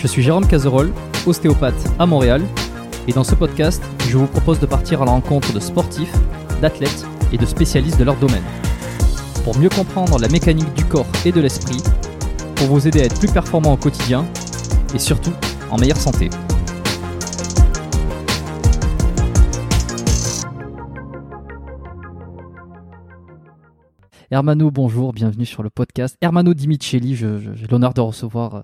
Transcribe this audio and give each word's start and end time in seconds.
Je 0.00 0.06
suis 0.06 0.22
Jérôme 0.22 0.46
Cazerolle, 0.46 0.92
ostéopathe 1.26 1.74
à 1.98 2.06
Montréal, 2.06 2.40
et 3.08 3.12
dans 3.12 3.24
ce 3.24 3.34
podcast, 3.34 3.82
je 4.08 4.16
vous 4.16 4.28
propose 4.28 4.60
de 4.60 4.66
partir 4.66 5.02
à 5.02 5.04
la 5.04 5.10
rencontre 5.10 5.52
de 5.52 5.58
sportifs, 5.58 6.14
d'athlètes 6.62 7.04
et 7.32 7.36
de 7.36 7.44
spécialistes 7.44 7.98
de 7.98 8.04
leur 8.04 8.14
domaine. 8.14 8.44
Pour 9.42 9.58
mieux 9.58 9.68
comprendre 9.68 10.20
la 10.20 10.28
mécanique 10.28 10.72
du 10.74 10.84
corps 10.84 11.08
et 11.24 11.32
de 11.32 11.40
l'esprit, 11.40 11.82
pour 12.54 12.68
vous 12.68 12.86
aider 12.86 13.00
à 13.00 13.04
être 13.06 13.18
plus 13.18 13.28
performant 13.28 13.72
au 13.72 13.76
quotidien, 13.76 14.24
et 14.94 15.00
surtout 15.00 15.32
en 15.68 15.78
meilleure 15.78 15.96
santé. 15.96 16.30
Hermano, 24.30 24.70
bonjour, 24.70 25.12
bienvenue 25.12 25.46
sur 25.46 25.64
le 25.64 25.70
podcast. 25.70 26.16
Hermano 26.20 26.54
Dimicelli, 26.54 27.16
j'ai 27.16 27.66
l'honneur 27.68 27.94
de 27.94 28.02
recevoir 28.02 28.54
euh, 28.56 28.60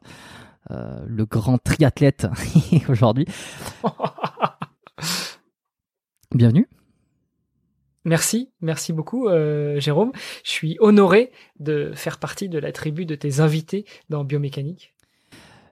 le 0.71 1.25
grand 1.25 1.59
triathlète 1.59 2.27
aujourd'hui. 2.89 3.27
Bienvenue. 6.35 6.69
Merci, 8.05 8.53
merci 8.61 8.93
beaucoup 8.93 9.29
euh, 9.29 9.81
Jérôme. 9.81 10.13
Je 10.45 10.51
suis 10.51 10.77
honoré 10.81 11.33
de 11.59 11.93
faire 11.95 12.19
partie 12.19 12.51
de 12.51 12.59
la 12.59 12.71
tribu 12.71 13.07
de 13.07 13.15
tes 13.15 13.41
invités 13.41 13.87
dans 14.11 14.25
Biomécanique. 14.25 14.95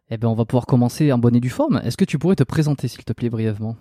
Eh 0.08 0.16
bien, 0.16 0.30
on 0.30 0.34
va 0.34 0.46
pouvoir 0.46 0.66
commencer 0.66 1.12
en 1.12 1.18
bonne 1.18 1.36
et 1.36 1.40
due 1.40 1.50
forme. 1.50 1.82
Est-ce 1.84 1.96
que 1.96 2.04
tu 2.04 2.18
pourrais 2.18 2.36
te 2.36 2.42
présenter, 2.42 2.88
s'il 2.88 3.04
te 3.04 3.12
plaît, 3.12 3.28
brièvement? 3.28 3.76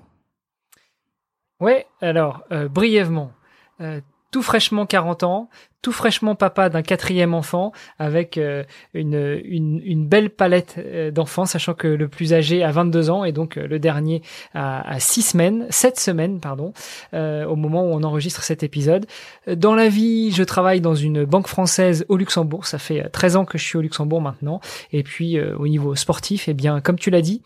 Ouais, 1.61 1.85
alors 2.01 2.43
euh, 2.51 2.67
brièvement, 2.67 3.31
euh, 3.79 4.01
tout 4.31 4.42
fraîchement 4.42 4.86
40 4.86 5.24
ans, 5.24 5.50
tout 5.81 5.92
fraîchement 5.92 6.36
papa 6.36 6.69
d'un 6.69 6.84
quatrième 6.84 7.34
enfant, 7.34 7.72
avec 7.97 8.38
euh, 8.38 8.64
une, 8.94 9.42
une, 9.44 10.08
belle 10.08 10.30
palette 10.30 10.75
euh, 10.78 11.12
d'enfants, 11.12 11.46
sachant 11.46 11.74
que 11.74 11.88
le 11.88 12.08
plus 12.08 12.34
âgé 12.34 12.64
a 12.64 12.72
22 12.72 13.09
ans 13.09 13.24
et 13.24 13.31
donc 13.31 13.58
euh, 13.58 13.68
le 13.68 13.80
dernier 13.80 14.22
a, 14.53 14.88
a 14.88 15.00
6 15.00 15.22
semaines, 15.22 15.68
7 15.70 16.00
semaines, 16.00 16.40
pardon, 16.40 16.74
au 17.14 17.56
moment 17.56 17.84
où 17.84 17.94
on 17.94 18.03
enregistre 18.03 18.44
cet 18.44 18.64
épisode. 18.64 19.06
Dans 19.47 19.75
la 19.75 19.90
vie, 19.90 20.31
je 20.31 20.44
travaille 20.44 20.81
dans 20.81 20.96
une 20.96 21.25
banque 21.25 21.47
française 21.47 22.06
au 22.09 22.18
Luxembourg, 22.18 22.66
ça 22.66 22.78
fait 22.78 23.06
euh, 23.06 23.09
13 23.12 23.36
ans 23.38 23.46
que 23.46 23.58
je 23.58 23.64
suis 23.64 23.78
au 23.78 23.81
Luxembourg 23.81 24.22
maintenant, 24.22 24.62
et 24.91 25.03
puis 25.03 25.40
au 25.41 25.68
niveau 25.68 25.96
sportif, 25.96 26.47
eh 26.47 26.53
bien, 26.53 26.81
comme 26.81 26.97
tu 26.97 27.09
l'as 27.09 27.22
dit, 27.22 27.41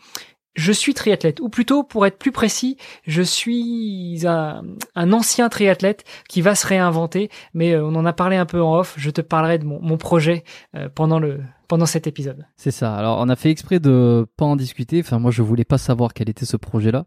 je 0.56 0.72
suis 0.72 0.94
triathlète, 0.94 1.38
ou 1.40 1.48
plutôt, 1.48 1.84
pour 1.84 2.06
être 2.06 2.18
plus 2.18 2.32
précis, 2.32 2.76
je 3.06 3.22
suis 3.22 4.26
un, 4.26 4.64
un 4.94 5.12
ancien 5.12 5.48
triathlète 5.48 6.04
qui 6.28 6.40
va 6.42 6.54
se 6.54 6.66
réinventer, 6.66 7.30
mais 7.54 7.74
euh, 7.74 7.84
on 7.84 7.94
en 7.94 8.04
a 8.06 8.12
parlé 8.12 8.36
un 8.36 8.46
peu 8.46 8.60
en 8.62 8.74
off, 8.78 8.94
je 8.96 9.10
te 9.10 9.20
parlerai 9.20 9.58
de 9.58 9.64
mon, 9.64 9.80
mon 9.80 9.98
projet 9.98 10.42
euh, 10.74 10.88
pendant, 10.92 11.18
le, 11.20 11.40
pendant 11.68 11.86
cet 11.86 12.06
épisode. 12.06 12.46
C'est 12.56 12.70
ça. 12.72 12.96
Alors, 12.96 13.18
on 13.20 13.28
a 13.28 13.36
fait 13.36 13.50
exprès 13.50 13.78
de 13.78 14.26
pas 14.36 14.46
en 14.46 14.56
discuter. 14.56 15.00
Enfin, 15.00 15.18
moi, 15.18 15.30
je 15.30 15.42
voulais 15.42 15.64
pas 15.64 15.78
savoir 15.78 16.14
quel 16.14 16.28
était 16.30 16.46
ce 16.46 16.56
projet-là. 16.56 17.04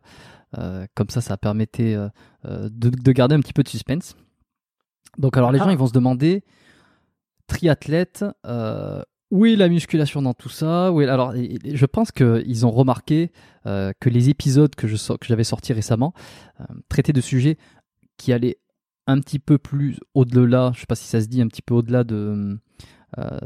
Euh, 0.58 0.86
comme 0.96 1.10
ça, 1.10 1.22
ça 1.22 1.38
permettait 1.38 1.94
euh, 1.96 2.08
euh, 2.46 2.70
de, 2.72 2.90
de 2.90 3.12
garder 3.12 3.36
un 3.36 3.40
petit 3.40 3.54
peu 3.54 3.64
de 3.64 3.70
suspense. 3.70 4.16
Donc, 5.18 5.38
alors, 5.38 5.52
les 5.52 5.60
gens, 5.60 5.68
Ah. 5.68 5.72
ils 5.72 5.78
vont 5.78 5.88
se 5.88 5.94
demander, 5.94 6.44
triathlète, 7.48 8.26
euh, 8.46 9.02
où 9.32 9.46
est 9.46 9.56
la 9.56 9.70
musculation 9.70 10.22
dans 10.22 10.34
tout 10.34 10.50
ça 10.50 10.92
Où 10.92 11.02
est- 11.02 11.08
Alors, 11.08 11.34
je 11.36 11.86
pense 11.86 12.12
qu'ils 12.12 12.66
ont 12.66 12.72
remarqué 12.72 13.32
euh, 13.66 13.92
que 14.00 14.10
les 14.10 14.30
épisodes 14.30 14.74
que 14.76 14.88
j'avais 15.22 15.44
sortis 15.44 15.74
récemment 15.74 16.14
euh, 16.60 16.64
traitaient 16.90 17.14
de 17.14 17.22
sujets 17.22 17.58
qui 18.18 18.34
allaient 18.34 18.58
un 19.08 19.20
petit 19.20 19.40
peu 19.40 19.58
plus 19.58 20.00
au-delà, 20.14 20.72
je 20.76 20.82
sais 20.82 20.86
pas 20.88 20.96
si 20.96 21.06
ça 21.08 21.22
se 21.22 21.28
dit, 21.28 21.42
un 21.42 21.48
petit 21.48 21.62
peu 21.62 21.74
au-delà 21.74 22.04
de 22.04 22.60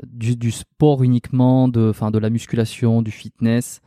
du, 0.06 0.36
du, 0.36 0.52
sport 0.52 1.04
uniquement, 1.04 1.70
de, 1.70 1.94
de 2.12 2.20
la 2.20 2.30
musculation, 2.30 3.02
du 3.02 3.12
fitness, 3.12 3.80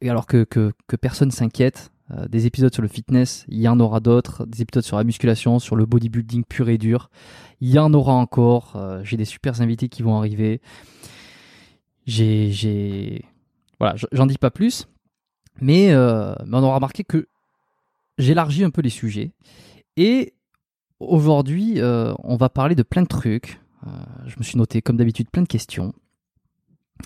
et 0.00 0.08
alors 0.08 0.24
que, 0.26 0.44
que, 0.44 0.72
que 0.86 0.96
personne 0.96 1.30
s'inquiète. 1.30 1.90
des 2.30 2.46
épisodes 2.46 2.72
sur 2.72 2.80
le 2.80 2.88
fitness, 2.88 3.44
il 3.48 3.60
y 3.60 3.68
en 3.68 3.80
aura 3.80 4.00
d'autres, 4.00 4.46
des 4.46 4.62
épisodes 4.62 4.82
sur 4.84 4.96
la 4.96 5.04
musculation, 5.04 5.58
sur 5.58 5.76
le 5.76 5.84
bodybuilding 5.84 6.44
pur 6.44 6.70
et 6.70 6.78
dur, 6.78 7.10
il 7.60 7.68
y 7.68 7.78
en 7.78 7.92
aura 7.92 8.14
encore. 8.14 8.78
J'ai 9.02 9.18
des 9.18 9.26
super 9.26 9.60
invités 9.60 9.90
qui 9.90 10.02
vont 10.02 10.16
arriver. 10.16 10.62
J'ai, 12.06 13.24
voilà, 13.78 13.96
j'en 14.12 14.26
dis 14.26 14.38
pas 14.38 14.50
plus, 14.50 14.88
mais, 15.60 15.92
euh, 15.92 16.34
mais 16.46 16.56
on 16.56 16.62
aura 16.62 16.76
remarqué 16.76 17.04
que 17.04 17.28
j'élargis 18.18 18.64
un 18.64 18.70
peu 18.70 18.82
les 18.82 18.90
sujets. 18.90 19.32
Et 19.96 20.34
aujourd'hui, 21.00 21.80
euh, 21.80 22.12
on 22.18 22.36
va 22.36 22.48
parler 22.48 22.74
de 22.74 22.82
plein 22.82 23.02
de 23.02 23.08
trucs. 23.08 23.60
Euh, 23.86 23.90
je 24.26 24.36
me 24.38 24.42
suis 24.42 24.58
noté, 24.58 24.82
comme 24.82 24.96
d'habitude, 24.96 25.30
plein 25.30 25.42
de 25.42 25.48
questions. 25.48 25.94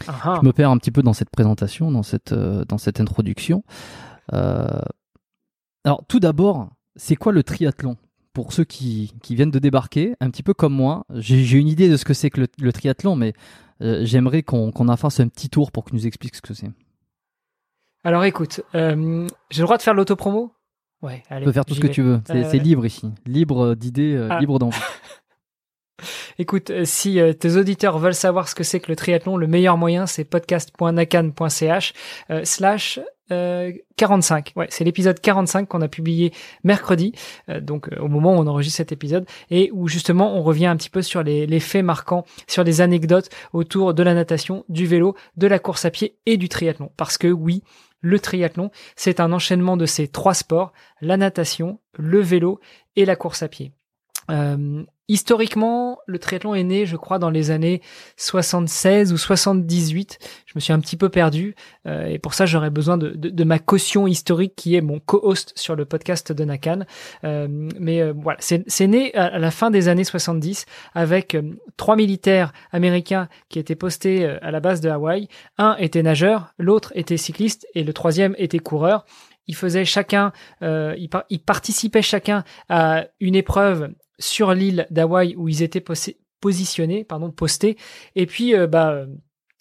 Je 0.04 0.44
me 0.44 0.52
perds 0.52 0.70
un 0.70 0.78
petit 0.78 0.90
peu 0.90 1.02
dans 1.02 1.14
cette 1.14 1.30
présentation, 1.30 1.90
dans 1.90 2.02
cette, 2.02 2.34
dans 2.34 2.78
cette 2.78 3.00
introduction. 3.00 3.64
alors, 4.30 6.04
tout 6.06 6.20
d'abord, 6.20 6.70
c'est 6.96 7.16
quoi 7.16 7.32
le 7.32 7.42
triathlon? 7.42 7.96
Pour 8.34 8.52
ceux 8.52 8.64
qui, 8.64 9.14
qui, 9.22 9.34
viennent 9.34 9.50
de 9.50 9.58
débarquer, 9.58 10.14
un 10.20 10.30
petit 10.30 10.44
peu 10.44 10.54
comme 10.54 10.74
moi, 10.74 11.04
j'ai 11.14 11.58
une 11.58 11.66
idée 11.66 11.88
de 11.88 11.96
ce 11.96 12.04
que 12.04 12.14
c'est 12.14 12.30
que 12.30 12.46
le, 12.58 12.72
triathlon, 12.72 13.16
mais 13.16 13.32
j'aimerais 13.80 14.42
qu'on 14.42 14.70
en 14.72 14.96
fasse 14.96 15.20
un 15.20 15.28
petit 15.28 15.48
tour 15.48 15.70
pour 15.72 15.84
que 15.84 15.94
nous 15.94 16.06
explique 16.06 16.34
ce 16.36 16.42
que 16.42 16.54
c'est. 16.54 16.70
Alors 18.04 18.24
écoute, 18.24 18.60
euh, 18.74 19.26
j'ai 19.50 19.60
le 19.62 19.66
droit 19.66 19.76
de 19.76 19.82
faire 19.82 19.94
l'autopromo? 19.94 20.52
Ouais, 21.02 21.22
allez. 21.30 21.42
Tu 21.42 21.46
peux 21.46 21.52
faire 21.52 21.64
tout 21.64 21.74
ce 21.74 21.80
que 21.80 21.86
tu 21.86 22.02
veux. 22.02 22.20
C'est 22.26 22.44
Euh, 22.44 22.58
libre 22.58 22.84
ici. 22.86 23.08
Libre 23.26 23.74
d'idées, 23.74 24.14
euh, 24.14 24.28
Ah. 24.30 24.40
libre 24.40 24.58
d'envie. 24.58 24.76
Écoute, 26.38 26.70
euh, 26.70 26.84
si 26.84 27.18
euh, 27.20 27.32
tes 27.32 27.56
auditeurs 27.56 27.98
veulent 27.98 28.14
savoir 28.14 28.48
ce 28.48 28.54
que 28.54 28.62
c'est 28.62 28.78
que 28.78 28.90
le 28.90 28.96
triathlon, 28.96 29.36
le 29.36 29.48
meilleur 29.48 29.76
moyen, 29.76 30.06
c'est 30.06 30.24
podcast.nakan.ch 30.24 31.92
euh, 32.30 32.44
slash 32.44 33.00
euh, 33.30 33.72
45. 33.96 34.52
Ouais, 34.56 34.66
c'est 34.70 34.84
l'épisode 34.84 35.20
45 35.20 35.68
qu'on 35.68 35.82
a 35.82 35.88
publié 35.88 36.32
mercredi, 36.64 37.12
euh, 37.48 37.60
donc 37.60 37.88
euh, 37.92 38.00
au 38.00 38.08
moment 38.08 38.34
où 38.34 38.38
on 38.38 38.46
enregistre 38.46 38.78
cet 38.78 38.92
épisode, 38.92 39.26
et 39.50 39.70
où 39.72 39.88
justement 39.88 40.36
on 40.36 40.42
revient 40.42 40.66
un 40.66 40.76
petit 40.76 40.90
peu 40.90 41.02
sur 41.02 41.22
les, 41.22 41.46
les 41.46 41.60
faits 41.60 41.84
marquants, 41.84 42.24
sur 42.46 42.64
les 42.64 42.80
anecdotes 42.80 43.28
autour 43.52 43.94
de 43.94 44.02
la 44.02 44.14
natation, 44.14 44.64
du 44.68 44.86
vélo, 44.86 45.14
de 45.36 45.46
la 45.46 45.58
course 45.58 45.84
à 45.84 45.90
pied 45.90 46.16
et 46.26 46.36
du 46.36 46.48
triathlon. 46.48 46.90
Parce 46.96 47.18
que 47.18 47.28
oui, 47.28 47.62
le 48.00 48.18
triathlon, 48.20 48.70
c'est 48.96 49.20
un 49.20 49.32
enchaînement 49.32 49.76
de 49.76 49.86
ces 49.86 50.08
trois 50.08 50.34
sports, 50.34 50.72
la 51.00 51.16
natation, 51.16 51.80
le 51.94 52.20
vélo 52.20 52.60
et 52.96 53.04
la 53.04 53.16
course 53.16 53.42
à 53.42 53.48
pied. 53.48 53.72
Historiquement, 55.10 55.98
le 56.06 56.18
triathlon 56.18 56.54
est 56.54 56.64
né, 56.64 56.84
je 56.84 56.96
crois, 56.96 57.18
dans 57.18 57.30
les 57.30 57.50
années 57.50 57.80
76 58.18 59.12
ou 59.12 59.16
78. 59.16 60.18
Je 60.44 60.52
me 60.54 60.60
suis 60.60 60.72
un 60.74 60.80
petit 60.80 60.98
peu 60.98 61.08
perdu 61.08 61.54
euh, 61.86 62.06
et 62.06 62.18
pour 62.18 62.34
ça, 62.34 62.44
j'aurais 62.44 62.68
besoin 62.68 62.98
de, 62.98 63.10
de, 63.10 63.30
de, 63.30 63.44
ma 63.44 63.58
caution 63.58 64.06
historique 64.06 64.52
qui 64.54 64.76
est 64.76 64.82
mon 64.82 65.00
co-host 65.00 65.52
sur 65.56 65.76
le 65.76 65.86
podcast 65.86 66.30
de 66.32 66.44
Nakan. 66.44 66.80
Euh, 67.24 67.46
mais 67.48 68.02
euh, 68.02 68.12
voilà, 68.14 68.38
c'est 68.40 68.86
né 68.86 69.14
à 69.14 69.38
la 69.38 69.50
fin 69.50 69.70
des 69.70 69.88
années 69.88 70.04
70 70.04 70.66
avec 70.94 71.34
euh, 71.34 71.42
trois 71.78 71.96
militaires 71.96 72.52
américains 72.70 73.28
qui 73.48 73.58
étaient 73.58 73.76
postés 73.76 74.26
euh, 74.26 74.38
à 74.42 74.50
la 74.50 74.60
base 74.60 74.82
de 74.82 74.90
Hawaï. 74.90 75.28
Un 75.56 75.76
était 75.78 76.02
nageur, 76.02 76.52
l'autre 76.58 76.92
était 76.94 77.16
cycliste 77.16 77.66
et 77.74 77.82
le 77.82 77.94
troisième 77.94 78.34
était 78.36 78.58
coureur 78.58 79.06
ils 79.48 79.56
faisaient 79.56 79.84
chacun, 79.84 80.32
euh, 80.62 80.94
ils, 80.98 81.08
par 81.08 81.24
ils, 81.30 81.40
participaient 81.40 82.02
chacun 82.02 82.44
à 82.68 83.06
une 83.18 83.34
épreuve 83.34 83.90
sur 84.18 84.54
l'île 84.54 84.86
d'Hawaï 84.90 85.34
où 85.36 85.48
ils 85.48 85.62
étaient 85.62 85.84
positionnés, 86.40 87.04
pardon, 87.04 87.30
postés. 87.30 87.76
Et 88.16 88.26
puis, 88.26 88.54
euh, 88.54 88.66
bah, 88.66 89.04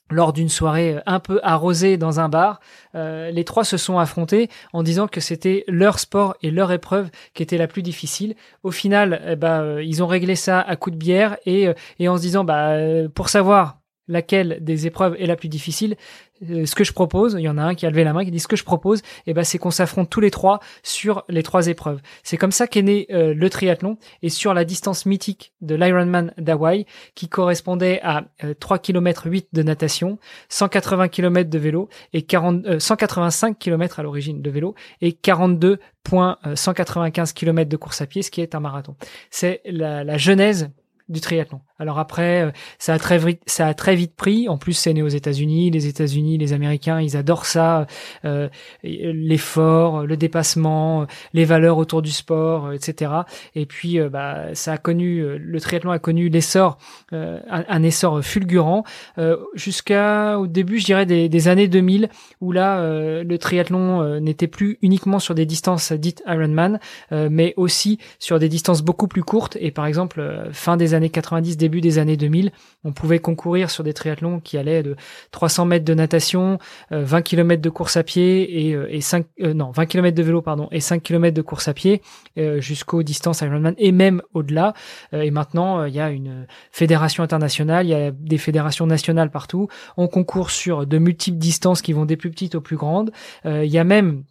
lors 0.09 0.31
d'une 0.31 0.50
soirée 0.50 0.98
un 1.06 1.19
peu 1.19 1.39
arrosée 1.44 1.98
dans 1.98 2.19
un 2.19 2.30
bar, 2.30 2.62
euh, 2.95 3.30
les 3.30 3.44
trois 3.44 3.65
se 3.65 3.75
sont 3.75 4.00
affrontés 4.00 4.50
en 4.71 4.81
disant 4.81 5.07
que 5.07 5.19
c'était 5.19 5.65
leur 5.68 6.00
sport 6.00 6.36
et 6.42 6.50
leur 6.50 6.71
épreuve 6.71 7.09
qui 7.33 7.44
était 7.44 7.57
la 7.57 7.68
plus 7.68 7.81
difficile. 7.81 8.36
Au 8.63 8.71
final, 8.71 9.36
bah, 9.38 9.81
ils 9.81 10.01
ont 10.01 10.07
réglé 10.07 10.36
ça 10.36 10.62
à 10.62 10.75
coups 10.77 10.94
de 10.94 11.00
bière 11.00 11.38
et, 11.45 11.68
et 12.00 12.07
en 12.07 12.15
se 12.15 12.21
disant, 12.21 12.45
bah, 12.45 12.77
pour 13.13 13.27
savoir 13.27 13.80
laquelle 14.07 14.59
des 14.62 14.88
épreuves 14.88 15.15
est 15.19 15.25
la 15.25 15.36
plus 15.36 15.50
difficile, 15.50 15.95
ce 16.42 16.75
que 16.75 16.84
je 16.84 16.92
propose, 16.94 17.36
il 17.38 17.44
y 17.44 17.50
en 17.50 17.57
a 17.57 17.63
un 17.63 17.75
qui 17.75 17.86
a 17.86 17.89
levé 17.89 18.04
la 18.04 18.13
main 18.13 18.25
qui 18.25 18.31
dit 18.31 18.39
ce 18.39 18.48
que 18.48 18.56
je 18.56 18.63
propose, 18.63 19.04
et 19.25 19.34
ben 19.34 19.44
c'est 19.44 19.57
qu'on 19.57 19.72
s'affronte 19.72 20.10
tous 20.10 20.22
les 20.22 20.31
trois 20.31 20.60
sur 20.84 21.25
les 21.30 21.44
trois 21.44 21.68
épreuves. 21.68 22.01
C'est 22.24 22.38
comme 22.38 22.51
ça 22.51 22.68
qu'est 22.68 22.81
né 22.81 23.07
euh, 23.12 23.34
le 23.34 23.50
triathlon 23.50 23.98
et 24.22 24.30
sur 24.30 24.54
la 24.54 24.63
distance 24.66 25.06
mythique 25.06 25.54
de 25.62 25.75
l'Ironman 25.75 26.34
d'Hawaï 26.38 26.86
qui 27.16 27.30
correspondait 27.30 28.01
à 28.04 28.25
euh, 28.44 28.54
3 28.54 28.80
km 28.80 29.28
8 29.28 29.48
de 29.54 29.63
natation, 29.63 30.19
180 30.50 31.07
km 31.10 31.50
de 31.50 31.60
vélo 31.60 31.89
et 32.13 32.24
40 32.24 32.66
euh, 32.66 32.80
185 32.80 33.57
km 33.57 34.00
à 34.00 34.04
l'origine 34.04 34.42
de 34.42 34.50
vélo 34.50 34.75
et 35.01 35.12
42.195 35.12 37.33
km 37.33 37.69
de 37.69 37.78
course 37.78 38.01
à 38.01 38.06
pied, 38.06 38.22
ce 38.22 38.31
qui 38.31 38.42
est 38.42 38.56
un 38.56 38.60
marathon. 38.60 38.95
C'est 39.30 39.62
la, 39.66 40.04
la 40.04 40.18
genèse 40.18 40.69
du 41.09 41.21
triathlon. 41.21 41.62
Alors 41.80 42.00
après, 42.00 42.44
euh, 42.44 42.51
ça 42.80 42.94
a 42.94 43.00
très 43.00 43.18
vite, 43.18 43.42
ça 43.45 43.68
a 43.68 43.74
très 43.74 43.95
vite 43.95 44.15
pris. 44.15 44.50
En 44.50 44.57
plus, 44.57 44.74
c'est 44.74 44.94
né 44.94 45.01
aux 45.01 45.07
États-Unis. 45.07 45.71
Les 45.71 45.88
États-Unis, 45.88 46.38
les 46.38 46.54
Américains, 46.54 47.00
ils 47.01 47.15
adorent 47.15 47.45
ça, 47.45 47.88
euh, 48.25 48.50
l'effort, 48.83 50.06
le 50.06 50.18
dépassement, 50.18 51.06
les 51.33 51.45
valeurs 51.45 51.77
autour 51.77 52.01
du 52.01 52.12
sport, 52.12 52.74
etc. 52.74 53.12
Et 53.56 53.65
puis, 53.65 54.00
euh, 54.00 54.09
bah, 54.09 54.54
ça 54.54 54.74
a 54.74 54.77
connu, 54.77 55.38
le 55.38 55.62
triathlon 55.62 55.92
a 55.92 56.00
connu 56.00 56.30
l'essor, 56.30 56.77
euh, 57.13 57.39
un, 57.50 57.63
un, 57.69 57.83
essor 57.83 58.21
fulgurant 58.21 58.83
euh, 59.18 59.38
jusqu'à 59.54 60.39
au 60.39 60.48
début, 60.48 60.77
je 60.80 60.86
dirais 60.86 61.06
des, 61.06 61.30
des 61.30 61.48
années 61.48 61.68
2000, 61.68 62.09
où 62.42 62.51
là, 62.51 62.80
euh, 62.80 63.24
le 63.24 63.38
triathlon 63.38 64.19
n'était 64.19 64.48
plus 64.48 64.77
uniquement 64.81 65.19
sur 65.19 65.33
des 65.33 65.45
distances 65.45 65.92
dites 65.94 66.21
Ironman, 66.27 66.80
mais 67.12 67.54
aussi 67.57 68.00
sur 68.19 68.39
des 68.39 68.50
distances 68.50 68.81
beaucoup 68.81 69.07
plus 69.07 69.24
courtes. 69.24 69.57
Et 69.59 69.71
par 69.71 69.86
exemple, 69.86 70.50
fin 70.51 70.77
des 70.77 70.94
années 70.94 70.97
90, 71.00 71.58
début 71.58 71.82
des 71.82 72.00
années 72.00 72.18
2000, 72.18 72.52
on 72.84 72.92
pouvait 72.92 73.20
concourir 73.20 73.70
sur 73.70 73.84
des 73.84 73.94
triathlons 73.94 74.40
qui 74.40 74.58
allaient 74.58 74.84
de 74.84 74.96
300 75.32 75.66
mètres 75.66 75.86
de 75.86 75.94
natation, 75.94 76.60
euh, 76.92 77.04
20 77.04 77.22
km 77.22 77.62
de 77.62 77.70
course 77.70 77.98
à 77.98 78.04
pied 78.04 78.68
et, 78.68 78.74
euh, 78.74 78.88
et 78.90 79.02
5 79.02 79.26
euh, 79.42 79.54
non 79.54 79.72
20 79.72 79.86
km 79.86 80.16
de 80.16 80.24
vélo 80.24 80.42
pardon 80.42 80.68
et 80.72 80.80
5 80.80 81.02
km 81.02 81.34
de 81.34 81.42
course 81.42 81.68
à 81.68 81.74
pied 81.74 82.02
euh, 82.38 82.60
jusqu'aux 82.60 83.04
distances 83.04 83.42
Ironman 83.42 83.76
et 83.78 83.92
même 83.92 84.22
au-delà. 84.34 84.74
et 85.14 85.32
maintenant, 85.32 85.86
il 85.86 85.94
y 85.94 86.00
a 86.00 86.10
une 86.10 86.48
fédération 86.72 87.24
internationale, 87.24 87.86
il 87.86 87.90
y 87.90 87.94
a 87.94 88.12
des 88.12 88.38
fédérations 88.38 88.88
nationales 88.88 89.32
partout. 89.32 89.68
On 89.96 90.08
concourt 90.08 90.52
sur 90.52 90.86
de 90.86 90.98
multiples 90.98 91.38
distances 91.38 91.82
qui 91.82 91.94
vont 91.94 92.06
des 92.06 92.18
plus 92.18 92.30
petites 92.30 92.56
aux 92.56 92.62
plus 92.62 92.78
grandes. 92.78 93.12
il 93.46 93.66
y 93.66 93.78
a 93.78 93.83
même 93.83 94.24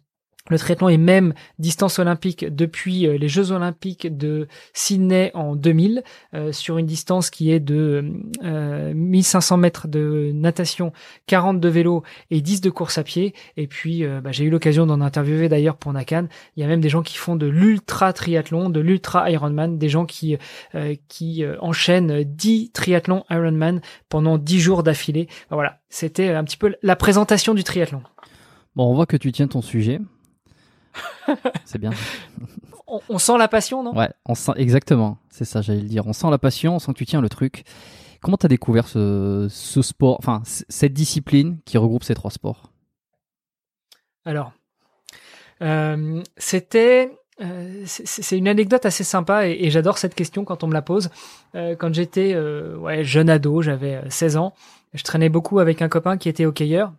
le 0.49 0.57
triathlon 0.57 0.89
est 0.89 0.97
même 0.97 1.33
distance 1.59 1.99
olympique 1.99 2.45
depuis 2.53 3.07
les 3.17 3.27
Jeux 3.27 3.51
olympiques 3.51 4.15
de 4.15 4.47
Sydney 4.73 5.31
en 5.33 5.55
2000 5.55 6.03
euh, 6.33 6.51
sur 6.51 6.77
une 6.77 6.85
distance 6.85 7.29
qui 7.29 7.51
est 7.51 7.59
de 7.59 8.13
euh, 8.43 8.93
1500 8.93 9.57
mètres 9.57 9.87
de 9.87 10.31
natation, 10.33 10.91
40 11.27 11.59
de 11.59 11.69
vélo 11.69 12.03
et 12.31 12.41
10 12.41 12.61
de 12.61 12.69
course 12.69 12.97
à 12.97 13.03
pied. 13.03 13.33
Et 13.55 13.67
puis 13.67 14.03
euh, 14.03 14.21
bah, 14.21 14.31
j'ai 14.31 14.45
eu 14.45 14.49
l'occasion 14.49 14.85
d'en 14.85 15.01
interviewer 15.01 15.49
d'ailleurs 15.49 15.77
pour 15.77 15.93
Nakan. 15.93 16.27
Il 16.55 16.61
y 16.61 16.63
a 16.63 16.67
même 16.67 16.81
des 16.81 16.89
gens 16.89 17.01
qui 17.01 17.17
font 17.17 17.35
de 17.35 17.47
l'ultra 17.47 18.13
triathlon, 18.13 18.69
de 18.69 18.79
l'ultra 18.79 19.29
Ironman, 19.29 19.77
des 19.77 19.89
gens 19.89 20.05
qui 20.05 20.37
euh, 20.75 20.95
qui 21.07 21.43
enchaînent 21.59 22.23
10 22.23 22.71
triathlons 22.71 23.23
Ironman 23.29 23.81
pendant 24.09 24.37
10 24.37 24.59
jours 24.59 24.83
d'affilée. 24.83 25.27
Voilà, 25.49 25.79
c'était 25.89 26.29
un 26.29 26.43
petit 26.43 26.57
peu 26.57 26.75
la 26.81 26.95
présentation 26.95 27.53
du 27.53 27.63
triathlon. 27.63 28.01
Bon, 28.75 28.91
on 28.91 28.93
voit 28.93 29.05
que 29.05 29.17
tu 29.17 29.31
tiens 29.31 29.47
ton 29.47 29.61
sujet. 29.61 29.99
C'est 31.65 31.79
bien. 31.79 31.91
On, 32.87 33.01
on, 33.09 33.17
sent 33.17 33.37
la 33.37 33.47
passion, 33.47 33.83
non? 33.83 33.95
Ouais, 33.95 34.09
on 34.25 34.35
sent 34.35 34.53
exactement. 34.55 35.17
C'est 35.29 35.45
ça, 35.45 35.61
j'allais 35.61 35.81
le 35.81 35.87
dire. 35.87 36.07
On 36.07 36.13
sent 36.13 36.29
la 36.29 36.37
passion, 36.37 36.75
on 36.75 36.79
sent 36.79 36.93
que 36.93 36.97
tu 36.97 37.05
tiens 37.05 37.21
le 37.21 37.29
truc. 37.29 37.63
Comment 38.21 38.37
t'as 38.37 38.47
découvert 38.47 38.87
ce, 38.87 39.47
ce 39.49 39.81
sport, 39.81 40.17
enfin 40.19 40.41
cette 40.45 40.93
discipline 40.93 41.59
qui 41.65 41.77
regroupe 41.77 42.03
ces 42.03 42.15
trois 42.15 42.31
sports? 42.31 42.71
Alors, 44.25 44.51
euh, 45.61 46.21
c'était 46.37 47.11
euh, 47.39 47.83
c'est 47.85 48.37
une 48.37 48.47
anecdote 48.47 48.85
assez 48.85 49.03
sympa 49.03 49.47
et, 49.47 49.57
et 49.61 49.69
j'adore 49.69 49.99
cette 49.99 50.15
question 50.15 50.43
quand 50.43 50.63
on 50.63 50.67
me 50.67 50.73
la 50.73 50.81
pose. 50.81 51.09
Euh, 51.55 51.75
quand 51.75 51.93
j'étais 51.93 52.35
ouais, 52.35 53.03
jeune 53.03 53.29
ado, 53.29 53.61
j'avais 53.61 54.01
16 54.09 54.37
ans, 54.37 54.53
je 54.93 55.03
traînais 55.03 55.29
beaucoup 55.29 55.59
avec 55.59 55.81
un 55.81 55.89
copain 55.89 56.17
qui 56.17 56.29
était 56.29 56.45
hockeyeur. 56.45 56.93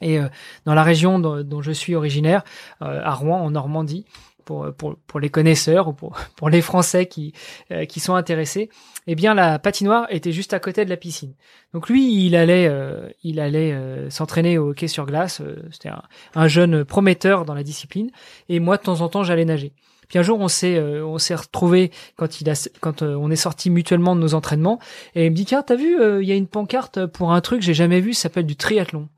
Et 0.00 0.18
euh, 0.18 0.28
dans 0.64 0.74
la 0.74 0.82
région 0.82 1.18
dont, 1.18 1.42
dont 1.42 1.62
je 1.62 1.72
suis 1.72 1.94
originaire, 1.94 2.44
euh, 2.82 3.00
à 3.02 3.14
Rouen, 3.14 3.40
en 3.40 3.50
Normandie, 3.50 4.06
pour, 4.48 4.72
pour, 4.72 4.96
pour 5.06 5.20
les 5.20 5.28
connaisseurs 5.28 5.88
ou 5.88 5.92
pour, 5.92 6.16
pour 6.36 6.48
les 6.48 6.62
Français 6.62 7.04
qui, 7.06 7.34
euh, 7.70 7.84
qui 7.84 8.00
sont 8.00 8.14
intéressés, 8.14 8.70
eh 9.06 9.14
bien 9.14 9.34
la 9.34 9.58
patinoire 9.58 10.06
était 10.08 10.32
juste 10.32 10.54
à 10.54 10.58
côté 10.58 10.86
de 10.86 10.90
la 10.90 10.96
piscine. 10.96 11.34
Donc 11.74 11.90
lui, 11.90 12.24
il 12.24 12.34
allait, 12.34 12.66
euh, 12.66 13.10
il 13.22 13.40
allait 13.40 13.72
euh, 13.72 14.08
s'entraîner 14.08 14.56
au 14.56 14.70
hockey 14.70 14.88
sur 14.88 15.04
glace. 15.04 15.42
C'était 15.70 15.90
un, 15.90 16.02
un, 16.34 16.48
jeune 16.48 16.84
prometteur 16.86 17.44
dans 17.44 17.52
la 17.52 17.62
discipline. 17.62 18.10
Et 18.48 18.58
moi, 18.58 18.78
de 18.78 18.82
temps 18.82 19.02
en 19.02 19.08
temps, 19.10 19.22
j'allais 19.22 19.44
nager. 19.44 19.74
Puis 20.08 20.18
un 20.18 20.22
jour, 20.22 20.40
on 20.40 20.48
s'est 20.48 20.76
euh, 20.76 21.04
on 21.06 21.18
s'est 21.18 21.34
retrouvé 21.34 21.90
quand 22.16 22.40
il 22.40 22.48
a 22.48 22.68
quand 22.80 23.02
euh, 23.02 23.14
on 23.16 23.30
est 23.30 23.36
sorti 23.36 23.68
mutuellement 23.68 24.16
de 24.16 24.20
nos 24.22 24.32
entraînements 24.32 24.78
et 25.14 25.26
il 25.26 25.30
me 25.30 25.36
dit 25.36 25.44
tiens 25.44 25.62
t'as 25.62 25.76
vu 25.76 25.98
il 26.22 26.26
y 26.26 26.32
a 26.32 26.34
une 26.34 26.46
pancarte 26.46 27.04
pour 27.04 27.32
un 27.32 27.42
truc 27.42 27.60
que 27.60 27.66
j'ai 27.66 27.74
jamais 27.74 28.00
vu 28.00 28.14
ça 28.14 28.22
s'appelle 28.22 28.46
du 28.46 28.56
triathlon. 28.56 29.08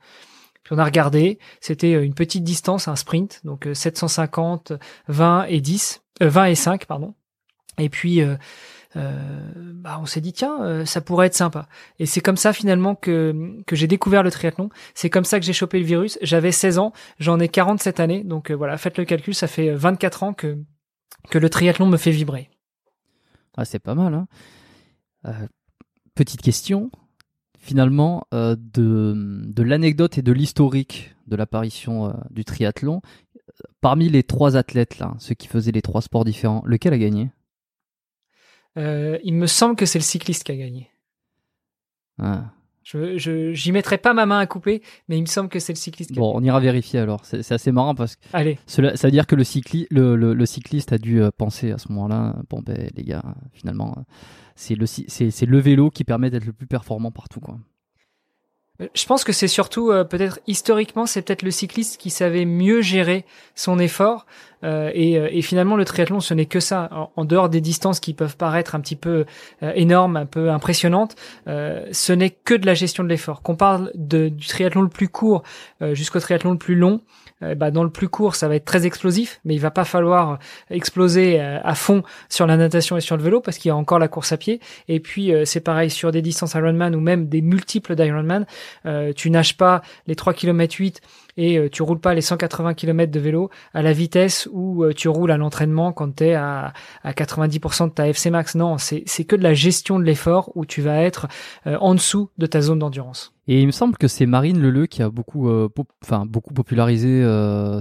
On 0.70 0.78
a 0.78 0.84
regardé, 0.84 1.38
c'était 1.60 1.92
une 1.92 2.14
petite 2.14 2.44
distance, 2.44 2.88
un 2.88 2.96
sprint, 2.96 3.40
donc 3.44 3.68
750, 3.72 4.72
20 5.08 5.44
et 5.44 5.60
10, 5.60 6.02
20 6.20 6.44
et 6.46 6.54
5 6.54 6.86
pardon. 6.86 7.14
Et 7.78 7.88
puis 7.88 8.22
euh, 8.96 9.52
bah, 9.56 9.98
on 10.00 10.06
s'est 10.06 10.20
dit 10.20 10.32
tiens, 10.32 10.62
euh, 10.62 10.84
ça 10.84 11.00
pourrait 11.00 11.28
être 11.28 11.34
sympa. 11.34 11.68
Et 11.98 12.06
c'est 12.06 12.20
comme 12.20 12.36
ça 12.36 12.52
finalement 12.52 12.94
que 12.94 13.62
j'ai 13.70 13.86
découvert 13.86 14.22
le 14.22 14.30
triathlon. 14.30 14.68
C'est 14.94 15.10
comme 15.10 15.24
ça 15.24 15.38
que 15.38 15.46
j'ai 15.46 15.52
chopé 15.52 15.78
le 15.78 15.84
virus. 15.84 16.18
J'avais 16.22 16.52
16 16.52 16.78
ans, 16.78 16.92
j'en 17.18 17.38
ai 17.38 17.48
40 17.48 17.80
cette 17.80 18.00
donc 18.00 18.50
euh, 18.50 18.54
voilà, 18.54 18.76
faites 18.78 18.98
le 18.98 19.04
calcul, 19.04 19.34
ça 19.34 19.46
fait 19.46 19.70
24 19.72 20.22
ans 20.22 20.32
que 20.32 20.58
que 21.28 21.38
le 21.38 21.50
triathlon 21.50 21.86
me 21.86 21.98
fait 21.98 22.10
vibrer. 22.10 22.50
Ah, 23.56 23.64
c'est 23.64 23.78
pas 23.78 23.94
mal. 23.94 24.14
Hein 24.14 25.48
petite 26.14 26.42
question, 26.42 26.90
finalement, 27.60 28.26
de, 28.32 28.56
de 29.14 29.62
l'anecdote 29.62 30.18
et 30.18 30.22
de 30.22 30.32
l'historique 30.32 31.14
de 31.28 31.36
l'apparition 31.36 32.12
du 32.30 32.44
triathlon. 32.44 33.00
Parmi 33.80 34.08
les 34.08 34.22
trois 34.22 34.56
athlètes 34.56 34.98
là, 34.98 35.14
ceux 35.18 35.34
qui 35.34 35.46
faisaient 35.46 35.70
les 35.70 35.82
trois 35.82 36.02
sports 36.02 36.24
différents, 36.24 36.62
lequel 36.66 36.92
a 36.92 36.98
gagné? 36.98 37.30
Euh, 38.76 39.18
il 39.24 39.34
me 39.34 39.46
semble 39.46 39.76
que 39.76 39.86
c'est 39.86 39.98
le 39.98 40.04
cycliste 40.04 40.44
qui 40.44 40.52
a 40.52 40.56
gagné. 40.56 40.90
Ah. 42.18 42.52
Je, 42.82 43.18
je, 43.18 43.52
j'y 43.52 43.72
mettrai 43.72 43.98
pas 43.98 44.14
ma 44.14 44.26
main 44.26 44.38
à 44.38 44.46
couper, 44.46 44.82
mais 45.08 45.18
il 45.18 45.22
me 45.22 45.26
semble 45.26 45.48
que 45.48 45.58
c'est 45.58 45.72
le 45.72 45.78
cycliste. 45.78 46.12
Qui 46.12 46.18
bon, 46.18 46.32
on 46.34 46.42
ira 46.42 46.60
vérifier 46.60 47.00
alors. 47.00 47.24
C'est, 47.24 47.52
assez 47.52 47.72
marrant 47.72 47.94
parce 47.94 48.16
que 48.16 48.22
Allez. 48.32 48.58
Cela, 48.66 48.96
ça 48.96 49.08
veut 49.08 49.12
dire 49.12 49.26
que 49.26 49.36
le, 49.36 49.44
cycli, 49.44 49.86
le, 49.90 50.16
le, 50.16 50.46
cycliste 50.46 50.92
a 50.92 50.98
dû 50.98 51.22
euh, 51.22 51.30
penser 51.36 51.72
à 51.72 51.78
ce 51.78 51.92
moment-là. 51.92 52.36
Bon 52.48 52.62
ben 52.64 52.88
les 52.96 53.04
gars, 53.04 53.22
finalement, 53.52 54.04
c'est 54.54 54.74
le 54.74 54.86
c'est 54.86 55.46
le 55.46 55.58
vélo 55.58 55.90
qui 55.90 56.04
permet 56.04 56.30
d'être 56.30 56.46
le 56.46 56.52
plus 56.52 56.66
performant 56.66 57.10
partout 57.10 57.40
quoi. 57.40 57.58
Euh, 58.80 58.86
je 58.94 59.06
pense 59.06 59.24
que 59.24 59.32
c'est 59.32 59.48
surtout 59.48 59.92
peut-être 60.08 60.40
historiquement, 60.46 61.06
c'est 61.06 61.22
peut-être 61.22 61.42
le 61.42 61.50
cycliste 61.50 61.98
qui 61.98 62.10
savait 62.10 62.44
mieux 62.44 62.80
gérer 62.80 63.24
son 63.54 63.78
effort 63.78 64.26
euh, 64.64 64.90
et, 64.94 65.18
euh, 65.18 65.28
et, 65.30 65.42
finalement, 65.42 65.76
le 65.76 65.84
triathlon, 65.84 66.20
ce 66.20 66.34
n'est 66.34 66.46
que 66.46 66.60
ça. 66.60 67.10
En, 67.16 67.24
dehors 67.24 67.48
des 67.48 67.60
distances 67.60 68.00
qui 68.00 68.14
peuvent 68.14 68.36
paraître 68.36 68.74
un 68.74 68.80
petit 68.80 68.96
peu 68.96 69.24
euh, 69.62 69.72
énormes, 69.74 70.16
un 70.16 70.26
peu 70.26 70.50
impressionnantes, 70.50 71.16
ce 71.46 72.12
n'est 72.12 72.30
que 72.30 72.54
de 72.54 72.66
la 72.66 72.74
gestion 72.74 73.04
de 73.04 73.08
l'effort. 73.08 73.42
Qu'on 73.42 73.56
parle 73.56 73.90
de, 73.94 74.28
du 74.28 74.46
triathlon 74.46 74.82
le 74.82 74.88
plus 74.88 75.08
court 75.08 75.42
jusqu'au 75.92 76.20
triathlon 76.20 76.52
le 76.52 76.58
plus 76.58 76.74
long, 76.74 77.00
bah, 77.40 77.70
dans 77.70 77.84
le 77.84 77.90
plus 77.90 78.08
court, 78.08 78.34
ça 78.34 78.48
va 78.48 78.56
être 78.56 78.64
très 78.64 78.86
explosif, 78.86 79.40
mais 79.44 79.54
il 79.54 79.60
va 79.60 79.70
pas 79.70 79.84
falloir 79.84 80.38
exploser 80.70 81.40
à 81.40 81.74
fond 81.74 82.02
sur 82.28 82.46
la 82.46 82.56
natation 82.56 82.96
et 82.96 83.00
sur 83.00 83.16
le 83.16 83.22
vélo 83.22 83.40
parce 83.40 83.58
qu'il 83.58 83.68
y 83.68 83.72
a 83.72 83.76
encore 83.76 83.98
la 83.98 84.08
course 84.08 84.32
à 84.32 84.36
pied. 84.36 84.60
Et 84.88 85.00
puis 85.00 85.32
c'est 85.44 85.60
pareil 85.60 85.90
sur 85.90 86.12
des 86.12 86.22
distances 86.22 86.54
Ironman 86.54 86.94
ou 86.94 87.00
même 87.00 87.28
des 87.28 87.40
multiples 87.40 87.94
d'Ironman. 87.94 88.46
tu 89.16 89.30
nages 89.30 89.56
pas 89.56 89.82
les 90.06 90.16
3 90.16 90.34
km 90.34 90.76
8 90.78 91.00
et 91.40 91.56
euh, 91.56 91.70
tu 91.70 91.82
roules 91.82 92.00
pas 92.00 92.12
les 92.12 92.20
180 92.20 92.74
km 92.74 93.10
de 93.10 93.18
vélo 93.18 93.48
à 93.72 93.80
la 93.80 93.94
vitesse 93.94 94.46
où 94.52 94.84
euh, 94.84 94.92
tu 94.92 95.08
roules 95.08 95.30
à 95.30 95.38
l'entraînement 95.38 95.90
quand 95.90 96.16
tu 96.16 96.24
es 96.24 96.34
à, 96.34 96.74
à 97.02 97.12
90% 97.12 97.88
de 97.88 97.94
ta 97.94 98.08
FC 98.08 98.28
max. 98.28 98.54
Non, 98.54 98.76
c'est 98.76 99.24
que 99.24 99.36
de 99.36 99.42
la 99.42 99.54
gestion 99.54 99.98
de 99.98 100.04
l'effort 100.04 100.52
où 100.54 100.66
tu 100.66 100.82
vas 100.82 101.00
être 101.00 101.28
euh, 101.66 101.78
en 101.80 101.94
dessous 101.94 102.28
de 102.36 102.44
ta 102.44 102.60
zone 102.60 102.80
d'endurance. 102.80 103.32
Et 103.48 103.62
il 103.62 103.66
me 103.66 103.72
semble 103.72 103.96
que 103.96 104.06
c'est 104.06 104.26
Marine 104.26 104.60
Leleu 104.60 104.84
qui 104.84 105.02
a 105.02 105.08
beaucoup, 105.08 105.48
popularisé 106.54 107.24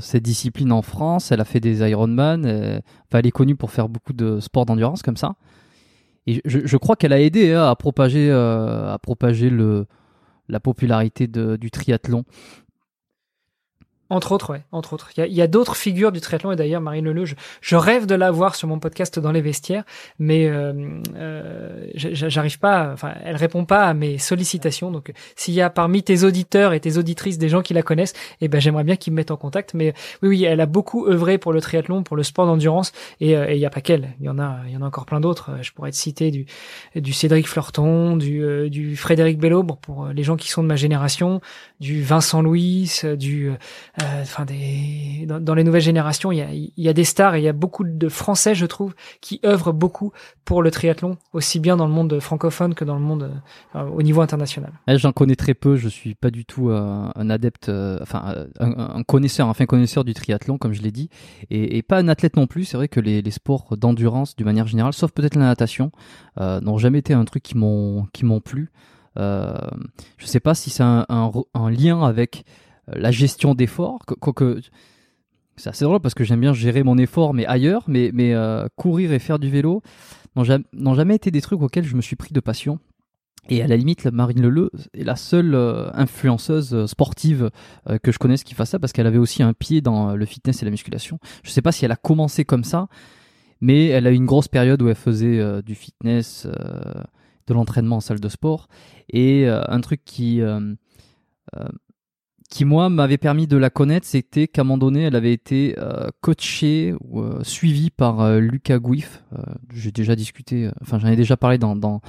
cette 0.01 0.23
discipline 0.23 0.71
en 0.71 0.81
France. 0.81 1.31
Elle 1.31 1.41
a 1.41 1.45
fait 1.45 1.59
des 1.59 1.87
Ironman. 1.87 2.43
Elle 2.45 3.27
est 3.27 3.31
connue 3.31 3.55
pour 3.55 3.69
faire 3.69 3.87
beaucoup 3.87 4.13
de 4.13 4.39
sports 4.39 4.65
d'endurance 4.65 5.03
comme 5.03 5.17
ça. 5.17 5.35
Et 6.25 6.41
je, 6.43 6.77
crois 6.77 6.95
qu'elle 6.95 7.13
a 7.13 7.21
aidé 7.21 7.53
hein, 7.53 7.65
à 7.65 7.75
propager, 7.75 8.31
la 8.31 8.97
popularité 10.59 11.27
du 11.27 11.69
triathlon. 11.69 12.23
Entre 14.09 14.31
autres, 14.31 14.51
ouais, 14.51 14.61
entre 14.71 14.93
autres. 14.93 15.09
Il 15.17 15.33
y 15.33 15.41
a, 15.41 15.43
a 15.43 15.47
d'autres 15.47 15.75
figures 15.75 16.11
du 16.11 16.19
triathlon 16.19 16.51
et 16.51 16.55
d'ailleurs 16.55 16.81
Marine 16.81 17.05
Leleu, 17.05 17.25
je, 17.25 17.35
je, 17.61 17.75
rêve 17.75 18.07
de 18.07 18.15
la 18.15 18.31
voir 18.31 18.55
sur 18.55 18.67
mon 18.67 18.79
podcast 18.79 19.19
dans 19.19 19.31
les 19.31 19.41
vestiaires, 19.41 19.83
mais 20.17 20.47
euh, 20.47 20.73
euh, 21.15 21.85
j'arrive 21.93 22.57
pas. 22.57 22.91
Enfin, 22.91 23.13
elle 23.23 23.35
répond 23.35 23.65
pas 23.65 23.85
à 23.85 23.93
mes 23.93 24.17
sollicitations. 24.17 24.89
Donc, 24.89 25.13
s'il 25.35 25.53
y 25.53 25.61
a 25.61 25.69
parmi 25.69 26.01
tes 26.01 26.23
auditeurs 26.23 26.73
et 26.73 26.79
tes 26.79 26.97
auditrices 26.97 27.37
des 27.37 27.49
gens 27.49 27.61
qui 27.61 27.75
la 27.75 27.83
connaissent, 27.83 28.13
eh 28.41 28.47
ben 28.47 28.59
j'aimerais 28.59 28.83
bien 28.83 28.95
qu'ils 28.95 29.13
me 29.13 29.17
mettent 29.17 29.31
en 29.31 29.37
contact. 29.37 29.75
Mais 29.75 29.93
oui, 30.23 30.29
oui, 30.29 30.43
elle 30.43 30.61
a 30.61 30.65
beaucoup 30.65 31.05
œuvré 31.07 31.37
pour 31.37 31.53
le 31.53 31.61
triathlon, 31.61 32.01
pour 32.01 32.17
le 32.17 32.23
sport 32.23 32.47
d'endurance, 32.47 32.91
et 33.19 33.37
euh, 33.37 33.53
il 33.53 33.59
y 33.59 33.65
a 33.65 33.69
pas 33.69 33.81
qu'elle. 33.81 34.15
Il 34.19 34.25
y 34.25 34.29
en 34.29 34.39
a, 34.39 34.57
il 34.65 34.73
y 34.73 34.77
en 34.77 34.81
a 34.81 34.85
encore 34.85 35.05
plein 35.05 35.19
d'autres. 35.19 35.51
Je 35.61 35.71
pourrais 35.71 35.91
te 35.91 35.97
citer 35.97 36.31
du 36.31 36.47
du 36.95 37.13
Cédric 37.13 37.47
Fleurton, 37.47 38.17
du 38.17 38.43
euh, 38.43 38.69
du 38.69 38.95
Frédéric 38.95 39.37
Bello 39.37 39.63
pour 39.63 40.07
les 40.07 40.23
gens 40.23 40.35
qui 40.35 40.49
sont 40.49 40.63
de 40.63 40.67
ma 40.67 40.75
génération, 40.75 41.41
du 41.79 42.01
Vincent 42.01 42.41
Louis, 42.41 42.91
du 43.17 43.49
euh, 43.49 43.55
enfin 44.21 44.45
des 44.45 45.25
dans, 45.27 45.53
les 45.53 45.63
nouvelles 45.63 45.81
générations, 45.81 46.31
il 46.31 46.71
y 46.75 46.89
a, 46.89 46.93
des 46.93 47.03
stars 47.03 47.35
et 47.35 47.39
il 47.39 47.43
y 47.43 47.47
a 47.47 47.53
beaucoup 47.53 47.83
de 47.83 48.09
Français, 48.09 48.55
je 48.55 48.65
trouve, 48.65 48.95
qui 49.21 49.39
œuvrent 49.45 49.73
beaucoup 49.73 50.11
pour 50.43 50.63
le 50.63 50.71
triathlon, 50.71 51.17
aussi 51.33 51.59
bien 51.59 51.77
dans 51.77 51.87
le 51.87 51.93
monde 51.93 52.19
francophone 52.19 52.73
que 52.73 52.83
dans 52.83 52.95
le 52.95 53.01
monde 53.01 53.31
euh, 53.75 53.83
au 53.83 54.01
niveau 54.01 54.21
international. 54.21 54.71
Eh, 54.87 54.97
j'en 54.97 55.11
connais 55.11 55.35
très 55.35 55.53
peu, 55.53 55.75
je 55.75 55.87
suis 55.87 56.15
pas 56.15 56.31
du 56.31 56.45
tout 56.45 56.69
euh, 56.69 57.09
un 57.13 57.29
adepte, 57.29 57.69
enfin 58.01 58.47
un, 58.59 59.03
connaisseur, 59.03 59.47
un 59.47 59.53
fin 59.53 59.65
connaisseur 59.65 60.03
du 60.03 60.13
triathlon, 60.13 60.57
comme 60.57 60.73
je 60.73 60.81
l'ai 60.81 60.91
dit, 60.91 61.09
et, 61.49 61.81
pas 61.83 61.97
un 61.97 62.07
athlète 62.07 62.35
non 62.35 62.47
plus. 62.47 62.65
C'est 62.65 62.77
vrai 62.77 62.87
que 62.87 62.99
les, 62.99 63.29
sports 63.29 63.77
d'endurance, 63.77 64.35
d'une 64.35 64.45
manière 64.45 64.67
générale, 64.67 64.93
sauf 64.93 65.11
peut-être 65.11 65.35
la 65.35 65.45
natation, 65.45 65.91
n'ont 66.37 66.77
jamais 66.77 66.99
été 66.99 67.13
un 67.13 67.25
truc 67.25 67.43
qui 67.43 67.57
m'ont 67.57 68.07
qui 68.13 68.25
m'ont 68.25 68.41
plu. 68.41 68.71
Euh, 69.17 69.57
je 70.17 70.25
sais 70.25 70.39
pas 70.39 70.55
si 70.55 70.69
c'est 70.69 70.83
un, 70.83 71.05
lien 71.69 72.03
avec 72.03 72.45
la 72.93 73.11
gestion 73.11 73.55
d'effort. 73.55 73.99
Quoique, 74.05 74.61
c'est 75.59 75.69
assez 75.69 75.85
drôle 75.85 75.99
parce 75.99 76.13
que 76.13 76.23
j'aime 76.23 76.39
bien 76.39 76.53
gérer 76.53 76.83
mon 76.83 76.97
effort, 76.97 77.33
mais 77.33 77.45
ailleurs. 77.45 77.83
Mais, 77.87 78.11
mais 78.13 78.33
euh, 78.33 78.67
courir 78.75 79.11
et 79.11 79.19
faire 79.19 79.39
du 79.39 79.49
vélo 79.49 79.81
n'ont 80.35 80.93
jamais, 80.95 81.15
été 81.15 81.31
des 81.31 81.41
trucs 81.41 81.61
auxquels 81.61 81.85
je 81.85 81.95
me 81.95 82.01
suis 82.01 82.15
pris 82.15 82.33
de 82.33 82.39
passion. 82.39 82.79
Et 83.49 83.61
à 83.61 83.67
la 83.67 83.77
limite, 83.77 84.05
Marine 84.05 84.41
Leleu 84.41 84.69
est 84.93 85.03
la 85.03 85.15
seule 85.15 85.55
euh, 85.55 85.89
influenceuse 85.93 86.73
euh, 86.73 86.87
sportive 86.87 87.49
que 88.03 88.11
je 88.11 88.19
connaisse 88.19 88.43
qui 88.43 88.53
fasse 88.53 88.69
ça 88.69 88.79
parce 88.79 88.93
qu'elle 88.93 89.07
avait 89.07 89.17
aussi 89.17 89.43
un 89.43 89.53
pied 89.53 89.81
dans 89.81 90.15
le 90.15 90.25
fitness 90.25 90.61
et 90.61 90.65
la 90.65 90.71
musculation. 90.71 91.19
Je 91.43 91.49
sais 91.49 91.61
pas 91.61 91.71
si 91.71 91.83
elle 91.83 91.91
a 91.91 91.97
commencé 91.97 92.45
comme 92.45 92.63
ça, 92.63 92.87
mais 93.59 93.87
elle 93.87 94.07
a 94.07 94.11
eu 94.11 94.15
une 94.15 94.25
grosse 94.25 94.47
période 94.47 94.81
où 94.81 94.87
elle 94.87 94.95
faisait 94.95 95.61
du 95.63 95.75
fitness, 95.75 96.47
de 97.47 97.53
l'entraînement 97.53 97.97
en 97.97 98.01
salle 98.01 98.19
de 98.19 98.29
sport. 98.29 98.67
Et 99.09 99.47
un 99.47 99.81
truc 99.81 100.01
qui 100.05 100.41
qui 102.49 102.65
moi 102.65 102.89
m'avait 102.89 103.19
permis 103.19 103.47
de 103.47 103.57
la 103.57 103.69
connaître, 103.69 104.07
c'était 104.07 104.47
qu'à 104.47 104.61
un 104.61 104.63
moment 104.63 104.79
donné, 104.79 105.03
elle 105.03 105.15
avait 105.15 105.33
été 105.33 105.75
euh, 105.77 106.09
coachée 106.21 106.95
ou 107.01 107.21
euh, 107.21 107.43
suivie 107.43 107.91
par 107.91 108.21
euh, 108.21 108.39
Lucas 108.39 108.79
Gouif. 108.79 109.23
J'ai 109.71 109.91
déjà 109.91 110.15
discuté, 110.15 110.69
enfin 110.81 110.97
j'en 110.99 111.07
ai 111.09 111.15
déjà 111.15 111.37
parlé 111.37 111.59
dans, 111.59 111.75
dans 111.75 112.01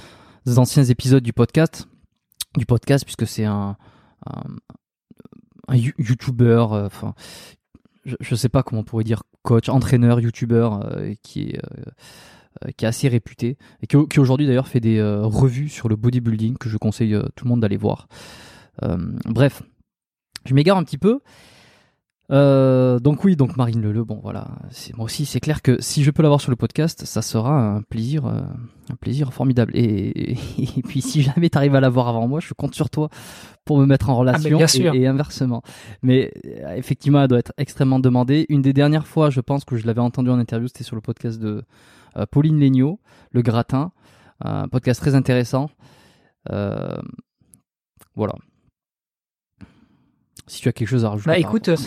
des 0.45 0.57
anciens 0.57 0.83
épisodes 0.83 1.23
du 1.23 1.31
podcast, 1.31 1.87
du 2.57 2.65
podcast 2.65 3.05
puisque 3.05 3.27
c'est 3.27 3.45
un, 3.45 3.77
un, 4.25 4.43
un 5.67 5.75
YouTuber, 5.75 6.65
enfin 6.71 7.13
je, 8.05 8.15
je 8.19 8.35
sais 8.35 8.49
pas 8.49 8.63
comment 8.63 8.81
on 8.81 8.83
pourrait 8.83 9.03
dire 9.03 9.23
coach, 9.43 9.69
entraîneur, 9.69 10.19
YouTuber 10.19 10.69
qui 11.21 11.49
est 11.49 11.61
qui 12.77 12.85
est 12.85 12.87
assez 12.87 13.07
réputé 13.07 13.57
et 13.81 13.87
qui, 13.87 13.97
qui 14.07 14.19
aujourd'hui 14.19 14.45
d'ailleurs 14.45 14.67
fait 14.67 14.81
des 14.81 15.01
revues 15.01 15.69
sur 15.69 15.87
le 15.87 15.95
bodybuilding 15.95 16.57
que 16.57 16.67
je 16.67 16.77
conseille 16.77 17.17
tout 17.35 17.45
le 17.45 17.49
monde 17.49 17.61
d'aller 17.61 17.77
voir. 17.77 18.07
bref, 19.25 19.63
je 20.45 20.53
m'égare 20.53 20.77
un 20.77 20.83
petit 20.83 20.97
peu. 20.97 21.21
Euh, 22.31 22.99
donc 22.99 23.25
oui, 23.25 23.35
donc 23.35 23.57
Marine 23.57 23.81
Leleu, 23.81 24.05
bon 24.05 24.19
voilà, 24.23 24.47
c'est 24.69 24.95
moi 24.95 25.03
aussi, 25.05 25.25
c'est 25.25 25.41
clair 25.41 25.61
que 25.61 25.81
si 25.81 26.01
je 26.01 26.11
peux 26.11 26.23
l'avoir 26.23 26.39
sur 26.39 26.49
le 26.49 26.55
podcast, 26.55 27.05
ça 27.05 27.21
sera 27.21 27.59
un 27.59 27.81
plaisir, 27.81 28.25
euh, 28.25 28.39
un 28.89 28.95
plaisir 28.95 29.33
formidable. 29.33 29.73
Et, 29.75 30.31
et, 30.57 30.81
puis 30.81 31.01
si 31.01 31.21
jamais 31.23 31.49
tu 31.49 31.57
arrives 31.57 31.75
à 31.75 31.81
l'avoir 31.81 32.07
avant 32.07 32.29
moi, 32.29 32.39
je 32.39 32.53
compte 32.53 32.73
sur 32.73 32.89
toi 32.89 33.09
pour 33.65 33.79
me 33.79 33.85
mettre 33.85 34.09
en 34.09 34.13
ah, 34.13 34.19
relation 34.19 34.93
et, 34.93 35.07
inversement. 35.07 35.61
Mais 36.03 36.31
euh, 36.45 36.73
effectivement, 36.75 37.21
elle 37.21 37.27
doit 37.27 37.39
être 37.39 37.53
extrêmement 37.57 37.99
demandée. 37.99 38.45
Une 38.47 38.61
des 38.61 38.73
dernières 38.73 39.07
fois, 39.07 39.29
je 39.29 39.41
pense 39.41 39.65
que 39.65 39.75
je 39.75 39.85
l'avais 39.85 40.01
entendu 40.01 40.29
en 40.29 40.39
interview, 40.39 40.67
c'était 40.67 40.85
sur 40.85 40.95
le 40.95 41.01
podcast 41.01 41.37
de 41.37 41.63
Pauline 42.31 42.59
Legnaud, 42.59 42.99
Le 43.31 43.41
Gratin, 43.41 43.91
un 44.41 44.69
podcast 44.69 45.01
très 45.01 45.15
intéressant. 45.15 45.69
voilà, 48.15 48.35
si 50.47 50.61
tu 50.61 50.69
as 50.69 50.71
quelque 50.71 50.87
chose 50.87 51.05
à 51.05 51.09
rajouter. 51.09 51.29
Bah 51.29 51.37
écoute, 51.37 51.69
euh, 51.69 51.77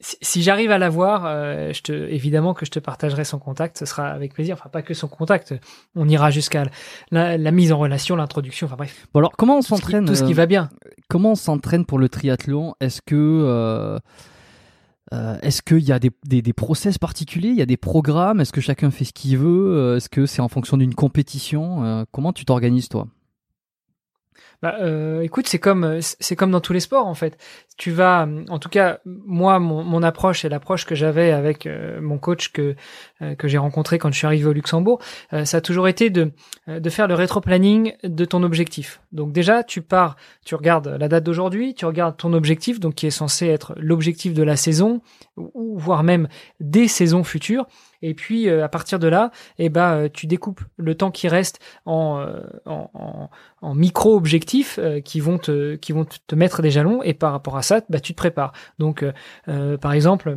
si, 0.00 0.42
j'arrive 0.42 0.70
à 0.70 0.78
l'avoir, 0.78 1.24
euh, 1.26 1.72
je 1.72 1.82
te, 1.82 1.92
évidemment 1.92 2.54
que 2.54 2.66
je 2.66 2.70
te 2.70 2.78
partagerai 2.78 3.24
son 3.24 3.38
contact. 3.38 3.78
Ce 3.78 3.86
sera 3.86 4.08
avec 4.08 4.34
plaisir. 4.34 4.56
Enfin, 4.58 4.68
pas 4.68 4.82
que 4.82 4.94
son 4.94 5.08
contact. 5.08 5.54
On 5.94 6.08
ira 6.08 6.30
jusqu'à 6.30 6.64
la, 7.10 7.50
mise 7.50 7.72
en 7.72 7.78
relation, 7.78 8.16
l'introduction. 8.16 8.66
Enfin 8.66 8.76
bref. 8.76 9.06
Bon 9.12 9.20
alors, 9.20 9.32
comment 9.36 9.58
on 9.58 9.62
s'entraîne 9.62 10.04
Tout, 10.04 10.14
ce 10.14 10.24
qui 10.24 10.34
va 10.34 10.46
bien. 10.46 10.68
Comment 11.08 11.32
on 11.32 11.36
s'entraîne 11.36 11.84
pour 11.86 11.98
le 11.98 12.08
triathlon? 12.08 12.74
Est-ce 12.80 13.00
que 13.02 14.00
Euh, 15.12 15.38
est-ce 15.42 15.62
qu'il 15.62 15.84
y 15.84 15.92
a 15.92 15.98
des, 15.98 16.10
des, 16.24 16.42
des, 16.42 16.52
process 16.52 16.98
particuliers, 16.98 17.50
il 17.50 17.56
y 17.56 17.62
a 17.62 17.66
des 17.66 17.76
programmes, 17.76 18.40
est-ce 18.40 18.52
que 18.52 18.60
chacun 18.60 18.90
fait 18.90 19.04
ce 19.04 19.12
qu'il 19.12 19.38
veut, 19.38 19.76
euh, 19.76 19.96
est-ce 19.96 20.08
que 20.08 20.26
c'est 20.26 20.42
en 20.42 20.48
fonction 20.48 20.76
d'une 20.76 20.94
compétition? 20.94 21.84
Euh, 21.84 22.04
Comment 22.10 22.32
tu 22.32 22.44
t'organises 22.44 22.88
toi? 22.88 23.06
Bah, 24.62 24.76
euh, 24.80 25.20
écoute, 25.20 25.48
c'est 25.48 25.58
comme 25.58 25.98
c'est 26.00 26.36
comme 26.36 26.50
dans 26.50 26.60
tous 26.60 26.72
les 26.72 26.80
sports 26.80 27.06
en 27.06 27.14
fait. 27.14 27.36
Tu 27.76 27.90
vas, 27.90 28.26
en 28.48 28.58
tout 28.58 28.70
cas, 28.70 29.00
moi, 29.04 29.58
mon, 29.58 29.84
mon 29.84 30.02
approche 30.02 30.44
et 30.44 30.48
l'approche 30.48 30.86
que 30.86 30.94
j'avais 30.94 31.30
avec 31.30 31.66
euh, 31.66 32.00
mon 32.00 32.18
coach 32.18 32.50
que 32.52 32.74
euh, 33.20 33.34
que 33.34 33.48
j'ai 33.48 33.58
rencontré 33.58 33.98
quand 33.98 34.10
je 34.10 34.16
suis 34.16 34.26
arrivé 34.26 34.46
au 34.46 34.52
Luxembourg, 34.52 35.00
euh, 35.32 35.44
ça 35.44 35.58
a 35.58 35.60
toujours 35.60 35.88
été 35.88 36.10
de 36.10 36.32
de 36.66 36.90
faire 36.90 37.06
le 37.06 37.14
rétro-planning 37.14 37.94
de 38.02 38.24
ton 38.24 38.42
objectif. 38.42 39.00
Donc 39.12 39.32
déjà, 39.32 39.62
tu 39.62 39.82
pars, 39.82 40.16
tu 40.44 40.54
regardes 40.54 40.88
la 40.88 41.08
date 41.08 41.24
d'aujourd'hui, 41.24 41.74
tu 41.74 41.84
regardes 41.84 42.16
ton 42.16 42.32
objectif, 42.32 42.80
donc 42.80 42.94
qui 42.94 43.06
est 43.06 43.10
censé 43.10 43.46
être 43.46 43.74
l'objectif 43.76 44.34
de 44.34 44.42
la 44.42 44.56
saison 44.56 45.00
ou 45.36 45.78
voire 45.78 46.02
même 46.02 46.28
des 46.60 46.88
saisons 46.88 47.24
futures. 47.24 47.66
Et 48.02 48.14
puis 48.14 48.48
à 48.48 48.68
partir 48.68 48.98
de 48.98 49.08
là, 49.08 49.30
eh 49.58 49.68
ben 49.68 50.08
tu 50.12 50.26
découpes 50.26 50.60
le 50.76 50.94
temps 50.94 51.10
qui 51.10 51.28
reste 51.28 51.60
en, 51.86 52.24
en, 52.66 52.90
en, 52.94 53.30
en 53.62 53.74
micro-objectifs 53.74 54.78
qui 55.04 55.20
vont 55.20 55.38
te 55.38 55.76
qui 55.76 55.92
vont 55.92 56.04
te 56.04 56.34
mettre 56.34 56.62
des 56.62 56.70
jalons. 56.70 57.02
Et 57.02 57.14
par 57.14 57.32
rapport 57.32 57.56
à 57.56 57.62
ça, 57.62 57.80
bah, 57.88 58.00
tu 58.00 58.12
te 58.12 58.16
prépares. 58.16 58.52
Donc, 58.78 59.02
euh, 59.02 59.12
euh, 59.48 59.76
par 59.76 59.92
exemple, 59.92 60.36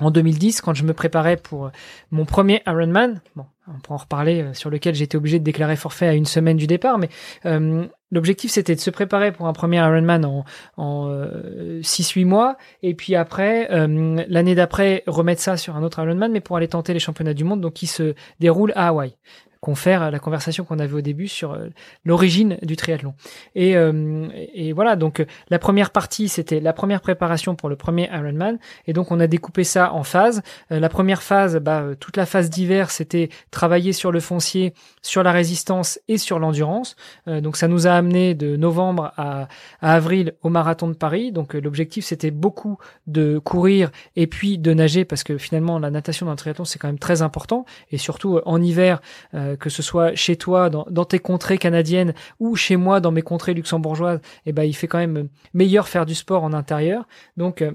en 0.00 0.10
2010, 0.10 0.60
quand 0.60 0.74
je 0.74 0.84
me 0.84 0.94
préparais 0.94 1.36
pour 1.36 1.70
mon 2.10 2.24
premier 2.24 2.62
Ironman, 2.66 3.20
bon, 3.36 3.46
on 3.68 3.78
pourra 3.80 3.96
en 3.96 3.98
reparler, 3.98 4.42
euh, 4.42 4.54
sur 4.54 4.70
lequel 4.70 4.94
j'étais 4.94 5.16
obligé 5.16 5.38
de 5.38 5.44
déclarer 5.44 5.76
forfait 5.76 6.08
à 6.08 6.14
une 6.14 6.26
semaine 6.26 6.56
du 6.56 6.66
départ, 6.66 6.98
mais 6.98 7.08
l'objectif 8.12 8.52
c'était 8.52 8.76
de 8.76 8.80
se 8.80 8.90
préparer 8.90 9.32
pour 9.32 9.48
un 9.48 9.52
premier 9.52 9.78
Ironman 9.78 10.24
en, 10.24 10.44
en 10.76 11.08
6-8 11.80 12.24
mois, 12.24 12.56
et 12.82 12.94
puis 12.94 13.16
après, 13.16 13.68
l'année 14.28 14.54
d'après, 14.54 15.02
remettre 15.06 15.40
ça 15.40 15.56
sur 15.56 15.74
un 15.76 15.82
autre 15.82 16.00
Ironman, 16.00 16.30
mais 16.30 16.40
pour 16.40 16.56
aller 16.56 16.68
tenter 16.68 16.92
les 16.92 17.00
championnats 17.00 17.34
du 17.34 17.42
monde, 17.42 17.60
donc 17.60 17.72
qui 17.72 17.86
se 17.88 18.14
déroulent 18.38 18.72
à 18.76 18.88
Hawaï 18.88 19.14
confère 19.62 20.10
la 20.10 20.18
conversation 20.18 20.64
qu'on 20.64 20.80
avait 20.80 20.92
au 20.92 21.00
début 21.00 21.28
sur 21.28 21.52
euh, 21.52 21.68
l'origine 22.04 22.58
du 22.62 22.74
triathlon. 22.74 23.14
Et, 23.54 23.76
euh, 23.76 24.26
et 24.52 24.72
voilà, 24.72 24.96
donc 24.96 25.20
euh, 25.20 25.24
la 25.50 25.60
première 25.60 25.90
partie, 25.90 26.28
c'était 26.28 26.58
la 26.58 26.72
première 26.72 27.00
préparation 27.00 27.54
pour 27.54 27.68
le 27.68 27.76
premier 27.76 28.10
Ironman. 28.12 28.58
Et 28.88 28.92
donc 28.92 29.12
on 29.12 29.20
a 29.20 29.28
découpé 29.28 29.62
ça 29.62 29.92
en 29.92 30.02
phases. 30.02 30.42
la 30.68 30.88
première 30.88 31.22
phase, 31.22 31.58
bah, 31.58 31.84
toute 32.00 32.16
la 32.16 32.26
phase 32.26 32.50
d'hiver, 32.50 32.90
c'était 32.90 33.28
travailler 33.52 33.92
sur 33.92 34.10
le 34.10 34.18
foncier, 34.18 34.74
sur 35.00 35.22
la 35.22 35.30
résistance 35.30 36.00
et 36.08 36.18
sur 36.18 36.40
l'endurance. 36.40 36.96
donc 37.26 37.56
ça 37.56 37.68
nous 37.68 37.86
a 37.86 37.92
amené 37.92 38.34
de 38.34 38.56
novembre 38.56 39.12
à, 39.16 39.46
à 39.80 39.94
avril 39.94 40.34
au 40.42 40.48
marathon 40.48 40.88
de 40.88 40.94
Paris. 40.94 41.30
Donc 41.30 41.54
l'objectif, 41.54 42.04
c'était 42.04 42.32
beaucoup 42.32 42.78
de 43.06 43.38
courir 43.38 43.92
et 44.16 44.26
puis 44.26 44.58
de 44.58 44.74
nager 44.74 45.04
parce 45.04 45.22
que 45.22 45.38
finalement 45.38 45.78
la 45.78 45.90
natation 45.90 46.26
dans 46.26 46.32
le 46.32 46.38
triathlon, 46.38 46.64
c'est 46.64 46.80
quand 46.80 46.88
même 46.88 46.98
très 46.98 47.22
important. 47.22 47.64
Et 47.92 47.98
surtout 47.98 48.40
en 48.44 48.60
hiver, 48.60 49.00
euh, 49.34 49.51
que 49.56 49.70
ce 49.70 49.82
soit 49.82 50.14
chez 50.14 50.36
toi, 50.36 50.70
dans, 50.70 50.86
dans, 50.90 51.04
tes 51.04 51.18
contrées 51.18 51.58
canadiennes 51.58 52.14
ou 52.40 52.56
chez 52.56 52.76
moi, 52.76 53.00
dans 53.00 53.12
mes 53.12 53.22
contrées 53.22 53.54
luxembourgeoises, 53.54 54.20
eh 54.46 54.52
ben, 54.52 54.64
il 54.64 54.74
fait 54.74 54.88
quand 54.88 54.98
même 54.98 55.28
meilleur 55.54 55.88
faire 55.88 56.06
du 56.06 56.14
sport 56.14 56.44
en 56.44 56.52
intérieur. 56.52 57.06
Donc, 57.36 57.62
euh, 57.62 57.72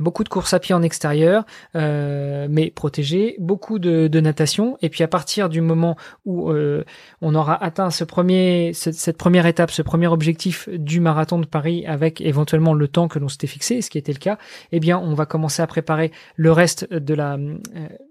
beaucoup 0.00 0.24
de 0.24 0.28
courses 0.28 0.54
à 0.54 0.60
pied 0.60 0.74
en 0.74 0.82
extérieur, 0.82 1.44
euh, 1.76 2.46
mais 2.50 2.70
protégé, 2.70 3.36
beaucoup 3.38 3.78
de, 3.78 4.08
de, 4.08 4.20
natation, 4.20 4.78
et 4.82 4.88
puis 4.88 5.04
à 5.04 5.08
partir 5.08 5.48
du 5.48 5.60
moment 5.60 5.96
où 6.24 6.50
euh, 6.50 6.84
on 7.20 7.34
aura 7.34 7.62
atteint 7.62 7.90
ce 7.90 8.04
premier, 8.04 8.72
cette 8.74 9.16
première 9.16 9.46
étape, 9.46 9.70
ce 9.70 9.82
premier 9.82 10.06
objectif 10.06 10.68
du 10.68 11.00
marathon 11.00 11.38
de 11.38 11.46
Paris, 11.46 11.84
avec 11.86 12.20
éventuellement 12.20 12.74
le 12.74 12.88
temps 12.88 13.08
que 13.08 13.18
l'on 13.18 13.28
s'était 13.28 13.46
fixé, 13.46 13.82
ce 13.82 13.90
qui 13.90 13.98
était 13.98 14.12
le 14.12 14.18
cas, 14.18 14.38
eh 14.72 14.80
bien 14.80 14.98
on 14.98 15.14
va 15.14 15.26
commencer 15.26 15.62
à 15.62 15.66
préparer 15.66 16.12
le 16.36 16.52
reste 16.52 16.92
de 16.92 17.14
la, 17.14 17.34
euh, 17.34 17.56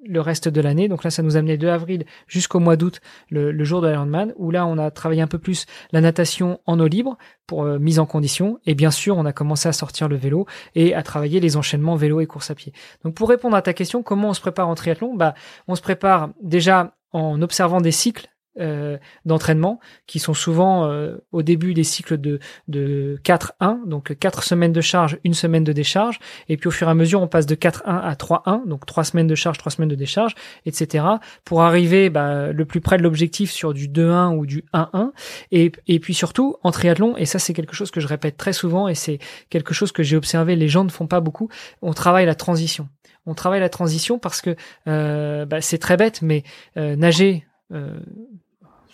le 0.07 0.21
reste 0.21 0.47
de 0.47 0.61
l'année. 0.61 0.87
Donc 0.87 1.03
là, 1.03 1.09
ça 1.09 1.23
nous 1.23 1.35
a 1.35 1.39
amené 1.39 1.57
de 1.57 1.67
avril 1.67 2.05
jusqu'au 2.27 2.59
mois 2.59 2.75
d'août, 2.75 3.01
le, 3.29 3.51
le, 3.51 3.63
jour 3.63 3.81
de 3.81 3.87
l'Ironman, 3.87 4.33
où 4.37 4.51
là 4.51 4.65
on 4.65 4.77
a 4.77 4.91
travaillé 4.91 5.21
un 5.21 5.27
peu 5.27 5.39
plus 5.39 5.65
la 5.91 6.01
natation 6.01 6.59
en 6.65 6.79
eau 6.79 6.87
libre 6.87 7.17
pour 7.45 7.63
euh, 7.63 7.79
mise 7.79 7.99
en 7.99 8.05
condition, 8.05 8.59
et 8.65 8.75
bien 8.75 8.91
sûr 8.91 9.17
on 9.17 9.25
a 9.25 9.33
commencé 9.33 9.69
à 9.69 9.73
sortir 9.73 10.07
le 10.07 10.17
vélo 10.17 10.45
et 10.75 10.93
à 10.93 11.03
travailler 11.03 11.39
les 11.39 11.55
enchaînements 11.55 11.76
vélo 11.95 12.19
et 12.21 12.27
course 12.27 12.51
à 12.51 12.55
pied. 12.55 12.73
Donc 13.03 13.15
pour 13.15 13.29
répondre 13.29 13.55
à 13.55 13.61
ta 13.61 13.73
question, 13.73 14.03
comment 14.03 14.29
on 14.29 14.33
se 14.33 14.41
prépare 14.41 14.67
en 14.67 14.75
triathlon? 14.75 15.15
Bah, 15.15 15.33
on 15.67 15.75
se 15.75 15.81
prépare 15.81 16.29
déjà 16.41 16.95
en 17.11 17.41
observant 17.41 17.81
des 17.81 17.91
cycles 17.91 18.27
euh, 18.59 18.97
d'entraînement 19.25 19.79
qui 20.07 20.17
sont 20.17 20.33
souvent 20.33 20.85
euh, 20.85 21.17
au 21.31 21.43
début 21.43 21.75
des 21.75 21.83
cycles 21.83 22.17
de, 22.17 22.39
de 22.67 23.19
4-1, 23.23 23.87
donc 23.87 24.17
4 24.17 24.41
semaines 24.41 24.73
de 24.73 24.81
charge, 24.81 25.19
une 25.23 25.35
semaine 25.35 25.63
de 25.63 25.73
décharge, 25.73 26.17
et 26.49 26.57
puis 26.57 26.67
au 26.67 26.71
fur 26.71 26.87
et 26.87 26.91
à 26.91 26.95
mesure 26.95 27.21
on 27.21 27.27
passe 27.27 27.45
de 27.45 27.53
4-1 27.53 27.81
à 27.85 28.13
3-1, 28.15 28.67
donc 28.67 28.85
3 28.87 29.03
semaines 29.03 29.27
de 29.27 29.35
charge, 29.35 29.59
3 29.59 29.73
semaines 29.73 29.89
de 29.89 29.95
décharge, 29.95 30.33
etc. 30.65 31.05
pour 31.43 31.61
arriver 31.61 32.09
bah, 32.09 32.51
le 32.51 32.65
plus 32.65 32.81
près 32.81 32.97
de 32.97 33.03
l'objectif 33.03 33.51
sur 33.51 33.73
du 33.73 33.87
2-1 33.87 34.35
ou 34.35 34.45
du 34.45 34.63
1-1, 34.73 35.11
et, 35.51 35.99
puis 35.99 36.13
surtout 36.13 36.55
en 36.63 36.71
triathlon, 36.71 37.15
et 37.15 37.25
ça 37.25 37.37
c'est 37.37 37.53
quelque 37.53 37.75
chose 37.75 37.91
que 37.91 37.99
je 37.99 38.07
répète 38.07 38.37
très 38.37 38.53
souvent, 38.53 38.87
et 38.87 38.95
c'est 38.95 39.19
quelque 39.49 39.73
chose 39.73 39.91
que 39.91 40.01
j'ai 40.01 40.15
observé, 40.15 40.55
les 40.55 40.67
gens 40.67 40.83
ne 40.83 40.89
font 40.89 41.07
pas 41.07 41.19
beaucoup, 41.19 41.49
on 41.81 41.93
travaille 41.93 42.25
la 42.25 42.35
transition. 42.35 42.89
On 43.27 43.33
travaille 43.33 43.59
la 43.59 43.69
transition 43.69 44.19
parce 44.19 44.41
que 44.41 44.55
euh, 44.87 45.45
bah, 45.45 45.59
c'est 45.59 45.79
très 45.79 45.97
bête, 45.97 46.21
mais 46.21 46.43
nager 46.75 47.45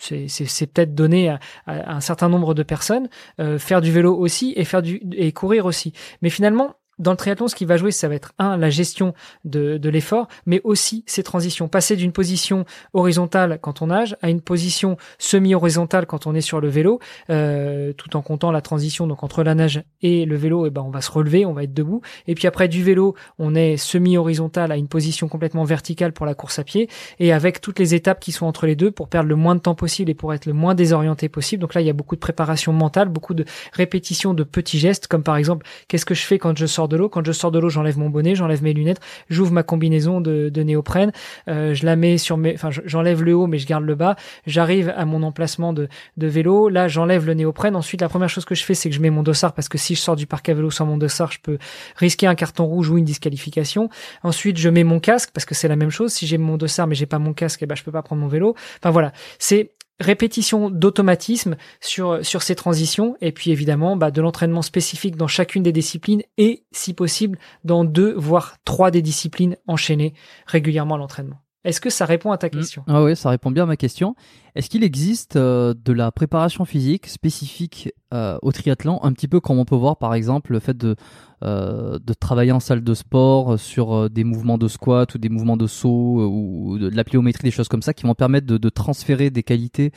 c'est 0.03 0.67
peut-être 0.67 0.93
donné 0.93 1.29
à, 1.29 1.39
un 1.67 2.01
certain 2.01 2.29
nombre 2.29 2.53
de 2.53 2.63
personnes, 2.63 3.09
euh, 3.39 3.57
faire 3.59 3.81
du 3.81 3.91
vélo 3.91 4.15
aussi 4.15 4.53
et 4.55 4.65
faire 4.65 4.81
du 4.81 5.01
et 5.13 5.31
courir 5.31 5.65
aussi. 5.65 5.93
Mais 6.21 6.29
finalement, 6.29 6.75
dans 6.99 7.11
le 7.11 7.17
triathlon, 7.17 7.47
ce 7.47 7.55
qui 7.55 7.65
va 7.65 7.77
jouer, 7.77 7.91
ça 7.91 8.07
va 8.07 8.15
être 8.15 8.33
un 8.39 8.57
la 8.57 8.69
gestion 8.69 9.13
de, 9.45 9.77
de 9.77 9.89
l'effort, 9.89 10.27
mais 10.45 10.61
aussi 10.63 11.03
ces 11.07 11.23
transitions. 11.23 11.67
Passer 11.67 11.95
d'une 11.95 12.11
position 12.11 12.65
horizontale 12.93 13.59
quand 13.61 13.81
on 13.81 13.87
nage 13.87 14.15
à 14.21 14.29
une 14.29 14.41
position 14.41 14.97
semi-horizontale 15.17 16.05
quand 16.05 16.27
on 16.27 16.35
est 16.35 16.41
sur 16.41 16.61
le 16.61 16.69
vélo, 16.69 16.99
euh, 17.29 17.93
tout 17.93 18.15
en 18.15 18.21
comptant 18.21 18.51
la 18.51 18.61
transition. 18.61 19.07
Donc 19.07 19.23
entre 19.23 19.43
la 19.43 19.55
nage 19.55 19.83
et 20.01 20.25
le 20.25 20.35
vélo, 20.35 20.65
et 20.65 20.67
eh 20.67 20.71
ben 20.71 20.81
on 20.81 20.89
va 20.89 21.01
se 21.01 21.11
relever, 21.11 21.45
on 21.45 21.53
va 21.53 21.63
être 21.63 21.73
debout. 21.73 22.01
Et 22.27 22.35
puis 22.35 22.47
après 22.47 22.67
du 22.67 22.83
vélo, 22.83 23.15
on 23.39 23.55
est 23.55 23.77
semi-horizontal 23.77 24.71
à 24.71 24.77
une 24.77 24.87
position 24.87 25.27
complètement 25.27 25.63
verticale 25.63 26.13
pour 26.13 26.25
la 26.25 26.35
course 26.35 26.59
à 26.59 26.63
pied, 26.63 26.89
et 27.19 27.33
avec 27.33 27.61
toutes 27.61 27.79
les 27.79 27.95
étapes 27.95 28.19
qui 28.19 28.31
sont 28.31 28.45
entre 28.45 28.65
les 28.65 28.75
deux 28.75 28.91
pour 28.91 29.07
perdre 29.07 29.29
le 29.29 29.35
moins 29.35 29.55
de 29.55 29.61
temps 29.61 29.75
possible 29.75 30.11
et 30.11 30.13
pour 30.15 30.33
être 30.33 30.45
le 30.45 30.53
moins 30.53 30.75
désorienté 30.75 31.29
possible. 31.29 31.61
Donc 31.61 31.73
là, 31.73 31.81
il 31.81 31.87
y 31.87 31.89
a 31.89 31.93
beaucoup 31.93 32.15
de 32.15 32.21
préparation 32.21 32.73
mentale, 32.73 33.09
beaucoup 33.09 33.33
de 33.33 33.45
répétition 33.71 34.33
de 34.33 34.43
petits 34.43 34.79
gestes, 34.79 35.07
comme 35.07 35.23
par 35.23 35.37
exemple, 35.37 35.65
qu'est-ce 35.87 36.05
que 36.05 36.15
je 36.15 36.23
fais 36.23 36.37
quand 36.37 36.57
je 36.57 36.65
sors 36.65 36.82
de 36.87 36.97
l'eau. 36.97 37.09
Quand 37.09 37.25
je 37.25 37.31
sors 37.31 37.51
de 37.51 37.59
l'eau, 37.59 37.69
j'enlève 37.69 37.97
mon 37.97 38.09
bonnet, 38.09 38.35
j'enlève 38.35 38.63
mes 38.63 38.73
lunettes, 38.73 38.99
j'ouvre 39.29 39.51
ma 39.51 39.63
combinaison 39.63 40.21
de, 40.21 40.49
de 40.49 40.63
néoprène, 40.63 41.11
euh, 41.47 41.73
je 41.73 41.85
la 41.85 41.95
mets 41.95 42.17
sur 42.17 42.37
mes, 42.37 42.53
enfin, 42.53 42.69
j'enlève 42.85 43.23
le 43.23 43.33
haut, 43.33 43.47
mais 43.47 43.57
je 43.57 43.67
garde 43.67 43.83
le 43.83 43.95
bas. 43.95 44.15
J'arrive 44.45 44.93
à 44.95 45.05
mon 45.05 45.23
emplacement 45.23 45.73
de, 45.73 45.87
de 46.17 46.27
vélo. 46.27 46.69
Là, 46.69 46.87
j'enlève 46.87 47.25
le 47.25 47.33
néoprène. 47.33 47.75
Ensuite, 47.75 48.01
la 48.01 48.09
première 48.09 48.29
chose 48.29 48.45
que 48.45 48.55
je 48.55 48.63
fais, 48.63 48.73
c'est 48.73 48.89
que 48.89 48.95
je 48.95 49.01
mets 49.01 49.09
mon 49.09 49.23
dossard 49.23 49.53
parce 49.53 49.69
que 49.69 49.77
si 49.77 49.95
je 49.95 50.01
sors 50.01 50.15
du 50.15 50.27
parc 50.27 50.49
à 50.49 50.53
vélo 50.53 50.71
sans 50.71 50.85
mon 50.85 50.97
dossard, 50.97 51.31
je 51.31 51.39
peux 51.41 51.57
risquer 51.95 52.27
un 52.27 52.35
carton 52.35 52.65
rouge 52.65 52.89
ou 52.89 52.97
une 52.97 53.05
disqualification. 53.05 53.89
Ensuite, 54.23 54.57
je 54.57 54.69
mets 54.69 54.83
mon 54.83 54.99
casque 54.99 55.31
parce 55.33 55.45
que 55.45 55.55
c'est 55.55 55.67
la 55.67 55.75
même 55.75 55.89
chose. 55.89 56.11
Si 56.11 56.27
j'ai 56.27 56.37
mon 56.37 56.57
dossard 56.57 56.87
mais 56.87 56.95
j'ai 56.95 57.05
pas 57.05 57.19
mon 57.19 57.33
casque, 57.33 57.61
et 57.61 57.65
eh 57.65 57.67
ben 57.67 57.75
je 57.75 57.83
peux 57.83 57.91
pas 57.91 58.01
prendre 58.01 58.21
mon 58.21 58.27
vélo. 58.27 58.55
Enfin 58.79 58.91
voilà, 58.91 59.13
c'est 59.39 59.71
répétition 59.99 60.69
d'automatisme 60.69 61.55
sur 61.81 62.23
ces 62.23 62.55
transitions 62.55 63.15
et 63.21 63.31
puis 63.31 63.51
évidemment 63.51 63.95
bah, 63.95 64.11
de 64.11 64.21
l'entraînement 64.21 64.61
spécifique 64.61 65.15
dans 65.15 65.27
chacune 65.27 65.63
des 65.63 65.71
disciplines 65.71 66.23
et 66.37 66.65
si 66.71 66.93
possible 66.93 67.37
dans 67.63 67.83
deux 67.83 68.13
voire 68.13 68.57
trois 68.65 68.91
des 68.91 69.01
disciplines 69.01 69.57
enchaînées 69.67 70.13
régulièrement 70.47 70.95
à 70.95 70.97
l'entraînement. 70.97 71.42
Est-ce 71.63 71.79
que 71.79 71.89
ça 71.89 72.05
répond 72.05 72.31
à 72.31 72.37
ta 72.37 72.47
mmh. 72.47 72.51
question? 72.51 72.83
Ah 72.87 73.03
oui, 73.03 73.15
ça 73.15 73.29
répond 73.29 73.49
bien 73.49 73.63
à 73.63 73.65
ma 73.65 73.77
question. 73.77 74.15
Est-ce 74.55 74.69
qu'il 74.69 74.83
existe 74.83 75.37
euh, 75.37 75.73
de 75.73 75.93
la 75.93 76.11
préparation 76.11 76.65
physique 76.65 77.07
spécifique 77.07 77.91
euh, 78.13 78.37
au 78.41 78.51
triathlon, 78.51 78.99
un 79.01 79.13
petit 79.13 79.27
peu 79.27 79.39
comme 79.39 79.59
on 79.59 79.65
peut 79.65 79.75
voir 79.75 79.97
par 79.97 80.13
exemple 80.13 80.51
le 80.51 80.59
fait 80.59 80.77
de, 80.77 80.95
euh, 81.43 81.99
de 82.03 82.13
travailler 82.13 82.51
en 82.51 82.59
salle 82.59 82.83
de 82.83 82.93
sport 82.93 83.57
sur 83.57 84.09
des 84.09 84.23
mouvements 84.23 84.57
de 84.57 84.67
squat 84.67 85.15
ou 85.15 85.17
des 85.17 85.29
mouvements 85.29 85.57
de 85.57 85.67
saut 85.67 85.89
ou 85.89 86.77
de, 86.77 86.89
la 86.89 87.03
pliométrie, 87.03 87.43
des 87.43 87.51
choses 87.51 87.69
comme 87.69 87.81
ça 87.81 87.93
qui 87.93 88.03
vont 88.03 88.15
permettre 88.15 88.45
de, 88.45 88.57
de 88.57 88.69
transférer 88.69 89.29
des 89.29 89.43
qualités 89.43 89.91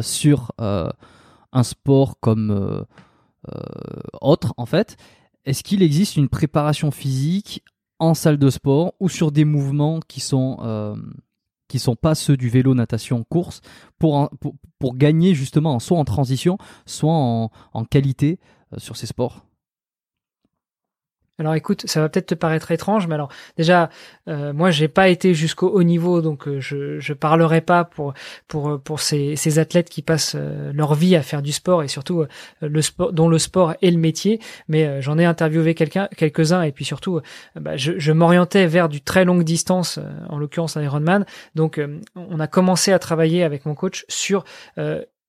sur 0.00 0.52
un 0.58 1.62
sport 1.62 2.18
comme 2.20 2.86
autre 4.20 4.54
en 4.56 4.66
fait? 4.66 4.96
Est-ce 5.44 5.62
qu'il 5.62 5.82
existe 5.82 6.16
une 6.16 6.28
préparation 6.28 6.90
physique 6.90 7.62
en 8.02 8.14
salle 8.14 8.36
de 8.36 8.50
sport 8.50 8.94
ou 8.98 9.08
sur 9.08 9.30
des 9.30 9.44
mouvements 9.44 10.00
qui 10.00 10.20
sont 10.20 10.58
euh, 10.62 10.96
qui 11.68 11.78
sont 11.78 11.94
pas 11.94 12.14
ceux 12.14 12.36
du 12.36 12.50
vélo, 12.50 12.74
natation, 12.74 13.24
course, 13.24 13.60
pour, 13.98 14.28
pour, 14.40 14.54
pour, 14.78 14.94
gagner 14.94 15.34
justement 15.34 15.78
soit 15.78 15.96
en 15.96 16.04
transition, 16.04 16.58
soit 16.84 17.14
en, 17.14 17.50
qualité 17.88 18.40
euh, 18.74 18.78
sur 18.78 18.96
ces 18.96 19.06
sports 19.06 19.46
Alors 21.38 21.54
écoute, 21.54 21.84
ça 21.86 22.00
va 22.00 22.10
peut-être 22.10 22.26
te 22.26 22.34
paraître 22.34 22.70
étrange, 22.72 23.06
mais 23.06 23.14
alors 23.14 23.30
déjà, 23.56 23.88
euh, 24.28 24.52
moi 24.52 24.70
j'ai 24.70 24.86
pas 24.86 25.08
été 25.08 25.32
jusqu'au 25.32 25.68
haut 25.70 25.82
niveau, 25.82 26.20
donc 26.20 26.46
euh, 26.46 26.60
je 26.60 27.00
je 27.00 27.14
parlerai 27.14 27.62
pas 27.62 27.84
pour 27.84 28.12
pour 28.48 28.78
pour 28.82 29.00
ces, 29.00 29.34
ces 29.34 29.58
athlètes 29.58 29.88
qui 29.88 30.02
passent 30.02 30.36
euh, 30.38 30.72
leur 30.74 30.94
vie 30.94 31.16
à 31.16 31.22
faire 31.22 31.40
du 31.40 31.52
sport 31.52 31.82
et 31.82 31.88
surtout 31.88 32.20
euh, 32.20 32.28
le 32.60 32.82
sport 32.82 33.14
dont 33.14 33.28
le 33.28 33.38
sport 33.38 33.74
est 33.80 33.90
le 33.90 33.96
métier. 33.96 34.40
Mais 34.68 35.00
j'en 35.00 35.18
ai 35.18 35.24
interviewé 35.24 35.74
quelqu'un 35.74 36.06
quelques 36.18 36.52
uns 36.52 36.62
et 36.62 36.70
puis 36.70 36.84
surtout, 36.84 37.20
bah, 37.58 37.78
je, 37.78 37.98
je 37.98 38.12
m'orientais 38.12 38.66
vers 38.66 38.90
du 38.90 39.00
très 39.00 39.24
longue 39.24 39.42
distance, 39.42 39.98
en 40.28 40.38
l'occurrence 40.38 40.76
Ironman. 40.76 41.24
Donc 41.54 41.80
on 42.14 42.40
a 42.40 42.46
commencé 42.46 42.92
à 42.92 42.98
travailler 42.98 43.42
avec 43.42 43.64
mon 43.64 43.74
coach 43.74 44.04
sur 44.08 44.44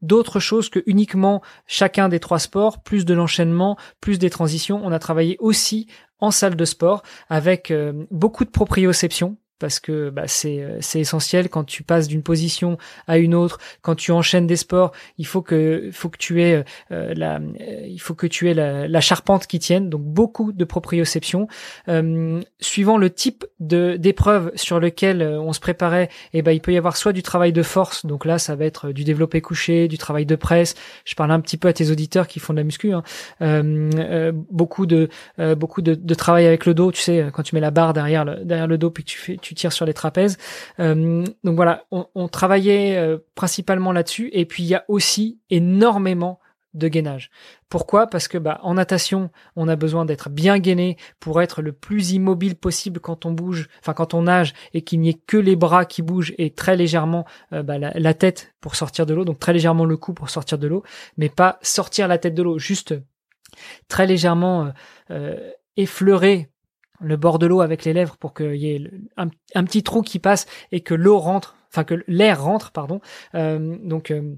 d'autres 0.04 0.40
choses 0.40 0.70
que 0.70 0.84
uniquement 0.86 1.42
chacun 1.66 2.10
des 2.10 2.20
trois 2.20 2.38
sports, 2.38 2.84
plus 2.84 3.06
de 3.06 3.14
l'enchaînement, 3.16 3.78
plus 4.02 4.20
des 4.20 4.30
transitions. 4.30 4.82
On 4.84 4.92
a 4.92 5.00
travaillé 5.00 5.38
aussi 5.40 5.88
en 6.20 6.30
salle 6.30 6.56
de 6.56 6.66
sport 6.66 7.02
avec 7.30 7.72
euh, 7.72 8.06
beaucoup 8.12 8.46
de 8.46 8.52
proprioception 8.52 9.38
parce 9.64 9.80
que 9.80 10.10
bah, 10.10 10.24
c'est 10.28 10.62
euh, 10.62 10.78
c'est 10.82 11.00
essentiel 11.00 11.48
quand 11.48 11.64
tu 11.64 11.84
passes 11.84 12.10
d'une 12.10 12.22
position 12.22 12.78
à 13.08 13.18
une 13.18 13.34
autre, 13.34 13.60
quand 13.82 13.96
tu 13.96 14.12
enchaînes 14.12 14.46
des 14.46 14.58
sports, 14.58 14.92
il 15.18 15.26
faut 15.26 15.42
que 15.42 15.90
faut 15.94 16.10
que 16.10 16.18
tu 16.18 16.42
aies 16.42 16.66
euh, 16.92 17.14
la 17.16 17.40
il 17.88 18.02
faut 18.02 18.14
que 18.14 18.28
tu 18.28 18.50
aies 18.50 18.54
la, 18.54 18.90
la, 18.90 19.00
charpente 19.00 19.48
qui 19.48 19.60
tienne, 19.60 19.90
donc 19.90 20.02
beaucoup 20.02 20.52
de 20.52 20.66
proprioception. 20.66 21.48
Euh, 21.88 22.42
suivant 22.60 22.98
le 22.98 23.10
type 23.10 23.46
de 23.62 23.96
d'épreuve 23.96 24.52
sur 24.56 24.82
lequel 24.82 25.22
euh, 25.22 25.40
on 25.40 25.54
se 25.54 25.62
préparait, 25.62 26.10
eh 26.34 26.42
ben 26.42 26.52
il 26.52 26.60
peut 26.60 26.74
y 26.74 26.78
avoir 26.78 26.98
soit 26.98 27.14
du 27.14 27.24
travail 27.24 27.54
de 27.54 27.64
force, 27.64 28.06
donc 28.06 28.26
là 28.26 28.40
ça 28.40 28.58
va 28.58 28.66
être 28.66 28.92
du 28.92 29.06
développé 29.06 29.40
couché, 29.40 29.88
du 29.88 29.98
travail 29.98 30.26
de 30.26 30.36
presse. 30.36 30.76
Je 31.06 31.16
parle 31.16 31.32
un 31.32 31.40
petit 31.40 31.56
peu 31.56 31.70
à 31.70 31.74
tes 31.74 31.90
auditeurs 31.90 32.28
qui 32.28 32.42
font 32.42 32.52
de 32.52 32.58
la 32.58 32.66
muscu, 32.66 32.92
hein. 32.92 33.04
euh, 33.42 34.34
beaucoup 34.52 34.86
de 34.86 35.08
beaucoup 35.56 35.82
de, 35.82 35.96
de, 35.96 36.14
travail 36.16 36.48
avec 36.48 36.66
le 36.66 36.74
dos, 36.74 36.92
tu 36.92 37.02
sais 37.02 37.28
quand 37.32 37.44
tu 37.44 37.56
mets 37.56 37.62
la 37.62 37.72
barre 37.72 37.94
derrière 37.94 38.26
le, 38.26 38.44
derrière 38.44 38.68
le 38.68 38.78
dos 38.78 38.90
puis 38.90 39.06
tu 39.06 39.18
fais 39.18 39.38
tu 39.42 39.53
tire 39.54 39.74
sur 39.74 39.86
les 39.86 39.94
trapèzes. 39.94 40.38
Euh, 40.80 41.24
donc 41.44 41.56
voilà, 41.56 41.86
on, 41.92 42.28
travaillait 42.28 42.98
euh, 42.98 43.18
principalement 43.36 43.92
là-dessus. 43.92 44.30
Et 44.34 44.46
puis 44.46 44.64
il 44.64 44.68
y 44.68 44.76
a 44.76 44.86
aussi 44.88 45.40
énormément 45.50 46.40
de 46.74 46.88
gainage. 46.88 47.30
Pourquoi? 47.70 48.08
Parce 48.08 48.28
que 48.28 48.40
bah 48.40 48.60
en 48.64 48.74
natation, 48.74 49.30
on 49.56 49.68
a 49.68 49.76
besoin 49.76 50.06
d'être 50.06 50.30
bien 50.30 50.58
gainé 50.58 50.98
pour 51.20 51.40
être 51.42 51.62
le 51.62 51.72
plus 51.72 52.14
immobile 52.14 52.56
possible 52.56 53.00
quand 53.00 53.28
on 53.28 53.32
bouge, 53.32 53.70
enfin 53.80 53.94
quand 53.94 54.16
on 54.16 54.24
nage 54.24 54.54
et 54.74 54.82
qu'il 54.82 55.00
n'y 55.00 55.10
ait 55.10 55.14
que 55.28 55.38
les 55.38 55.56
bras 55.56 55.86
qui 55.86 56.02
bougent 56.02 56.34
et 56.40 56.50
très 56.50 56.76
légèrement 56.76 57.26
euh, 57.52 57.62
bah, 57.62 57.78
la, 57.78 58.14
tête 58.16 58.56
pour 58.60 58.76
sortir 58.76 59.06
de 59.06 59.14
l'eau, 59.14 59.24
donc 59.24 59.38
très 59.38 59.54
légèrement 59.54 59.86
le 59.86 59.98
cou 59.98 60.14
pour 60.14 60.32
sortir 60.32 60.58
de 60.58 60.68
l'eau, 60.68 60.84
mais 61.18 61.30
pas 61.30 61.60
sortir 61.62 62.08
la 62.08 62.18
tête 62.18 62.34
de 62.34 62.42
l'eau, 62.42 62.58
juste 62.58 62.96
très 63.88 64.08
légèrement 64.08 64.74
effleurer 65.78 66.50
le 67.02 67.18
bord 67.18 67.40
de 67.40 67.48
l'eau 67.48 67.62
avec 67.62 67.86
les 67.86 67.94
lèvres 67.94 68.18
pour 68.18 68.34
qu'il 68.34 68.56
y 68.56 68.70
ait 68.70 68.92
un, 69.18 69.64
petit 69.64 69.84
trou 69.84 70.02
qui 70.02 70.20
passe 70.20 70.46
et 70.72 70.82
que 70.82 70.94
l'eau 70.94 71.20
rentre, 71.20 71.56
enfin 71.72 71.84
que 71.84 72.04
l'air 72.08 72.44
rentre, 72.44 72.72
pardon. 72.72 73.02
Euh, 73.36 73.78
donc 73.84 74.12
euh, 74.12 74.36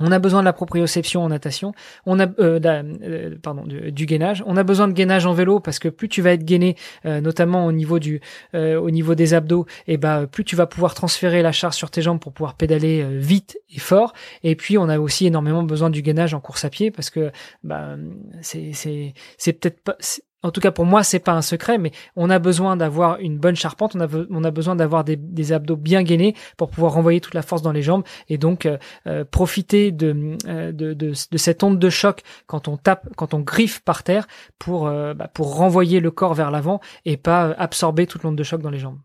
on 0.00 0.10
a 0.10 0.18
besoin 0.18 0.40
de 0.40 0.44
la 0.44 0.52
proprioception 0.52 1.22
en 1.22 1.28
natation, 1.28 1.72
on 2.04 2.18
a 2.18 2.26
euh, 2.40 3.36
pardon 3.40 3.62
du, 3.64 4.06
gainage. 4.06 4.42
On 4.44 4.56
a 4.56 4.64
besoin 4.64 4.88
de 4.88 4.92
gainage 4.92 5.24
en 5.24 5.34
vélo 5.34 5.60
parce 5.60 5.78
que 5.78 5.88
plus 5.88 6.08
tu 6.08 6.20
vas 6.20 6.32
être 6.32 6.44
gainé, 6.44 6.74
notamment 7.04 7.64
au 7.64 7.70
niveau 7.70 8.00
du 8.00 8.20
au 8.54 8.90
niveau 8.90 9.14
des 9.14 9.34
abdos, 9.34 9.66
et 9.86 9.96
bah 9.96 10.26
plus 10.26 10.42
tu 10.42 10.56
vas 10.56 10.66
pouvoir 10.66 10.94
transférer 10.94 11.42
la 11.42 11.52
charge 11.52 11.76
sur 11.76 11.92
tes 11.92 12.02
jambes 12.02 12.18
pour 12.18 12.32
pouvoir 12.32 12.54
pédaler 12.54 13.06
vite 13.20 13.56
et 13.70 13.78
fort. 13.78 14.14
Et 14.42 14.56
puis 14.56 14.78
on 14.78 14.88
a 14.88 14.98
aussi 14.98 15.26
énormément 15.26 15.62
besoin 15.62 15.90
du 15.90 16.02
gainage 16.02 16.34
en 16.34 16.40
course 16.40 16.64
à 16.64 16.70
pied 16.70 16.90
parce 16.90 17.08
que 17.08 17.30
bah 17.62 17.94
c'est 18.40 18.72
c'est 18.72 19.14
c'est 19.38 19.52
peut-être 19.52 19.80
pas 19.80 19.96
en 20.44 20.50
tout 20.50 20.60
cas 20.60 20.70
pour 20.70 20.84
moi 20.84 21.02
c'est 21.02 21.18
pas 21.18 21.32
un 21.32 21.42
secret, 21.42 21.78
mais 21.78 21.90
on 22.14 22.30
a 22.30 22.38
besoin 22.38 22.76
d'avoir 22.76 23.18
une 23.18 23.38
bonne 23.38 23.56
charpente, 23.56 23.96
on 23.96 24.44
a, 24.44 24.50
besoin 24.50 24.76
d'avoir 24.76 25.02
des, 25.02 25.52
abdos 25.52 25.76
bien 25.76 26.02
gainés 26.02 26.34
pour 26.56 26.70
pouvoir 26.70 26.92
renvoyer 26.92 27.20
toute 27.20 27.34
la 27.34 27.42
force 27.42 27.62
dans 27.62 27.72
les 27.72 27.82
jambes 27.82 28.04
et 28.28 28.38
donc 28.38 28.66
euh, 28.66 28.76
euh, 29.06 29.24
profiter 29.24 29.94
euh, 30.02 30.72
de, 30.72 31.12
cette 31.14 31.62
onde 31.64 31.78
de 31.78 31.90
choc 31.90 32.22
quand 32.46 32.68
on 32.68 32.76
tape, 32.76 33.08
quand 33.16 33.32
on 33.34 33.40
griffe 33.40 33.80
par 33.80 34.02
terre 34.02 34.26
pour, 34.58 34.84
bah, 34.84 35.28
pour 35.32 35.56
renvoyer 35.56 36.00
le 36.00 36.10
corps 36.10 36.34
vers 36.34 36.50
l'avant 36.50 36.80
et 37.06 37.16
pas 37.16 37.52
absorber 37.52 38.06
toute 38.06 38.22
l'onde 38.22 38.36
de 38.36 38.42
choc 38.42 38.60
dans 38.60 38.70
les 38.70 38.78
jambes. 38.78 38.98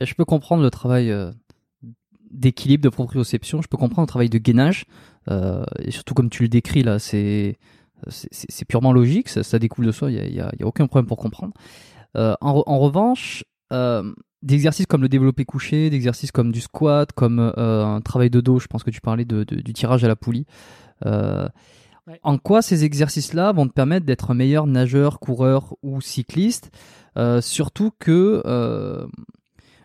Je 0.00 0.12
peux 0.14 0.26
comprendre 0.26 0.62
le 0.62 0.70
travail 0.70 1.12
d'équilibre, 2.30 2.84
de 2.84 2.88
proprioception, 2.90 3.62
je 3.62 3.68
peux 3.68 3.78
comprendre 3.78 4.02
le 4.02 4.08
travail 4.08 4.28
de 4.28 4.38
gainage, 4.38 4.84
et 5.30 5.90
surtout 5.90 6.12
comme 6.12 6.28
tu 6.28 6.42
le 6.42 6.48
décris 6.48 6.82
là, 6.82 6.98
c'est 6.98 7.56
c'est 8.08 8.64
purement 8.64 8.92
logique, 8.92 9.28
ça, 9.28 9.58
découle 9.58 9.86
de 9.86 9.92
soi, 9.92 10.10
il 10.10 10.32
n'y 10.32 10.40
a, 10.40 10.50
aucun 10.62 10.86
problème 10.86 11.06
pour 11.06 11.18
comprendre. 11.18 11.52
Euh, 12.16 12.34
en, 12.40 12.78
revanche, 12.78 13.44
euh, 13.72 14.12
des 14.42 14.54
exercices 14.54 14.86
comme 14.86 15.02
le 15.02 15.08
développé 15.08 15.44
couché, 15.44 15.90
des 15.90 15.96
exercices 15.96 16.32
comme 16.32 16.52
du 16.52 16.60
squat, 16.60 17.12
comme 17.12 17.38
euh, 17.56 17.84
un 17.84 18.00
travail 18.00 18.30
de 18.30 18.40
dos, 18.40 18.58
je 18.58 18.66
pense 18.66 18.82
que 18.82 18.90
tu 18.90 19.00
parlais 19.00 19.24
de, 19.24 19.44
du 19.44 19.72
tirage 19.72 20.04
à 20.04 20.08
la 20.08 20.16
poulie. 20.16 20.46
En 22.24 22.36
quoi 22.36 22.62
ces 22.62 22.84
exercices-là 22.84 23.52
vont 23.52 23.68
te 23.68 23.72
permettre 23.72 24.04
d'être 24.04 24.32
un 24.32 24.34
meilleur 24.34 24.66
nageur, 24.66 25.20
coureur 25.20 25.74
ou 25.82 26.00
cycliste? 26.00 26.70
Surtout 27.40 27.92
que, 27.98 28.42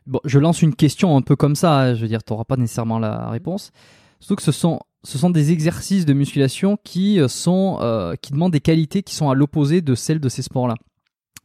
bon, 0.05 0.19
je 0.25 0.39
lance 0.39 0.61
une 0.61 0.75
question 0.75 1.15
un 1.15 1.21
peu 1.21 1.35
comme 1.35 1.55
ça, 1.55 1.79
hein, 1.79 1.93
je 1.93 2.01
veux 2.01 2.07
dire, 2.07 2.23
tu 2.23 2.33
n'auras 2.33 2.45
pas 2.45 2.57
nécessairement 2.57 2.99
la 2.99 3.29
réponse. 3.29 3.71
Surtout 4.19 4.37
que 4.37 4.43
ce 4.43 4.51
sont 4.51 4.79
ce 5.07 5.17
sont 5.17 5.29
des 5.29 5.53
exercices 5.53 6.05
de 6.05 6.11
musculation 6.11 6.77
qui 6.83 7.21
euh, 7.21 7.29
sont 7.29 7.77
euh, 7.79 8.15
qui 8.21 8.33
demandent 8.33 8.51
des 8.51 8.59
qualités 8.59 9.03
qui 9.03 9.15
sont 9.15 9.29
à 9.29 9.35
l'opposé 9.35 9.79
de 9.79 9.95
celles 9.95 10.19
de 10.19 10.27
ces 10.27 10.41
sports-là. 10.41 10.75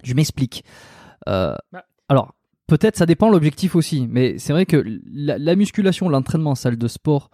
Je 0.02 0.14
m'explique. 0.14 0.64
Euh, 1.28 1.54
bah. 1.70 1.84
Alors 2.08 2.34
peut-être 2.66 2.96
ça 2.96 3.06
dépend 3.06 3.30
l'objectif 3.30 3.76
aussi, 3.76 4.08
mais 4.10 4.36
c'est 4.38 4.52
vrai 4.52 4.66
que 4.66 4.84
la, 5.06 5.54
musculation, 5.54 6.08
l'entraînement 6.08 6.50
en 6.50 6.54
salle 6.56 6.76
de 6.76 6.88
sport, 6.88 7.30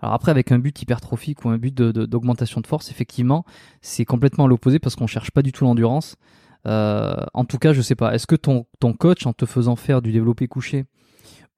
alors 0.00 0.14
après 0.14 0.32
avec 0.32 0.50
un 0.50 0.58
but 0.58 0.82
hypertrophique 0.82 1.44
ou 1.44 1.50
un 1.50 1.58
but 1.58 1.74
d'augmentation 1.76 2.60
de, 2.60 2.66
force, 2.66 2.90
effectivement, 2.90 3.44
c'est 3.82 4.04
complètement 4.04 4.46
à 4.46 4.48
l'opposé 4.48 4.80
parce 4.80 4.96
qu'on 4.96 5.06
cherche 5.06 5.30
pas 5.30 5.42
du 5.42 5.52
tout 5.52 5.62
l'endurance. 5.64 6.16
en 6.64 7.44
tout 7.48 7.58
cas, 7.58 7.72
je 7.72 7.82
sais 7.82 7.94
pas. 7.94 8.14
Est-ce 8.14 8.26
que 8.26 8.36
ton, 8.36 8.66
ton 8.80 8.94
coach, 8.94 9.26
en 9.26 9.32
te 9.32 9.46
faisant 9.46 9.76
faire 9.76 10.02
du 10.02 10.10
développé 10.10 10.48
couché 10.48 10.86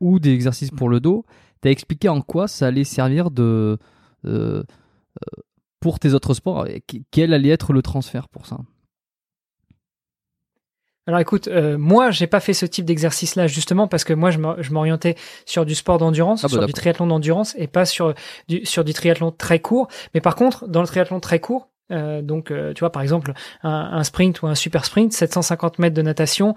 ou 0.00 0.18
des 0.18 0.32
exercices 0.32 0.72
pour 0.72 0.88
le 0.88 1.00
dos, 1.00 1.24
t'as 1.62 1.70
expliqué 1.70 2.10
en 2.10 2.20
quoi 2.20 2.46
ça 2.46 2.66
allait 2.66 2.84
servir 2.84 3.30
de 3.30 3.78
euh, 4.26 4.28
euh, 4.28 5.42
pour 5.80 5.98
tes 5.98 6.12
autres 6.12 6.34
sports. 6.34 6.66
Quel 7.10 7.32
allait 7.32 7.48
être 7.48 7.72
le 7.72 7.80
transfert 7.80 8.28
pour 8.28 8.46
ça? 8.46 8.58
Alors 11.06 11.18
écoute, 11.18 11.48
euh, 11.48 11.78
moi 11.78 12.12
j'ai 12.12 12.28
pas 12.28 12.38
fait 12.38 12.54
ce 12.54 12.64
type 12.64 12.84
d'exercice 12.84 13.34
là 13.34 13.48
justement 13.48 13.88
parce 13.88 14.04
que 14.04 14.12
moi 14.12 14.30
je 14.30 14.38
m'orientais 14.72 15.16
sur 15.46 15.66
du 15.66 15.74
sport 15.74 15.98
d'endurance, 15.98 16.44
ah 16.44 16.46
bah 16.46 16.52
sur 16.52 16.66
du 16.66 16.72
triathlon 16.72 17.08
d'endurance 17.08 17.56
et 17.58 17.66
pas 17.66 17.84
sur 17.84 18.14
du 18.46 18.64
sur 18.64 18.84
du 18.84 18.92
triathlon 18.92 19.32
très 19.32 19.58
court. 19.58 19.88
Mais 20.14 20.20
par 20.20 20.36
contre, 20.36 20.68
dans 20.68 20.80
le 20.80 20.86
triathlon 20.86 21.18
très 21.18 21.40
court, 21.40 21.71
donc, 21.90 22.52
tu 22.74 22.80
vois, 22.80 22.90
par 22.90 23.02
exemple, 23.02 23.32
un, 23.62 24.02
sprint 24.04 24.42
ou 24.42 24.46
un 24.46 24.54
super 24.54 24.84
sprint, 24.84 25.12
750 25.12 25.78
mètres 25.78 25.94
de 25.94 26.02
natation, 26.02 26.54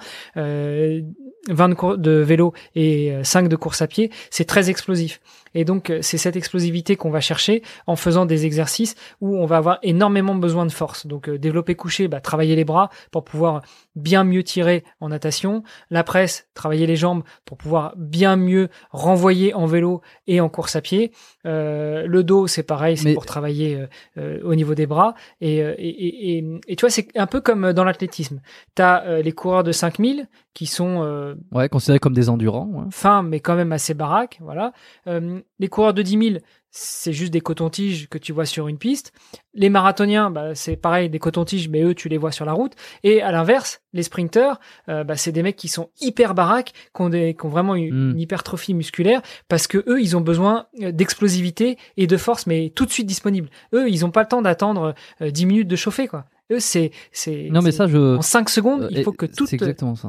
20 1.49 1.97
de, 1.97 2.11
vélo 2.11 2.53
et 2.75 3.13
5 3.23 3.45
euh, 3.45 3.47
de 3.47 3.55
course 3.55 3.81
à 3.81 3.87
pied, 3.87 4.11
c'est 4.29 4.45
très 4.45 4.69
explosif. 4.69 5.19
Et 5.55 5.65
donc, 5.65 5.89
euh, 5.89 5.99
c'est 6.01 6.19
cette 6.19 6.35
explosivité 6.35 6.95
qu'on 6.95 7.09
va 7.09 7.21
chercher 7.21 7.63
en 7.87 7.95
faisant 7.95 8.27
des 8.27 8.45
exercices 8.45 8.95
où 9.21 9.35
on 9.37 9.45
va 9.45 9.57
avoir 9.57 9.79
énormément 9.81 10.35
besoin 10.35 10.67
de 10.67 10.71
force. 10.71 11.07
Donc, 11.07 11.27
euh, 11.27 11.39
développer 11.39 11.73
couché, 11.73 12.07
bah, 12.07 12.19
travailler 12.19 12.55
les 12.55 12.65
bras 12.65 12.89
pour 13.09 13.23
pouvoir 13.23 13.61
bien 13.95 14.23
mieux 14.23 14.43
tirer 14.43 14.83
en 14.99 15.09
natation. 15.09 15.63
La 15.89 16.03
presse, 16.03 16.47
travailler 16.53 16.85
les 16.85 16.97
jambes 16.97 17.23
pour 17.45 17.57
pouvoir 17.57 17.93
bien 17.97 18.35
mieux 18.35 18.69
renvoyer 18.91 19.53
en 19.53 19.65
vélo 19.65 20.01
et 20.27 20.41
en 20.41 20.49
course 20.49 20.75
à 20.75 20.81
pied. 20.81 21.11
le 21.45 22.21
dos, 22.21 22.47
c'est 22.47 22.63
pareil, 22.63 22.97
c'est 22.97 23.13
pour 23.13 23.25
travailler 23.25 23.85
au 24.17 24.53
niveau 24.55 24.75
des 24.75 24.85
bras. 24.85 25.15
Et, 25.39 25.59
et, 25.59 26.37
et, 26.37 26.45
et 26.67 26.75
tu 26.75 26.81
vois, 26.81 26.89
c'est 26.89 27.07
un 27.15 27.27
peu 27.27 27.39
comme 27.39 27.71
dans 27.71 27.85
l'athlétisme. 27.85 28.41
Tu 28.75 28.81
as 28.81 29.21
les 29.21 29.31
coureurs 29.31 29.63
de 29.63 29.71
5000 29.71 30.27
qui 30.55 30.65
sont 30.65 31.03
euh, 31.03 31.35
ouais 31.51 31.69
considérés 31.69 31.99
comme 31.99 32.13
des 32.13 32.29
endurants, 32.29 32.87
fins 32.89 33.21
mais 33.21 33.41
quand 33.41 33.55
même 33.55 33.73
assez 33.73 33.93
baraques, 33.93 34.39
voilà. 34.41 34.71
Euh, 35.05 35.41
les 35.59 35.67
coureurs 35.67 35.93
de 35.93 36.01
10 36.01 36.29
000, 36.31 36.37
c'est 36.77 37.13
juste 37.13 37.31
des 37.31 37.39
cotons-tiges 37.39 38.09
que 38.09 38.17
tu 38.17 38.33
vois 38.33 38.45
sur 38.45 38.67
une 38.67 38.77
piste. 38.77 39.13
Les 39.53 39.69
marathoniens, 39.69 40.29
bah, 40.29 40.55
c'est 40.55 40.75
pareil, 40.75 41.09
des 41.09 41.19
cotons-tiges, 41.19 41.69
mais 41.69 41.81
eux, 41.81 41.95
tu 41.95 42.09
les 42.09 42.17
vois 42.17 42.33
sur 42.33 42.43
la 42.43 42.51
route. 42.51 42.73
Et 43.03 43.21
à 43.21 43.31
l'inverse, 43.31 43.81
les 43.93 44.03
sprinteurs, 44.03 44.59
euh, 44.89 45.05
bah, 45.05 45.15
c'est 45.15 45.31
des 45.31 45.41
mecs 45.41 45.55
qui 45.55 45.69
sont 45.69 45.89
hyper 46.01 46.35
baraques, 46.35 46.73
qui 46.93 47.01
ont, 47.01 47.09
des, 47.09 47.33
qui 47.33 47.45
ont 47.45 47.49
vraiment 47.49 47.75
une, 47.75 48.11
hmm. 48.13 48.19
hypertrophie 48.19 48.73
musculaire, 48.73 49.21
parce 49.47 49.67
que 49.67 49.77
eux, 49.87 50.01
ils 50.01 50.17
ont 50.17 50.21
besoin 50.21 50.67
d'explosivité 50.77 51.77
et 51.95 52.07
de 52.07 52.17
force, 52.17 52.45
mais 52.45 52.73
tout 52.75 52.85
de 52.85 52.91
suite 52.91 53.07
disponible. 53.07 53.49
Eux, 53.73 53.89
ils 53.89 54.03
ont 54.05 54.11
pas 54.11 54.23
le 54.23 54.27
temps 54.27 54.41
d'attendre 54.41 54.95
10 55.21 55.45
minutes 55.45 55.67
de 55.69 55.75
chauffer, 55.77 56.09
quoi. 56.09 56.25
Eux, 56.51 56.59
c'est, 56.59 56.91
c'est, 57.11 57.47
non, 57.51 57.61
mais 57.61 57.71
ça, 57.71 57.87
je... 57.87 58.17
en 58.17 58.21
5 58.21 58.49
secondes, 58.49 58.89
il 58.91 59.03
faut 59.03 59.13
que 59.13 59.25
toute, 59.25 59.49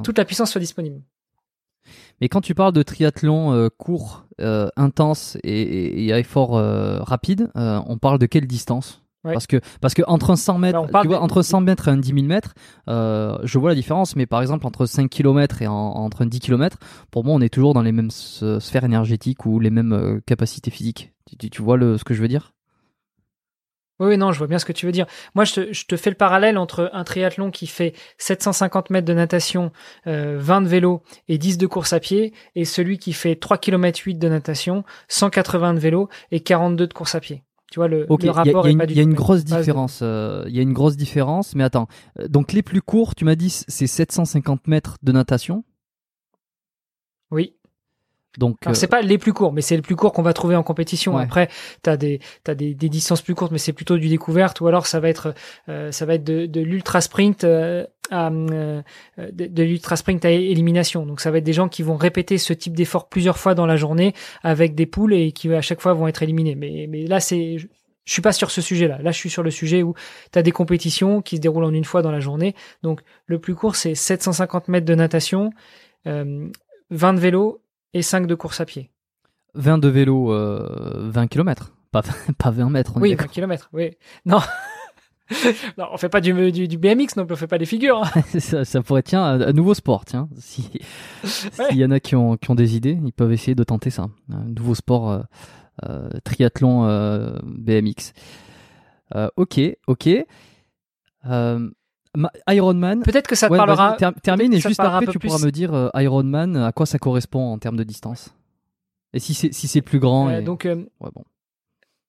toute 0.03 0.18
la 0.18 0.25
puissance 0.25 0.51
soit 0.51 0.61
disponible. 0.61 1.01
Mais 2.20 2.29
quand 2.29 2.40
tu 2.40 2.55
parles 2.55 2.72
de 2.72 2.83
triathlon 2.83 3.52
euh, 3.52 3.68
court, 3.68 4.26
euh, 4.40 4.68
intense 4.76 5.37
et, 5.42 6.07
et, 6.07 6.12
à 6.12 6.18
effort 6.18 6.57
euh, 6.57 7.00
rapide, 7.00 7.50
on 7.55 7.98
parle 7.98 8.18
de 8.18 8.26
quelle 8.26 8.46
distance 8.46 9.02
Parce 9.24 9.46
que 9.46 9.61
parce 9.81 9.94
que 9.94 10.02
entre 10.07 10.31
un 10.31 10.37
100 10.37 10.59
mètres, 10.59 10.87
tu 11.02 11.09
vois, 11.09 11.20
entre 11.20 11.42
100 11.42 11.61
mètres 11.62 11.88
et 11.88 11.90
un 11.90 11.96
10 11.96 12.14
000 12.14 12.26
mètres, 12.26 12.55
je 12.87 13.59
vois 13.59 13.70
la 13.70 13.74
différence. 13.74 14.16
Mais 14.16 14.26
par 14.26 14.40
exemple, 14.40 14.66
entre 14.66 14.87
5 14.87 15.11
km 15.11 15.62
et 15.62 15.66
entre 15.66 16.22
un 16.22 16.26
10 16.26 16.40
km, 16.40 16.79
pour 17.11 17.24
moi, 17.24 17.35
on 17.35 17.40
est 17.40 17.52
toujours 17.52 17.74
dans 17.74 17.83
les 17.83 17.92
mêmes 17.92 18.11
sphères 18.11 18.85
énergétiques 18.85 19.44
ou 19.46 19.59
les 19.59 19.70
mêmes 19.70 20.20
capacités 20.26 20.70
physiques. 20.70 21.12
Tu, 21.38 21.50
tu 21.50 21.62
vois 21.62 21.76
le, 21.76 21.98
ce 21.98 22.05
que 22.05 22.14
je 22.14 22.22
veux 22.22 22.29
dire? 22.29 22.52
Oui, 23.98 24.18
non, 24.18 24.32
je 24.32 24.38
vois 24.38 24.46
bien 24.46 24.59
ce 24.59 24.64
que 24.64 24.72
tu 24.72 24.85
veux 24.85 24.92
dire. 24.92 25.06
Moi, 25.35 25.44
je 25.44 25.54
te, 25.54 25.72
je 25.72 25.87
te, 25.87 25.96
fais 25.96 26.11
le 26.11 26.16
parallèle 26.16 26.59
entre 26.59 26.90
un 26.92 27.04
triathlon 27.04 27.50
qui 27.50 27.66
fait 27.66 27.94
750 28.18 28.90
mètres 28.90 29.06
de 29.06 29.14
natation, 29.14 29.72
euh, 30.06 30.37
20 30.38 30.62
de 30.62 30.68
vélo 30.68 31.02
et 31.28 31.38
10 31.38 31.56
de 31.56 31.66
course 31.66 31.92
à 31.92 32.00
pied, 32.00 32.35
et 32.54 32.64
celui 32.64 32.98
qui 32.98 33.12
fait 33.12 33.37
3 33.37 33.56
km 33.59 33.98
8 34.04 34.16
de 34.16 34.28
natation, 34.28 34.85
180 35.09 35.74
de 35.74 35.78
vélo 35.78 36.09
et 36.30 36.40
42 36.40 36.87
de 36.87 36.92
course 36.92 37.14
à 37.14 37.20
pied. 37.20 37.42
Tu 37.72 37.80
vois, 37.80 37.88
le, 37.88 38.06
le 38.09 38.30
rapport 38.30 38.68
Il 38.68 38.92
y 38.92 39.00
a 39.00 39.02
une 39.02 39.14
grosse 39.14 39.44
différence. 39.44 40.00
Euh, 40.02 40.44
il 40.46 40.54
y 40.54 40.59
a 40.59 40.62
une 40.62 40.72
grosse 40.72 40.96
différence, 40.96 41.54
mais 41.54 41.64
attends. 41.64 41.88
Euh, 42.20 42.28
donc 42.28 42.52
les 42.52 42.62
plus 42.62 42.82
courts, 42.82 43.14
tu 43.14 43.24
m'as 43.24 43.35
dit, 43.35 43.50
c'est 43.50 43.87
750 43.87 44.68
mètres 44.68 44.98
de 45.02 45.12
natation? 45.12 45.64
Oui. 47.30 47.56
Donc, 48.38 48.57
c'est 48.72 48.87
pas 48.87 49.03
les 49.03 49.18
plus 49.18 49.33
courts, 49.33 49.53
mais 49.53 49.62
c'est 49.62 49.77
le 49.77 49.83
plus 49.83 49.96
court 49.96 50.12
qu'on 50.12 50.22
va 50.22 50.33
trouver 50.33 50.57
en 50.57 50.62
compétition. 50.62 51.16
Après, 51.16 51.49
t'as 51.83 51.96
des 51.96 52.20
t'as 52.44 52.55
des, 52.55 52.75
des 52.75 52.88
distances 52.88 53.22
plus 53.22 53.35
courtes, 53.35 53.53
mais 53.53 53.59
c'est 53.59 53.72
plutôt 53.72 53.96
du 53.96 54.09
découverte, 54.09 54.61
ou 54.61 54.66
alors 54.66 54.87
ça 54.87 55.01
va 55.01 55.09
être 55.09 55.35
euh, 55.68 55.92
ça 55.92 56.07
va 56.07 56.14
être 56.14 56.25
de, 56.25 56.46
de 56.46 56.61
l'ultra 56.61 57.01
sprint 57.01 57.44
euh, 57.44 57.85
à 58.11 58.31
euh, 58.31 58.83
de, 59.18 59.46
de 59.46 59.62
l'ultra 59.62 59.96
sprint 59.96 60.25
à 60.25 60.31
élimination. 60.31 61.07
Donc 61.07 61.20
ça 61.20 61.31
va 61.31 61.38
être 61.38 61.44
des 61.44 61.53
gens 61.53 61.68
qui 61.68 61.83
vont 61.83 61.96
répéter 61.96 62.38
ce 62.38 62.53
type 62.53 62.77
d'effort 62.77 63.09
plusieurs 63.09 63.38
fois 63.38 63.55
dans 63.55 63.66
la 63.66 63.77
journée 63.77 64.14
avec 64.42 64.75
des 64.75 64.87
poules 64.87 65.14
et 65.14 65.33
qui 65.33 65.53
à 65.53 65.62
chaque 65.62 65.81
fois 65.81 65.92
vont 65.92 66.09
être 66.09 66.22
éliminés. 66.22 66.55
Mais 66.55 66.87
mais 66.88 67.07
là 67.07 67.20
c'est 67.20 67.59
je 68.07 68.12
suis 68.12 68.22
pas 68.22 68.33
sur 68.33 68.51
ce 68.51 68.62
sujet-là. 68.62 68.99
Là, 69.03 69.11
je 69.11 69.18
suis 69.18 69.31
sur 69.31 69.42
le 69.42 69.51
sujet 69.51 69.83
où 69.83 69.94
tu 70.33 70.38
as 70.38 70.42
des 70.42 70.53
compétitions 70.53 71.20
qui 71.22 71.37
se 71.37 71.40
déroulent 71.40 71.64
en 71.64 71.72
une 71.72 71.85
fois 71.85 72.03
dans 72.03 72.12
la 72.12 72.20
journée. 72.20 72.55
Donc, 72.83 73.01
le 73.27 73.40
plus 73.40 73.57
court, 73.57 73.75
c'est 73.75 73.96
750 73.96 74.68
mètres 74.68 74.87
de 74.87 74.94
natation, 74.94 75.51
euh, 76.07 76.49
20 76.90 77.14
de 77.14 77.18
vélo 77.18 77.61
et 77.96 78.02
5 78.02 78.26
de 78.26 78.35
course 78.35 78.61
à 78.61 78.66
pied. 78.66 78.90
20 79.54 79.78
de 79.78 79.88
vélo, 79.88 80.32
euh, 80.32 81.09
20 81.11 81.28
km, 81.28 81.72
pas, 81.90 82.02
pas 82.38 82.50
20 82.50 82.70
mètres. 82.70 82.92
oui, 82.96 83.14
20 83.14 83.26
km, 83.28 83.70
oui. 83.72 83.90
Non. 84.24 84.40
non, 85.78 85.87
on 85.92 85.96
fait 85.96 86.09
pas 86.09 86.20
du, 86.20 86.52
du, 86.52 86.68
du, 86.68 86.78
BMX 86.78 87.16
non 87.16 87.26
plus, 87.26 87.35
on 87.35 87.37
fait 87.37 87.46
pas 87.46 87.59
des 87.59 87.66
figures. 87.66 88.02
Hein. 88.02 88.22
ça, 88.38 88.64
ça, 88.64 88.82
pourrait, 88.82 89.02
tiens, 89.02 89.24
un, 89.24 89.52
nouveau 89.52 89.74
sport, 89.74 90.04
tiens. 90.04 90.28
S'il 90.37 90.68
y 91.72 91.85
en 91.85 91.90
a 91.90 91.98
qui 91.98 92.14
ont, 92.14 92.37
qui 92.37 92.50
ont 92.50 92.54
des 92.54 92.76
idées, 92.76 92.98
ils 93.04 93.12
peuvent 93.12 93.32
essayer 93.32 93.54
de 93.54 93.64
tenter 93.64 93.90
ça. 93.90 94.09
Un 94.30 94.44
nouveau 94.44 94.74
sport 94.74 95.11
euh, 95.11 95.22
euh, 95.85 96.09
triathlon 96.24 96.85
euh, 96.85 97.38
BMX. 97.44 98.12
Euh, 99.14 99.28
ok, 99.37 99.61
ok. 99.87 100.09
Euh, 102.16 102.52
Ironman. 102.55 103.02
Peut-être 103.02 103.26
que 103.26 103.35
ça 103.35 103.48
te 103.48 103.57
parlera. 103.57 103.96
termine 104.22 104.52
et 104.52 104.61
juste 104.61 104.81
après, 104.81 105.07
tu 105.07 105.18
pourras 105.18 105.44
me 105.44 105.50
dire 105.50 105.74
euh, 105.74 105.88
Ironman, 105.94 106.57
à 106.57 106.72
quoi 106.72 106.87
ça 106.87 106.98
correspond 106.98 107.52
en 107.52 107.59
termes 107.59 107.76
de 107.76 107.85
distance. 107.85 108.35
Et 109.12 109.18
si 109.18 109.35
c'est 109.35 109.52
si 109.52 109.83
plus 109.83 109.98
grand. 109.98 110.31
et... 110.31 110.42
Donc, 110.42 110.66
euh, 110.66 110.76
ouais, 111.00 111.11
bon. 111.14 111.24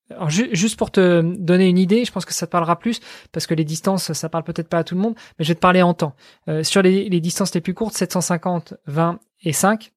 Alors, 0.10 0.30
juste 0.30 0.78
pour 0.78 0.90
te 0.90 1.22
donner 1.22 1.68
une 1.68 1.78
idée, 1.78 2.06
je 2.06 2.12
pense 2.12 2.24
que 2.24 2.34
ça 2.34 2.48
te 2.48 2.52
parlera 2.52 2.80
plus 2.80 3.02
parce 3.34 3.46
que 3.46 3.54
les 3.54 3.66
distances, 3.66 4.14
ça 4.14 4.30
parle 4.30 4.46
peut-être 4.46 4.70
pas 4.70 4.80
à 4.80 4.84
tout 4.86 4.96
le 4.96 5.02
monde, 5.02 5.16
mais 5.38 5.44
je 5.44 5.50
vais 5.50 5.56
te 5.56 5.60
parler 5.60 5.82
en 5.82 5.94
temps. 5.94 6.16
Euh, 6.48 6.64
sur 6.64 6.82
les, 6.82 7.10
les, 7.10 7.20
distances 7.20 7.54
les 7.54 7.60
plus 7.60 7.74
courtes, 7.74 7.94
750, 7.94 8.76
20 8.86 9.20
et 9.44 9.52
5, 9.52 9.92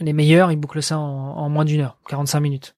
les 0.00 0.12
meilleurs, 0.12 0.52
ils 0.52 0.56
bouclent 0.56 0.82
ça 0.82 0.98
en, 0.98 1.36
en 1.36 1.48
moins 1.48 1.64
d'une 1.64 1.80
heure, 1.80 1.96
45 2.08 2.40
minutes. 2.40 2.74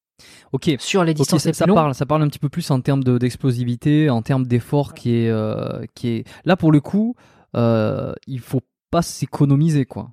Ok. 0.52 0.70
Sur 0.78 1.04
les 1.04 1.14
distances 1.14 1.50
ça, 1.50 1.66
parle, 1.66 1.94
ça 1.94 2.06
parle 2.06 2.22
un 2.22 2.28
petit 2.28 2.38
peu 2.38 2.48
plus 2.48 2.70
en 2.70 2.80
termes 2.80 3.02
d'explosivité, 3.02 4.10
en 4.10 4.22
termes 4.22 4.46
d'effort 4.46 4.94
qui 4.94 5.16
est, 5.16 5.30
euh, 5.30 5.84
qui 5.94 6.08
est. 6.08 6.24
Là 6.44 6.56
pour 6.56 6.72
le 6.72 6.80
coup, 6.80 7.16
euh, 7.56 8.12
il 8.26 8.40
faut 8.40 8.62
pas 8.90 9.02
s'économiser 9.02 9.84
quoi. 9.84 10.10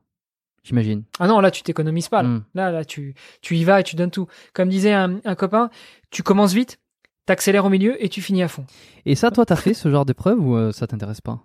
J'imagine. 0.63 1.03
Ah 1.19 1.27
non, 1.27 1.39
là 1.39 1.51
tu 1.51 1.63
t'économises 1.63 2.09
pas. 2.09 2.21
Là. 2.23 2.29
Hmm. 2.29 2.43
là, 2.53 2.71
là, 2.71 2.85
tu, 2.85 3.15
tu 3.41 3.55
y 3.57 3.63
vas 3.63 3.79
et 3.79 3.83
tu 3.83 3.95
donnes 3.95 4.11
tout. 4.11 4.27
Comme 4.53 4.69
disait 4.69 4.93
un, 4.93 5.19
un 5.25 5.35
copain, 5.35 5.69
tu 6.11 6.23
commences 6.23 6.53
vite, 6.53 6.79
t'accélères 7.25 7.65
au 7.65 7.69
milieu 7.69 8.03
et 8.03 8.09
tu 8.09 8.21
finis 8.21 8.43
à 8.43 8.47
fond. 8.47 8.65
Et 9.05 9.15
ça, 9.15 9.31
toi, 9.31 9.45
t'as 9.45 9.55
fait 9.55 9.73
ce 9.73 9.89
genre 9.89 10.05
d'épreuve 10.05 10.39
ou 10.39 10.55
euh, 10.55 10.71
ça 10.71 10.85
t'intéresse 10.87 11.21
pas? 11.21 11.39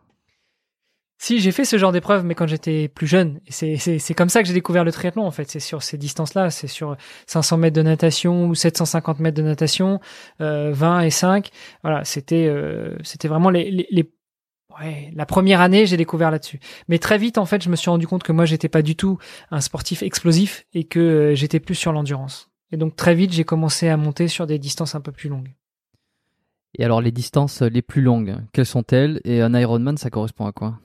Si 1.19 1.41
j'ai 1.41 1.51
fait 1.51 1.65
ce 1.65 1.79
genre 1.79 1.93
d'épreuve, 1.93 2.25
mais 2.25 2.35
quand 2.35 2.47
j'étais 2.47 2.89
plus 2.89 3.07
jeune, 3.07 3.41
c'est 3.49 4.15
comme 4.15 4.29
ça 4.29 4.43
que 4.43 4.49
j'ai 4.49 4.55
découvert 4.55 4.85
le 4.85 4.93
triathlon 4.93 5.25
en 5.25 5.31
fait. 5.31 5.51
C'est 5.51 5.61
sur 5.61 5.83
ces 5.83 5.97
distances-là, 5.97 6.51
c'est 6.51 6.67
sur 6.67 6.97
500 7.27 7.57
mètres 7.57 7.77
de 7.77 7.83
natation 7.83 8.47
ou 8.47 8.55
750 8.55 9.21
mètres 9.21 9.37
de 9.37 9.43
natation, 9.43 10.01
euh, 10.43 10.73
20 10.73 11.01
et 11.01 11.11
5. 11.11 11.51
Voilà, 11.83 12.05
c'était 12.05 12.47
euh, 12.47 12.97
c'était 13.03 13.29
vraiment 13.29 13.49
les, 13.49 13.71
les, 13.71 13.87
les, 13.91 14.13
ouais 14.79 15.11
la 15.15 15.25
première 15.25 15.63
année 15.63 15.87
j'ai 15.87 15.97
découvert 15.97 16.31
là-dessus. 16.31 16.61
Mais 16.89 16.99
très 16.99 17.17
vite 17.17 17.39
en 17.39 17.47
fait, 17.47 17.63
je 17.63 17.71
me 17.71 17.77
suis 17.77 17.89
rendu 17.89 18.07
compte 18.07 18.23
que 18.23 18.33
moi 18.33 18.45
j'étais 18.45 18.69
pas 18.69 18.83
du 18.83 18.95
tout 18.95 19.19
un 19.51 19.63
sportif 19.63 20.03
explosif 20.03 20.67
et 20.75 20.85
que 20.85 21.01
euh, 21.01 21.35
j'étais 21.35 21.61
plus 21.61 21.75
sur 21.75 21.93
l'endurance. 21.93 22.51
Et 22.73 22.77
donc 22.77 22.95
très 22.95 23.15
vite 23.15 23.33
j'ai 23.33 23.45
commencé 23.45 23.89
à 23.89 23.97
monter 23.97 24.29
sur 24.29 24.47
des 24.47 24.59
distances 24.59 24.95
un 24.95 25.01
peu 25.01 25.13
plus 25.13 25.31
longues. 25.31 25.55
Et 26.79 26.85
alors 26.85 27.01
les 27.01 27.11
distances 27.13 27.63
les 27.63 27.81
plus 27.81 28.03
longues, 28.03 28.37
quelles 28.53 28.67
sont-elles? 28.67 29.23
Et 29.25 29.41
un 29.41 29.55
Ironman, 29.59 29.97
ça 29.97 30.11
correspond 30.11 30.45
à 30.45 30.53
quoi? 30.53 30.79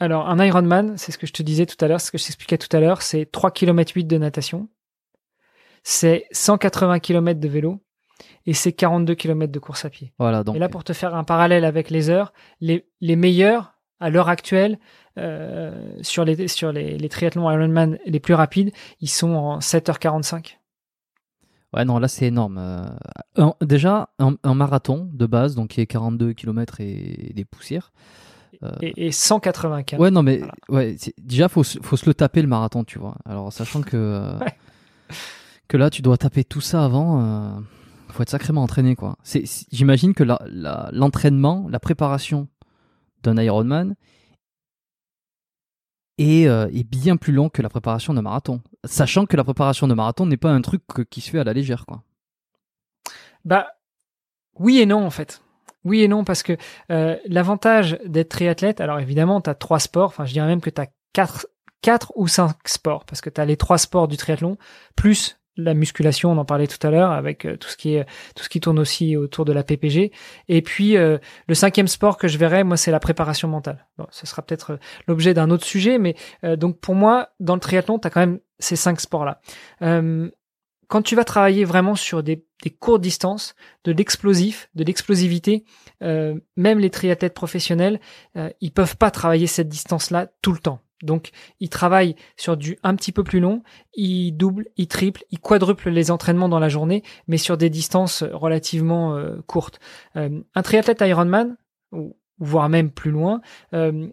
Alors, 0.00 0.28
un 0.28 0.44
Ironman, 0.44 0.96
c'est 0.96 1.10
ce 1.10 1.18
que 1.18 1.26
je 1.26 1.32
te 1.32 1.42
disais 1.42 1.66
tout 1.66 1.82
à 1.84 1.88
l'heure, 1.88 2.00
ce 2.00 2.10
que 2.10 2.18
je 2.18 2.24
t'expliquais 2.24 2.58
tout 2.58 2.74
à 2.76 2.80
l'heure, 2.80 3.02
c'est 3.02 3.26
3 3.26 3.50
km 3.50 3.92
8 3.94 4.04
de 4.04 4.18
natation, 4.18 4.68
c'est 5.82 6.26
180 6.30 7.00
km 7.00 7.40
de 7.40 7.48
vélo 7.48 7.80
et 8.46 8.54
c'est 8.54 8.72
42 8.72 9.14
km 9.14 9.52
de 9.52 9.58
course 9.58 9.84
à 9.84 9.90
pied. 9.90 10.12
Voilà, 10.18 10.44
donc... 10.44 10.56
Et 10.56 10.58
là, 10.58 10.68
pour 10.68 10.84
te 10.84 10.92
faire 10.92 11.14
un 11.14 11.24
parallèle 11.24 11.64
avec 11.64 11.90
les 11.90 12.10
heures, 12.10 12.32
les, 12.60 12.86
les 13.00 13.16
meilleurs, 13.16 13.74
à 14.00 14.10
l'heure 14.10 14.28
actuelle, 14.28 14.78
euh, 15.18 15.92
sur, 16.02 16.24
les, 16.24 16.46
sur 16.46 16.70
les, 16.70 16.96
les 16.96 17.08
triathlons 17.08 17.50
Ironman 17.50 17.98
les 18.06 18.20
plus 18.20 18.34
rapides, 18.34 18.70
ils 19.00 19.10
sont 19.10 19.30
en 19.30 19.58
7h45. 19.58 20.58
Ouais, 21.74 21.84
non, 21.84 21.98
là 21.98 22.06
c'est 22.06 22.26
énorme. 22.26 22.58
Euh, 23.36 23.50
déjà, 23.60 24.10
un, 24.20 24.36
un, 24.42 24.54
marathon 24.54 25.10
de 25.12 25.26
base, 25.26 25.54
donc 25.54 25.70
qui 25.70 25.80
est 25.80 25.86
42 25.86 26.32
km 26.32 26.80
et 26.80 27.32
des 27.34 27.44
poussières, 27.44 27.92
euh, 28.62 28.72
et, 28.80 29.12
184. 29.12 30.00
Ouais, 30.00 30.10
non, 30.10 30.22
mais 30.22 30.42
ouais, 30.68 30.96
déjà, 31.18 31.48
faut, 31.48 31.62
faut 31.62 31.96
se 31.96 32.06
le 32.06 32.14
taper 32.14 32.42
le 32.42 32.48
marathon, 32.48 32.84
tu 32.84 32.98
vois. 32.98 33.16
Alors, 33.24 33.52
sachant 33.52 33.82
que, 33.82 33.96
euh, 33.96 34.38
que 35.68 35.76
là, 35.76 35.90
tu 35.90 36.02
dois 36.02 36.16
taper 36.16 36.44
tout 36.44 36.60
ça 36.60 36.84
avant, 36.84 37.22
euh, 37.22 37.60
faut 38.08 38.22
être 38.22 38.30
sacrément 38.30 38.62
entraîné, 38.62 38.96
quoi. 38.96 39.16
C'est, 39.22 39.44
j'imagine 39.70 40.14
que 40.14 40.24
l'entraînement, 40.24 41.66
la, 41.70 41.78
préparation 41.78 42.48
d'un 43.22 43.36
Ironman 43.40 43.94
est, 46.18 46.44
est, 46.44 46.84
bien 46.84 47.16
plus 47.16 47.32
long 47.32 47.48
que 47.48 47.62
la 47.62 47.68
préparation 47.68 48.12
d'un 48.12 48.22
marathon. 48.22 48.60
Sachant 48.84 49.26
que 49.26 49.36
la 49.36 49.44
préparation 49.44 49.86
de 49.86 49.94
marathon 49.94 50.26
n'est 50.26 50.36
pas 50.36 50.50
un 50.50 50.62
truc 50.62 50.82
qui 51.10 51.20
se 51.20 51.30
fait 51.30 51.38
à 51.38 51.44
la 51.44 51.52
légère, 51.52 51.86
quoi. 51.86 52.02
Bah, 53.44 53.68
oui 54.58 54.80
et 54.80 54.86
non, 54.86 55.04
en 55.04 55.10
fait. 55.10 55.42
Oui 55.88 56.02
et 56.02 56.08
non, 56.08 56.22
parce 56.22 56.42
que 56.42 56.56
euh, 56.92 57.16
l'avantage 57.24 57.98
d'être 58.04 58.28
triathlète, 58.28 58.82
alors 58.82 59.00
évidemment, 59.00 59.40
tu 59.40 59.48
as 59.48 59.54
trois 59.54 59.78
sports, 59.78 60.08
enfin 60.08 60.26
je 60.26 60.34
dirais 60.34 60.46
même 60.46 60.60
que 60.60 60.68
tu 60.68 60.80
as 60.82 60.88
quatre, 61.14 61.46
quatre 61.80 62.12
ou 62.14 62.28
cinq 62.28 62.56
sports, 62.66 63.06
parce 63.06 63.22
que 63.22 63.30
tu 63.30 63.40
as 63.40 63.46
les 63.46 63.56
trois 63.56 63.78
sports 63.78 64.06
du 64.06 64.18
triathlon, 64.18 64.58
plus 64.96 65.40
la 65.56 65.72
musculation, 65.72 66.30
on 66.30 66.36
en 66.36 66.44
parlait 66.44 66.66
tout 66.66 66.86
à 66.86 66.90
l'heure, 66.90 67.10
avec 67.10 67.46
euh, 67.46 67.56
tout 67.56 67.68
ce 67.68 67.76
qui 67.78 67.94
est 67.94 68.04
tout 68.36 68.44
ce 68.44 68.50
qui 68.50 68.60
tourne 68.60 68.78
aussi 68.78 69.16
autour 69.16 69.46
de 69.46 69.52
la 69.54 69.64
PPG. 69.64 70.12
Et 70.48 70.60
puis 70.60 70.98
euh, 70.98 71.16
le 71.48 71.54
cinquième 71.54 71.88
sport 71.88 72.18
que 72.18 72.28
je 72.28 72.36
verrai, 72.36 72.64
moi, 72.64 72.76
c'est 72.76 72.90
la 72.90 73.00
préparation 73.00 73.48
mentale. 73.48 73.86
Bon, 73.96 74.06
ce 74.10 74.26
sera 74.26 74.42
peut-être 74.42 74.78
l'objet 75.08 75.32
d'un 75.32 75.50
autre 75.50 75.64
sujet, 75.64 75.98
mais 75.98 76.14
donc 76.42 76.78
pour 76.78 76.94
moi, 76.94 77.30
dans 77.40 77.54
le 77.54 77.60
triathlon, 77.60 77.98
tu 77.98 78.06
as 78.06 78.10
quand 78.10 78.20
même 78.20 78.40
ces 78.58 78.76
cinq 78.76 79.00
sports-là 79.00 79.40
quand 80.88 81.02
tu 81.02 81.14
vas 81.14 81.24
travailler 81.24 81.64
vraiment 81.64 81.94
sur 81.94 82.22
des, 82.22 82.44
courtes 82.80 83.02
distances, 83.02 83.54
de 83.84 83.92
l'explosif, 83.92 84.68
de 84.74 84.84
l'explosivité, 84.84 85.64
euh, 86.02 86.34
même 86.56 86.78
les 86.78 86.90
triathlètes 86.90 87.34
professionnels, 87.34 88.00
euh, 88.36 88.50
ils 88.60 88.72
peuvent 88.72 88.96
pas 88.96 89.10
travailler 89.10 89.46
cette 89.46 89.68
distance-là 89.68 90.28
tout 90.42 90.52
le 90.52 90.58
temps. 90.58 90.80
Donc, 91.02 91.30
ils 91.60 91.68
travaillent 91.68 92.16
sur 92.36 92.56
du 92.56 92.78
un 92.82 92.96
petit 92.96 93.12
peu 93.12 93.22
plus 93.22 93.40
long, 93.40 93.62
ils 93.94 94.32
doublent, 94.32 94.66
ils 94.76 94.88
triplent, 94.88 95.24
ils 95.30 95.38
quadruplent 95.38 95.90
les 95.90 96.10
entraînements 96.10 96.48
dans 96.48 96.58
la 96.58 96.68
journée, 96.68 97.02
mais 97.28 97.38
sur 97.38 97.56
des 97.56 97.70
distances 97.70 98.24
relativement 98.24 99.16
euh, 99.16 99.36
courtes. 99.46 99.78
Euh, 100.16 100.40
un 100.54 100.62
triathlète 100.62 101.02
Ironman, 101.02 101.56
ou 101.92 102.16
voire 102.38 102.68
même 102.68 102.90
plus 102.90 103.10
loin, 103.10 103.40
euh, 103.74 104.08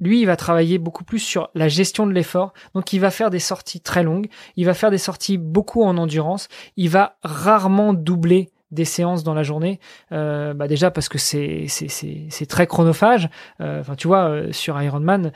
lui, 0.00 0.20
il 0.20 0.26
va 0.26 0.36
travailler 0.36 0.78
beaucoup 0.78 1.04
plus 1.04 1.18
sur 1.18 1.50
la 1.54 1.68
gestion 1.68 2.06
de 2.06 2.12
l'effort. 2.12 2.52
Donc, 2.74 2.92
il 2.92 3.00
va 3.00 3.10
faire 3.10 3.30
des 3.30 3.38
sorties 3.38 3.80
très 3.80 4.02
longues. 4.02 4.28
Il 4.56 4.66
va 4.66 4.74
faire 4.74 4.90
des 4.90 4.98
sorties 4.98 5.38
beaucoup 5.38 5.82
en 5.82 5.96
endurance. 5.96 6.48
Il 6.76 6.88
va 6.88 7.16
rarement 7.22 7.92
doubler 7.92 8.50
des 8.70 8.84
séances 8.84 9.24
dans 9.24 9.34
la 9.34 9.42
journée. 9.42 9.80
Euh, 10.12 10.54
bah 10.54 10.68
déjà 10.68 10.92
parce 10.92 11.08
que 11.08 11.18
c'est 11.18 11.66
c'est 11.68 12.46
très 12.46 12.68
chronophage. 12.68 13.28
Euh, 13.60 13.80
enfin, 13.80 13.96
tu 13.96 14.06
vois, 14.06 14.28
euh, 14.28 14.52
sur 14.52 14.80
Ironman, 14.80 15.32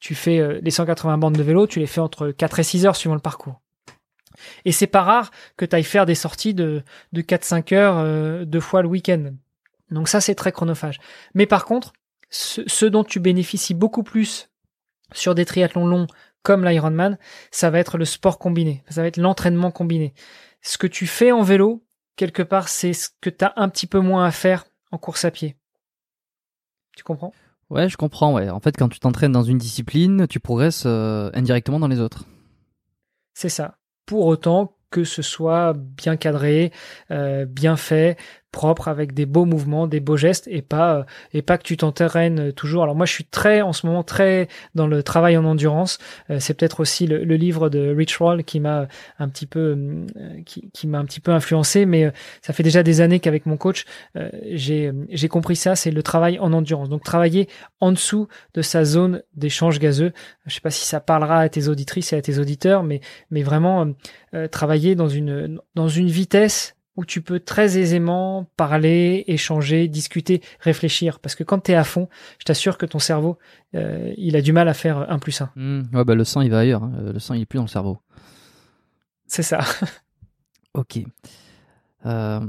tu 0.00 0.14
fais 0.14 0.60
les 0.60 0.70
180 0.70 1.16
bandes 1.18 1.36
de 1.36 1.42
vélo, 1.42 1.66
tu 1.66 1.78
les 1.78 1.86
fais 1.86 2.00
entre 2.00 2.30
4 2.30 2.58
et 2.58 2.62
6 2.62 2.86
heures 2.86 2.96
suivant 2.96 3.14
le 3.14 3.20
parcours. 3.20 3.60
Et 4.64 4.72
c'est 4.72 4.86
pas 4.86 5.02
rare 5.02 5.30
que 5.56 5.64
tu 5.64 5.76
ailles 5.76 5.84
faire 5.84 6.06
des 6.06 6.14
sorties 6.14 6.54
de, 6.54 6.82
de 7.12 7.22
4-5 7.22 7.74
heures 7.74 7.98
euh, 7.98 8.44
deux 8.44 8.60
fois 8.60 8.82
le 8.82 8.88
week-end. 8.88 9.32
Donc 9.90 10.08
ça, 10.08 10.20
c'est 10.20 10.34
très 10.34 10.52
chronophage. 10.52 11.00
Mais 11.34 11.46
par 11.46 11.64
contre, 11.64 11.92
ce, 12.30 12.86
dont 12.86 13.04
tu 13.04 13.20
bénéficies 13.20 13.74
beaucoup 13.74 14.02
plus 14.02 14.50
sur 15.12 15.34
des 15.34 15.44
triathlons 15.44 15.86
longs 15.86 16.06
comme 16.42 16.64
l'Ironman, 16.64 17.18
ça 17.50 17.70
va 17.70 17.78
être 17.78 17.98
le 17.98 18.04
sport 18.04 18.38
combiné. 18.38 18.82
Ça 18.88 19.02
va 19.02 19.08
être 19.08 19.18
l'entraînement 19.18 19.70
combiné. 19.70 20.14
Ce 20.62 20.78
que 20.78 20.86
tu 20.86 21.06
fais 21.06 21.32
en 21.32 21.42
vélo, 21.42 21.84
quelque 22.16 22.42
part, 22.42 22.68
c'est 22.68 22.92
ce 22.92 23.08
que 23.20 23.30
tu 23.30 23.44
as 23.44 23.52
un 23.56 23.68
petit 23.68 23.86
peu 23.86 24.00
moins 24.00 24.24
à 24.24 24.30
faire 24.30 24.64
en 24.90 24.98
course 24.98 25.24
à 25.24 25.30
pied. 25.30 25.56
Tu 26.96 27.04
comprends? 27.04 27.32
Ouais, 27.68 27.88
je 27.88 27.96
comprends. 27.96 28.34
Ouais. 28.34 28.48
En 28.48 28.60
fait, 28.60 28.76
quand 28.76 28.88
tu 28.88 29.00
t'entraînes 29.00 29.32
dans 29.32 29.42
une 29.42 29.58
discipline, 29.58 30.26
tu 30.28 30.40
progresses 30.40 30.84
euh, 30.86 31.30
indirectement 31.34 31.78
dans 31.78 31.88
les 31.88 32.00
autres. 32.00 32.24
C'est 33.34 33.48
ça. 33.48 33.76
Pour 34.06 34.26
autant 34.26 34.76
que 34.90 35.04
ce 35.04 35.22
soit 35.22 35.72
bien 35.74 36.16
cadré, 36.16 36.72
euh, 37.10 37.46
bien 37.46 37.76
fait, 37.76 38.16
propre 38.52 38.88
avec 38.88 39.14
des 39.14 39.26
beaux 39.26 39.44
mouvements, 39.44 39.86
des 39.86 40.00
beaux 40.00 40.16
gestes 40.16 40.48
et 40.50 40.62
pas 40.62 40.96
euh, 40.96 41.02
et 41.32 41.42
pas 41.42 41.58
que 41.58 41.62
tu 41.62 41.76
t'entraînes 41.76 42.52
toujours. 42.52 42.82
Alors 42.82 42.96
moi 42.96 43.06
je 43.06 43.12
suis 43.12 43.24
très 43.24 43.60
en 43.62 43.72
ce 43.72 43.86
moment 43.86 44.02
très 44.02 44.48
dans 44.74 44.86
le 44.86 45.02
travail 45.02 45.36
en 45.36 45.44
endurance. 45.44 45.98
Euh, 46.30 46.38
c'est 46.40 46.54
peut-être 46.54 46.80
aussi 46.80 47.06
le, 47.06 47.20
livre 47.40 47.68
de 47.68 47.94
Rich 47.94 48.16
Roll 48.16 48.44
qui 48.44 48.60
m'a 48.60 48.88
un 49.18 49.28
petit 49.28 49.46
peu 49.46 49.60
euh, 49.60 50.42
qui, 50.44 50.70
qui 50.72 50.86
m'a 50.86 50.98
un 50.98 51.04
petit 51.04 51.20
peu 51.20 51.32
influencé, 51.32 51.86
mais 51.86 52.12
ça 52.42 52.52
fait 52.52 52.62
déjà 52.62 52.82
des 52.82 53.00
années 53.00 53.20
qu'avec 53.20 53.46
mon 53.46 53.56
coach 53.56 53.84
j'ai 54.44 54.92
j'ai 55.10 55.28
compris 55.28 55.56
ça. 55.56 55.76
C'est 55.76 55.90
le 55.90 56.02
travail 56.02 56.38
en 56.38 56.52
endurance. 56.52 56.88
Donc 56.88 57.04
travailler 57.04 57.48
en 57.80 57.92
dessous 57.92 58.28
de 58.54 58.62
sa 58.62 58.84
zone 58.84 59.22
d'échange 59.34 59.78
gazeux. 59.78 60.12
Je 60.46 60.54
sais 60.54 60.60
pas 60.60 60.70
si 60.70 60.86
ça 60.86 61.00
parlera 61.00 61.40
à 61.40 61.48
tes 61.48 61.68
auditrices 61.68 62.12
et 62.12 62.16
à 62.16 62.22
tes 62.22 62.38
auditeurs, 62.38 62.82
mais 62.82 63.00
mais 63.30 63.42
vraiment 63.42 63.86
travailler 64.50 64.94
dans 64.94 65.08
une 65.08 65.60
dans 65.74 65.88
une 65.88 66.08
vitesse 66.08 66.76
où 66.96 67.04
tu 67.04 67.22
peux 67.22 67.40
très 67.40 67.78
aisément 67.78 68.50
parler, 68.56 69.24
échanger, 69.26 69.88
discuter, 69.88 70.42
réfléchir. 70.60 71.20
Parce 71.20 71.34
que 71.34 71.44
quand 71.44 71.60
tu 71.60 71.72
es 71.72 71.74
à 71.74 71.84
fond, 71.84 72.08
je 72.38 72.44
t'assure 72.44 72.78
que 72.78 72.86
ton 72.86 72.98
cerveau, 72.98 73.38
euh, 73.74 74.12
il 74.16 74.36
a 74.36 74.42
du 74.42 74.52
mal 74.52 74.68
à 74.68 74.74
faire 74.74 75.10
un 75.10 75.18
plus 75.18 75.40
un. 75.40 75.50
Mmh. 75.56 75.82
ouais, 75.94 76.04
bah, 76.04 76.14
le 76.14 76.24
sang, 76.24 76.40
il 76.40 76.50
va 76.50 76.60
ailleurs. 76.60 76.82
Hein. 76.82 76.92
Le 77.12 77.18
sang, 77.18 77.34
il 77.34 77.42
est 77.42 77.46
plus 77.46 77.58
dans 77.58 77.64
le 77.64 77.68
cerveau. 77.68 77.98
C'est 79.26 79.42
ça. 79.42 79.60
ok. 80.74 81.00
Euh, 82.06 82.40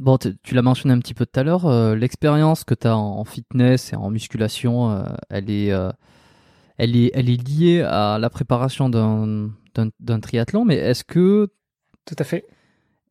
bon, 0.00 0.18
tu 0.42 0.54
l'as 0.54 0.62
mentionné 0.62 0.94
un 0.94 0.98
petit 0.98 1.14
peu 1.14 1.26
tout 1.26 1.38
à 1.38 1.42
l'heure. 1.42 1.66
Euh, 1.66 1.94
l'expérience 1.94 2.64
que 2.64 2.74
tu 2.74 2.86
as 2.86 2.96
en, 2.96 3.24
fitness 3.24 3.92
et 3.92 3.96
en 3.96 4.10
musculation, 4.10 5.04
elle, 5.28 5.50
est, 5.50 5.68
elle, 6.78 6.96
est, 6.96 7.10
elle 7.12 7.28
est 7.28 7.48
liée 7.48 7.82
à 7.82 8.18
la 8.18 8.30
préparation 8.30 8.88
d'un 8.88 10.20
triathlon. 10.20 10.64
Mais 10.64 10.76
est-ce 10.76 11.04
que... 11.04 11.52
Tout 12.06 12.16
à 12.18 12.24
fait. 12.24 12.46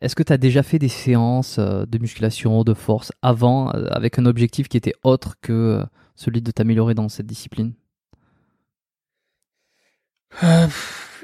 Est-ce 0.02 0.16
que 0.16 0.24
tu 0.24 0.34
as 0.34 0.38
déjà 0.38 0.64
fait 0.64 0.80
des 0.80 0.90
séances 0.90 1.58
euh, 1.60 1.86
de 1.86 2.00
musculation, 2.00 2.64
de 2.64 2.74
force 2.74 3.12
avant, 3.22 3.72
euh, 3.74 3.86
avec 3.92 4.18
un 4.18 4.26
objectif 4.26 4.68
qui 4.68 4.78
était 4.78 4.96
autre 5.04 5.36
que 5.42 5.54
euh, 5.54 5.84
celui 6.16 6.42
de 6.42 6.50
t'améliorer 6.52 6.96
dans 6.96 7.08
cette 7.08 7.28
discipline? 7.28 7.74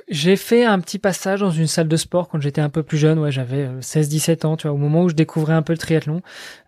J'ai 0.10 0.38
fait 0.38 0.64
un 0.64 0.80
petit 0.80 1.00
passage 1.00 1.42
dans 1.42 1.52
une 1.52 1.68
salle 1.68 1.90
de 1.90 1.98
sport 1.98 2.30
quand 2.30 2.40
j'étais 2.40 2.62
un 2.62 2.70
peu 2.70 2.82
plus 2.82 2.98
jeune, 2.98 3.20
ouais, 3.20 3.32
j'avais 3.32 3.68
16-17 3.82 4.46
euh, 4.46 4.50
ans, 4.50 4.58
tu 4.58 4.68
vois, 4.68 4.74
au 4.74 4.78
moment 4.78 5.04
où 5.04 5.10
je 5.10 5.16
découvrais 5.16 5.54
un 5.54 5.62
peu 5.62 5.74
le 5.74 5.78
triathlon. 5.78 6.22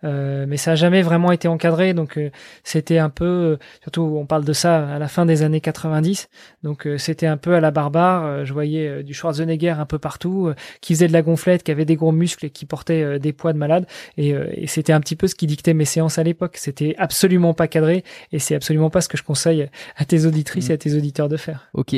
Euh, 0.04 0.44
mais 0.46 0.58
ça 0.58 0.72
a 0.72 0.74
jamais 0.74 1.00
vraiment 1.00 1.32
été 1.32 1.48
encadré, 1.48 1.94
donc 1.94 2.18
euh, 2.18 2.30
c'était 2.64 2.98
un 2.98 3.08
peu, 3.08 3.56
surtout 3.82 4.02
on 4.02 4.26
parle 4.26 4.44
de 4.44 4.52
ça 4.52 4.86
à 4.88 4.98
la 4.98 5.08
fin 5.08 5.24
des 5.24 5.42
années 5.42 5.62
90, 5.62 6.28
donc 6.62 6.86
c'était 6.98 7.26
un 7.26 7.38
peu 7.38 7.54
à 7.54 7.60
la 7.60 7.70
barbare. 7.70 8.44
je 8.44 8.52
voyais 8.52 9.02
du 9.02 9.14
Schwarzenegger 9.14 9.70
un 9.70 9.86
peu 9.86 9.98
partout, 9.98 10.52
qui 10.82 10.94
faisait 10.94 11.08
de 11.08 11.12
la 11.12 11.22
gonflette, 11.22 11.62
qui 11.62 11.70
avait 11.70 11.86
des 11.86 11.96
gros 11.96 12.12
muscles 12.12 12.46
et 12.46 12.50
qui 12.50 12.66
portait 12.66 13.18
des 13.18 13.32
poids 13.32 13.52
de 13.52 13.58
malade. 13.58 13.86
Et, 14.18 14.34
et 14.52 14.66
c'était 14.66 14.92
un 14.92 15.00
petit 15.00 15.16
peu 15.16 15.26
ce 15.26 15.34
qui 15.34 15.46
dictait 15.46 15.74
mes 15.74 15.84
séances 15.84 16.18
à 16.18 16.22
l'époque. 16.22 16.56
C'était 16.56 16.94
absolument 16.98 17.54
pas 17.54 17.68
cadré, 17.68 18.04
et 18.32 18.38
c'est 18.38 18.54
absolument 18.54 18.90
pas 18.90 19.00
ce 19.00 19.08
que 19.08 19.16
je 19.16 19.22
conseille 19.22 19.68
à 19.96 20.04
tes 20.04 20.26
auditrices 20.26 20.68
mmh. 20.68 20.72
et 20.72 20.74
à 20.74 20.78
tes 20.78 20.94
auditeurs 20.94 21.28
de 21.28 21.36
faire. 21.36 21.68
Ok. 21.72 21.96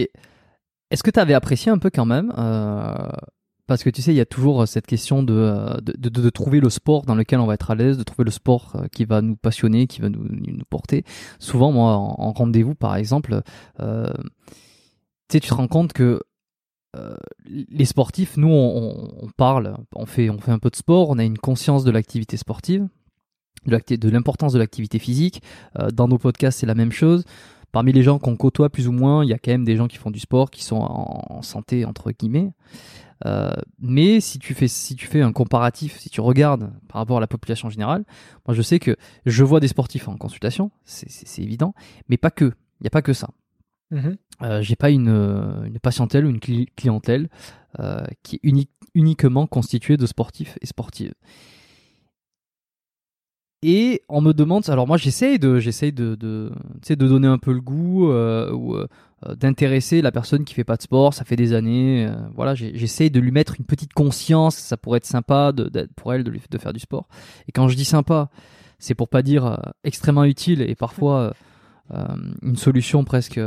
Est-ce 0.93 1.03
que 1.03 1.11
tu 1.11 1.19
avais 1.19 1.35
apprécié 1.35 1.73
un 1.73 1.79
peu 1.79 1.91
quand 1.91 2.05
même 2.05 2.33
euh, 2.37 3.09
Parce 3.67 3.83
que 3.83 3.91
tu 3.91 4.03
sais, 4.03 4.13
il 4.13 4.17
y 4.17 4.21
a 4.21 4.27
toujours 4.27 4.69
cette 4.69 4.87
question 4.87 5.23
de 5.23 5.81
de, 5.81 6.09
de, 6.09 6.31
trouver 6.31 6.61
le 6.61 6.71
sport 6.71 7.07
dans 7.07 7.15
lequel 7.15 7.41
on 7.41 7.47
va 7.47 7.55
être 7.55 7.71
à 7.71 7.75
l'aise, 7.75 7.97
de 7.97 8.03
trouver 8.03 8.25
le 8.25 8.31
sport 8.31 8.75
euh, 8.77 8.87
qui 8.93 9.07
va 9.07 9.23
nous 9.23 9.35
passionner, 9.37 9.87
qui 9.87 10.03
va 10.03 10.11
nous, 10.11 10.25
nous 10.29 10.65
porter. 10.69 11.05
Souvent, 11.39 11.73
moi, 11.73 11.95
en, 11.95 12.33
rendez-vous, 12.33 12.75
par 12.75 12.95
exemple, 12.97 13.41
euh, 13.81 14.13
tu 15.29 15.33
sais, 15.33 15.41
tu 15.41 15.49
te 15.49 15.55
rends 15.55 15.69
compte 15.69 15.95
que 15.95 16.21
euh, 16.95 17.17
les 17.47 17.87
sportifs, 17.87 18.37
nous, 18.37 18.53
on, 18.53 19.29
parle, 19.37 19.77
on 19.95 20.05
fait, 20.05 20.29
on 20.29 20.39
fait 20.39 20.51
un 20.51 20.59
peu 20.59 20.69
de 20.69 20.77
sport, 20.77 21.09
on 21.09 21.19
a 21.19 21.25
une 21.25 21.39
conscience 21.39 21.85
de 21.85 21.91
l'activité 21.91 22.37
sportive, 22.37 22.87
de 23.65 24.09
l'importance 24.11 24.53
de 24.53 24.59
l'activité 24.59 24.99
physique. 24.99 25.43
Euh, 25.79 25.91
dans 25.91 26.07
nos 26.07 26.19
podcasts, 26.19 26.61
c'est 26.61 26.67
la 26.67 26.75
même 26.75 26.93
chose 26.93 27.25
parmi 27.73 27.93
les 27.93 28.03
gens 28.03 28.19
qu'on 28.19 28.37
côtoie 28.37 28.71
plus 28.71 28.87
ou 28.87 28.93
moins, 28.93 29.25
il 29.25 29.31
y 29.31 29.33
a 29.33 29.39
quand 29.39 29.51
même 29.51 29.65
des 29.65 29.77
gens 29.77 29.89
qui 29.89 29.97
font 29.97 30.11
du 30.11 30.21
sport, 30.21 30.51
qui 30.51 30.63
sont 30.63 30.77
en, 30.77 31.43
santé 31.43 31.85
entre 31.85 32.13
guillemets. 32.13 32.53
Euh, 33.25 33.53
mais 33.79 34.21
si 34.21 34.39
tu 34.39 34.53
fais 34.53 34.69
si 34.69 34.97
tu 34.97 35.07
fais 35.07 35.23
un 35.23 35.33
comparatif, 35.33 35.99
si 35.99 36.11
tu 36.11 36.21
regardes 36.21 36.73
par 36.89 37.01
rapport 37.01 37.17
à 37.19 37.21
la 37.21 37.27
population 37.27 37.71
générale, 37.71 38.05
moi 38.47 38.55
je 38.55 38.63
sais 38.63 38.79
que 38.79 38.97
je 39.27 39.45
vois 39.45 39.61
des 39.61 39.69
sportifs 39.69 40.09
en 40.09 40.17
consultation, 40.17 40.71
c'est 40.85 41.43
évident, 41.43 41.75
mais 42.09 42.17
pas 42.17 42.31
que. 42.31 42.53
Il 42.81 42.85
n'y 42.85 42.89
a 42.89 42.91
pas 42.91 43.03
que 43.03 43.13
ça. 43.13 43.29
Mm-hmm. 43.93 44.17
Euh, 44.43 44.63
J'ai 44.63 44.77
pas 44.77 44.91
une, 44.91 45.09
une, 45.67 45.79
patientèle 45.79 46.27
ou 46.27 46.31
une 46.31 46.41
clientèle 46.41 47.29
euh, 47.79 48.05
qui 48.23 48.37
est 48.37 48.69
uniquement 48.95 49.47
constituée 49.47 49.97
de 49.97 50.07
sportifs 50.07 50.59
et 50.61 50.67
sportives. 50.67 51.15
Et 53.63 54.03
on 54.09 54.21
me 54.21 54.33
demande, 54.33 54.69
alors 54.69 54.89
moi 54.89 54.97
j'essaye 54.97 55.39
de, 55.39 55.61
j'essaye 55.61 55.93
de, 55.93 56.17
de, 56.17 56.51
de 56.89 56.95
donner 56.95 57.29
un 57.29 57.39
peu 57.39 57.53
le 57.53 57.61
goût 57.61 58.11
euh, 58.11 58.53
ou 58.53 58.75
euh, 58.75 58.89
d'intéresser 59.37 60.03
la 60.03 60.11
personne 60.11 60.45
qui 60.45 60.53
fait 60.53 60.65
pas 60.65 60.77
de 60.77 60.83
sport, 60.83 61.15
ça 61.15 61.25
fait 61.25 61.37
des 61.37 61.53
années, 61.53 62.07
euh, 62.07 62.13
voilà, 62.35 62.57
j'essaye 62.57 63.13
de 63.13 63.21
lui 63.21 63.31
mettre 63.31 63.55
une 63.57 63.65
petite 63.65 63.93
conscience, 63.93 64.57
ça 64.57 64.77
pourrait 64.77 64.97
être 64.97 65.07
sympa 65.07 65.53
de, 65.53 65.89
pour 65.95 66.13
elle 66.13 66.25
de, 66.25 66.33
de 66.33 66.59
faire 66.59 66.73
du 66.73 66.81
sport. 66.81 67.07
Et 67.47 67.53
quand 67.53 67.69
je 67.69 67.77
dis 67.77 67.85
sympa, 67.85 68.31
c'est 68.81 68.97
pour 68.97 69.09
pas 69.09 69.23
dire 69.23 69.61
extrêmement 69.85 70.25
utile 70.25 70.61
et 70.63 70.75
parfois 70.75 71.33
une 72.43 72.57
solution 72.57 73.05
presque. 73.05 73.39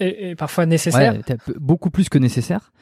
Et, 0.00 0.34
parfois 0.34 0.66
nécessaire. 0.66 1.14
beaucoup 1.60 1.90
plus 1.90 2.08
que 2.08 2.18
nécessaire. 2.18 2.72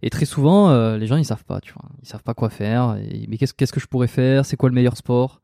Et 0.00 0.08
très 0.08 0.24
souvent, 0.24 0.96
les 0.96 1.06
gens 1.06 1.16
ils 1.16 1.26
savent 1.26 1.44
pas, 1.44 1.60
tu 1.60 1.74
vois, 1.74 1.90
ils 2.02 2.08
savent 2.08 2.22
pas 2.22 2.32
quoi 2.32 2.48
faire. 2.48 2.96
mais 3.28 3.36
qu'est-ce, 3.36 3.52
qu'est-ce 3.52 3.72
que 3.74 3.80
je 3.80 3.86
pourrais 3.86 4.06
faire? 4.06 4.46
C'est 4.46 4.56
quoi 4.56 4.70
le 4.70 4.74
meilleur 4.74 4.96
sport? 4.96 5.42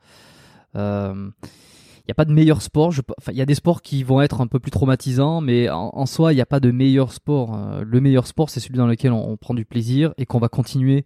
Il 0.74 0.80
euh, 0.80 1.14
n'y 1.14 2.10
a 2.10 2.14
pas 2.14 2.24
de 2.24 2.32
meilleur 2.32 2.62
sport. 2.62 2.92
il 3.30 3.36
y 3.36 3.42
a 3.42 3.46
des 3.46 3.54
sports 3.54 3.82
qui 3.82 4.02
vont 4.02 4.20
être 4.20 4.40
un 4.40 4.46
peu 4.46 4.58
plus 4.58 4.70
traumatisants, 4.70 5.40
mais 5.40 5.68
en, 5.70 6.06
soi, 6.06 6.32
il 6.32 6.36
n'y 6.36 6.42
a 6.42 6.46
pas 6.46 6.60
de 6.60 6.70
meilleur 6.70 7.12
sport. 7.12 7.54
Euh, 7.54 7.84
le 7.86 8.00
meilleur 8.00 8.26
sport, 8.26 8.50
c'est 8.50 8.60
celui 8.60 8.76
dans 8.76 8.86
lequel 8.86 9.12
on, 9.12 9.36
prend 9.36 9.54
du 9.54 9.64
plaisir 9.64 10.14
et 10.16 10.26
qu'on 10.26 10.38
va 10.38 10.48
continuer, 10.48 11.04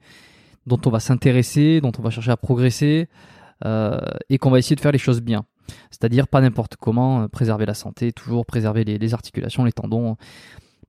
dont 0.66 0.80
on 0.84 0.90
va 0.90 1.00
s'intéresser, 1.00 1.80
dont 1.80 1.92
on 1.98 2.02
va 2.02 2.10
chercher 2.10 2.30
à 2.30 2.36
progresser 2.36 3.08
euh, 3.64 3.98
et 4.28 4.38
qu'on 4.38 4.50
va 4.50 4.58
essayer 4.58 4.76
de 4.76 4.80
faire 4.80 4.92
les 4.92 4.98
choses 4.98 5.20
bien. 5.20 5.44
C'est-à-dire 5.90 6.28
pas 6.28 6.40
n'importe 6.40 6.76
comment, 6.76 7.28
préserver 7.28 7.66
la 7.66 7.74
santé, 7.74 8.12
toujours 8.12 8.46
préserver 8.46 8.84
les, 8.84 9.14
articulations, 9.14 9.64
les 9.64 9.72
tendons. 9.72 10.16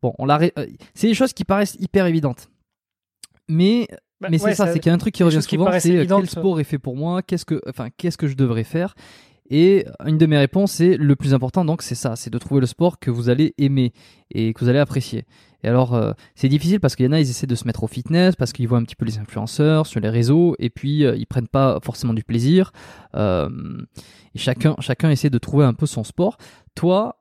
Bon, 0.03 0.13
on 0.19 0.27
c'est 0.93 1.07
des 1.07 1.15
choses 1.15 1.33
qui 1.33 1.45
paraissent 1.45 1.75
hyper 1.79 2.05
évidentes. 2.05 2.49
Mais 3.49 3.87
bah, 4.19 4.29
mais 4.31 4.37
c'est 4.37 4.55
ça, 4.55 4.71
c'est 4.71 4.79
qu'il 4.79 4.89
y 4.89 4.91
a 4.91 4.95
un 4.95 4.99
truc 4.99 5.13
qui 5.13 5.23
revient 5.23 5.41
souvent, 5.41 5.69
c'est 5.79 5.95
euh, 5.95 6.05
quel 6.07 6.29
sport 6.29 6.59
est 6.59 6.63
fait 6.63 6.79
pour 6.79 6.95
moi, 6.95 7.21
qu'est-ce 7.21 7.45
que, 7.45 7.61
enfin, 7.67 7.89
qu'est-ce 7.97 8.17
que 8.17 8.27
je 8.27 8.35
devrais 8.35 8.63
faire? 8.63 8.95
Et 9.49 9.85
une 10.05 10.17
de 10.17 10.25
mes 10.25 10.37
réponses, 10.37 10.73
c'est 10.73 10.97
le 10.97 11.15
plus 11.15 11.33
important, 11.33 11.63
donc 11.63 11.81
c'est 11.81 11.95
ça, 11.95 12.15
c'est 12.15 12.29
de 12.29 12.37
trouver 12.37 12.59
le 12.59 12.67
sport 12.67 12.99
que 12.99 13.09
vous 13.11 13.29
allez 13.29 13.53
aimer 13.57 13.93
et 14.31 14.53
que 14.53 14.59
vous 14.59 14.69
allez 14.69 14.79
apprécier. 14.79 15.25
Et 15.63 15.69
alors, 15.69 15.95
euh, 15.95 16.11
c'est 16.35 16.49
difficile 16.49 16.79
parce 16.79 16.95
qu'il 16.95 17.05
y 17.05 17.09
en 17.09 17.13
a, 17.13 17.19
ils 17.19 17.29
essaient 17.29 17.47
de 17.47 17.55
se 17.55 17.65
mettre 17.65 17.83
au 17.83 17.87
fitness 17.87 18.35
parce 18.35 18.51
qu'ils 18.51 18.67
voient 18.67 18.77
un 18.77 18.83
petit 18.83 18.95
peu 18.95 19.05
les 19.05 19.19
influenceurs 19.19 19.87
sur 19.87 19.99
les 20.01 20.09
réseaux 20.09 20.55
et 20.59 20.69
puis 20.69 21.05
euh, 21.05 21.15
ils 21.15 21.25
prennent 21.25 21.47
pas 21.47 21.79
forcément 21.81 22.13
du 22.13 22.23
plaisir. 22.23 22.71
et 23.15 23.47
chacun, 24.35 24.75
chacun 24.79 25.09
essaie 25.11 25.29
de 25.29 25.37
trouver 25.37 25.65
un 25.65 25.73
peu 25.73 25.85
son 25.85 26.03
sport. 26.03 26.37
Toi, 26.75 27.16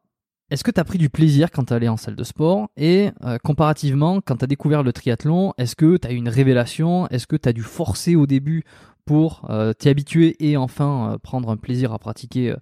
est-ce 0.50 0.62
que 0.62 0.70
tu 0.70 0.78
as 0.78 0.84
pris 0.84 0.98
du 0.98 1.10
plaisir 1.10 1.50
quand 1.50 1.64
tu 1.64 1.72
allé 1.74 1.88
en 1.88 1.96
salle 1.96 2.14
de 2.14 2.22
sport 2.22 2.68
Et 2.76 3.10
euh, 3.24 3.36
comparativement, 3.42 4.20
quand 4.20 4.36
tu 4.36 4.44
as 4.44 4.46
découvert 4.46 4.84
le 4.84 4.92
triathlon, 4.92 5.52
est-ce 5.58 5.74
que 5.74 5.96
tu 5.96 6.06
as 6.06 6.12
eu 6.12 6.16
une 6.16 6.28
révélation? 6.28 7.08
Est-ce 7.08 7.26
que 7.26 7.34
tu 7.36 7.48
as 7.48 7.52
dû 7.52 7.62
forcer 7.62 8.14
au 8.14 8.26
début 8.26 8.62
pour 9.04 9.46
euh, 9.50 9.72
t'y 9.72 9.88
habituer 9.88 10.36
et 10.38 10.56
enfin 10.56 11.14
euh, 11.14 11.18
prendre 11.18 11.50
un 11.50 11.56
plaisir 11.56 11.92
à 11.92 11.98
pratiquer 11.98 12.54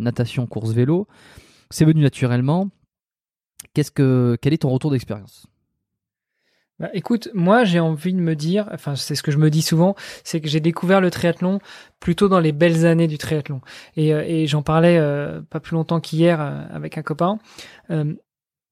natation, 0.00 0.46
course, 0.46 0.72
vélo? 0.72 1.06
C'est 1.70 1.84
venu 1.84 2.02
naturellement. 2.02 2.70
Qu'est-ce 3.72 3.92
que, 3.92 4.36
quel 4.42 4.52
est 4.52 4.58
ton 4.58 4.70
retour 4.70 4.90
d'expérience? 4.90 5.46
Bah, 6.78 6.90
écoute, 6.92 7.28
moi 7.34 7.64
j'ai 7.64 7.80
envie 7.80 8.14
de 8.14 8.20
me 8.20 8.36
dire, 8.36 8.68
enfin 8.72 8.94
c'est 8.94 9.16
ce 9.16 9.22
que 9.22 9.32
je 9.32 9.38
me 9.38 9.50
dis 9.50 9.62
souvent, 9.62 9.96
c'est 10.22 10.40
que 10.40 10.48
j'ai 10.48 10.60
découvert 10.60 11.00
le 11.00 11.10
triathlon 11.10 11.58
plutôt 11.98 12.28
dans 12.28 12.38
les 12.38 12.52
belles 12.52 12.86
années 12.86 13.08
du 13.08 13.18
triathlon. 13.18 13.60
Et, 13.96 14.14
euh, 14.14 14.46
j'en 14.46 14.62
parlais 14.62 14.96
euh, 14.98 15.40
pas 15.50 15.58
plus 15.58 15.74
longtemps 15.74 16.00
qu'hier 16.00 16.40
euh, 16.40 16.62
avec 16.72 16.96
un 16.96 17.02
copain. 17.02 17.38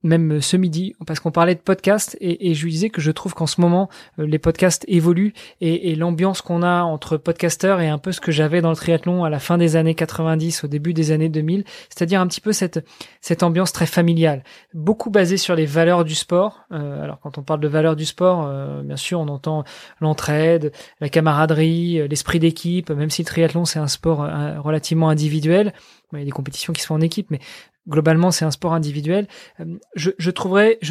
Même 0.03 0.41
ce 0.41 0.57
midi, 0.57 0.95
parce 1.07 1.21
qu'on 1.21 1.31
parlait 1.31 1.55
de 1.55 1.61
podcast 1.61 2.17
et, 2.21 2.55
je 2.55 2.65
lui 2.65 2.71
disais 2.71 2.91
que 2.91 3.01
je 3.01 3.11
trouve 3.11 3.35
qu'en 3.35 3.47
ce 3.47 3.61
moment 3.61 3.89
euh, 4.19 4.27
les 4.27 4.39
podcasts 4.39 4.85
évoluent 4.89 5.33
et, 5.61 5.95
l'ambiance 5.97 6.43
qu'on 6.43 6.63
a 6.63 6.83
entre 6.83 7.17
podcasteurs 7.17 7.81
est 7.81 7.89
un 7.89 7.99
peu 7.99 8.13
ce 8.13 8.21
que 8.21 8.31
j'avais 8.31 8.61
dans 8.61 8.71
le 8.71 8.77
triathlon 8.77 9.25
à 9.25 9.31
la 9.31 9.39
fin 9.39 9.59
des 9.59 9.77
années 9.77 9.95
90, 9.95 10.65
au 10.65 10.67
début 10.69 10.93
des 10.93 11.11
années 11.11 11.29
2000, 11.29 11.65
c'est-à-dire 11.89 12.21
un 12.21 12.27
petit 12.27 12.41
peu 12.41 12.53
cette 12.53 13.43
ambiance 13.43 13.73
très 13.73 13.87
familiale, 13.87 14.45
beaucoup 14.75 15.11
basée 15.11 15.39
sur 15.39 15.55
les 15.55 15.67
valeurs 15.67 16.05
du 16.05 16.15
sport. 16.15 16.65
Euh, 16.73 17.03
alors 17.03 17.19
quand 17.21 17.39
on 17.39 17.43
parle 17.43 17.61
de 17.61 17.69
valeurs 17.69 17.97
du 17.97 18.05
sport, 18.05 18.47
euh, 18.47 18.83
bien 18.83 18.97
sûr 18.97 19.21
on 19.21 19.29
entend 19.29 19.65
l'entraide, 20.01 20.73
la 21.01 21.09
camaraderie, 21.09 22.07
l'esprit 22.09 22.39
d'équipe, 22.39 22.91
même 22.91 23.11
si 23.11 23.23
le 23.23 23.27
triathlon 23.27 23.65
c'est 23.65 23.79
un 23.79 23.89
sport 23.89 24.19
relativement 24.63 25.09
individuel. 25.09 25.73
Il 26.13 26.21
y 26.21 26.23
a 26.23 26.25
des 26.25 26.31
compétitions 26.31 26.73
qui 26.73 26.83
se 26.83 26.87
font 26.87 26.95
en 26.95 27.01
équipe, 27.01 27.31
mais 27.31 27.41
globalement 27.89 28.31
c'est 28.31 28.45
un 28.45 28.51
sport 28.51 28.75
individuel. 28.75 29.27
Euh, 29.61 29.79
je, 29.95 30.11
je 30.19 30.31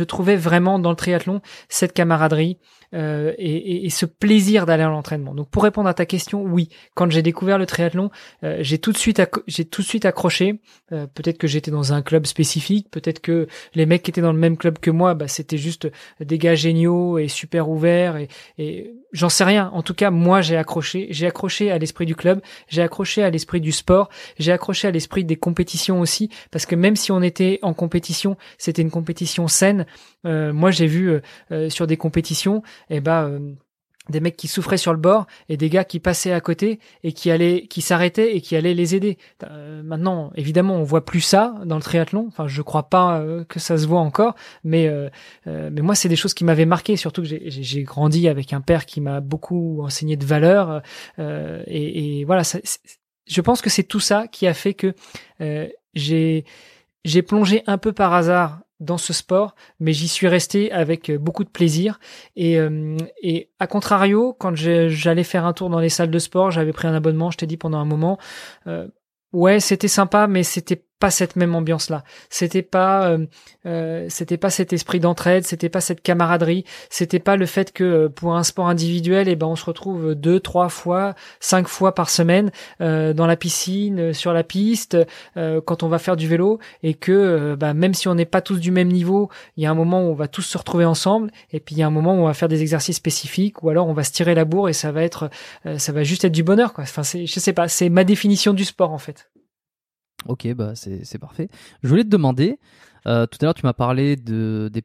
trouvais 0.04 0.36
vraiment 0.36 0.80
dans 0.80 0.90
le 0.90 0.96
triathlon 0.96 1.42
cette 1.70 1.94
camaraderie 1.94 2.58
euh, 2.94 3.34
et, 3.38 3.86
et, 3.86 3.90
ce 3.90 4.06
plaisir 4.06 4.66
d'aller 4.66 4.84
à 4.84 4.90
l'entraînement. 4.90 5.34
Donc 5.34 5.50
pour 5.50 5.64
répondre 5.64 5.90
à 5.90 5.94
ta 5.94 6.06
question, 6.06 6.44
oui, 6.44 6.70
quand 6.94 7.10
j'ai 7.10 7.22
découvert 7.22 7.58
le 7.58 7.66
triathlon, 7.66 8.10
euh, 8.44 8.58
j'ai 8.62 8.78
tout 8.78 8.92
de 8.92 8.98
suite 8.98 9.22
j'ai 9.48 9.66
tout 9.66 9.82
de 9.82 9.88
suite 9.88 10.06
accroché. 10.06 10.60
Euh, 10.92 11.08
peut-être 11.08 11.38
que 11.38 11.48
j'étais 11.48 11.72
dans 11.72 11.94
un 11.94 12.02
club 12.02 12.26
spécifique, 12.26 12.90
peut-être 12.92 13.20
que 13.20 13.48
les 13.74 13.86
mecs 13.86 14.04
qui 14.04 14.12
étaient 14.12 14.22
dans 14.22 14.34
le 14.34 14.40
même 14.40 14.58
club 14.58 14.80
que 14.80 14.92
moi, 14.92 15.14
bah, 15.14 15.28
c'était 15.28 15.58
juste 15.58 15.88
des 16.20 16.38
gars 16.38 16.56
géniaux 16.56 17.18
et 17.18 17.28
super 17.28 17.70
ouverts 17.70 18.18
et, 18.18 18.28
et 18.58 18.94
j'en 19.12 19.30
sais 19.30 19.44
rien. 19.44 19.72
En 19.74 19.82
tout 19.82 19.94
cas, 19.94 20.12
moi 20.12 20.42
j'ai 20.42 20.58
accroché, 20.58 21.08
j'ai 21.10 21.28
accroché 21.28 21.72
à 21.72 21.78
l'esprit 21.78 22.06
du 22.06 22.16
club, 22.16 22.42
j'ai 22.68 22.82
accroché 22.82 23.24
à 23.24 23.30
l'esprit 23.30 23.62
du 23.62 23.72
sport, 23.72 24.10
j'ai 24.38 24.52
accroché 24.52 24.88
à 24.88 24.92
l'esprit 24.92 25.24
des 25.24 25.36
compétitions 25.36 26.00
aussi 26.00 26.30
parce 26.52 26.66
que 26.66 26.76
même 26.76 26.96
si 26.96 27.12
on 27.12 27.22
était 27.22 27.60
en 27.62 27.74
compétition, 27.74 28.38
c'était 28.58 28.82
une 28.82 28.92
compétition 28.92 29.48
saine. 29.48 29.86
Euh, 30.26 30.54
moi, 30.54 30.72
j'ai 30.72 30.88
vu 30.88 31.10
euh, 31.10 31.22
euh, 31.52 31.70
sur 31.70 31.88
des 31.88 31.98
compétitions, 31.98 32.64
et 32.90 32.98
eh 32.98 33.02
ben 33.02 33.56
des 34.10 34.20
mecs 34.20 34.38
qui 34.38 34.48
souffraient 34.48 34.78
sur 34.78 34.94
le 34.94 35.00
bord 35.00 35.26
et 35.50 35.58
des 35.58 35.70
gars 35.70 35.84
qui 35.84 36.00
passaient 36.00 36.32
à 36.32 36.42
côté 36.42 36.80
et 37.04 37.12
qui 37.12 37.32
allaient 37.32 37.66
qui 37.68 37.82
s'arrêtaient 37.82 38.36
et 38.36 38.42
qui 38.42 38.56
allaient 38.56 38.74
les 38.74 38.96
aider. 38.96 39.18
maintenant, 39.84 40.32
évidemment, 40.36 40.76
on 40.76 40.84
voit 40.84 41.06
plus 41.06 41.22
ça 41.22 41.56
dans 41.66 41.76
le 41.76 41.82
triathlon. 41.82 42.26
Enfin, 42.28 42.48
je 42.48 42.62
crois 42.62 42.90
pas 42.90 43.24
que 43.50 43.60
ça 43.60 43.78
se 43.78 43.88
voit 43.88 44.02
encore, 44.02 44.36
mais 44.64 44.92
mais 45.46 45.82
moi, 45.82 45.96
c'est 45.96 46.10
des 46.10 46.16
choses 46.16 46.34
qui 46.34 46.44
m'avaient 46.44 46.66
marqué. 46.66 46.98
Surtout 46.98 47.24
que 47.24 47.28
j'ai 47.28 47.84
grandi 47.84 48.28
avec 48.28 48.54
un 48.54 48.62
père 48.62 48.86
qui 48.86 49.02
m'a 49.02 49.22
beaucoup 49.22 49.82
enseigné 49.84 50.18
de 50.18 50.26
valeurs 50.26 50.82
et, 51.18 52.20
et, 52.20 52.26
voilà. 52.26 52.44
Je 53.28 53.42
pense 53.42 53.64
que 53.64 53.72
c'est 53.72 53.84
tout 53.84 54.00
ça 54.00 54.28
qui 54.28 54.46
a 54.46 54.54
fait 54.54 54.76
que 54.76 54.94
j'ai 55.96 56.46
j'ai 57.06 57.22
plongé 57.22 57.64
un 57.68 57.78
peu 57.78 57.94
par 57.94 58.14
hasard 58.14 58.60
dans 58.80 58.98
ce 58.98 59.14
sport, 59.14 59.56
mais 59.80 59.94
j'y 59.94 60.08
suis 60.08 60.28
resté 60.28 60.72
avec 60.72 61.10
euh, 61.10 61.18
beaucoup 61.18 61.44
de 61.44 61.50
plaisir. 61.50 62.00
Et, 62.36 62.60
euh, 62.60 62.98
à 63.60 63.68
contrario, 63.68 64.36
quand 64.38 64.56
j'allais 64.56 65.24
faire 65.24 65.46
un 65.46 65.54
tour 65.54 65.70
dans 65.70 65.80
les 65.80 65.90
salles 65.90 66.12
de 66.12 66.20
sport, 66.20 66.52
j'avais 66.52 66.74
pris 66.74 66.88
un 66.88 66.94
abonnement, 66.94 67.32
je 67.32 67.38
t'ai 67.38 67.48
dit 67.48 67.58
pendant 67.58 67.78
un 67.78 67.86
moment, 67.86 68.18
euh, 68.68 68.88
ouais, 69.32 69.60
c'était 69.60 69.88
sympa, 69.88 70.28
mais 70.28 70.44
c'était 70.44 70.84
pas 71.00 71.12
cette 71.12 71.36
même 71.36 71.56
ambiance 71.56 71.90
là. 71.90 72.04
C'était 72.30 72.62
pas 72.62 73.10
euh, 73.10 73.26
euh, 73.66 74.06
c'était 74.10 74.38
pas 74.38 74.50
cet 74.50 74.72
esprit 74.72 75.00
d'entraide, 75.00 75.46
c'était 75.46 75.70
pas 75.70 75.82
cette 75.82 76.02
camaraderie, 76.02 76.64
c'était 76.90 77.20
pas 77.20 77.36
le 77.36 77.46
fait 77.46 77.74
que 77.74 77.84
euh, 77.84 78.10
pour 78.10 78.36
un 78.36 78.44
sport 78.44 78.68
individuel, 78.68 79.28
et 79.28 79.32
eh 79.32 79.36
ben 79.36 79.48
on 79.48 79.56
se 79.56 79.66
retrouve 79.66 80.16
deux, 80.16 80.40
trois 80.40 80.70
fois, 80.70 81.16
cinq 81.40 81.68
fois 81.68 81.94
par 81.94 82.10
semaine 82.10 82.52
dans 82.80 83.28
la 83.28 83.36
piscine, 83.36 84.14
sur 84.14 84.34
la 84.34 84.44
piste, 84.44 84.98
quand 85.36 85.84
on 85.84 85.88
va 85.88 86.00
faire 86.00 86.16
du 86.16 86.28
vélo, 86.28 86.60
et 86.84 86.94
que 86.94 87.56
bah, 87.56 87.74
même 87.74 87.94
si 87.94 88.08
on 88.08 88.16
n'est 88.16 88.26
pas 88.26 88.42
tous 88.42 88.60
du 88.60 88.72
même 88.72 88.88
niveau, 88.88 89.30
il 89.58 89.64
y 89.64 89.66
a 89.66 89.72
un 89.72 89.76
moment 89.76 90.02
où 90.02 90.12
on 90.12 90.14
va 90.14 90.28
tous 90.28 90.42
se 90.42 90.58
retrouver 90.58 90.86
ensemble, 90.86 91.32
et 91.52 91.60
puis 91.60 91.76
il 91.76 91.80
y 91.80 91.84
a 91.84 91.88
un 91.88 91.92
moment 91.92 92.16
où 92.16 92.20
on 92.20 92.28
va 92.28 92.34
faire 92.34 92.48
des 92.48 92.62
exercices 92.62 92.98
spécifiques, 92.98 93.64
ou 93.64 93.70
alors 93.70 93.88
on 93.88 93.94
va 93.94 94.04
se 94.04 94.12
tirer 94.12 94.36
la 94.36 94.46
bourre 94.46 94.70
et 94.70 94.74
ça 94.74 94.92
va 94.92 95.04
être 95.04 95.30
ça 95.78 95.92
va 95.92 96.04
juste 96.04 96.26
être 96.26 96.32
du 96.32 96.44
bonheur 96.44 96.74
quoi. 96.74 96.84
Enfin 96.84 97.04
c'est 97.04 97.26
je 97.26 97.40
sais 97.40 97.54
pas, 97.54 97.68
c'est 97.68 97.90
ma 97.90 98.04
définition 98.04 98.54
du 98.54 98.66
sport 98.66 98.92
en 98.92 99.00
fait. 99.00 99.30
Ok, 100.28 100.48
bah 100.56 100.74
c'est 100.76 101.18
parfait. 101.20 101.50
Je 101.84 101.88
voulais 101.88 102.04
te 102.04 102.10
demander, 102.10 102.60
euh, 103.08 103.26
tout 103.28 103.38
à 103.42 103.46
l'heure 103.46 103.54
tu 103.54 103.66
m'as 103.66 103.74
parlé 103.74 104.16
de, 104.16 104.70
des, 104.74 104.84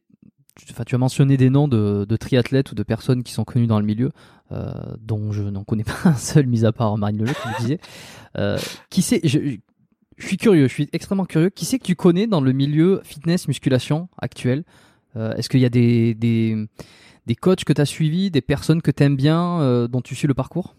enfin 0.71 0.85
tu 0.85 0.95
as 0.95 0.99
mentionné 0.99 1.37
des 1.37 1.51
noms 1.51 1.69
de, 1.69 2.05
de, 2.09 2.17
triathlètes 2.17 2.73
ou 2.73 2.75
de 2.75 2.83
personnes 2.83 3.23
qui 3.23 3.33
sont 3.33 3.45
connues 3.45 3.67
dans 3.67 3.81
le 3.81 3.87
milieu, 3.87 4.11
euh, 4.53 4.73
dont 5.01 5.33
je 5.33 5.43
n'en 5.43 5.65
connais 5.65 5.85
pas 6.05 6.11
un 6.11 6.15
seul, 6.15 6.47
mis 6.47 6.65
à 6.65 6.73
part 6.73 6.97
Marine 6.99 7.19
Leleu, 7.19 7.33
comme 7.33 7.53
tu 7.57 7.63
disais. 7.63 7.79
Euh, 8.37 8.59
qui 8.91 9.03
c'est 9.03 9.21
je, 9.25 9.39
je, 10.17 10.27
suis 10.27 10.37
curieux, 10.37 10.69
je 10.69 10.73
suis 10.73 10.89
extrêmement 10.93 11.25
curieux. 11.25 11.51
Qui 11.51 11.65
c'est 11.65 11.79
que 11.79 11.85
tu 11.85 11.97
connais 11.97 12.27
dans 12.27 12.41
le 12.41 12.53
milieu 12.53 13.01
fitness 13.05 13.49
musculation 13.49 14.09
actuel? 14.19 14.65
Euh, 15.17 15.35
Est-ce 15.35 15.49
qu'il 15.49 15.61
y 15.61 15.65
a 15.65 15.71
des, 15.71 16.15
des, 16.15 16.57
des 17.27 17.35
coachs 17.35 17.65
que 17.65 17.73
tu 17.73 17.81
as 17.81 17.87
suivis, 17.87 18.31
des 18.31 18.43
personnes 18.43 18.83
que 18.83 18.91
tu 18.91 19.03
aimes 19.03 19.17
bien, 19.17 19.61
euh, 19.61 19.89
dont 19.89 20.03
tu 20.03 20.15
suis 20.15 20.29
le 20.29 20.35
parcours? 20.35 20.75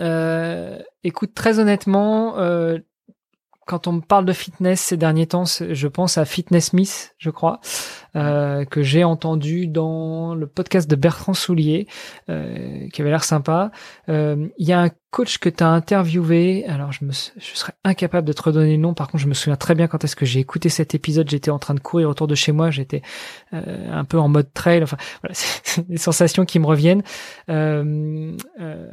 Euh, 0.00 0.78
écoute, 1.04 1.34
très 1.34 1.58
honnêtement, 1.58 2.38
euh, 2.38 2.78
quand 3.68 3.86
on 3.86 3.92
me 3.92 4.00
parle 4.00 4.24
de 4.24 4.32
fitness 4.32 4.80
ces 4.80 4.96
derniers 4.96 5.26
temps, 5.26 5.44
je 5.44 5.88
pense 5.88 6.16
à 6.16 6.24
Fitness 6.24 6.72
Miss, 6.72 7.14
je 7.18 7.28
crois, 7.28 7.60
euh, 8.16 8.64
que 8.64 8.82
j'ai 8.82 9.04
entendu 9.04 9.66
dans 9.66 10.34
le 10.34 10.46
podcast 10.46 10.90
de 10.90 10.96
Bertrand 10.96 11.34
Soulier, 11.34 11.86
euh, 12.30 12.88
qui 12.88 13.02
avait 13.02 13.10
l'air 13.10 13.24
sympa. 13.24 13.70
Euh, 14.08 14.48
il 14.56 14.66
y 14.66 14.72
a 14.72 14.80
un 14.80 14.90
coach 15.10 15.36
que 15.36 15.50
tu 15.50 15.62
as 15.62 15.68
interviewé, 15.68 16.64
alors 16.66 16.92
je, 16.92 17.04
me, 17.04 17.12
je 17.12 17.54
serais 17.54 17.74
incapable 17.84 18.26
de 18.26 18.32
te 18.32 18.42
redonner 18.42 18.72
le 18.72 18.82
nom, 18.82 18.94
par 18.94 19.08
contre 19.08 19.22
je 19.22 19.28
me 19.28 19.34
souviens 19.34 19.56
très 19.56 19.74
bien 19.74 19.86
quand 19.86 20.02
est-ce 20.02 20.16
que 20.16 20.26
j'ai 20.26 20.40
écouté 20.40 20.70
cet 20.70 20.94
épisode, 20.94 21.28
j'étais 21.28 21.50
en 21.50 21.58
train 21.58 21.74
de 21.74 21.80
courir 21.80 22.08
autour 22.08 22.26
de 22.26 22.34
chez 22.34 22.52
moi, 22.52 22.70
j'étais 22.70 23.02
euh, 23.52 23.92
un 23.92 24.04
peu 24.04 24.18
en 24.18 24.28
mode 24.28 24.50
trail, 24.54 24.82
enfin 24.82 24.96
voilà, 25.22 25.34
c'est 25.62 25.86
des 25.86 25.98
sensations 25.98 26.46
qui 26.46 26.58
me 26.58 26.66
reviennent. 26.66 27.02
Euh, 27.50 28.34
euh, 28.60 28.90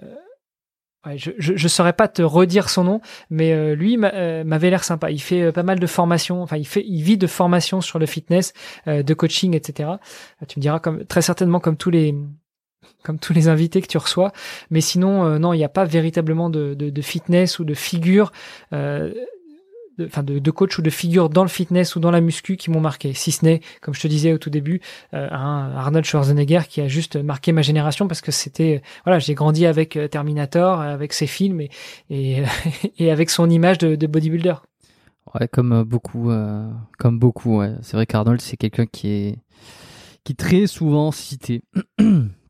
je, 1.16 1.32
je, 1.38 1.68
saurais 1.68 1.94
pas 1.94 2.08
te 2.08 2.22
redire 2.22 2.70
son 2.70 2.84
nom, 2.84 3.02
mais 3.30 3.54
euh, 3.54 3.76
lui 3.76 3.98
euh, 4.02 4.44
m'avait 4.44 4.70
l'air 4.70 4.84
sympa. 4.84 5.12
Il 5.12 5.22
fait 5.22 5.44
euh, 5.44 5.52
pas 5.52 5.64
mal 5.64 5.80
de 5.80 5.88
formations, 5.88 6.42
enfin 6.42 6.58
il 6.58 6.66
fait, 6.66 6.84
il 6.86 7.02
vit 7.02 7.18
de 7.18 7.28
formation 7.28 7.82
sur 7.82 8.00
le 8.00 8.06
fitness, 8.06 8.54
de 8.88 9.14
coaching, 9.14 9.56
etc. 9.56 9.90
Tu 10.48 10.60
me 10.60 10.62
diras 10.62 10.80
comme 10.80 11.06
très 11.06 11.22
certainement 11.22 11.60
comme 11.60 11.78
tous 11.78 11.90
les 11.90 12.16
comme 13.04 13.20
tous 13.20 13.34
les 13.34 13.48
invités 13.48 13.82
que 13.82 13.88
tu 13.88 13.98
reçois, 13.98 14.32
mais 14.70 14.82
sinon 14.82 15.40
non, 15.40 15.54
il 15.54 15.58
n'y 15.58 15.64
a 15.64 15.70
pas 15.70 15.86
véritablement 15.86 16.50
de, 16.50 16.74
de, 16.74 16.90
de, 16.90 17.02
fitness 17.02 17.60
ou 17.60 17.66
de 17.66 17.74
figure 17.74 18.32
de, 19.98 20.06
enfin 20.06 20.24
de, 20.24 20.40
de, 20.40 20.52
coach 20.52 20.78
ou 20.78 20.82
de 20.82 20.90
figure 20.90 21.30
dans 21.30 21.44
le 21.44 21.50
fitness 21.50 21.96
ou 21.96 22.00
dans 22.00 22.12
la 22.12 22.22
muscu 22.22 22.58
qui 22.58 22.70
m'ont 22.72 22.80
marqué. 22.80 23.14
Si 23.14 23.32
ce 23.32 23.46
n'est, 23.46 23.62
comme 23.82 23.94
je 23.94 24.02
te 24.02 24.08
disais 24.08 24.34
au 24.34 24.38
tout 24.38 24.50
début, 24.50 24.82
euh, 25.14 25.28
un 25.32 25.72
Arnold 25.76 26.06
Schwarzenegger 26.06 26.62
qui 26.68 26.82
a 26.82 26.88
juste 26.88 27.16
marqué 27.16 27.52
ma 27.52 27.62
génération 27.62 28.08
parce 28.08 28.22
que 28.22 28.32
c'était, 28.32 28.82
voilà, 29.06 29.20
j'ai 29.20 29.34
grandi 29.34 29.66
avec 29.66 29.96
euh, 29.96 30.08
Terminator, 30.08 30.82
avec 30.82 31.14
ses 31.14 31.28
films 31.28 31.62
et 31.62 31.70
et, 32.10 32.44
et 32.98 33.12
avec 33.12 33.30
son 33.30 33.50
image 33.50 33.78
de, 33.78 33.96
de 33.96 34.08
bodybuilder. 34.08 34.56
Ouais, 35.34 35.48
comme 35.48 35.72
euh, 35.74 35.84
beaucoup, 35.84 36.32
comme 37.00 37.20
beaucoup. 37.20 37.60
Ouais. 37.60 37.74
C'est 37.82 37.98
vrai 37.98 38.06
qu'Arnold 38.06 38.42
c'est 38.42 38.58
quelqu'un 38.58 38.86
qui 38.86 39.10
est 39.10 39.40
qui 40.24 40.34
est 40.34 40.36
très 40.36 40.68
souvent 40.68 41.12
cité. 41.12 41.64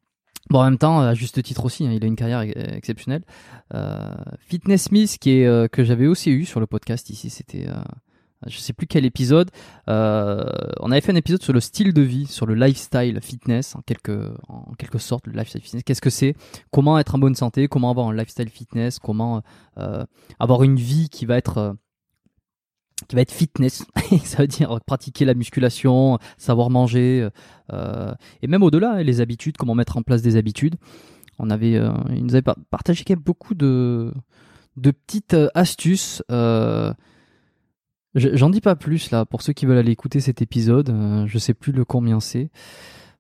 Bon, 0.50 0.60
en 0.60 0.66
même 0.66 0.78
temps, 0.78 1.00
à 1.00 1.14
juste 1.16 1.41
titre 1.41 1.66
aussi, 1.66 1.86
hein, 1.86 1.91
il 1.91 2.04
a 2.04 2.08
une 2.08 2.16
carrière 2.16 2.41
exceptionnelle. 2.41 3.24
Euh, 3.74 4.14
Fitness 4.39 4.84
Smith, 4.84 5.18
qui 5.20 5.39
est 5.39 5.48
euh, 5.48 5.68
que 5.68 5.84
j'avais 5.84 6.08
aussi 6.08 6.30
eu 6.30 6.46
sur 6.46 6.60
le 6.60 6.68
podcast 6.68 7.10
ici, 7.10 7.32
c'était, 7.32 7.68
euh, 7.68 7.74
je 8.46 8.60
sais 8.60 8.74
plus 8.74 8.86
quel 8.86 9.06
épisode. 9.06 9.50
Euh, 9.89 10.46
on 10.82 10.91
avait 10.91 11.02
fait 11.02 11.12
un 11.12 11.16
épisode 11.16 11.41
sur 11.41 11.54
le 11.54 11.60
style 11.60 11.93
de 11.93 12.02
vie, 12.02 12.28
sur 12.28 12.46
le 12.46 12.54
lifestyle 12.54 13.20
fitness, 13.22 13.76
en 13.76 13.82
quelque, 13.82 14.36
en 14.48 14.74
quelque 14.78 15.00
sorte, 15.00 15.26
le 15.26 15.34
lifestyle 15.34 15.62
fitness. 15.62 15.84
Qu'est-ce 15.84 16.02
que 16.02 16.12
c'est? 16.12 16.36
Comment 16.72 17.00
être 17.00 17.16
en 17.16 17.18
bonne 17.18 17.36
santé? 17.36 17.68
Comment 17.68 17.89
avoir 17.89 18.08
un 18.08 18.14
lifestyle 18.14 18.50
fitness? 18.50 19.00
Comment 19.00 19.41
euh, 19.80 20.06
avoir 20.39 20.62
une 20.62 20.76
vie 20.76 21.10
qui 21.10 21.26
va 21.26 21.38
être 21.38 21.76
qui 23.08 23.16
va 23.16 23.22
être 23.22 23.32
fitness, 23.32 23.86
ça 24.24 24.38
veut 24.39 24.47
dire 24.47 24.80
pratiquer 24.86 25.26
la 25.26 25.34
musculation, 25.34 26.20
savoir 26.38 26.70
manger, 26.70 27.30
euh, 27.74 28.14
et 28.41 28.47
même 28.47 28.64
au-delà, 28.64 28.93
hein, 28.93 29.03
les 29.03 29.22
habitudes, 29.22 29.58
comment 29.58 29.76
mettre 29.76 29.97
en 29.97 30.01
place 30.01 30.22
des 30.22 30.36
habitudes. 30.36 30.76
On 31.39 31.49
avait, 31.49 31.76
euh, 31.76 31.91
il 32.10 32.24
nous 32.24 32.36
avait 32.36 32.43
partagé 32.70 33.03
quand 33.03 33.14
même 33.14 33.24
beaucoup 33.24 33.56
de, 33.56 34.14
de 34.78 34.91
petites 34.91 35.34
euh, 35.34 35.49
astuces. 35.53 36.24
Euh, 36.32 36.93
J'en 38.16 38.49
dis 38.49 38.62
pas 38.62 38.78
plus 38.78 39.12
là 39.12 39.26
pour 39.26 39.41
ceux 39.41 39.51
qui 39.51 39.66
veulent 39.66 39.78
aller 39.78 39.91
écouter 39.91 40.22
cet 40.22 40.41
épisode. 40.41 40.95
Je 41.28 41.38
sais 41.38 41.53
plus 41.53 41.74
le 41.74 41.84
combien 41.84 42.22
c'est. 42.22 42.49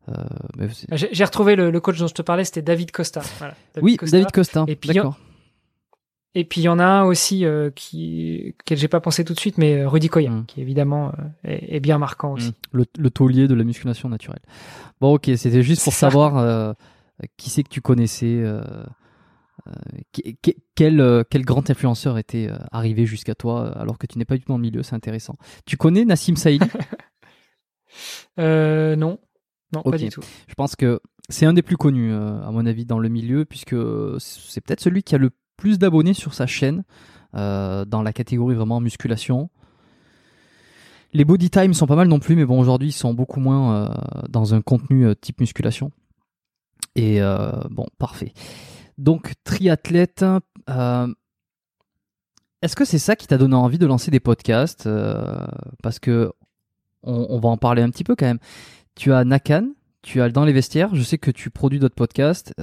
Euh, 0.07 0.69
J'ai 0.91 1.25
retrouvé 1.25 1.57
le, 1.57 1.69
le, 1.71 1.79
coach 1.81 1.99
dont 1.99 2.07
je 2.07 2.13
te 2.13 2.21
parlais, 2.21 2.45
c'était 2.45 2.61
David 2.61 2.91
Costa. 2.91 3.21
Voilà, 3.39 3.55
oui, 3.81 3.97
David 4.01 4.31
Costa. 4.31 4.63
Et 4.67 4.77
puis, 4.77 4.91
D'accord. 4.93 5.17
Et 6.37 6.43
puis 6.43 6.61
il 6.61 6.63
y 6.65 6.69
en 6.69 6.79
a 6.79 6.85
un 6.85 7.03
aussi 7.05 7.45
euh, 7.45 7.71
qui 7.71 8.55
que 8.65 8.75
j'ai 8.75 8.89
pas 8.89 8.99
pensé 8.99 9.23
tout 9.23 9.33
de 9.33 9.39
suite, 9.39 9.57
mais 9.57 9.79
euh, 9.79 9.87
Rudy 9.87 10.09
Koya, 10.09 10.29
mm. 10.29 10.45
qui 10.45 10.61
évidemment 10.61 11.13
euh, 11.17 11.21
est, 11.45 11.77
est, 11.77 11.79
bien 11.79 11.97
marquant 11.97 12.33
aussi. 12.33 12.49
Mm. 12.49 12.53
Le, 12.73 12.85
le, 12.99 13.09
taulier 13.09 13.47
de 13.47 13.55
la 13.55 13.63
musculation 13.63 14.09
naturelle. 14.09 14.41
Bon, 14.99 15.13
ok, 15.13 15.31
c'était 15.37 15.63
juste 15.63 15.81
pour 15.81 15.93
savoir 15.93 16.37
euh, 16.37 16.73
qui 17.37 17.49
c'est 17.49 17.63
que 17.63 17.69
tu 17.69 17.79
connaissais 17.79 18.43
quel, 20.75 21.23
quel 21.29 21.45
grand 21.45 21.69
influenceur 21.69 22.17
était 22.17 22.49
arrivé 22.71 23.05
jusqu'à 23.05 23.33
toi 23.33 23.71
alors 23.79 23.97
que 23.97 24.05
tu 24.05 24.19
n'es 24.19 24.25
pas 24.25 24.35
du 24.35 24.41
tout 24.41 24.49
dans 24.49 24.57
le 24.57 24.61
milieu 24.61 24.83
C'est 24.83 24.95
intéressant. 24.95 25.37
Tu 25.65 25.77
connais 25.77 26.03
Nassim 26.03 26.35
Saïdi 26.35 26.67
Non, 28.37 29.17
non, 29.73 29.81
pas 29.81 29.97
du 29.97 30.09
tout. 30.09 30.21
Je 30.49 30.53
pense 30.55 30.75
que 30.75 30.99
c'est 31.29 31.45
un 31.45 31.53
des 31.53 31.61
plus 31.61 31.77
connus, 31.77 32.13
à 32.13 32.51
mon 32.51 32.65
avis, 32.65 32.85
dans 32.85 32.99
le 32.99 33.07
milieu, 33.07 33.45
puisque 33.45 33.75
c'est 34.19 34.59
peut-être 34.59 34.81
celui 34.81 35.01
qui 35.01 35.15
a 35.15 35.17
le 35.17 35.31
plus 35.57 35.79
d'abonnés 35.79 36.13
sur 36.13 36.33
sa 36.33 36.47
chaîne 36.47 36.83
dans 37.33 38.01
la 38.03 38.13
catégorie 38.13 38.55
vraiment 38.55 38.79
musculation. 38.79 39.49
Les 41.11 41.25
body 41.25 41.49
time 41.49 41.73
sont 41.73 41.85
pas 41.85 41.95
mal 41.95 42.07
non 42.07 42.19
plus, 42.19 42.35
mais 42.35 42.45
bon, 42.45 42.59
aujourd'hui, 42.59 42.89
ils 42.89 42.93
sont 42.93 43.13
beaucoup 43.13 43.41
moins 43.41 43.93
dans 44.29 44.53
un 44.53 44.61
contenu 44.61 45.13
type 45.19 45.41
musculation. 45.41 45.91
Et 46.95 47.19
bon, 47.69 47.87
parfait. 47.97 48.33
Donc, 48.97 49.33
triathlète. 49.43 50.25
Euh, 50.69 51.13
est-ce 52.61 52.75
que 52.75 52.85
c'est 52.85 52.99
ça 52.99 53.15
qui 53.15 53.27
t'a 53.27 53.37
donné 53.37 53.55
envie 53.55 53.77
de 53.77 53.85
lancer 53.85 54.11
des 54.11 54.19
podcasts 54.19 54.87
euh, 54.87 55.45
Parce 55.83 55.99
que 55.99 56.31
on, 57.03 57.37
va 57.39 57.49
en 57.49 57.57
parler 57.57 57.83
un 57.83 57.89
petit 57.91 58.03
peu 58.03 58.15
quand 58.15 58.25
même. 58.25 58.39
Tu 58.95 59.13
as 59.13 59.23
Nakan, 59.23 59.73
tu 60.01 60.21
as 60.21 60.29
dans 60.29 60.45
les 60.45 60.53
vestiaires. 60.53 60.95
Je 60.95 61.03
sais 61.03 61.19
que 61.19 61.29
tu 61.29 61.51
produis 61.51 61.79
d'autres 61.79 61.95
podcasts. 61.95 62.53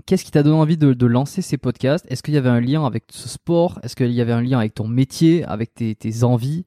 Euh, 0.00 0.02
qu'est-ce 0.06 0.24
qui 0.24 0.30
t'a 0.30 0.42
donné 0.42 0.56
envie 0.56 0.76
de, 0.76 1.06
lancer 1.06 1.42
ces 1.42 1.58
podcasts? 1.58 2.06
Est-ce 2.08 2.22
qu'il 2.22 2.34
y 2.34 2.38
avait 2.38 2.48
un 2.48 2.60
lien 2.60 2.84
avec 2.84 3.04
ce 3.10 3.28
sport? 3.28 3.78
Est-ce 3.82 3.96
qu'il 3.96 4.12
y 4.12 4.20
avait 4.20 4.32
un 4.32 4.42
lien 4.42 4.58
avec 4.58 4.74
ton 4.74 4.88
métier, 4.88 5.44
avec 5.44 5.74
tes, 5.74 5.94
tes 5.94 6.24
envies? 6.24 6.64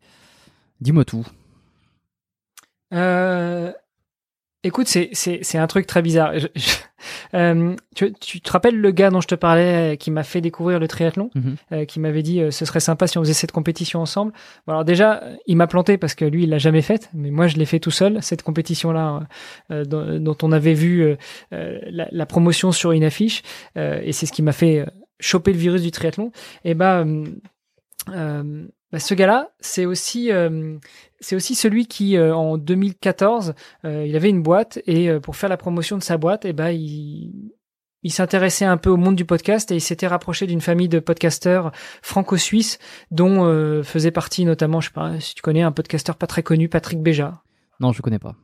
Dis-moi 0.82 1.06
tout. 1.06 1.26
Écoute, 4.66 4.88
c'est, 4.88 5.10
c'est, 5.12 5.40
c'est 5.42 5.58
un 5.58 5.68
truc 5.68 5.88
très 5.88 6.02
bizarre. 6.02 6.34
Euh, 7.34 7.76
tu, 7.96 8.14
tu, 8.14 8.40
te 8.40 8.50
rappelles 8.50 8.80
le 8.80 8.92
gars 8.92 9.10
dont 9.10 9.20
je 9.20 9.28
te 9.28 9.36
parlais 9.36 9.94
euh, 9.94 9.96
qui 9.98 10.10
m'a 10.10 10.24
fait 10.24 10.40
découvrir 10.40 10.80
le 10.80 10.88
triathlon, 10.88 11.32
mhm. 11.36 11.56
euh, 11.74 11.84
qui 11.84 12.00
m'avait 12.00 12.22
dit 12.22 12.42
ce 12.50 12.64
serait 12.64 12.80
sympa 12.80 13.08
si 13.08 13.18
on 13.18 13.22
faisait 13.22 13.34
cette 13.34 13.52
compétition 13.52 14.00
ensemble. 14.00 14.32
alors 14.68 14.86
déjà, 14.86 15.22
il 15.46 15.58
m'a 15.58 15.68
planté 15.68 15.98
parce 15.98 16.16
que 16.16 16.24
lui, 16.24 16.44
il 16.44 16.50
l'a 16.50 16.60
jamais 16.60 16.82
faite, 16.82 17.10
mais 17.14 17.30
moi, 17.30 17.48
je 17.48 17.58
l'ai 17.58 17.66
fait 17.66 17.82
tout 17.82 17.92
seul 17.92 18.24
cette 18.24 18.42
compétition-là 18.42 19.28
dont, 19.70 20.18
dont, 20.18 20.38
on 20.44 20.54
avait 20.54 20.76
vu 20.76 21.18
la, 21.52 22.08
la, 22.10 22.26
promotion 22.26 22.72
sur 22.72 22.94
une 22.94 23.04
affiche, 23.04 23.42
et 23.76 24.14
c'est 24.14 24.26
ce 24.26 24.32
qui 24.32 24.42
m'a 24.42 24.54
fait 24.54 24.86
choper 25.20 25.52
le 25.52 25.60
virus 25.60 25.82
du 25.82 25.92
triathlon. 25.92 26.32
Et 26.64 26.74
bah 26.74 27.04
bah, 28.94 29.00
ce 29.00 29.16
gars-là, 29.16 29.50
c'est 29.60 29.88
aussi 29.88 30.32
euh, 30.32 30.78
c'est 31.20 31.36
aussi 31.36 31.56
celui 31.56 31.88
qui 31.88 32.16
euh, 32.16 32.36
en 32.36 32.60
2014, 32.60 33.56
euh, 33.86 34.06
il 34.06 34.16
avait 34.16 34.30
une 34.30 34.44
boîte 34.44 34.80
et 34.86 35.12
pour 35.20 35.36
faire 35.36 35.50
la 35.50 35.58
promotion 35.58 35.98
de 35.98 36.04
sa 36.04 36.18
boîte, 36.18 36.46
et 36.46 36.50
eh 36.50 36.54
ben 36.54 36.70
il 36.70 37.52
il 38.04 38.12
s'intéressait 38.12 38.66
un 38.66 38.78
peu 38.78 38.92
au 38.92 38.98
monde 38.98 39.16
du 39.16 39.26
podcast 39.26 39.72
et 39.72 39.76
il 39.76 39.82
s'était 39.82 40.06
rapproché 40.06 40.46
d'une 40.46 40.62
famille 40.62 40.90
de 40.90 41.00
podcasteurs 41.00 41.72
franco-suisses 42.02 42.78
dont 43.12 43.82
faisait 43.82 44.12
partie 44.12 44.44
notamment, 44.44 44.82
je 44.82 44.90
sais 44.90 44.94
pas 44.94 45.20
si 45.22 45.36
tu 45.36 45.42
connais 45.42 45.62
un 45.62 45.72
podcasteur 45.72 46.18
pas 46.18 46.28
très 46.28 46.44
connu, 46.44 46.68
Patrick 46.68 47.02
Béja. 47.02 47.42
Non, 47.80 47.94
je 47.94 48.02
connais 48.02 48.20
pas. 48.20 48.36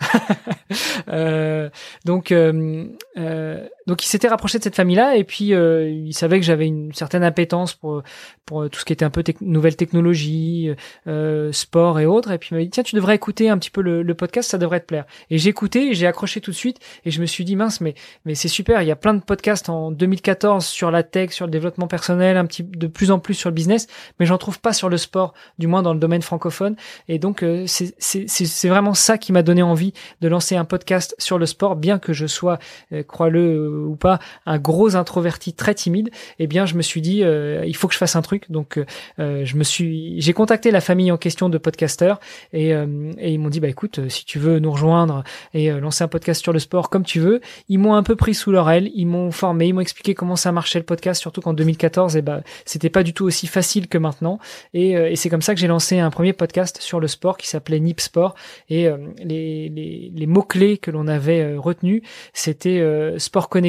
euh, 1.08 1.70
donc, 2.04 2.32
euh, 2.32 2.86
euh, 3.16 3.68
donc 3.86 4.04
il 4.04 4.08
s'était 4.08 4.28
rapproché 4.28 4.58
de 4.58 4.64
cette 4.64 4.74
famille-là 4.74 5.16
et 5.16 5.24
puis 5.24 5.54
euh, 5.54 5.88
il 5.88 6.14
savait 6.14 6.38
que 6.38 6.44
j'avais 6.46 6.66
une 6.66 6.92
certaine 6.92 7.22
appétence 7.22 7.74
pour 7.74 8.02
pour 8.44 8.68
tout 8.70 8.78
ce 8.78 8.84
qui 8.84 8.92
était 8.92 9.04
un 9.04 9.10
peu 9.10 9.24
nouvelle 9.40 9.76
technologie, 9.76 10.70
euh, 11.08 11.50
sport 11.52 11.98
et 11.98 12.06
autres. 12.06 12.30
Et 12.30 12.38
puis 12.38 12.50
il 12.52 12.58
m'a 12.58 12.62
dit 12.62 12.70
tiens 12.70 12.82
tu 12.82 12.94
devrais 12.94 13.14
écouter 13.14 13.48
un 13.48 13.58
petit 13.58 13.70
peu 13.70 13.80
le, 13.80 14.02
le 14.02 14.14
podcast, 14.14 14.50
ça 14.50 14.58
devrait 14.58 14.80
te 14.80 14.86
plaire. 14.86 15.04
Et 15.30 15.38
j'ai 15.38 15.50
écouté, 15.50 15.94
j'ai 15.94 16.06
accroché 16.06 16.40
tout 16.40 16.50
de 16.50 16.56
suite 16.56 16.78
et 17.04 17.10
je 17.10 17.20
me 17.20 17.26
suis 17.26 17.44
dit 17.44 17.56
mince 17.56 17.80
mais 17.80 17.94
mais 18.24 18.34
c'est 18.34 18.48
super, 18.48 18.82
il 18.82 18.88
y 18.88 18.92
a 18.92 18.96
plein 18.96 19.14
de 19.14 19.22
podcasts 19.22 19.68
en 19.68 19.90
2014 19.90 20.64
sur 20.64 20.90
la 20.90 21.02
tech, 21.02 21.30
sur 21.30 21.46
le 21.46 21.50
développement 21.50 21.88
personnel, 21.88 22.36
un 22.36 22.46
petit 22.46 22.62
de 22.62 22.86
plus 22.86 23.10
en 23.10 23.18
plus 23.18 23.34
sur 23.34 23.50
le 23.50 23.54
business, 23.54 23.86
mais 24.18 24.26
j'en 24.26 24.38
trouve 24.38 24.60
pas 24.60 24.72
sur 24.72 24.88
le 24.88 24.96
sport, 24.96 25.34
du 25.58 25.66
moins 25.66 25.82
dans 25.82 25.92
le 25.94 26.00
domaine 26.00 26.22
francophone. 26.22 26.76
Et 27.08 27.18
donc 27.18 27.44
c'est 27.66 27.94
c'est 27.98 28.26
c'est 28.28 28.68
vraiment 28.68 28.94
ça 28.94 29.18
qui 29.18 29.32
m'a 29.32 29.42
donné 29.42 29.62
envie 29.62 29.92
de 30.20 30.28
lancer 30.28 30.56
un 30.56 30.64
podcast 30.64 31.14
sur 31.18 31.38
le 31.38 31.46
sport, 31.46 31.76
bien 31.76 31.98
que 31.98 32.12
je 32.12 32.26
sois, 32.26 32.58
euh, 32.92 33.02
crois-le 33.02 33.40
euh, 33.40 33.75
ou 33.76 33.96
pas, 33.96 34.18
un 34.46 34.58
gros 34.58 34.96
introverti 34.96 35.52
très 35.52 35.74
timide, 35.74 36.10
eh 36.38 36.46
bien, 36.46 36.66
je 36.66 36.74
me 36.74 36.82
suis 36.82 37.00
dit, 37.00 37.22
euh, 37.22 37.64
il 37.66 37.76
faut 37.76 37.88
que 37.88 37.94
je 37.94 37.98
fasse 37.98 38.16
un 38.16 38.22
truc. 38.22 38.50
Donc, 38.50 38.80
je 39.18 39.56
me 39.56 39.64
suis, 39.64 40.20
j'ai 40.20 40.32
contacté 40.32 40.70
la 40.70 40.80
famille 40.80 41.10
en 41.10 41.16
question 41.16 41.48
de 41.48 41.58
podcasteurs 41.58 42.20
et, 42.52 42.70
et 42.70 43.32
ils 43.32 43.38
m'ont 43.38 43.48
dit, 43.48 43.60
bah 43.60 43.68
écoute, 43.68 44.08
si 44.08 44.24
tu 44.24 44.38
veux 44.38 44.58
nous 44.58 44.70
rejoindre 44.70 45.24
et 45.54 45.70
lancer 45.70 46.04
un 46.04 46.08
podcast 46.08 46.42
sur 46.42 46.52
le 46.52 46.58
sport 46.58 46.90
comme 46.90 47.04
tu 47.04 47.20
veux, 47.20 47.40
ils 47.68 47.78
m'ont 47.78 47.94
un 47.94 48.02
peu 48.02 48.16
pris 48.16 48.34
sous 48.34 48.52
leur 48.52 48.68
aile, 48.70 48.90
ils 48.94 49.06
m'ont 49.06 49.30
formé, 49.30 49.66
ils 49.66 49.72
m'ont 49.72 49.80
expliqué 49.80 50.14
comment 50.14 50.36
ça 50.36 50.52
marchait 50.52 50.78
le 50.78 50.84
podcast, 50.84 51.20
surtout 51.20 51.40
qu'en 51.40 51.52
2014, 51.52 52.16
et 52.16 52.18
eh 52.18 52.22
ben, 52.22 52.42
c'était 52.64 52.90
pas 52.90 53.02
du 53.02 53.12
tout 53.12 53.24
aussi 53.24 53.46
facile 53.46 53.88
que 53.88 53.98
maintenant. 53.98 54.38
Et, 54.74 54.92
et 54.92 55.16
c'est 55.16 55.28
comme 55.28 55.42
ça 55.42 55.54
que 55.54 55.60
j'ai 55.60 55.68
lancé 55.68 55.98
un 55.98 56.10
premier 56.10 56.32
podcast 56.32 56.80
sur 56.80 57.00
le 57.00 57.08
sport 57.08 57.36
qui 57.36 57.48
s'appelait 57.48 57.80
Nip 57.80 58.00
Sport. 58.00 58.34
Et 58.68 58.88
les, 59.22 60.10
les, 60.14 60.26
mots-clés 60.26 60.78
que 60.78 60.90
l'on 60.90 61.06
avait 61.06 61.40
euh, 61.40 61.60
retenus, 61.60 62.02
c'était 62.32 62.80
euh, 62.80 63.18
sport 63.18 63.48
connecté, 63.48 63.65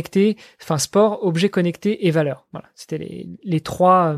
enfin 0.61 0.77
sport, 0.77 1.23
objet 1.25 1.49
connecté 1.49 2.07
et 2.07 2.11
valeur. 2.11 2.45
Voilà, 2.51 2.67
c'était 2.75 2.97
les, 2.97 3.27
les 3.43 3.59
trois 3.59 4.17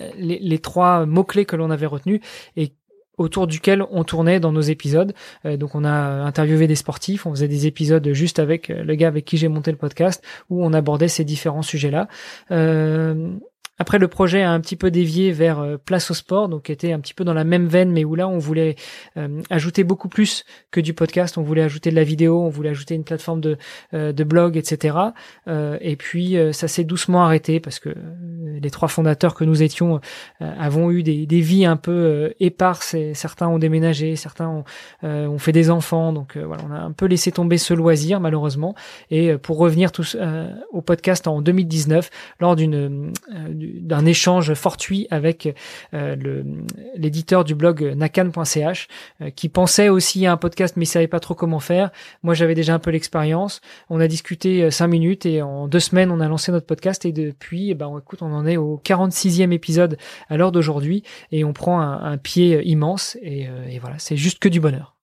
euh, 0.00 0.58
trois 0.62 1.06
mots-clés 1.06 1.44
que 1.44 1.56
l'on 1.56 1.70
avait 1.70 1.86
retenus 1.86 2.20
et 2.56 2.72
autour 3.18 3.46
duquel 3.46 3.84
on 3.90 4.02
tournait 4.02 4.40
dans 4.40 4.52
nos 4.52 4.62
épisodes. 4.62 5.12
donc 5.44 5.74
on 5.74 5.84
a 5.84 5.90
interviewé 5.90 6.66
des 6.66 6.74
sportifs, 6.74 7.26
on 7.26 7.30
faisait 7.32 7.48
des 7.48 7.66
épisodes 7.66 8.12
juste 8.12 8.38
avec 8.38 8.68
le 8.68 8.94
gars 8.94 9.08
avec 9.08 9.26
qui 9.26 9.36
j'ai 9.36 9.48
monté 9.48 9.70
le 9.70 9.76
podcast 9.76 10.24
où 10.48 10.64
on 10.64 10.72
abordait 10.72 11.08
ces 11.08 11.24
différents 11.24 11.60
sujets-là. 11.62 12.08
Euh, 12.50 13.34
après, 13.80 13.98
le 13.98 14.08
projet 14.08 14.42
a 14.42 14.52
un 14.52 14.60
petit 14.60 14.76
peu 14.76 14.90
dévié 14.90 15.32
vers 15.32 15.58
euh, 15.58 15.78
Place 15.82 16.10
au 16.10 16.14
sport, 16.14 16.50
donc 16.50 16.68
était 16.68 16.92
un 16.92 17.00
petit 17.00 17.14
peu 17.14 17.24
dans 17.24 17.32
la 17.32 17.44
même 17.44 17.66
veine, 17.66 17.90
mais 17.90 18.04
où 18.04 18.14
là, 18.14 18.28
on 18.28 18.36
voulait 18.36 18.76
euh, 19.16 19.40
ajouter 19.48 19.84
beaucoup 19.84 20.10
plus 20.10 20.44
que 20.70 20.82
du 20.82 20.92
podcast. 20.92 21.38
On 21.38 21.42
voulait 21.42 21.62
ajouter 21.62 21.88
de 21.88 21.96
la 21.96 22.04
vidéo, 22.04 22.42
on 22.42 22.50
voulait 22.50 22.68
ajouter 22.68 22.94
une 22.94 23.04
plateforme 23.04 23.40
de, 23.40 23.56
euh, 23.94 24.12
de 24.12 24.22
blog, 24.22 24.58
etc. 24.58 24.98
et 25.80 25.96
puis, 25.96 26.36
ça 26.52 26.68
s'est 26.68 26.84
doucement 26.84 27.24
arrêté 27.24 27.58
parce 27.58 27.78
que 27.78 27.88
les 28.60 28.70
trois 28.70 28.88
fondateurs 28.88 29.34
que 29.34 29.44
nous 29.44 29.62
étions 29.62 30.00
avons 30.40 30.90
eu 30.90 31.02
des, 31.02 31.26
des 31.26 31.40
vies 31.40 31.64
un 31.64 31.76
peu 31.76 32.34
éparses. 32.38 32.94
Et 32.94 33.14
certains 33.14 33.48
ont 33.48 33.58
déménagé, 33.58 34.16
certains 34.16 34.48
ont, 34.48 34.64
ont 35.02 35.38
fait 35.38 35.52
des 35.52 35.70
enfants. 35.70 36.12
Donc 36.12 36.36
voilà, 36.36 36.62
on 36.68 36.72
a 36.72 36.78
un 36.78 36.92
peu 36.92 37.06
laissé 37.06 37.32
tomber 37.32 37.58
ce 37.58 37.72
loisir, 37.74 38.20
malheureusement. 38.20 38.74
Et 39.10 39.36
pour 39.38 39.58
revenir 39.58 39.92
tous 39.92 40.16
au 40.70 40.82
podcast 40.82 41.26
en 41.26 41.40
2019, 41.40 42.10
lors 42.40 42.56
d'une 42.56 43.12
d'un 43.80 44.06
échange 44.06 44.54
fortuit 44.54 45.06
avec 45.10 45.54
euh, 45.94 46.42
l'éditeur 46.96 47.44
du 47.44 47.54
blog 47.54 47.82
nakan.ch 47.96 48.88
euh, 49.20 49.30
qui 49.30 49.48
pensait 49.48 49.88
aussi 49.88 50.26
à 50.26 50.32
un 50.32 50.36
podcast 50.36 50.76
mais 50.76 50.84
il 50.84 50.88
savait 50.88 51.08
pas 51.08 51.20
trop 51.20 51.34
comment 51.34 51.60
faire. 51.60 51.90
Moi 52.22 52.34
j'avais 52.34 52.54
déjà 52.54 52.74
un 52.74 52.78
peu 52.78 52.90
l'expérience. 52.90 53.60
On 53.88 54.00
a 54.00 54.08
discuté 54.08 54.62
euh, 54.62 54.70
cinq 54.70 54.88
minutes 54.88 55.26
et 55.26 55.42
en 55.42 55.68
deux 55.68 55.80
semaines 55.80 56.10
on 56.10 56.20
a 56.20 56.28
lancé 56.28 56.52
notre 56.52 56.66
podcast 56.66 57.04
et 57.04 57.12
depuis 57.12 57.70
eh 57.70 57.74
ben 57.74 57.90
écoute 57.98 58.22
on 58.22 58.32
en 58.32 58.46
est 58.46 58.56
au 58.56 58.80
46e 58.84 59.52
épisode 59.52 59.96
à 60.28 60.36
l'heure 60.36 60.52
d'aujourd'hui 60.52 61.02
et 61.32 61.44
on 61.44 61.52
prend 61.52 61.80
un, 61.80 62.18
pied 62.18 62.62
immense 62.66 63.16
et, 63.22 63.48
voilà 63.80 63.98
c'est 63.98 64.16
juste 64.16 64.38
que 64.38 64.48
du 64.48 64.60
bonheur. 64.60 64.96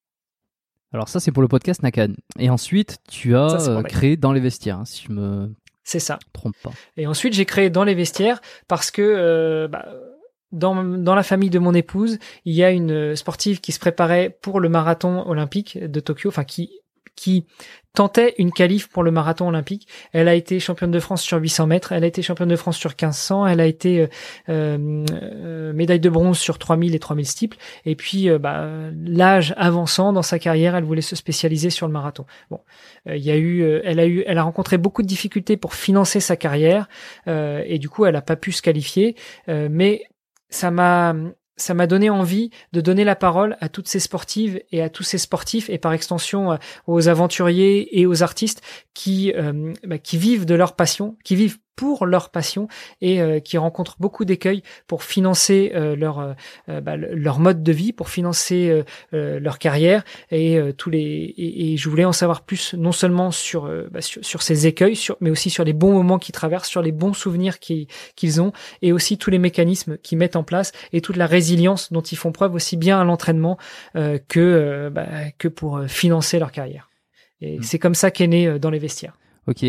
Alors 0.94 1.10
ça 1.10 1.20
c'est 1.20 1.32
pour 1.32 1.42
le 1.42 1.48
podcast 1.48 1.84
Nakan. 1.84 2.14
Et 2.40 2.50
ensuite 2.50 3.00
tu 3.10 3.36
as 3.36 3.84
créé 3.88 4.18
dans 4.18 4.32
les 4.32 4.40
vestiaires, 4.40 4.80
hein, 4.80 4.86
si 4.86 5.06
je 5.08 5.12
me 5.12 5.54
c'est 5.88 6.00
ça. 6.00 6.20
Trompe 6.34 6.56
pas. 6.62 6.72
Et 6.98 7.08
ensuite, 7.08 7.34
j'ai 7.34 7.46
créé 7.46 7.70
dans 7.70 7.86
les 7.86 7.96
vestiaires 7.96 8.42
parce 8.68 8.92
que 8.92 9.02
euh, 9.02 9.70
bah, 9.70 9.86
dans, 10.52 10.84
dans 10.84 11.16
la 11.16 11.24
famille 11.24 11.50
de 11.50 11.60
mon 11.60 11.74
épouse, 11.74 12.20
il 12.44 12.54
y 12.54 12.64
a 12.64 12.72
une 12.72 13.16
sportive 13.16 13.62
qui 13.62 13.72
se 13.72 13.80
préparait 13.80 14.38
pour 14.42 14.60
le 14.60 14.68
marathon 14.68 15.26
olympique 15.26 15.80
de 15.82 16.00
Tokyo, 16.02 16.28
enfin 16.28 16.44
qui 16.44 16.82
qui 17.16 17.46
tentait 17.98 18.36
une 18.38 18.52
qualif 18.52 18.90
pour 18.90 19.02
le 19.02 19.10
marathon 19.10 19.48
olympique. 19.48 19.88
Elle 20.14 20.28
a 20.28 20.36
été 20.36 20.60
championne 20.60 20.92
de 20.92 21.00
France 21.00 21.24
sur 21.24 21.40
800 21.40 21.66
mètres, 21.66 21.94
elle 21.94 22.04
a 22.04 22.08
été 22.08 22.22
championne 22.22 22.48
de 22.48 22.56
France 22.56 22.78
sur 22.78 22.92
1500, 22.92 23.48
elle 23.48 23.60
a 23.60 23.66
été 23.66 24.08
euh, 24.50 25.04
euh, 25.10 25.74
médaille 25.74 26.00
de 26.00 26.10
bronze 26.12 26.38
sur 26.38 26.60
3000 26.60 26.94
et 26.94 27.00
3000 27.00 27.26
steeples. 27.26 27.58
Et 27.86 27.96
puis, 27.96 28.30
euh, 28.30 28.38
bah, 28.38 28.68
l'âge 29.04 29.56
avançant 29.58 30.14
dans 30.14 30.22
sa 30.22 30.38
carrière, 30.38 30.76
elle 30.76 30.84
voulait 30.84 31.02
se 31.02 31.16
spécialiser 31.16 31.72
sur 31.72 31.88
le 31.88 31.94
marathon. 31.94 32.28
Bon, 32.52 32.60
il 33.08 33.18
y 33.18 33.32
a 33.32 33.38
eu, 33.38 33.64
elle 33.84 34.00
a 34.00 34.06
eu, 34.06 34.24
elle 34.28 34.38
a 34.38 34.44
rencontré 34.44 34.78
beaucoup 34.78 35.02
de 35.02 35.08
difficultés 35.08 35.58
pour 35.58 35.74
financer 35.74 36.20
sa 36.20 36.36
carrière 36.36 36.88
et 37.26 37.80
du 37.80 37.90
coup, 37.90 38.06
elle 38.06 38.16
a 38.16 38.22
pas 38.22 38.36
pu 38.36 38.52
se 38.52 38.62
qualifier. 38.62 39.16
mais 39.48 40.04
ça 40.50 40.70
m'a 40.70 41.16
ça 41.58 41.74
m'a 41.74 41.88
donné 41.88 42.10
envie 42.10 42.52
de 42.72 42.82
donner 42.82 43.04
la 43.04 43.16
parole 43.16 43.58
à 43.60 43.70
toutes 43.70 43.88
ces 43.88 44.00
sportives 44.00 44.62
et 44.72 44.82
à 44.82 44.90
tous 44.90 45.04
ces 45.04 45.18
sportifs 45.18 45.70
et 45.70 45.78
par 45.78 45.94
extension 45.94 46.54
euh, 46.54 46.58
aux 46.86 47.08
aventuriers 47.10 48.00
et 48.00 48.06
aux 48.06 48.24
artistes 48.24 48.62
qui 48.94 49.34
euh, 49.36 49.74
bah, 49.84 49.98
qui 49.98 50.18
vivent 50.18 50.46
de 50.46 50.56
leur 50.56 50.76
passion, 50.76 51.18
qui 51.24 51.36
vivent 51.36 51.58
pour 51.78 52.08
leur 52.08 52.32
passion 52.32 52.68
et 53.00 53.22
euh, 53.22 53.40
qui 53.40 53.58
rencontrent 53.58 53.96
beaucoup 54.00 54.26
d'écueils 54.26 54.64
pour 54.88 55.04
financer 55.04 55.72
euh, 55.76 55.96
leur 55.96 56.36
euh, 56.68 56.82
bah, 56.82 56.98
leur 56.98 57.40
mode 57.40 57.64
de 57.64 57.72
vie, 57.72 57.94
pour 57.94 58.10
financer 58.10 58.84
leur 59.12 59.60
carrière 59.60 60.04
et 60.32 60.60
tous 60.76 60.90
les 60.90 61.34
et, 61.38 61.78
je 61.78 61.90
voulais 61.90 62.04
en 62.04 62.12
savoir 62.12 62.42
plus 62.42 62.74
non 62.74 62.92
seulement 62.92 63.30
sur 63.30 63.70
bah, 63.92 64.02
sur, 64.02 64.42
ces 64.42 64.66
écueils, 64.66 64.96
sur, 64.96 65.16
mais 65.22 65.30
aussi 65.30 65.52
sur 65.52 65.64
les 65.64 65.74
bons 65.74 65.94
moments 65.94 66.18
qu'ils 66.18 66.34
traversent, 66.34 66.68
sur 66.68 66.82
les 66.82 66.92
bons 66.92 67.14
souvenirs 67.14 67.60
qu'ils 67.60 68.42
ont 68.42 68.52
et 68.82 68.92
aussi 68.92 69.20
tous 69.20 69.30
les 69.30 69.38
mécanismes 69.38 69.98
qu'ils 70.00 70.18
mettent 70.18 70.36
en 70.36 70.44
place 70.44 70.72
et 70.92 71.02
toute 71.02 71.16
la 71.16 71.28
résilience 71.28 71.94
dont 71.94 72.02
ils 72.02 72.18
font 72.18 72.32
preuve 72.32 72.56
aussi 72.56 72.76
bien 72.76 73.00
à 73.00 73.04
l'entraînement 73.04 73.58
que 73.94 74.90
bah, 74.92 75.06
que 75.38 75.48
pour 75.48 75.84
financer 75.88 76.40
leur 76.40 76.52
carrière. 76.52 76.90
Et 77.42 77.60
mmh. 77.60 77.64
c'est 77.64 77.80
comme 77.80 77.96
ça 77.96 78.10
qu'est 78.10 78.28
né 78.28 78.58
dans 78.58 78.72
les 78.72 78.80
vestiaires. 78.80 79.14
Ok, 79.48 79.66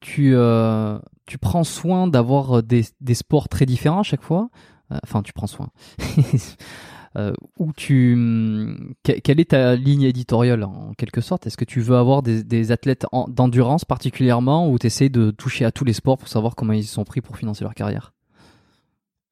tu, 0.00 0.32
euh, 0.34 0.98
tu 1.26 1.38
prends 1.38 1.64
soin 1.64 2.06
d'avoir 2.06 2.58
euh, 2.58 2.62
des, 2.62 2.84
des, 3.00 3.14
sports 3.14 3.48
très 3.48 3.64
différents 3.64 4.00
à 4.00 4.02
chaque 4.02 4.22
fois? 4.22 4.50
Euh, 4.90 4.98
enfin, 5.04 5.22
tu 5.22 5.32
prends 5.32 5.46
soin. 5.46 5.70
euh, 7.16 7.32
ou 7.58 7.72
tu, 7.72 8.12
hum, 8.12 8.94
quelle 9.02 9.40
est 9.40 9.50
ta 9.50 9.74
ligne 9.74 10.02
éditoriale 10.02 10.64
en 10.64 10.92
quelque 10.98 11.22
sorte? 11.22 11.46
Est-ce 11.46 11.56
que 11.56 11.64
tu 11.64 11.80
veux 11.80 11.96
avoir 11.96 12.22
des, 12.22 12.44
des 12.44 12.72
athlètes 12.72 13.06
d'endurance 13.28 13.86
particulièrement 13.86 14.70
ou 14.70 14.78
tu 14.78 14.88
essaies 14.88 15.08
de 15.08 15.30
toucher 15.30 15.64
à 15.64 15.72
tous 15.72 15.84
les 15.84 15.94
sports 15.94 16.18
pour 16.18 16.28
savoir 16.28 16.54
comment 16.54 16.74
ils 16.74 16.84
sont 16.84 17.04
pris 17.04 17.22
pour 17.22 17.38
financer 17.38 17.64
leur 17.64 17.74
carrière? 17.74 18.12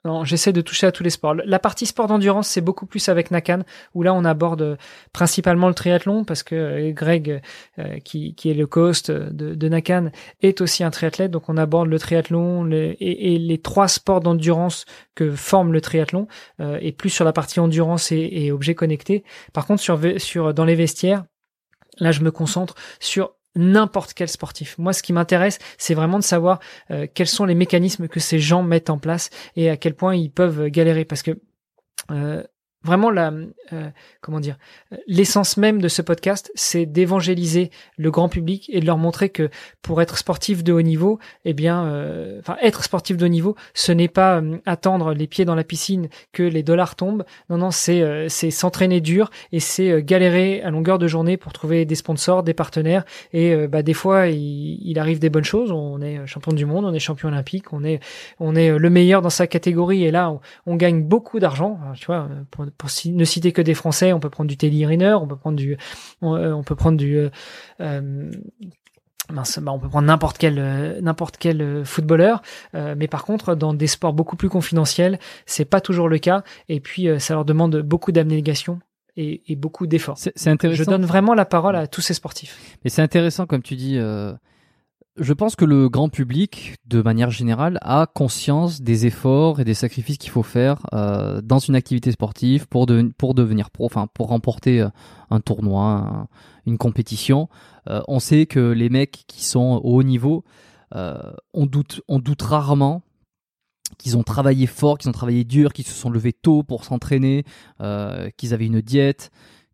Non, 0.06 0.24
j'essaie 0.24 0.54
de 0.54 0.62
toucher 0.62 0.86
à 0.86 0.92
tous 0.92 1.02
les 1.02 1.10
sports. 1.10 1.34
La 1.34 1.58
partie 1.58 1.84
sport 1.84 2.06
d'endurance, 2.06 2.48
c'est 2.48 2.62
beaucoup 2.62 2.86
plus 2.86 3.10
avec 3.10 3.30
Nakan, 3.30 3.64
où 3.94 4.02
là 4.02 4.14
on 4.14 4.24
aborde 4.24 4.78
principalement 5.12 5.68
le 5.68 5.74
triathlon, 5.74 6.24
parce 6.24 6.42
que 6.42 6.54
euh, 6.54 6.92
Greg, 6.92 7.42
euh, 7.78 7.98
qui, 7.98 8.34
qui, 8.34 8.50
est 8.50 8.54
le 8.54 8.66
co-host 8.66 9.10
de, 9.10 9.54
de, 9.54 9.68
Nakan, 9.68 10.10
est 10.40 10.62
aussi 10.62 10.84
un 10.84 10.90
triathlète, 10.90 11.30
donc 11.30 11.50
on 11.50 11.58
aborde 11.58 11.88
le 11.88 11.98
triathlon 11.98 12.70
et, 12.72 12.96
et, 12.98 13.38
les 13.38 13.58
trois 13.58 13.88
sports 13.88 14.20
d'endurance 14.20 14.86
que 15.14 15.32
forme 15.32 15.74
le 15.74 15.82
triathlon, 15.82 16.28
euh, 16.60 16.78
et 16.80 16.92
plus 16.92 17.10
sur 17.10 17.26
la 17.26 17.34
partie 17.34 17.60
endurance 17.60 18.10
et, 18.10 18.26
et 18.32 18.52
objets 18.52 18.74
connectés. 18.74 19.22
Par 19.52 19.66
contre, 19.66 19.82
sur, 19.82 20.00
sur 20.16 20.54
dans 20.54 20.64
les 20.64 20.76
vestiaires, 20.76 21.24
là 21.98 22.10
je 22.10 22.22
me 22.22 22.30
concentre 22.30 22.74
sur 23.00 23.34
n'importe 23.56 24.14
quel 24.14 24.28
sportif. 24.28 24.76
Moi, 24.78 24.92
ce 24.92 25.02
qui 25.02 25.12
m'intéresse, 25.12 25.58
c'est 25.78 25.94
vraiment 25.94 26.18
de 26.18 26.24
savoir 26.24 26.60
euh, 26.90 27.06
quels 27.12 27.26
sont 27.26 27.44
les 27.44 27.54
mécanismes 27.54 28.08
que 28.08 28.20
ces 28.20 28.38
gens 28.38 28.62
mettent 28.62 28.90
en 28.90 28.98
place 28.98 29.30
et 29.56 29.70
à 29.70 29.76
quel 29.76 29.94
point 29.94 30.14
ils 30.14 30.30
peuvent 30.30 30.68
galérer. 30.68 31.04
Parce 31.04 31.22
que 31.22 31.32
euh, 32.10 32.42
vraiment 32.82 33.10
la 33.10 33.32
euh, 33.72 33.90
comment 34.22 34.40
dire 34.40 34.56
l'essence 35.06 35.58
même 35.58 35.82
de 35.82 35.88
ce 35.88 36.00
podcast 36.00 36.50
c'est 36.54 36.86
d'évangéliser 36.86 37.70
le 37.98 38.10
grand 38.10 38.30
public 38.30 38.70
et 38.72 38.80
de 38.80 38.86
leur 38.86 38.96
montrer 38.96 39.28
que 39.28 39.50
pour 39.82 40.00
être 40.00 40.16
sportif 40.16 40.64
de 40.64 40.72
haut 40.72 40.80
niveau 40.80 41.18
eh 41.44 41.52
bien 41.52 41.84
euh, 41.84 42.38
enfin 42.40 42.56
être 42.62 42.82
sportif 42.82 43.18
de 43.18 43.26
haut 43.26 43.28
niveau 43.28 43.54
ce 43.74 43.92
n'est 43.92 44.08
pas 44.08 44.40
euh, 44.40 44.58
attendre 44.64 45.12
les 45.12 45.26
pieds 45.26 45.44
dans 45.44 45.54
la 45.54 45.64
piscine 45.64 46.08
que 46.32 46.42
les 46.42 46.62
dollars 46.62 46.96
tombent. 46.96 47.24
Non 47.50 47.58
non 47.58 47.70
c'est 47.70 48.28
c'est 48.28 48.50
s'entraîner 48.50 49.00
dur 49.00 49.30
et 49.52 49.60
c'est 49.60 50.02
galérer 50.02 50.62
à 50.62 50.70
longueur 50.70 50.98
de 50.98 51.06
journée 51.06 51.36
pour 51.36 51.52
trouver 51.52 51.84
des 51.84 51.94
sponsors 51.94 52.42
des 52.42 52.54
partenaires 52.54 53.04
et 53.32 53.66
bah 53.66 53.82
des 53.82 53.94
fois 53.94 54.28
il, 54.28 54.78
il, 54.82 54.98
arrive 54.98 55.18
des 55.18 55.30
bonnes 55.30 55.44
choses. 55.44 55.70
On 55.70 56.00
est 56.00 56.26
champion 56.26 56.52
du 56.52 56.64
monde 56.64 56.84
on 56.84 56.94
est 56.94 56.98
champion 56.98 57.28
olympique 57.28 57.72
on 57.72 57.84
est 57.84 58.00
on 58.38 58.54
est 58.54 58.76
le 58.76 58.90
meilleur 58.90 59.22
dans 59.22 59.30
sa 59.30 59.46
catégorie 59.46 60.04
et 60.04 60.10
là 60.10 60.32
on, 60.66 60.76
gagne 60.76 61.02
beaucoup 61.02 61.40
d'argent. 61.40 61.78
Tu 61.96 62.06
vois 62.06 62.28
pour 62.78 62.90
ne 63.06 63.24
citer 63.24 63.52
que 63.52 63.62
des 63.62 63.74
Français, 63.74 64.12
on 64.12 64.20
peut 64.20 64.30
prendre 64.30 64.48
du 64.48 64.56
Teddy 64.56 64.86
Riner, 64.86 65.14
on 65.14 65.26
peut 65.26 65.36
prendre 65.36 65.56
du, 65.56 65.76
on, 66.22 66.34
euh, 66.34 66.62
peut 66.62 66.74
prendre 66.74 66.96
du, 66.96 67.16
euh, 67.16 67.30
euh 67.80 68.30
bah, 69.32 69.44
on 69.68 69.78
peut 69.78 69.88
prendre 69.88 70.08
n'importe 70.08 70.38
quel 70.38 70.58
euh, 70.58 71.00
n'importe 71.00 71.36
quel 71.36 71.84
footballeur, 71.84 72.42
mais 72.74 73.06
par 73.06 73.24
contre 73.24 73.54
dans 73.54 73.74
des 73.74 73.86
sports 73.86 74.12
beaucoup 74.12 74.34
plus 74.34 74.48
confidentiels, 74.48 75.20
c'est 75.46 75.64
pas 75.64 75.80
toujours 75.80 76.08
le 76.08 76.18
cas. 76.18 76.42
Et 76.68 76.80
puis 76.80 77.08
ça 77.20 77.34
leur 77.34 77.44
demande 77.44 77.76
beaucoup 77.76 78.10
d'abnégation 78.10 78.80
et, 79.16 79.42
et, 79.46 79.54
beaucoup 79.54 79.86
d'efforts. 79.86 80.18
C'est 80.18 80.50
intéressant. 80.50 80.82
Je 80.82 80.84
donne 80.88 81.04
vraiment 81.04 81.34
la 81.34 81.44
parole 81.44 81.76
à 81.76 81.86
tous 81.86 82.00
ces 82.00 82.14
sportifs. 82.14 82.58
Mais 82.82 82.90
c'est 82.90 83.02
intéressant 83.02 83.46
comme 83.46 83.62
tu 83.62 83.76
dis. 83.76 84.00
Euh 85.20 85.24
je 85.24 85.32
pense 85.32 85.56
que 85.56 85.64
le 85.64 85.88
grand 85.88 86.08
public, 86.08 86.76
de 86.86 87.02
manière 87.02 87.30
générale, 87.30 87.78
a 87.82 88.06
conscience 88.06 88.80
des 88.80 89.06
efforts 89.06 89.60
et 89.60 89.64
des 89.64 89.74
sacrifices 89.74 90.18
qu'il 90.18 90.30
faut 90.30 90.42
faire 90.42 90.86
euh, 90.92 91.40
dans 91.40 91.58
une 91.58 91.74
activité 91.74 92.10
sportive 92.10 92.66
pour, 92.68 92.86
pour 93.18 93.34
devenir 93.34 93.70
pro, 93.70 93.86
enfin 93.86 94.06
pour 94.12 94.28
remporter 94.28 94.80
euh, 94.80 94.88
un 95.30 95.40
tournoi, 95.40 96.26
une 96.66 96.78
compétition. 96.78 97.48
Euh, 97.88 98.00
on 98.08 98.18
sait 98.18 98.46
que 98.46 98.72
les 98.72 98.88
mecs 98.88 99.24
qui 99.26 99.44
sont 99.44 99.80
au 99.84 99.98
haut 99.98 100.02
niveau, 100.02 100.44
on 100.92 101.66
doute, 101.66 102.00
on 102.08 102.18
doute 102.18 102.42
rarement 102.42 103.02
qu'ils 103.96 104.16
ont 104.16 104.24
travaillé 104.24 104.66
fort, 104.66 104.98
qu'ils 104.98 105.08
ont 105.08 105.12
travaillé 105.12 105.44
dur, 105.44 105.72
qu'ils 105.72 105.86
se 105.86 105.94
sont 105.94 106.10
levés 106.10 106.32
tôt 106.32 106.64
pour 106.64 106.84
s'entraîner, 106.84 107.44
qu'ils 108.36 108.54
avaient 108.54 108.66
une 108.66 108.80
diète, 108.80 109.30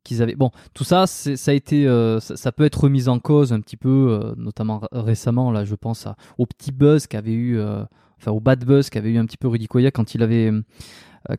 qu'ils 0.07 0.23
avaient. 0.23 0.37
Bon, 0.37 0.51
tout 0.73 0.85
ça, 0.85 1.07
ça 1.07 1.51
a 1.51 1.55
été, 1.55 1.87
euh, 1.87 2.21
ça, 2.21 2.53
peut 2.53 2.65
être 2.65 2.85
remis 2.85 3.09
en 3.09 3.19
cause 3.19 3.53
un 3.53 3.61
petit 3.61 3.77
peu, 3.77 4.09
euh, 4.11 4.35
notamment 4.37 4.83
récemment. 4.93 5.51
Là, 5.51 5.65
je 5.65 5.75
pense 5.75 6.07
au 6.39 6.47
petit 6.47 6.73
buzz 6.73 7.07
qu'avait 7.07 7.33
eu, 7.33 7.59
euh, 7.59 7.85
enfin 8.19 8.31
au 8.31 8.41
bad 8.41 8.65
buzz 8.65 8.89
qu'avait 8.89 9.11
eu 9.11 9.19
un 9.19 9.27
petit 9.27 9.37
peu 9.37 9.49
Rudy 9.49 9.67
Koya 9.67 9.91
quand 9.91 10.15
il 10.15 10.23
avait, 10.23 10.51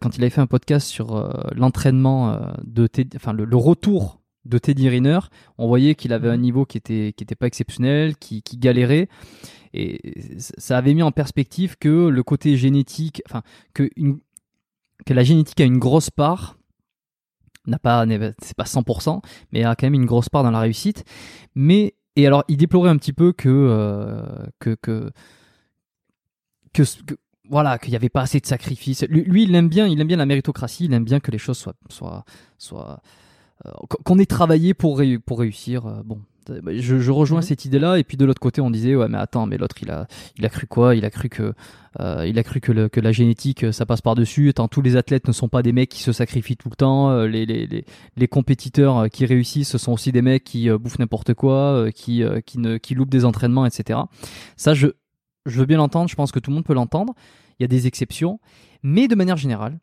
quand 0.02 0.18
il 0.18 0.22
avait 0.22 0.30
fait 0.30 0.42
un 0.42 0.48
podcast 0.48 0.88
sur 0.88 1.34
l'entraînement 1.56 2.40
de, 2.64 2.88
enfin 3.16 3.34
le, 3.34 3.56
retour 3.56 4.20
de 4.46 4.58
Teddy 4.58 4.90
Riner. 4.90 5.20
On 5.58 5.68
voyait 5.68 5.96
qu'il 5.96 6.14
avait 6.14 6.30
un 6.30 6.36
mhm. 6.36 6.42
niveau 6.42 6.66
qui 6.66 6.78
était, 6.78 7.14
qui 7.16 7.24
était 7.24 7.36
pas 7.36 7.48
exceptionnel, 7.48 8.18
qui, 8.18 8.44
qui 8.44 8.58
galérait. 8.58 9.08
Et 9.74 10.14
ça 10.38 10.78
avait 10.78 10.94
mis 10.94 11.04
en 11.04 11.12
perspective 11.12 11.78
que 11.78 12.08
le 12.08 12.24
côté 12.24 12.58
génétique, 12.58 13.22
enfin 13.28 13.44
que 13.74 13.90
une, 13.96 14.20
que 15.06 15.14
la 15.14 15.24
génétique 15.24 15.60
a 15.62 15.66
une 15.66 15.78
grosse 15.78 16.10
part 16.10 16.57
n'a 17.68 17.80
pas, 17.80 18.06
c'est 18.42 18.56
pas 18.56 18.64
100%, 18.64 19.22
mais 19.52 19.64
a 19.64 19.76
quand 19.76 19.86
même 19.86 19.94
une 19.94 20.06
grosse 20.06 20.30
part 20.30 20.44
dans 20.44 20.52
la 20.52 20.60
réussite. 20.60 21.04
Mais 21.56 21.96
et 22.18 22.26
alors, 22.26 22.44
il 22.48 22.58
déplorait 22.58 22.90
un 22.90 22.98
petit 22.98 23.14
peu 23.14 23.32
que 23.32 23.48
euh, 23.48 24.24
que, 24.60 24.74
que, 24.82 25.12
que, 26.74 26.84
voilà, 27.48 27.78
qu'il 27.78 27.92
n'y 27.92 27.96
avait 27.96 28.10
pas 28.10 28.22
assez 28.22 28.40
de 28.40 28.46
sacrifices. 28.48 29.04
Lui, 29.08 29.44
il 29.44 29.54
aime 29.54 29.70
bien, 29.70 29.86
il 29.86 30.02
aime 30.02 30.08
bien 30.08 30.18
la 30.18 30.26
méritocratie, 30.26 30.86
il 30.86 30.94
aime 30.94 31.04
bien 31.04 31.20
que 31.20 31.30
les 31.30 31.38
choses 31.38 31.60
soient, 31.60 31.76
soient, 31.90 32.26
soient 32.58 33.02
euh, 33.68 33.72
qu'on 34.04 34.18
ait 34.18 34.26
travaillé 34.26 34.74
pour, 34.74 35.00
pour 35.28 35.40
réussir. 35.40 35.86
Euh, 35.86 36.02
bon, 36.04 36.20
je, 36.50 37.00
je 37.00 37.12
rejoins 37.12 37.40
mhm. 37.40 37.46
cette 37.46 37.66
idée-là. 37.66 37.98
Et 38.00 38.04
puis 38.04 38.18
de 38.18 38.26
l'autre 38.26 38.40
côté, 38.40 38.62
on 38.62 38.70
disait 38.70 38.96
ouais, 38.96 39.08
mais 39.08 39.18
attends, 39.18 39.46
mais 39.46 39.58
l'autre 39.58 39.76
il 39.82 39.92
a, 39.92 40.08
il 40.38 40.46
a 40.46 40.50
cru 40.50 40.68
quoi? 40.68 40.96
Il 40.96 41.06
a 41.06 41.10
cru 41.10 41.30
que, 41.30 41.54
euh, 42.00 42.26
il 42.28 42.38
a 42.40 42.44
cru 42.44 42.60
que, 42.60 42.72
le, 42.72 42.90
que 42.90 43.00
la 43.00 43.12
génétique 43.12 43.64
euh, 43.64 43.72
ça 43.72 43.86
passe 43.86 44.02
par 44.02 44.16
dessus. 44.16 44.50
Étant 44.50 44.68
tous 44.68 44.82
les 44.82 44.96
athlètes 44.96 45.28
ne 45.28 45.34
sont 45.34 45.50
pas 45.50 45.62
des 45.62 45.72
mecs 45.72 45.90
qui 45.90 46.02
se 46.02 46.12
sacrifient 46.12 46.58
tout 46.58 46.70
le 46.70 46.76
temps. 46.76 47.10
Euh, 47.12 47.28
les, 47.28 47.46
les, 47.46 47.68
les, 47.68 47.86
les 48.16 48.28
compétiteurs 48.28 49.10
qui 49.10 49.26
réussissent, 49.26 49.70
ce 49.70 49.78
sont 49.78 49.94
aussi 49.94 50.12
des 50.12 50.22
mecs 50.22 50.44
qui 50.44 50.70
bouffent 50.70 51.00
n'importe 51.00 51.34
quoi, 51.34 51.88
qui, 51.94 52.24
qui 52.46 52.60
ne, 52.60 52.78
qui 52.78 52.96
loupent 52.96 53.10
des 53.10 53.26
entraînements, 53.26 53.66
etc. 53.66 54.00
Ça, 54.56 54.74
je, 54.74 54.88
je 55.46 55.60
veux 55.60 55.66
bien 55.66 55.78
l'entendre. 55.78 56.10
Je 56.10 56.16
pense 56.16 56.32
que 56.32 56.40
tout 56.40 56.52
le 56.52 56.56
monde 56.56 56.66
peut 56.66 56.74
l'entendre. 56.74 57.14
Il 57.60 57.64
y 57.64 57.66
a 57.66 57.68
des 57.68 57.88
exceptions, 57.88 58.40
mais 58.84 59.08
de 59.08 59.16
manière 59.16 59.38
générale, 59.38 59.80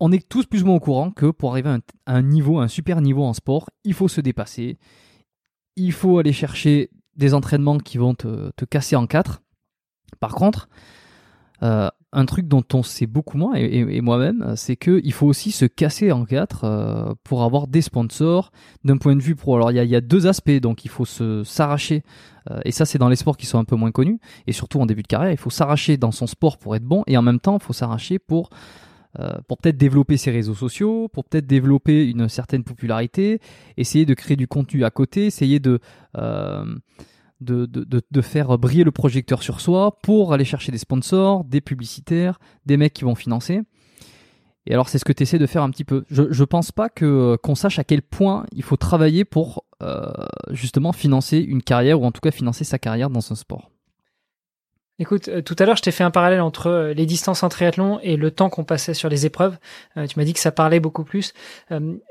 on 0.00 0.12
est 0.12 0.28
tous 0.28 0.46
plus 0.46 0.62
ou 0.62 0.66
moins 0.66 0.76
au 0.76 0.80
courant 0.80 1.10
que 1.10 1.30
pour 1.30 1.50
arriver 1.52 1.70
à 1.70 2.14
un, 2.14 2.22
niveau, 2.22 2.58
un 2.58 2.68
super 2.68 3.00
niveau 3.00 3.24
en 3.24 3.32
sport, 3.32 3.70
il 3.84 3.94
faut 3.94 4.08
se 4.08 4.20
dépasser. 4.20 4.78
Il 5.76 5.92
faut 5.92 6.18
aller 6.18 6.32
chercher 6.32 6.90
des 7.16 7.34
entraînements 7.34 7.78
qui 7.78 7.98
vont 7.98 8.14
te, 8.14 8.64
casser 8.68 8.96
en 8.96 9.06
quatre. 9.06 9.42
Par 10.20 10.34
contre, 10.34 10.68
euh, 11.62 11.88
un 12.12 12.24
truc 12.24 12.48
dont 12.48 12.64
on 12.72 12.82
sait 12.82 13.06
beaucoup 13.06 13.36
moins, 13.36 13.54
et, 13.54 14.00
moi-même, 14.00 14.54
c'est 14.56 14.76
qu'il 14.76 15.12
faut 15.12 15.26
aussi 15.26 15.50
se 15.50 15.64
casser 15.64 16.12
en 16.12 16.24
quatre 16.24 16.64
euh, 16.64 17.14
pour 17.24 17.42
avoir 17.42 17.66
des 17.66 17.82
sponsors 17.82 18.52
d'un 18.84 18.96
point 18.96 19.16
de 19.16 19.22
vue 19.22 19.36
pro. 19.36 19.56
Alors 19.56 19.70
il 19.70 19.76
y 19.76 19.96
a, 19.96 20.00
deux 20.00 20.26
aspects, 20.26 20.50
donc 20.50 20.84
il 20.84 20.90
faut 20.90 21.04
s'arracher, 21.44 22.02
euh, 22.50 22.60
et 22.64 22.72
ça 22.72 22.84
c'est 22.84 22.98
dans 22.98 23.08
les 23.08 23.16
sports 23.16 23.36
qui 23.36 23.46
sont 23.46 23.58
un 23.58 23.64
peu 23.64 23.76
moins 23.76 23.90
connus, 23.90 24.18
et 24.46 24.52
surtout 24.52 24.80
en 24.80 24.86
début 24.86 25.02
de 25.02 25.08
carrière, 25.08 25.32
il 25.32 25.38
faut 25.38 25.50
s'arracher 25.50 25.96
dans 25.96 26.12
son 26.12 26.26
sport 26.26 26.58
pour 26.58 26.74
être 26.76 26.84
bon, 26.84 27.02
et 27.06 27.18
en 27.18 27.22
même 27.22 27.40
temps 27.40 27.58
il 27.58 27.62
faut 27.62 27.74
s'arracher 27.74 28.18
pour 28.18 28.48
pour 29.48 29.58
peut-être 29.58 29.76
développer 29.76 30.16
ses 30.16 30.30
réseaux 30.30 30.54
sociaux, 30.54 31.08
pour 31.08 31.24
peut-être 31.24 31.46
développer 31.46 32.08
une 32.08 32.28
certaine 32.28 32.64
popularité, 32.64 33.40
essayer 33.76 34.04
de 34.06 34.14
créer 34.14 34.36
du 34.36 34.46
contenu 34.46 34.84
à 34.84 34.90
côté, 34.90 35.26
essayer 35.26 35.60
de, 35.60 35.80
euh, 36.16 36.64
de, 37.40 38.20
faire 38.22 38.58
briller 38.58 38.84
le 38.84 38.92
projecteur 38.92 39.42
sur 39.42 39.60
soi 39.60 39.98
pour 40.02 40.32
aller 40.32 40.44
chercher 40.44 40.72
des 40.72 40.78
sponsors, 40.78 41.44
des 41.44 41.60
publicitaires, 41.60 42.38
des 42.64 42.76
mecs 42.76 42.92
qui 42.92 43.04
vont 43.04 43.14
financer. 43.14 43.60
Et 44.66 44.72
alors 44.72 44.88
c'est 44.88 44.98
ce 44.98 45.04
que 45.04 45.12
tu 45.12 45.22
essaies 45.22 45.38
de 45.38 45.46
faire 45.46 45.62
un 45.62 45.70
petit 45.70 45.84
peu. 45.84 46.04
Je 46.10 46.22
ne 46.22 46.44
pense 46.44 46.72
pas 46.72 46.88
que 46.88 47.36
qu'on 47.42 47.54
sache 47.54 47.78
à 47.78 47.84
quel 47.84 48.02
point 48.02 48.46
il 48.52 48.62
faut 48.62 48.76
travailler 48.76 49.24
pour 49.24 49.64
euh, 49.82 50.10
justement 50.50 50.92
financer 50.92 51.38
une 51.38 51.62
carrière 51.62 52.00
ou 52.00 52.04
en 52.04 52.10
tout 52.10 52.20
cas 52.20 52.32
financer 52.32 52.64
sa 52.64 52.78
carrière 52.78 53.10
dans 53.10 53.32
un 53.32 53.36
sport. 53.36 53.70
Écoute, 54.98 55.28
euh, 55.28 55.42
tout 55.42 55.54
à 55.58 55.66
l'heure, 55.66 55.76
je 55.76 55.82
t'ai 55.82 55.90
fait 55.90 56.04
un 56.04 56.10
parallèle 56.10 56.40
entre 56.40 56.68
euh, 56.68 56.94
les 56.94 57.04
distances 57.04 57.42
en 57.42 57.50
triathlon 57.50 58.00
et 58.02 58.16
le 58.16 58.30
temps 58.30 58.48
qu'on 58.48 58.64
passait 58.64 58.94
sur 58.94 59.10
les 59.10 59.26
épreuves. 59.26 59.58
Euh, 59.98 60.06
tu 60.06 60.18
m'as 60.18 60.24
dit 60.24 60.32
que 60.32 60.40
ça 60.40 60.52
parlait 60.52 60.80
beaucoup 60.80 61.04
plus. 61.04 61.34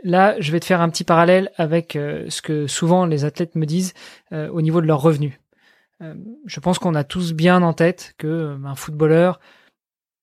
là, 0.04 0.36
je 0.40 0.52
vais 0.52 0.60
te 0.60 0.66
faire 0.66 0.82
un 0.82 0.90
petit 0.90 1.04
parallèle 1.04 1.52
avec 1.58 1.94
ce 1.94 2.42
que 2.42 2.68
souvent 2.68 3.06
les 3.06 3.26
athlètes 3.26 3.56
me 3.56 3.66
disent 3.66 3.94
au 4.32 4.62
niveau 4.62 4.82
de 4.82 4.88
leurs 4.88 5.02
revenus. 5.02 5.34
je 6.02 6.60
pense 6.60 6.80
qu'on 6.80 6.96
a 6.96 7.04
tous 7.04 7.34
bien 7.34 7.62
en 7.64 7.74
tête 7.74 8.14
que 8.18 8.58
un 8.64 8.76
footballeur, 8.76 9.40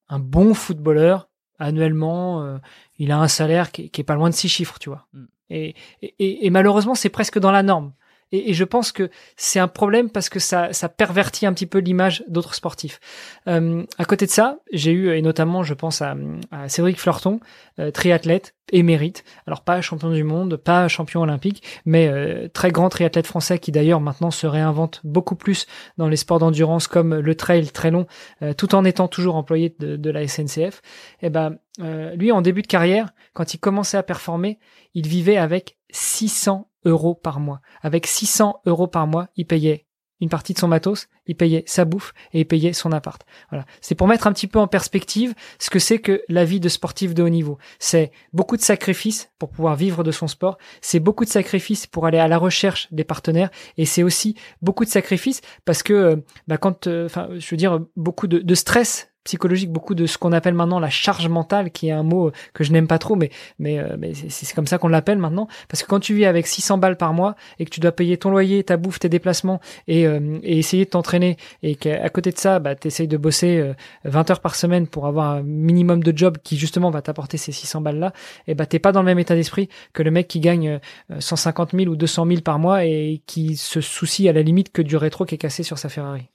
un 0.09 0.19
bon 0.19 0.55
footballeur, 0.55 1.29
annuellement, 1.59 2.59
il 2.99 3.11
a 3.13 3.19
un 3.19 3.29
salaire 3.29 3.73
qui, 3.73 3.91
qui, 3.91 4.01
est 4.01 4.05
pas 4.05 4.15
loin 4.15 4.31
de 4.31 4.35
six 4.35 4.49
chiffres, 4.49 4.79
tu 4.79 4.89
vois. 4.91 5.07
Mm. 5.13 5.25
Et, 5.51 5.75
et, 6.03 6.47
et, 6.47 6.51
malheureusement, 6.51 6.95
c'est 6.95 7.11
presque 7.11 7.39
dans 7.39 7.53
la 7.53 7.63
norme. 7.63 7.93
Et, 8.33 8.51
et 8.51 8.55
je 8.55 8.65
pense 8.65 8.93
que 8.93 9.11
c'est 9.37 9.61
un 9.61 9.69
problème 9.69 10.11
parce 10.11 10.29
que 10.29 10.39
ça, 10.39 10.73
ça 10.73 10.89
pervertit 10.89 11.47
un 11.47 11.53
petit 11.53 11.67
peu 11.67 11.79
l'image 11.79 12.25
d'autres 12.29 12.55
sportifs. 12.55 13.01
Euh, 13.47 13.85
à 13.99 14.05
côté 14.05 14.27
de 14.27 14.31
ça, 14.31 14.59
j'ai 14.73 14.93
eu, 14.93 15.15
et 15.15 15.23
notamment 15.23 15.63
je 15.63 15.75
pense 15.75 16.03
à, 16.03 16.17
à 16.51 16.69
Cédric 16.69 16.99
Fleurton, 16.99 17.41
euh, 17.79 17.91
triathlète, 17.91 18.55
émérite. 18.73 19.25
Alors 19.47 19.63
pas 19.63 19.81
champion 19.81 20.11
du 20.11 20.25
monde, 20.25 20.57
pas 20.57 20.89
champion 20.89 21.21
olympique, 21.23 21.63
mais 21.85 22.09
euh, 22.09 22.49
très 22.49 22.71
grand 22.71 22.89
triathlète 22.89 23.27
français 23.27 23.59
qui 23.59 23.71
d'ailleurs 23.71 24.01
maintenant 24.01 24.31
se 24.31 24.47
réinvente 24.47 25.01
beaucoup 25.05 25.37
plus 25.37 25.67
dans 25.99 26.09
les 26.09 26.17
sports 26.17 26.39
d'endurance 26.39 26.89
comme 26.89 27.15
le 27.15 27.35
trail 27.35 27.69
très 27.69 27.91
long, 27.91 28.07
euh, 28.43 28.55
tout 28.55 28.75
en 28.75 28.85
étant 28.85 29.09
toujours 29.09 29.37
employé 29.37 29.75
de, 29.79 29.97
de 29.97 30.11
la 30.11 30.27
SNCF. 30.27 30.83
Et 31.21 31.27
eh 31.27 31.31
ben 31.31 31.57
euh, 31.81 32.15
lui 32.17 32.33
en 32.33 32.43
début 32.43 32.63
de 32.63 32.67
carrière, 32.67 33.11
quand 33.35 33.55
il 33.55 33.59
commençait 33.59 33.97
à 33.97 34.03
performer, 34.03 34.59
il 34.95 35.07
vivait 35.07 35.37
avec 35.37 35.77
600 35.91 36.69
euros 36.85 37.15
par 37.15 37.41
mois. 37.41 37.61
Avec 37.83 38.07
600 38.07 38.63
euros 38.67 38.87
par 38.87 39.07
mois, 39.07 39.29
il 39.37 39.47
payait 39.47 39.87
une 40.23 40.29
partie 40.29 40.55
de 40.55 40.59
son 40.59 40.69
matos, 40.69 41.09
il 41.27 41.37
payait 41.37 41.65
sa 41.67 41.85
bouffe 41.85 42.15
et 42.33 42.41
il 42.41 42.47
payait 42.47 42.73
son 42.73 42.93
appart. 42.93 43.21
Voilà. 43.51 43.67
C'est 43.81 43.97
pour 43.97 44.07
mettre 44.07 44.29
un 44.29 44.33
petit 44.33 44.47
peu 44.47 44.61
en 44.61 44.69
perspective 44.69 45.35
ce 45.59 45.69
que 45.69 45.81
c'est 45.81 45.99
que 45.99 46.23
la 46.29 46.45
vie 46.45 46.61
de 46.61 46.69
sportif 46.69 47.13
de 47.13 47.25
haut 47.25 47.29
niveau. 47.29 47.59
C'est 47.81 48.13
beaucoup 48.33 48.57
de 48.57 48.63
sacrifices 48.63 49.33
pour 49.41 49.51
pouvoir 49.51 49.75
vivre 49.75 50.05
de 50.05 50.13
son 50.13 50.29
sport. 50.29 50.59
C'est 50.81 51.01
beaucoup 51.01 51.25
de 51.25 51.31
sacrifices 51.31 51.89
pour 51.89 52.07
aller 52.07 52.19
à 52.19 52.29
la 52.29 52.39
recherche 52.39 52.87
des 52.93 53.03
partenaires 53.03 53.51
et 53.77 53.85
c'est 53.85 54.05
aussi 54.05 54.37
beaucoup 54.63 54.85
de 54.85 54.91
sacrifices 54.91 55.41
parce 55.65 55.83
que, 55.83 55.93
euh, 55.93 56.17
bah, 56.47 56.57
quand, 56.57 56.87
euh, 56.87 57.07
enfin, 57.07 57.29
je 57.37 57.51
veux 57.51 57.57
dire, 57.57 57.81
beaucoup 57.97 58.29
de, 58.29 58.39
de 58.39 58.55
stress 58.55 59.12
psychologique, 59.25 59.71
beaucoup 59.71 59.95
de 59.95 60.07
ce 60.07 60.19
qu'on 60.19 60.33
appelle 60.33 60.55
maintenant 60.55 60.81
la 60.81 60.91
charge 60.91 61.29
mentale, 61.29 61.71
qui 61.71 61.89
est 61.89 61.93
un 61.93 62.03
mot 62.03 62.31
que 62.55 62.65
je 62.65 62.73
n'aime 62.73 62.87
pas 62.87 62.99
trop, 62.99 63.17
mais 63.17 63.31
mais, 63.59 63.79
euh, 63.79 63.97
c'est 64.29 64.55
comme 64.55 64.67
ça 64.67 64.79
qu'on 64.79 64.89
l'appelle 64.89 65.19
maintenant, 65.19 65.49
parce 65.69 65.83
que 65.83 65.89
quand 65.89 66.01
tu 66.01 66.15
vis 66.15 66.25
avec 66.25 66.47
600 66.47 66.79
balles 66.79 66.97
par 66.97 67.13
mois 67.13 67.37
et 67.59 67.65
que 67.65 67.71
tu 67.71 67.81
dois 67.81 67.93
payer 67.93 68.17
ton 68.17 68.31
loyer, 68.31 68.65
ta 68.65 68.77
bouffe, 68.77 68.99
tes 68.99 69.09
déplacements 69.09 69.61
et, 69.89 70.07
euh, 70.07 70.39
essayer 70.43 70.85
de 70.85 70.91
t'entraîner 70.91 71.37
et 71.63 71.77
qu'à 71.77 72.09
côté 72.09 72.33
de 72.33 72.39
ça, 72.39 72.59
bah, 72.59 72.75
tu 72.75 72.89
essayes 72.89 73.09
de 73.09 73.17
bosser 73.17 73.73
20 74.05 74.31
euh, 74.31 74.33
heures 74.33 74.41
par 74.41 74.55
semaine 74.55 74.87
pour 74.87 75.07
avoir 75.07 75.31
un 75.31 75.43
minimum 75.43 76.03
de 76.03 76.17
job 76.17 76.39
qui 76.43 76.57
justement 76.57 76.91
va 76.91 77.03
t'apporter 77.03 77.37
ces 77.37 77.53
600 77.53 77.81
balles 77.81 77.99
là, 77.99 78.13
et 78.47 78.55
bah 78.55 78.67
t'es 78.67 78.79
pas 78.79 78.93
dans 78.93 79.01
le 79.01 79.07
même 79.07 79.19
état 79.19 79.35
d'esprit 79.35 79.69
que 79.93 80.03
le 80.03 80.11
mec 80.11 80.29
qui 80.29 80.41
gagne 80.41 80.81
150 81.19 81.73
000 81.73 81.91
ou 81.91 81.97
200 81.97 82.27
000 82.27 82.41
par 82.41 82.59
mois 82.59 82.85
et 82.85 83.23
qui 83.27 83.57
se 83.57 83.81
soucie 83.81 84.29
à 84.29 84.33
la 84.33 84.43
limite 84.43 84.73
que 84.73 84.83
du 84.83 84.97
rétro 84.97 85.25
qui 85.25 85.35
est 85.35 85.39
cassé 85.39 85.63
sur 85.63 85.79
sa 85.79 85.89
Ferrari. 85.89 86.29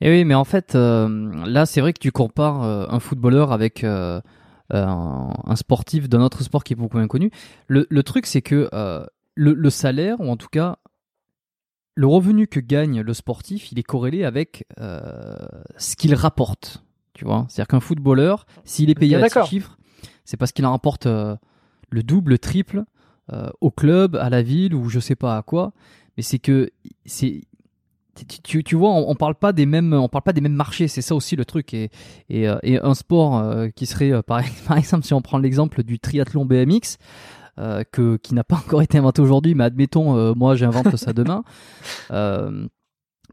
Et 0.00 0.10
oui, 0.10 0.24
mais 0.24 0.34
en 0.34 0.44
fait, 0.44 0.74
euh, 0.74 1.44
là, 1.46 1.66
c'est 1.66 1.80
vrai 1.80 1.92
que 1.92 1.98
tu 1.98 2.12
compares 2.12 2.62
euh, 2.62 2.86
un 2.88 3.00
footballeur 3.00 3.52
avec 3.52 3.82
euh, 3.82 4.20
un, 4.70 5.56
sportif 5.56 6.08
d'un 6.08 6.20
autre 6.20 6.42
sport 6.42 6.62
qui 6.62 6.74
est 6.74 6.76
beaucoup 6.76 6.98
moins 6.98 7.08
connu. 7.08 7.30
Le, 7.66 7.86
le 7.90 8.02
truc, 8.02 8.26
c'est 8.26 8.42
que 8.42 8.68
le, 9.34 9.54
le, 9.54 9.70
salaire, 9.70 10.20
ou 10.20 10.28
en 10.28 10.36
tout 10.36 10.48
cas, 10.48 10.78
le 11.94 12.06
revenu 12.06 12.46
que 12.46 12.60
gagne 12.60 13.00
le 13.00 13.14
sportif, 13.14 13.72
il 13.72 13.78
est 13.78 13.84
corrélé 13.84 14.24
avec 14.24 14.66
ce 14.78 15.96
qu'il 15.96 16.14
rapporte. 16.14 16.84
Tu 17.14 17.24
vois, 17.24 17.46
c'est-à-dire 17.48 17.68
qu'un 17.68 17.80
footballeur, 17.80 18.46
s'il 18.64 18.90
est 18.90 18.94
payé 18.94 19.16
à 19.16 19.28
ce 19.28 19.44
chiffre, 19.44 19.78
c'est 20.24 20.36
parce 20.36 20.52
qu'il 20.52 20.64
en 20.66 20.70
rapporte 20.70 21.06
le 21.06 22.02
double, 22.02 22.32
le 22.32 22.38
triple 22.38 22.84
au 23.60 23.70
club, 23.72 24.14
à 24.14 24.30
la 24.30 24.42
ville 24.42 24.74
ou 24.74 24.88
je 24.88 25.00
sais 25.00 25.16
pas 25.16 25.36
à 25.36 25.42
quoi. 25.42 25.72
Mais 26.16 26.22
c'est 26.22 26.38
que 26.38 26.70
c'est 27.04 27.42
tu, 28.26 28.64
tu, 28.64 28.76
vois, 28.76 28.90
on, 28.90 29.14
parle 29.14 29.34
pas 29.34 29.52
des 29.52 29.66
mêmes, 29.66 29.92
on 29.92 30.08
parle 30.08 30.22
pas 30.22 30.32
des 30.32 30.40
mêmes 30.40 30.52
marchés. 30.52 30.88
C'est 30.88 31.02
ça 31.02 31.14
aussi 31.14 31.36
le 31.36 31.44
truc. 31.44 31.74
Et, 31.74 31.90
et, 32.28 32.48
euh, 32.48 32.58
et 32.62 32.78
un 32.80 32.94
sport 32.94 33.38
euh, 33.38 33.68
qui 33.68 33.86
serait, 33.86 34.12
euh, 34.12 34.22
par, 34.22 34.40
exemple, 34.76 35.04
si 35.04 35.14
on 35.14 35.22
prend 35.22 35.38
l'exemple 35.38 35.82
du 35.82 35.98
triathlon 35.98 36.44
BMX, 36.44 36.98
que, 37.90 38.16
qui 38.18 38.34
n'a 38.34 38.44
pas 38.44 38.56
encore 38.66 38.82
été 38.82 38.98
inventé 38.98 39.20
aujourd'hui, 39.20 39.54
mais 39.56 39.64
admettons, 39.64 40.34
moi 40.36 40.54
j'invente 40.54 40.96
ça 40.96 41.12
demain. 41.12 41.42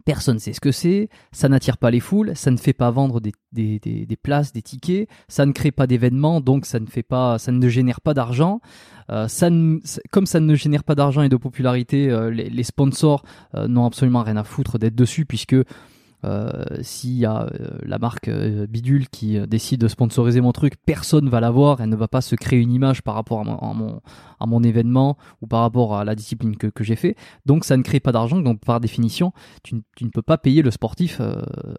Personne 0.03 0.39
sait 0.39 0.53
ce 0.53 0.59
que 0.59 0.71
c'est, 0.71 1.09
ça 1.31 1.47
n'attire 1.47 1.77
pas 1.77 1.89
les 1.89 2.01
foules, 2.01 2.35
ça 2.35 2.51
ne 2.51 2.57
fait 2.57 2.73
pas 2.73 2.91
vendre 2.91 3.21
des, 3.21 3.31
des, 3.53 3.79
des, 3.79 4.15
places, 4.17 4.51
des 4.51 4.61
tickets, 4.61 5.07
ça 5.29 5.45
ne 5.45 5.53
crée 5.53 5.71
pas 5.71 5.87
d'événements, 5.87 6.41
donc 6.41 6.65
ça 6.65 6.79
ne 6.79 6.85
fait 6.85 7.03
pas, 7.03 7.37
ça 7.37 7.51
ne 7.51 7.69
génère 7.69 8.01
pas 8.01 8.13
d'argent. 8.13 8.59
Euh, 9.09 9.27
ça 9.27 9.49
comme 10.11 10.25
ça 10.25 10.39
ne 10.39 10.55
génère 10.55 10.83
pas 10.83 10.95
d'argent 10.95 11.21
et 11.21 11.29
de 11.29 11.37
popularité, 11.37 12.09
euh, 12.09 12.29
les, 12.29 12.63
sponsors 12.63 13.23
euh, 13.53 13.67
n'ont 13.67 13.85
absolument 13.85 14.23
rien 14.23 14.37
à 14.37 14.43
foutre 14.43 14.79
d'être 14.79 14.95
dessus 14.95 15.25
puisque 15.25 15.55
s'il 16.81 17.17
y 17.17 17.25
a 17.25 17.43
euh, 17.43 17.77
la 17.83 17.97
marque 17.97 18.27
euh, 18.27 18.67
Bidule 18.67 19.09
qui 19.09 19.39
décide 19.47 19.81
de 19.81 19.87
sponsoriser 19.87 20.41
mon 20.41 20.51
truc, 20.51 20.75
personne 20.85 21.29
va 21.29 21.39
la 21.39 21.51
voir, 21.51 21.81
elle 21.81 21.89
ne 21.89 21.95
va 21.95 22.07
pas 22.07 22.21
se 22.21 22.35
créer 22.35 22.59
une 22.59 22.71
image 22.71 23.01
par 23.01 23.15
rapport 23.15 23.41
à 23.41 24.45
mon, 24.47 24.63
événement 24.63 25.17
ou 25.41 25.47
par 25.47 25.61
rapport 25.61 25.97
à 25.97 26.05
la 26.05 26.15
discipline 26.15 26.57
que, 26.57 26.83
j'ai 26.83 26.95
fait. 26.95 27.15
Donc 27.45 27.65
ça 27.65 27.77
ne 27.77 27.83
crée 27.83 27.99
pas 27.99 28.11
d'argent, 28.11 28.39
donc 28.39 28.59
par 28.61 28.79
définition, 28.79 29.33
tu, 29.63 29.75
ne 29.75 30.09
peux 30.09 30.21
pas 30.21 30.37
payer 30.37 30.61
le 30.61 30.71
sportif 30.71 31.21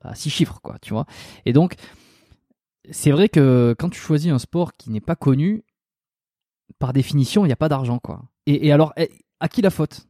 à 0.03 0.15
six 0.15 0.31
chiffres, 0.31 0.61
quoi, 0.63 0.77
tu 0.81 0.93
vois. 0.93 1.07
Et 1.45 1.53
donc, 1.53 1.75
c'est 2.91 3.11
vrai 3.11 3.29
que 3.29 3.75
quand 3.79 3.89
tu 3.89 4.01
choisis 4.01 4.31
un 4.31 4.39
sport 4.39 4.77
qui 4.77 4.91
n'est 4.91 5.01
pas 5.01 5.17
connu, 5.17 5.65
par 6.79 6.93
définition, 6.93 7.45
il 7.45 7.49
n'y 7.49 7.53
a 7.53 7.57
pas 7.57 7.69
d'argent, 7.69 8.01
et 8.47 8.73
alors, 8.73 8.93
eh, 8.97 9.11
à 9.41 9.49
qui 9.49 9.61
la 9.63 9.71
faute? 9.71 10.07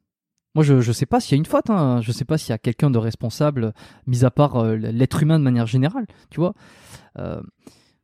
Moi, 0.56 0.64
je 0.64 0.72
ne 0.72 0.92
sais 0.94 1.04
pas 1.04 1.20
s'il 1.20 1.32
y 1.32 1.34
a 1.34 1.38
une 1.38 1.44
faute. 1.44 1.68
Hein. 1.68 2.00
Je 2.00 2.08
ne 2.08 2.14
sais 2.14 2.24
pas 2.24 2.38
s'il 2.38 2.48
y 2.48 2.54
a 2.54 2.58
quelqu'un 2.58 2.88
de 2.90 2.96
responsable, 2.96 3.74
mis 4.06 4.24
à 4.24 4.30
part 4.30 4.56
euh, 4.56 4.76
l'être 4.76 5.22
humain 5.22 5.38
de 5.38 5.44
manière 5.44 5.66
générale. 5.66 6.06
Tu 6.30 6.40
vois. 6.40 6.54
Euh, 7.18 7.42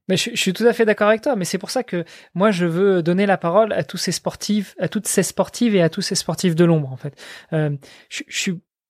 mais 0.07 0.19
je, 0.19 0.37
suis 0.37 0.53
tout 0.53 0.67
à 0.67 0.75
fait 0.75 0.85
d'accord 0.85 1.09
avec 1.09 1.23
toi. 1.23 1.35
Mais 1.35 1.47
c'est 1.47 1.57
pour 1.57 1.71
ça 1.71 1.83
que 1.83 2.05
moi, 2.35 2.51
je 2.51 2.67
veux 2.67 3.03
donner 3.03 3.25
la 3.25 3.39
parole 3.39 3.73
à 3.73 3.85
tous 3.85 3.97
ces 3.97 4.13
sportifs, 4.13 4.75
à 4.79 4.89
toutes 4.89 5.07
ces 5.09 5.23
sportives 5.23 5.75
et 5.75 5.81
à 5.81 5.89
tous 5.89 6.03
ces 6.03 6.15
sportifs 6.15 6.55
de 6.55 6.67
l'ombre, 6.67 6.93
en 6.93 6.99
fait. 6.99 7.19
Euh, 7.55 7.75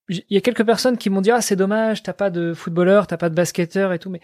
il 0.09 0.25
y 0.29 0.37
a 0.37 0.41
quelques 0.41 0.67
personnes 0.67 0.99
qui 0.99 1.09
m'ont 1.09 1.21
dit 1.21 1.31
ah 1.31 1.41
c'est 1.41 1.55
dommage 1.55 2.03
t'as 2.03 2.13
pas 2.13 2.29
de 2.29 2.53
footballeur 2.55 3.07
t'as 3.07 3.17
pas 3.17 3.31
de 3.31 3.35
basketteur 3.37 3.93
et 3.93 4.01
tout 4.01 4.11
mais 4.11 4.21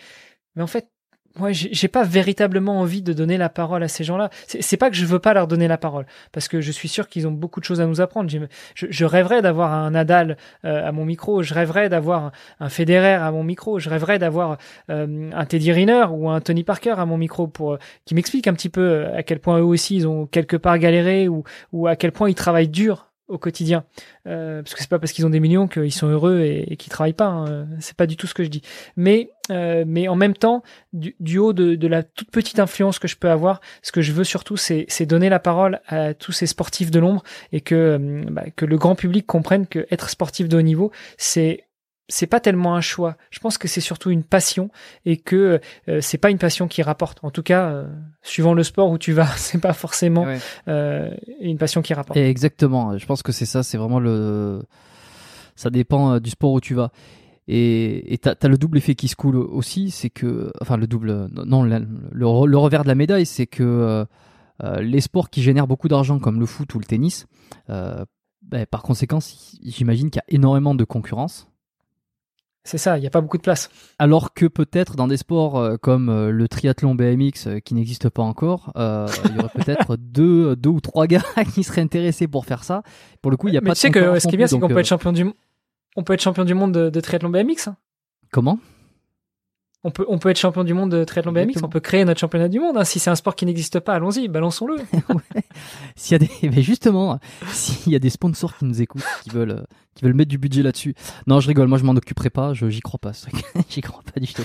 en 0.61 0.67
fait 0.67 0.89
moi, 1.37 1.53
j'ai 1.53 1.89
pas 1.89 2.03
véritablement 2.03 2.81
envie 2.81 3.03
de 3.03 3.13
donner 3.13 3.37
la 3.37 3.49
parole 3.49 3.83
à 3.83 3.89
ces 3.89 4.03
gens-là. 4.03 4.31
C'est 4.47 4.77
pas 4.77 4.91
que 4.91 4.97
je 4.97 5.05
veux 5.05 5.19
pas 5.19 5.35
leur 5.35 5.47
donner 5.47 5.69
la 5.69 5.79
parole, 5.79 6.07
parce 6.33 6.49
que 6.49 6.61
je 6.61 6.73
suis 6.73 6.89
sûr 6.89 7.09
qu'ils 7.09 7.27
ont 7.29 7.33
beaucoup 7.33 7.61
de 7.61 7.65
choses 7.65 7.81
à 7.81 7.87
nous 7.87 8.01
apprendre. 8.01 8.31
Je, 8.75 9.05
rêverais 9.05 9.41
d'avoir 9.41 9.73
un 9.73 9.93
Nadal 9.93 10.37
euh, 10.65 10.87
à 10.87 10.93
mon 10.93 11.05
micro, 11.05 11.43
je 11.43 11.55
rêverais 11.55 11.89
d'avoir 11.89 12.33
un 12.61 12.69
Federer 12.69 13.15
à 13.15 13.31
mon 13.31 13.45
micro, 13.45 13.79
je 13.79 13.89
rêverais 13.89 14.19
d'avoir 14.19 14.59
euh, 14.91 15.31
un 15.33 15.45
Teddy 15.45 15.73
Riner 15.73 16.07
ou 16.11 16.29
un 16.29 16.41
Tony 16.41 16.65
Parker 16.65 16.95
à 16.99 17.07
mon 17.07 17.17
micro 17.17 17.47
pour 17.47 17.75
euh, 17.75 17.79
qui 18.05 18.15
m'explique 18.15 18.49
un 18.49 18.55
petit 18.55 18.69
peu 18.69 19.07
à 19.15 19.23
quel 19.23 19.39
point 19.39 19.59
eux 19.59 19.65
aussi 19.65 19.97
ils 19.97 20.09
ont 20.09 20.27
quelque 20.27 20.57
part 20.57 20.79
galéré 20.79 21.29
ou, 21.29 21.45
ou 21.73 21.87
à 21.87 21.97
quel 21.97 22.13
point 22.13 22.29
ils 22.29 22.35
travaillent 22.35 22.69
dur 22.69 23.08
au 23.29 23.39
quotidien. 23.39 23.85
Euh, 24.27 24.63
parce 24.63 24.75
que 24.75 24.81
c'est 24.81 24.89
pas 24.89 24.99
parce 24.99 25.13
qu'ils 25.13 25.27
ont 25.27 25.31
des 25.31 25.41
millions 25.41 25.69
qu'ils 25.69 25.93
sont 25.93 26.09
heureux 26.09 26.41
et, 26.41 26.77
qu'ils 26.77 26.91
travaillent 26.91 27.13
pas. 27.13 27.27
Hein. 27.27 27.67
C'est 27.81 27.97
pas 27.97 28.07
du 28.07 28.17
tout 28.17 28.27
ce 28.27 28.35
que 28.35 28.43
je 28.43 28.49
dis. 28.49 28.63
Mais 28.97 29.31
euh, 29.51 29.85
mais 29.87 30.09
en 30.09 30.17
même 30.17 30.35
temps, 30.35 30.63
du, 30.93 31.39
haut 31.39 31.53
de, 31.53 31.87
la 31.87 32.03
toute 32.03 32.31
petite 32.31 32.59
influence 32.59 32.99
que 32.99 33.09
je 33.09 33.17
peux 33.17 33.31
avoir, 33.31 33.61
ce 33.83 33.93
que 33.93 34.01
je 34.01 34.13
veux 34.13 34.25
surtout, 34.25 34.57
c'est 34.57 35.07
donner 35.07 35.29
la 35.29 35.39
parole 35.39 35.81
à 35.87 36.15
tous 36.15 36.33
ces 36.33 36.47
sportifs 36.47 36.91
de 36.91 36.99
l'ombre 36.99 37.23
et 37.53 37.61
que 37.61 37.75
euh, 37.75 38.25
bah, 38.31 38.45
que 38.55 38.65
le 38.65 38.77
grand 38.79 38.95
public 38.95 39.27
comprenne 39.27 39.67
que 39.67 39.87
être 39.91 40.11
sportif 40.11 40.49
de 40.49 40.57
haut 40.57 40.63
niveau, 40.63 40.91
c'est 41.17 41.65
c'est 42.09 42.27
pas 42.27 42.41
tellement 42.41 42.75
un 42.75 42.81
choix. 42.81 43.17
Je 43.31 43.39
pense 43.39 43.59
que 43.59 43.69
c'est 43.69 43.81
surtout 43.81 44.11
une 44.11 44.25
passion 44.25 44.71
et 45.05 45.19
que 45.19 45.61
euh, 45.89 46.01
c'est 46.01 46.19
pas 46.19 46.31
une 46.31 46.39
passion 46.39 46.67
qui 46.67 46.83
rapporte. 46.83 47.19
En 47.23 47.31
tout 47.31 47.43
cas, 47.43 47.69
euh, 47.69 47.87
suivant 48.23 48.55
le 48.55 48.63
sport 48.63 48.91
où 48.91 48.99
tu 48.99 49.13
vas, 49.13 49.27
c'est 49.37 49.61
pas 49.61 49.75
forcément 49.75 50.27
euh, 50.69 51.11
une 51.41 51.59
passion 51.59 51.83
qui 51.83 51.95
rapporte. 51.95 52.17
exactement. 52.17 52.97
Je 52.97 53.07
pense 53.07 53.23
que 53.23 53.33
c'est 53.33 53.47
ça. 53.47 53.63
C'est 53.63 53.77
vraiment 53.77 54.01
le. 54.01 54.63
Ça 55.55 55.71
dépend 55.71 56.15
euh, 56.15 56.21
du 56.21 56.31
sport 56.31 56.53
où 56.53 56.61
tu 56.61 56.75
vas. 56.75 56.91
Et 57.51 58.19
tu 58.23 58.29
as, 58.29 58.49
le 58.49 58.59
double 58.59 58.77
effet 58.77 58.95
qui 58.95 59.09
se 59.09 59.17
coule 59.17 59.37
aussi, 59.37 59.91
c'est 59.91 60.11
que, 60.11 60.53
enfin 60.61 60.77
le 60.77 60.87
double, 60.87 61.29
non, 61.33 61.63
le, 61.63 61.87
le, 62.13 62.27
revers 62.59 62.83
de 62.83 62.89
la 62.89 62.95
médaille, 62.95 63.25
c'est 63.25 63.47
que 63.47 64.05
les 64.81 65.01
sports 65.01 65.31
qui 65.31 65.41
génèrent 65.41 65.67
beaucoup 65.67 65.89
d'argent, 65.89 66.19
comme 66.19 66.41
le 66.41 66.45
foot 66.45 66.75
ou 66.75 66.79
le 66.79 66.85
tennis, 66.85 67.27
ben, 67.69 68.67
par 68.71 68.83
conséquent, 68.83 69.21
j'imagine 69.63 70.11
qu'il 70.11 70.21
y 70.29 70.31
a 70.31 70.37
énormément 70.37 70.75
de 70.75 70.85
concurrence 70.85 71.49
c'est 72.65 72.79
ça, 72.79 72.99
il 72.99 73.01
n'y 73.01 73.07
a 73.07 73.11
pas 73.11 73.21
beaucoup 73.21 73.39
de 73.39 73.43
place. 73.43 73.71
Alors 73.99 74.35
que 74.35 74.45
peut-être 74.45 74.95
dans 74.95 75.07
des 75.07 75.17
sports 75.17 75.59
euh, 75.59 75.77
comme 75.77 76.11
euh, 76.11 76.31
le 76.31 76.49
triathlon 76.49 76.95
BMX 76.95 77.47
euh, 77.47 77.59
qui 77.61 77.75
n'existe 77.75 78.11
pas 78.11 78.23
encore, 78.23 78.73
il 78.77 79.37
y 79.37 79.39
aurait 79.39 79.49
peut-être 79.55 79.97
deux, 79.97 80.55
deux 80.55 80.71
ou 80.71 80.81
trois 80.81 81.07
gars 81.07 81.25
qui 81.55 81.63
seraient 81.63 81.81
intéressés 81.81 82.29
pour 82.29 82.45
faire 82.45 82.65
ça. 82.65 82.83
Pour 83.23 83.31
le 83.31 83.37
coup, 83.37 83.49
il 83.49 83.53
n'y 83.53 83.59
a 83.59 83.63
pas 83.63 83.75
tu 83.75 83.81
sais 83.81 83.91
que 83.91 84.19
ce 84.19 84.29
qui 84.29 84.35
est 84.35 84.39
bien, 84.39 84.47
c'est 84.47 84.59
qu'on 84.59 84.69
peut 84.69 84.79
être 84.79 84.87
champion 84.87 85.13
du 85.13 85.33
on 85.97 86.03
peut 86.03 86.13
être 86.13 86.23
champion 86.23 86.45
du 86.45 86.55
monde 86.55 86.73
de, 86.73 87.01
triathlon 87.01 87.31
BMX. 87.31 87.69
Hein. 87.69 87.77
Comment? 88.31 88.59
On 89.85 89.91
peut, 89.93 90.05
on 90.09 90.19
peut 90.19 90.29
être 90.29 90.39
champion 90.39 90.65
du 90.65 90.75
monde 90.75 90.91
de 90.91 91.05
triathlon 91.05 91.31
BMX, 91.31 91.43
Exactement. 91.43 91.67
on 91.69 91.71
peut 91.71 91.79
créer 91.81 92.05
notre 92.05 92.19
championnat 92.19 92.49
du 92.49 92.59
monde. 92.59 92.77
hein. 92.77 92.85
Si 92.85 92.99
c'est 92.99 93.11
un 93.11 93.15
sport 93.15 93.37
qui 93.37 93.47
n'existe 93.47 93.79
pas, 93.79 93.95
allons-y, 93.95 94.27
balançons-le. 94.29 94.77
Ouais. 95.09 95.43
S'il 95.95 96.13
y 96.21 96.25
a 96.25 96.27
des, 96.27 96.49
mais 96.57 96.63
justement, 96.63 97.21
s'il 97.53 97.93
y 97.93 97.97
a 97.97 98.01
des 98.01 98.11
sponsors 98.11 98.57
qui 98.57 98.65
nous 98.65 98.83
écoutent, 98.83 99.05
qui 99.23 99.31
veulent, 99.31 99.53
euh, 99.53 99.63
qui 99.95 100.05
veulent 100.05 100.15
mettre 100.15 100.31
du 100.31 100.39
budget 100.39 100.63
là-dessus. 100.63 100.95
Non, 101.29 101.39
je 101.39 101.47
rigole. 101.49 101.69
Moi, 101.69 101.79
je 101.79 101.85
m'en 101.85 101.93
occuperai 101.95 102.29
pas. 102.31 102.55
Je, 102.55 102.69
j'y 102.69 102.81
crois 102.81 102.99
pas. 102.99 103.13
ce 103.13 103.31
truc. 103.31 103.45
j'y 103.69 103.81
crois 103.81 104.03
pas 104.13 104.19
du 104.21 104.33
tout. 104.33 104.43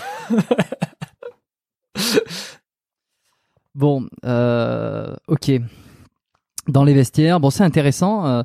bon, 3.75 4.07
euh, 4.25 5.15
ok. 5.27 5.51
Dans 6.67 6.83
les 6.83 6.93
vestiaires, 6.93 7.39
bon, 7.39 7.49
c'est 7.49 7.63
intéressant. 7.63 8.25
euh, 8.27 8.43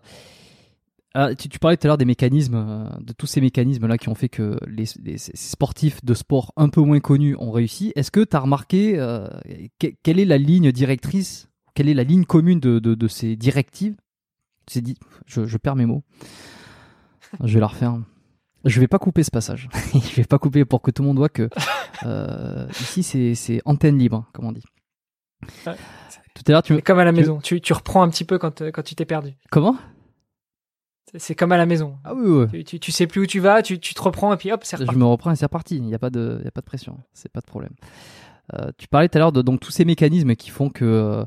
ah, 1.20 1.34
tu, 1.34 1.48
tu 1.48 1.58
parlais 1.58 1.76
tout 1.76 1.86
à 1.86 1.88
l'heure 1.88 1.98
des 1.98 2.04
mécanismes, 2.04 2.54
euh, 2.54 2.88
de 3.00 3.12
tous 3.12 3.26
ces 3.26 3.40
mécanismes-là 3.40 3.98
qui 3.98 4.08
ont 4.08 4.14
fait 4.14 4.28
que 4.28 4.56
les, 4.68 4.84
les- 5.02 5.18
ces 5.18 5.32
sportifs 5.36 6.04
de 6.04 6.14
sport 6.14 6.52
un 6.56 6.68
peu 6.68 6.80
moins 6.80 7.00
connus 7.00 7.34
ont 7.38 7.50
réussi. 7.50 7.92
Est-ce 7.96 8.10
que 8.10 8.20
tu 8.24 8.36
as 8.36 8.40
remarqué 8.40 8.94
euh, 8.98 9.26
que- 9.80 9.88
quelle 10.02 10.20
est 10.20 10.24
la 10.24 10.38
ligne 10.38 10.70
directrice, 10.70 11.48
quelle 11.74 11.88
est 11.88 11.94
la 11.94 12.04
ligne 12.04 12.24
commune 12.24 12.60
de, 12.60 12.78
de, 12.78 12.94
de 12.94 13.08
ces 13.08 13.34
directives? 13.36 13.96
C'est 14.68 14.80
dit, 14.82 14.96
je, 15.26 15.46
je 15.46 15.56
perds 15.56 15.76
mes 15.76 15.86
mots. 15.86 16.04
Je 17.42 17.54
vais 17.54 17.60
la 17.60 17.66
refaire. 17.66 17.98
Je 18.64 18.80
vais 18.80 18.88
pas 18.88 18.98
couper 18.98 19.22
ce 19.22 19.30
passage. 19.30 19.68
je 19.94 20.14
vais 20.16 20.24
pas 20.24 20.38
couper 20.38 20.64
pour 20.64 20.82
que 20.82 20.90
tout 20.90 21.02
le 21.02 21.08
monde 21.08 21.18
voit 21.18 21.28
que 21.28 21.48
euh, 22.04 22.66
ici 22.80 23.02
c'est 23.34 23.60
antenne 23.64 23.98
libre, 23.98 24.26
comme 24.32 24.44
on 24.46 24.52
dit. 24.52 24.64
Ouais. 25.66 25.74
Tout 26.34 26.42
à 26.48 26.52
l'heure, 26.52 26.62
tu 26.62 26.74
me... 26.74 26.80
comme 26.80 26.98
à 26.98 27.04
la 27.04 27.12
tu- 27.12 27.18
maison. 27.18 27.38
Tu, 27.40 27.60
tu 27.60 27.72
reprends 27.72 28.02
un 28.02 28.08
petit 28.10 28.24
peu 28.24 28.38
quand, 28.38 28.62
quand 28.72 28.82
tu 28.82 28.94
t'es 28.94 29.04
perdu. 29.04 29.32
comment? 29.50 29.76
C'est- 31.16 31.34
comme 31.34 31.52
à 31.52 31.56
la 31.56 31.66
maison. 31.66 31.96
Ah 32.04 32.14
oui, 32.14 32.26
oui. 32.28 32.46
Tu, 32.50 32.64
tu, 32.64 32.80
tu 32.80 32.92
sais 32.92 33.06
plus 33.06 33.22
où 33.22 33.26
tu 33.26 33.40
vas, 33.40 33.62
tu, 33.62 33.78
tu 33.80 33.94
te 33.94 34.02
reprends 34.02 34.32
et 34.32 34.36
puis 34.36 34.52
hop, 34.52 34.60
c'est 34.64 34.76
Je 34.76 34.82
reparti. 34.82 34.98
me 34.98 35.04
reprends 35.04 35.30
et 35.30 35.36
c'est 35.36 35.44
reparti. 35.46 35.76
Il 35.76 35.82
n'y 35.84 35.94
a 35.94 35.98
pas 35.98 36.10
de, 36.10 36.40
y 36.44 36.48
a 36.48 36.50
pas 36.50 36.60
de 36.60 36.66
pression. 36.66 36.98
C'est 37.12 37.30
pas 37.32 37.40
de 37.40 37.46
problème. 37.46 37.72
Euh, 38.54 38.70
tu 38.78 38.88
parlais 38.88 39.08
tout 39.08 39.16
à 39.18 39.20
l'heure 39.20 39.32
de 39.32 39.42
donc 39.42 39.60
tous 39.60 39.70
ces 39.70 39.84
mécanismes 39.84 40.34
qui 40.34 40.50
font 40.50 40.70
que 40.70 40.84
euh, 40.84 41.24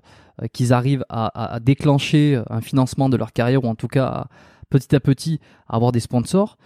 qu'ils 0.53 0.73
arrivent 0.73 1.05
à, 1.09 1.27
à- 1.27 1.53
à 1.55 1.59
déclencher 1.59 2.41
un 2.49 2.61
financement 2.61 3.09
de 3.09 3.17
leur 3.17 3.31
carrière 3.33 3.63
ou 3.63 3.67
en 3.67 3.75
tout 3.75 3.87
cas 3.87 4.05
à, 4.07 4.27
petit 4.69 4.95
à 4.95 4.99
petit 4.99 5.39
à 5.67 5.75
avoir 5.75 5.91
des 5.91 5.99
sponsors. 5.99 6.57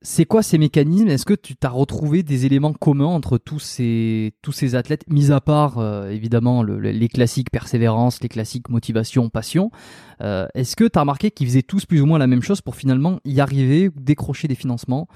C'est 0.00 0.26
quoi 0.26 0.44
ces 0.44 0.58
mécanismes? 0.58 1.08
Est-ce 1.08 1.24
que 1.26 1.34
tu 1.34 1.56
t'as 1.56 1.70
retrouvé 1.70 2.22
des 2.22 2.46
éléments 2.46 2.72
communs 2.72 3.06
entre 3.06 3.36
tous 3.36 3.58
ces 3.58 4.32
tous 4.42 4.52
ces 4.52 4.76
athlètes, 4.76 5.02
mis 5.08 5.32
à 5.32 5.40
part 5.40 5.78
euh, 5.78 6.10
évidemment 6.10 6.62
le- 6.62 6.78
le- 6.78 6.92
les 6.92 7.08
classiques 7.08 7.50
persévérance, 7.50 8.20
les 8.22 8.28
classiques 8.28 8.68
motivation, 8.68 9.28
passion 9.28 9.72
euh, 10.20 10.46
Est-ce 10.54 10.76
que 10.76 10.84
tu 10.84 10.96
as 10.98 11.00
remarqué 11.00 11.32
qu'ils 11.32 11.48
faisaient 11.48 11.62
tous 11.62 11.84
plus 11.84 12.00
ou 12.00 12.06
moins 12.06 12.18
la 12.20 12.28
même 12.28 12.42
chose 12.42 12.60
pour 12.60 12.76
finalement 12.76 13.18
y 13.24 13.40
arriver, 13.40 13.90
décrocher 13.96 14.46
des 14.46 14.54
financements? 14.54 15.08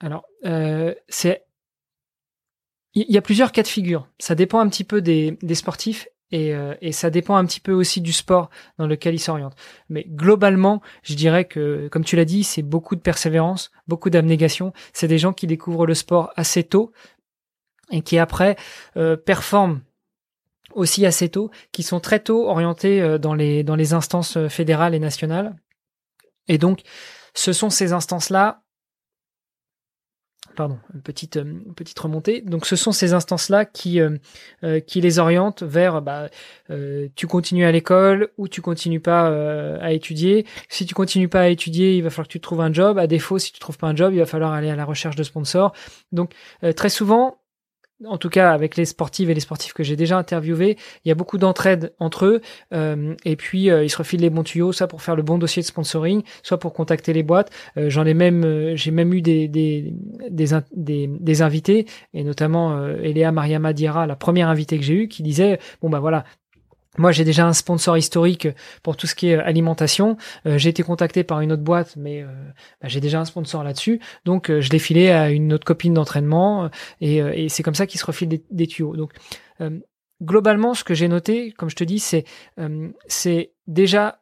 Alors, 0.00 0.24
euh, 0.44 0.94
c'est. 1.08 1.44
Il 2.94 3.06
y 3.10 3.16
a 3.18 3.22
plusieurs 3.22 3.52
cas 3.52 3.62
de 3.62 3.68
figure. 3.68 4.08
Ça 4.18 4.34
dépend 4.34 4.60
un 4.60 4.68
petit 4.68 4.84
peu 4.84 5.00
des, 5.00 5.38
des 5.42 5.54
sportifs 5.54 6.08
et, 6.30 6.54
euh, 6.54 6.74
et 6.80 6.92
ça 6.92 7.10
dépend 7.10 7.36
un 7.36 7.44
petit 7.44 7.60
peu 7.60 7.72
aussi 7.72 8.00
du 8.00 8.12
sport 8.12 8.50
dans 8.78 8.86
lequel 8.86 9.14
ils 9.14 9.20
s'orientent. 9.20 9.56
Mais 9.88 10.04
globalement, 10.08 10.82
je 11.02 11.14
dirais 11.14 11.46
que, 11.46 11.88
comme 11.90 12.04
tu 12.04 12.16
l'as 12.16 12.24
dit, 12.24 12.44
c'est 12.44 12.62
beaucoup 12.62 12.96
de 12.96 13.00
persévérance, 13.00 13.70
beaucoup 13.86 14.10
d'abnégation. 14.10 14.72
C'est 14.92 15.08
des 15.08 15.18
gens 15.18 15.32
qui 15.32 15.46
découvrent 15.46 15.86
le 15.86 15.94
sport 15.94 16.30
assez 16.36 16.64
tôt 16.64 16.92
et 17.90 18.02
qui 18.02 18.18
après 18.18 18.56
euh, 18.96 19.16
performent 19.16 19.80
aussi 20.74 21.06
assez 21.06 21.28
tôt, 21.28 21.50
qui 21.72 21.82
sont 21.82 22.00
très 22.00 22.20
tôt 22.20 22.48
orientés 22.48 23.00
euh, 23.00 23.18
dans 23.18 23.34
les 23.34 23.62
dans 23.62 23.76
les 23.76 23.94
instances 23.94 24.36
euh, 24.36 24.48
fédérales 24.48 24.94
et 24.94 24.98
nationales. 24.98 25.56
Et 26.46 26.58
donc, 26.58 26.82
ce 27.34 27.52
sont 27.52 27.70
ces 27.70 27.92
instances-là 27.92 28.62
pardon, 30.58 30.80
petite, 31.04 31.36
euh, 31.36 31.54
petite 31.76 31.98
remontée. 32.00 32.40
Donc 32.40 32.66
ce 32.66 32.74
sont 32.74 32.90
ces 32.90 33.12
instances-là 33.12 33.64
qui, 33.64 34.00
euh, 34.00 34.18
euh, 34.64 34.80
qui 34.80 35.00
les 35.00 35.20
orientent 35.20 35.62
vers 35.62 36.02
bah, 36.02 36.30
euh, 36.70 37.06
tu 37.14 37.28
continues 37.28 37.64
à 37.64 37.70
l'école 37.70 38.30
ou 38.38 38.48
tu 38.48 38.60
continues 38.60 38.98
pas 38.98 39.28
à 39.80 39.92
étudier. 39.92 40.46
Si 40.68 40.84
tu 40.84 40.94
continues 40.94 41.28
pas 41.28 41.42
à 41.42 41.48
étudier, 41.48 41.96
il 41.96 42.02
va 42.02 42.10
falloir 42.10 42.26
que 42.26 42.32
tu 42.32 42.40
trouves 42.40 42.60
un 42.60 42.72
job. 42.72 42.98
À 42.98 43.06
défaut, 43.06 43.38
si 43.38 43.52
tu 43.52 43.60
trouves 43.60 43.78
pas 43.78 43.86
un 43.86 43.94
job, 43.94 44.12
il 44.12 44.18
va 44.18 44.26
falloir 44.26 44.52
aller 44.52 44.68
à 44.68 44.74
la 44.74 44.84
recherche 44.84 45.14
de 45.14 45.22
sponsors. 45.22 45.72
Donc 46.10 46.32
très 46.74 46.90
souvent, 46.90 47.38
en 48.04 48.18
tout 48.18 48.28
cas 48.28 48.52
avec 48.52 48.76
les 48.76 48.84
sportives 48.84 49.30
et 49.30 49.34
les 49.34 49.40
sportifs 49.40 49.72
que 49.72 49.82
j'ai 49.82 49.96
déjà 49.96 50.16
interviewés, 50.16 50.76
il 51.04 51.08
y 51.08 51.12
a 51.12 51.14
beaucoup 51.14 51.38
d'entraide 51.38 51.92
entre 51.98 52.26
eux 52.26 52.40
euh, 52.72 53.14
et 53.24 53.36
puis 53.36 53.70
euh, 53.70 53.84
ils 53.84 53.90
se 53.90 53.96
refilent 53.96 54.20
les 54.20 54.30
bons 54.30 54.44
tuyaux, 54.44 54.72
soit 54.72 54.86
pour 54.86 55.02
faire 55.02 55.16
le 55.16 55.22
bon 55.22 55.38
dossier 55.38 55.62
de 55.62 55.66
sponsoring, 55.66 56.22
soit 56.42 56.58
pour 56.58 56.72
contacter 56.72 57.12
les 57.12 57.22
boîtes. 57.22 57.50
Euh, 57.76 57.90
J'en 57.90 58.06
ai 58.06 58.14
même, 58.14 58.76
j'ai 58.76 58.90
même 58.90 59.12
eu 59.12 59.22
des 59.22 59.48
des, 59.48 59.94
des, 60.30 61.08
des, 61.08 61.42
invités 61.42 61.86
et 62.14 62.22
notamment 62.22 62.86
Eléa 62.86 63.32
Mariama 63.32 63.72
Diarra, 63.72 64.06
la 64.06 64.16
première 64.16 64.48
invitée 64.48 64.78
que 64.78 64.84
j'ai 64.84 64.94
eue, 64.94 65.08
qui 65.08 65.22
disait 65.22 65.58
bon 65.80 65.90
bah 65.90 66.00
voilà. 66.00 66.24
Moi, 66.98 67.12
j'ai 67.12 67.24
déjà 67.24 67.46
un 67.46 67.52
sponsor 67.52 67.96
historique 67.96 68.48
pour 68.82 68.96
tout 68.96 69.06
ce 69.06 69.14
qui 69.14 69.28
est 69.28 69.36
euh, 69.36 69.44
alimentation. 69.44 70.16
Euh, 70.46 70.58
j'ai 70.58 70.68
été 70.70 70.82
contacté 70.82 71.24
par 71.24 71.40
une 71.40 71.52
autre 71.52 71.62
boîte, 71.62 71.94
mais 71.96 72.22
euh, 72.22 72.26
bah, 72.82 72.88
j'ai 72.88 73.00
déjà 73.00 73.20
un 73.20 73.24
sponsor 73.24 73.64
là-dessus. 73.64 74.00
Donc, 74.24 74.50
je 74.50 74.70
l'ai 74.70 74.78
filé 74.78 75.10
à 75.10 75.30
une 75.30 75.52
autre 75.52 75.64
copine 75.64 75.94
d'entraînement. 75.94 76.70
et, 77.00 77.48
c'est 77.48 77.62
comme 77.62 77.74
ça 77.74 77.86
qu'ils 77.86 78.00
se 78.00 78.06
refilent 78.06 78.28
des, 78.28 78.44
des 78.50 78.66
tuyaux. 78.66 78.96
Donc, 78.96 79.12
globalement, 80.22 80.74
ce 80.74 80.84
que 80.84 80.94
j'ai 80.94 81.08
noté, 81.08 81.52
comme 81.52 81.70
je 81.70 81.76
te 81.76 81.84
dis, 81.84 81.98
c'est 81.98 82.24
c'est 83.06 83.52
déjà 83.66 84.17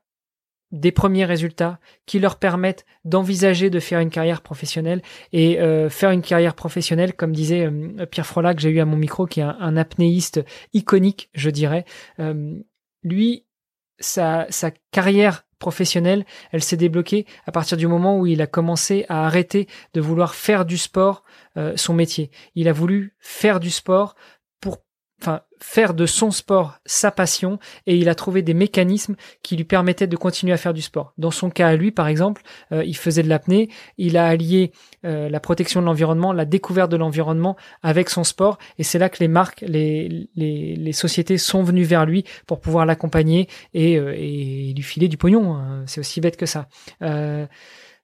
des 0.73 0.93
premiers 0.93 1.25
résultats 1.25 1.79
qui 2.07 2.19
leur 2.19 2.39
permettent 2.39 2.85
d'envisager 3.05 3.71
de 3.71 3.81
faire 3.81 4.01
une 4.01 4.11
carrière 4.11 4.43
professionnelle 4.43 5.03
et 5.33 5.61
euh, 5.61 5.89
faire 5.89 6.11
une 6.11 6.23
carrière 6.23 6.55
professionnelle, 6.55 7.15
comme 7.15 7.33
disait 7.33 7.67
euh, 7.67 8.07
Pierre 8.07 8.27
Frola 8.27 8.55
que 8.55 8.61
j'ai 8.61 8.71
eu 8.71 8.81
à 8.81 8.85
mon 8.85 8.97
micro, 8.97 9.27
qui 9.27 9.41
est 9.41 9.45
un, 9.45 9.77
apnéiste 9.77 10.45
iconique, 10.73 11.31
je 11.35 11.51
dirais. 11.51 11.85
Euh, 12.19 12.55
lui, 13.03 13.47
sa, 13.99 14.47
sa 14.51 14.71
carrière 14.91 15.47
professionnelle, 15.59 16.25
elle 16.53 16.63
s'est 16.63 16.77
débloquée 16.77 17.27
à 17.47 17.53
partir 17.53 17.77
du 17.77 17.87
moment 17.87 18.19
où 18.19 18.27
il 18.27 18.43
a 18.43 18.47
commencé 18.47 19.07
à 19.09 19.27
arrêter 19.27 19.69
de 19.95 20.01
vouloir 20.01 20.35
faire 20.35 20.65
du 20.65 20.77
sport 20.77 21.23
euh, 21.57 21.77
son 21.77 21.95
métier. 21.95 22.31
Il 22.55 22.69
a 22.69 22.73
voulu 22.73 23.15
faire 23.19 23.61
du 23.61 23.71
sport 23.71 24.17
pour 24.61 24.79
enfin 25.21 25.43
faire 25.61 25.95
de 25.95 26.07
son 26.07 26.31
sport 26.31 26.79
sa 26.87 27.11
passion 27.11 27.59
et 27.87 27.97
il 27.97 28.09
a 28.09 28.15
trouvé 28.15 28.43
des 28.43 28.55
mécanismes 28.55 29.17
qui 29.43 29.57
lui 29.57 29.65
permettaient 29.65 30.07
de 30.07 30.17
continuer 30.17 30.53
à 30.53 30.57
faire 30.57 30.75
du 30.75 30.83
sport. 30.83 31.13
Dans 31.19 31.31
son 31.31 31.51
cas 31.51 31.69
à 31.69 31.77
lui 31.77 31.91
par 31.91 32.09
exemple, 32.09 32.43
euh, 32.73 32.85
il 32.85 32.97
faisait 32.97 33.23
de 33.23 33.29
l'apnée, 33.29 33.69
il 33.99 34.17
a 34.17 34.27
allié 34.27 34.73
euh, 35.05 35.29
la 35.29 35.41
protection 35.41 35.81
de 35.81 35.87
l'environnement, 35.87 36.33
la 36.33 36.45
découverte 36.45 36.91
de 36.91 36.97
l'environnement 36.97 37.57
avec 37.83 38.11
son 38.11 38.25
sport 38.25 38.59
et 38.79 38.83
c'est 38.83 38.99
là 38.99 39.09
que 39.09 39.19
les 39.21 39.29
marques, 39.29 39.63
les, 39.67 40.29
les, 40.37 40.77
les 40.77 40.93
sociétés 40.93 41.39
sont 41.39 41.63
venues 41.63 41.85
vers 41.85 42.07
lui 42.07 42.25
pour 42.47 42.61
pouvoir 42.61 42.87
l'accompagner 42.87 43.49
et, 43.75 43.99
euh, 43.99 44.15
et 44.17 44.73
lui 44.75 44.83
filer 44.83 45.09
du 45.09 45.17
pognon. 45.17 45.55
hein. 45.55 45.85
C'est 45.87 46.01
aussi 46.01 46.21
bête 46.21 46.37
que 46.37 46.47
ça. 46.47 46.69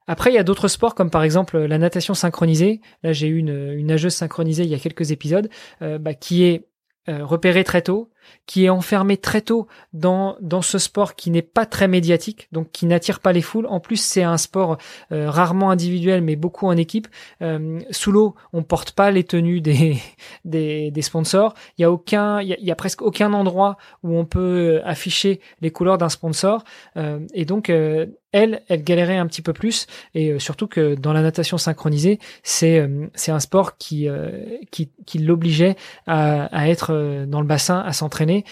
Après, 0.09 0.31
il 0.31 0.35
y 0.35 0.39
a 0.39 0.43
d'autres 0.43 0.67
sports 0.69 0.95
comme 0.97 1.11
par 1.11 1.23
exemple 1.23 1.59
la 1.59 1.79
natation 1.79 2.13
synchronisée. 2.13 2.81
Là, 3.05 3.13
j'ai 3.13 3.29
eu 3.29 3.39
une, 3.39 3.73
une 3.73 3.87
nageuse 3.87 4.15
synchronisée 4.15 4.65
il 4.65 4.69
y 4.69 4.75
a 4.75 4.79
quelques 4.79 5.13
épisodes, 5.13 5.49
bah, 5.81 6.15
qui 6.15 6.43
est 6.45 6.67
euh, 7.09 7.25
repérée 7.25 7.65
très 7.65 7.83
tôt, 7.83 8.11
qui 8.47 8.65
est 8.65 8.69
enfermée 8.69 9.17
très 9.17 9.41
tôt 9.41 9.67
dans 9.93 10.37
dans 10.41 10.63
ce 10.63 10.79
sport 10.79 11.15
qui 11.15 11.31
n'est 11.31 11.43
pas 11.43 11.67
très 11.67 11.89
médiatique, 11.89 12.49
donc 12.53 12.71
qui 12.73 12.87
n'attire 12.87 13.21
pas 13.21 13.33
les 13.33 13.43
foules. 13.43 13.67
En 13.67 13.81
plus, 13.81 13.97
c'est 13.97 14.23
un 14.23 14.37
sport 14.37 14.79
euh, 15.13 15.31
rarement 15.31 15.71
individuel, 15.71 16.23
mais 16.23 16.37
beaucoup 16.37 16.67
en 16.67 16.77
équipe. 16.77 17.09
Euh, 17.43 17.81
sous 17.91 18.13
l'eau, 18.13 18.35
on 18.53 18.63
porte 18.63 18.93
pas 18.93 19.11
les 19.11 19.25
tenues 19.25 19.61
des 19.61 19.99
des, 20.45 20.91
des 20.91 21.03
sponsors. 21.03 21.55
Il 21.79 21.83
y 21.83 21.85
a 21.85 21.91
aucun, 21.91 22.41
il 22.41 22.57
y 22.59 22.71
a, 22.71 22.77
presque 22.77 23.03
aucun 23.03 23.33
endroit 23.33 23.77
où 24.03 24.17
on 24.17 24.25
peut 24.25 24.81
afficher 24.85 25.41
les 25.61 25.71
couleurs 25.71 25.99
d'un 25.99 26.09
sponsor. 26.09 26.65
Euh, 26.97 27.21
et 27.35 27.45
donc 27.45 27.71
euh, 27.71 28.07
elle, 28.33 28.63
elle 28.69 28.83
galérait 28.83 29.19
un 29.19 29.27
petit 29.27 29.43
peu 29.43 29.53
plus, 29.53 29.87
et 30.15 30.31
euh, 30.31 30.39
surtout 30.39 30.67
que 30.67 30.95
dans 30.95 31.13
la 31.13 31.23
natation 31.23 31.59
synchronisée, 31.59 32.19
c'est 32.43 32.79
euh, 32.79 33.07
c'est 33.15 33.31
un 33.31 33.41
sport 33.41 33.77
qui 33.77 34.09
euh, 34.09 34.57
qui, 34.71 34.91
qui 35.07 35.19
l'obligeait 35.19 35.77
à, 36.07 36.47
à 36.47 36.69
être 36.69 36.93
euh, 36.93 37.27
dans 37.27 37.41
le 37.41 37.47
bassin, 37.47 37.81
à 37.81 37.93
s'entraîner 38.13 38.45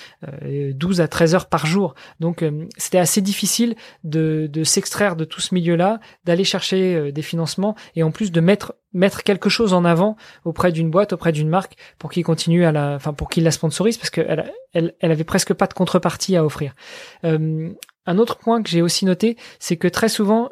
euh, 0.45 0.73
12 0.75 1.01
à 1.01 1.09
13 1.09 1.35
heures 1.35 1.49
par 1.49 1.67
jour. 1.67 1.95
Donc 2.19 2.43
euh, 2.43 2.67
c'était 2.77 2.99
assez 2.99 3.21
difficile 3.21 3.75
de, 4.05 4.49
s'extraire 4.65 5.17
de 5.17 5.25
tout 5.25 5.41
ce 5.41 5.55
milieu-là, 5.55 6.01
d'aller 6.25 6.45
chercher 6.45 6.95
euh, 6.95 7.13
des 7.13 7.23
financements 7.23 7.75
et 7.95 8.03
en 8.03 8.11
plus 8.11 8.33
de 8.33 8.41
mettre 8.41 8.75
quelque 9.23 9.49
chose 9.49 9.75
en 9.75 9.85
avant 9.85 10.17
auprès 10.45 10.73
d'une 10.73 10.91
boîte, 10.91 11.13
auprès 11.13 11.33
d'une 11.33 11.49
marque 11.49 11.75
pour 11.99 12.11
qu'il 12.11 12.25
continue 12.25 12.65
à 12.65 12.73
la, 12.73 12.95
enfin 12.95 13.13
pour 13.13 13.29
qu'il 13.29 13.45
la 13.45 13.51
sponsorise 13.51 13.99
parce 13.99 14.11
qu'elle 14.11 14.53
elle, 14.73 14.95
avait 15.03 15.25
presque 15.25 15.53
pas 15.53 15.67
de 15.67 15.75
contrepartie 15.75 16.37
à 16.37 16.45
offrir. 16.45 16.75
Un 17.23 18.19
autre 18.19 18.39
point 18.39 18.63
que 18.63 18.71
j'ai 18.71 18.83
aussi 18.83 19.05
noté, 19.05 19.37
c'est 19.59 19.77
que 19.77 19.89
très 19.89 20.09
souvent 20.09 20.49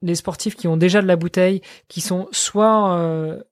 les 0.00 0.14
sportifs 0.14 0.54
qui 0.54 0.68
ont 0.68 0.76
déjà 0.76 1.02
de 1.02 1.06
la 1.06 1.16
bouteille, 1.16 1.60
qui 1.88 2.00
sont 2.00 2.28
soit 2.30 3.42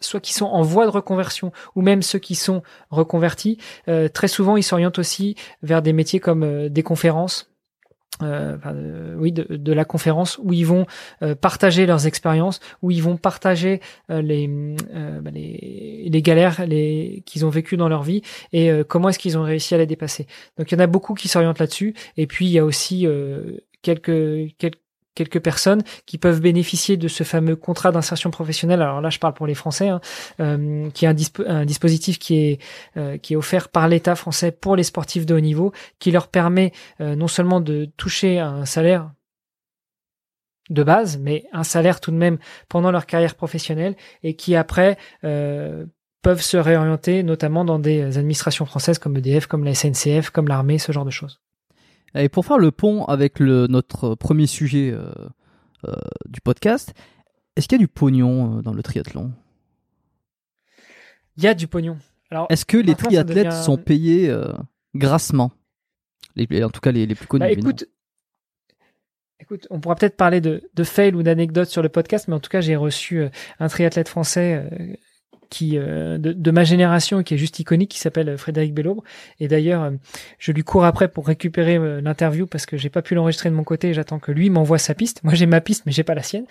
Soit 0.00 0.20
qui 0.20 0.32
sont 0.32 0.46
en 0.46 0.62
voie 0.62 0.86
de 0.86 0.90
reconversion 0.90 1.52
ou 1.74 1.82
même 1.82 2.02
ceux 2.02 2.18
qui 2.18 2.34
sont 2.34 2.62
reconvertis, 2.90 3.58
euh, 3.88 4.08
très 4.08 4.28
souvent 4.28 4.56
ils 4.56 4.62
s'orientent 4.62 4.98
aussi 4.98 5.36
vers 5.62 5.82
des 5.82 5.92
métiers 5.92 6.20
comme 6.20 6.42
euh, 6.42 6.68
des 6.68 6.82
conférences, 6.82 7.50
euh, 8.22 9.14
oui, 9.16 9.32
de, 9.32 9.72
la 9.72 9.84
conférence 9.86 10.38
où 10.42 10.52
ils 10.52 10.66
vont 10.66 10.84
partager 11.40 11.86
leurs 11.86 12.06
expériences, 12.06 12.60
où 12.82 12.90
ils 12.90 13.02
vont 13.02 13.16
partager 13.16 13.80
les, 14.10 14.46
bah, 14.46 15.30
les, 15.32 16.22
galères 16.22 16.56
qu'ils 17.24 17.46
ont 17.46 17.48
vécues 17.48 17.78
dans 17.78 17.88
leur 17.88 18.02
vie 18.02 18.20
et 18.52 18.70
comment 18.86 19.08
est-ce 19.08 19.18
qu'ils 19.18 19.38
ont 19.38 19.42
réussi 19.42 19.74
à 19.74 19.78
les 19.78 19.86
dépasser. 19.86 20.26
Donc 20.58 20.70
il 20.70 20.74
y 20.74 20.76
en 20.76 20.84
a 20.84 20.86
beaucoup 20.86 21.14
qui 21.14 21.28
s'orientent 21.28 21.60
là-dessus. 21.60 21.94
Et 22.18 22.26
puis 22.26 22.44
il 22.44 22.52
y 22.52 22.58
a 22.58 22.64
aussi 22.64 23.06
quelques 23.80 24.54
quelques 25.14 25.40
personnes 25.40 25.82
qui 26.06 26.18
peuvent 26.18 26.40
bénéficier 26.40 26.96
de 26.96 27.08
ce 27.08 27.24
fameux 27.24 27.56
contrat 27.56 27.92
d'insertion 27.92 28.30
professionnelle. 28.30 28.82
Alors 28.82 29.00
là, 29.00 29.10
je 29.10 29.18
parle 29.18 29.34
pour 29.34 29.46
les 29.46 29.54
Français, 29.54 29.88
hein, 29.88 30.00
euh, 30.40 30.90
qui 30.90 31.04
est 31.04 31.08
un, 31.08 31.64
dispositif 31.64 32.18
qui 32.18 32.36
est 32.36 32.58
euh, 32.96 33.18
qui 33.18 33.34
est 33.34 33.36
offert 33.36 33.68
par 33.68 33.88
l'État 33.88 34.14
français 34.14 34.52
pour 34.52 34.76
les 34.76 34.82
sportifs 34.82 35.26
de 35.26 35.34
haut 35.34 35.40
niveau, 35.40 35.72
qui 35.98 36.10
leur 36.10 36.28
permet 36.28 36.72
euh, 37.00 37.16
non 37.16 37.28
seulement 37.28 37.60
de 37.60 37.86
toucher 37.96 38.38
un 38.38 38.64
salaire 38.64 39.10
de 40.70 40.84
base, 40.84 41.18
mais 41.18 41.44
un 41.52 41.64
salaire 41.64 42.00
tout 42.00 42.12
de 42.12 42.16
même 42.16 42.38
pendant 42.68 42.92
leur 42.92 43.06
carrière 43.06 43.34
professionnelle 43.34 43.96
et 44.22 44.34
qui 44.36 44.54
après 44.54 44.98
peuvent 46.22 46.42
se 46.42 46.56
réorienter 46.56 47.24
notamment 47.24 47.64
dans 47.64 47.80
des 47.80 48.18
administrations 48.18 48.66
françaises 48.66 49.00
comme 49.00 49.16
EDF, 49.16 49.46
comme 49.46 49.64
la 49.64 49.74
SNCF, 49.74 50.30
comme 50.30 50.46
l'armée, 50.46 50.78
ce 50.78 50.92
genre 50.92 51.04
de 51.04 51.10
choses. 51.10 51.40
Et 52.14 52.28
pour 52.28 52.44
faire 52.44 52.58
le 52.58 52.70
pont 52.70 53.04
avec 53.04 53.38
le, 53.38 53.66
notre 53.66 54.14
premier 54.14 54.46
sujet 54.46 54.90
euh, 54.90 55.12
euh, 55.86 55.94
du 56.28 56.40
podcast, 56.40 56.92
est-ce 57.56 57.68
qu'il 57.68 57.78
y 57.78 57.80
a 57.80 57.84
du 57.84 57.88
pognon 57.88 58.58
euh, 58.58 58.62
dans 58.62 58.72
le 58.72 58.82
triathlon? 58.82 59.32
Il 61.36 61.44
y 61.44 61.46
a 61.46 61.54
du 61.54 61.68
pognon. 61.68 61.98
Est-ce 62.48 62.64
que 62.64 62.76
les 62.76 62.94
triathlètes 62.94 63.52
sont 63.52 63.76
payés 63.76 64.32
grassement? 64.94 65.50
Les, 66.36 66.62
En 66.62 66.70
tout 66.70 66.80
cas, 66.80 66.92
les, 66.92 67.06
les 67.06 67.14
plus 67.14 67.26
connus. 67.26 67.40
Bah, 67.40 67.50
écoute, 67.50 67.86
écoute, 69.40 69.66
on 69.70 69.80
pourra 69.80 69.96
peut-être 69.96 70.16
parler 70.16 70.40
de, 70.40 70.62
de 70.74 70.84
fail 70.84 71.14
ou 71.14 71.22
d'anecdotes 71.22 71.70
sur 71.70 71.82
le 71.82 71.88
podcast, 71.88 72.28
mais 72.28 72.34
en 72.34 72.40
tout 72.40 72.50
cas, 72.50 72.60
j'ai 72.60 72.76
reçu 72.76 73.24
un 73.58 73.68
triathlète 73.68 74.08
français 74.08 74.98
qui 75.50 75.76
euh, 75.76 76.16
de, 76.16 76.50
ma 76.50 76.64
génération 76.64 77.22
qui 77.22 77.34
est 77.34 77.38
juste 77.38 77.58
iconique 77.58 77.90
qui 77.90 77.98
s'appelle 77.98 78.38
Frédéric 78.38 78.72
Bellobre 78.72 79.02
et 79.40 79.48
d'ailleurs 79.48 79.82
euh, 79.82 79.90
je 80.38 80.52
lui 80.52 80.62
cours 80.62 80.84
après 80.84 81.08
pour 81.08 81.26
récupérer 81.26 81.76
euh, 81.76 82.00
l'interview 82.00 82.46
parce 82.46 82.64
que 82.66 82.76
j'ai 82.76 82.88
pas 82.88 83.02
pu 83.02 83.14
l'enregistrer 83.14 83.50
de 83.50 83.54
mon 83.54 83.64
côté. 83.64 83.92
J'attends 83.92 84.20
que 84.20 84.32
lui 84.32 84.48
m'envoie 84.48 84.78
sa 84.78 84.94
piste. 84.94 85.22
Moi 85.24 85.34
j'ai 85.34 85.46
ma 85.46 85.60
piste 85.60 85.84
mais 85.84 85.92
j'ai 85.92 86.04
pas 86.04 86.14
la 86.14 86.22
sienne. 86.22 86.46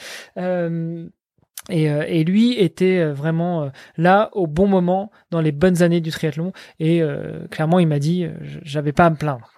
Et, 1.70 1.84
et, 1.84 2.24
lui 2.24 2.58
était 2.58 3.06
vraiment 3.12 3.70
là 3.96 4.30
au 4.32 4.48
bon 4.48 4.66
moment 4.66 5.12
dans 5.30 5.40
les 5.40 5.52
bonnes 5.52 5.84
années 5.84 6.02
du 6.02 6.10
triathlon. 6.10 6.52
Et 6.80 7.04
clairement 7.52 7.80
il 7.80 7.88
m'a 7.88 8.00
dit 8.00 8.26
j'avais 8.64 8.92
pas 8.92 9.06
à 9.06 9.10
me 9.10 9.16
plaindre. 9.16 9.52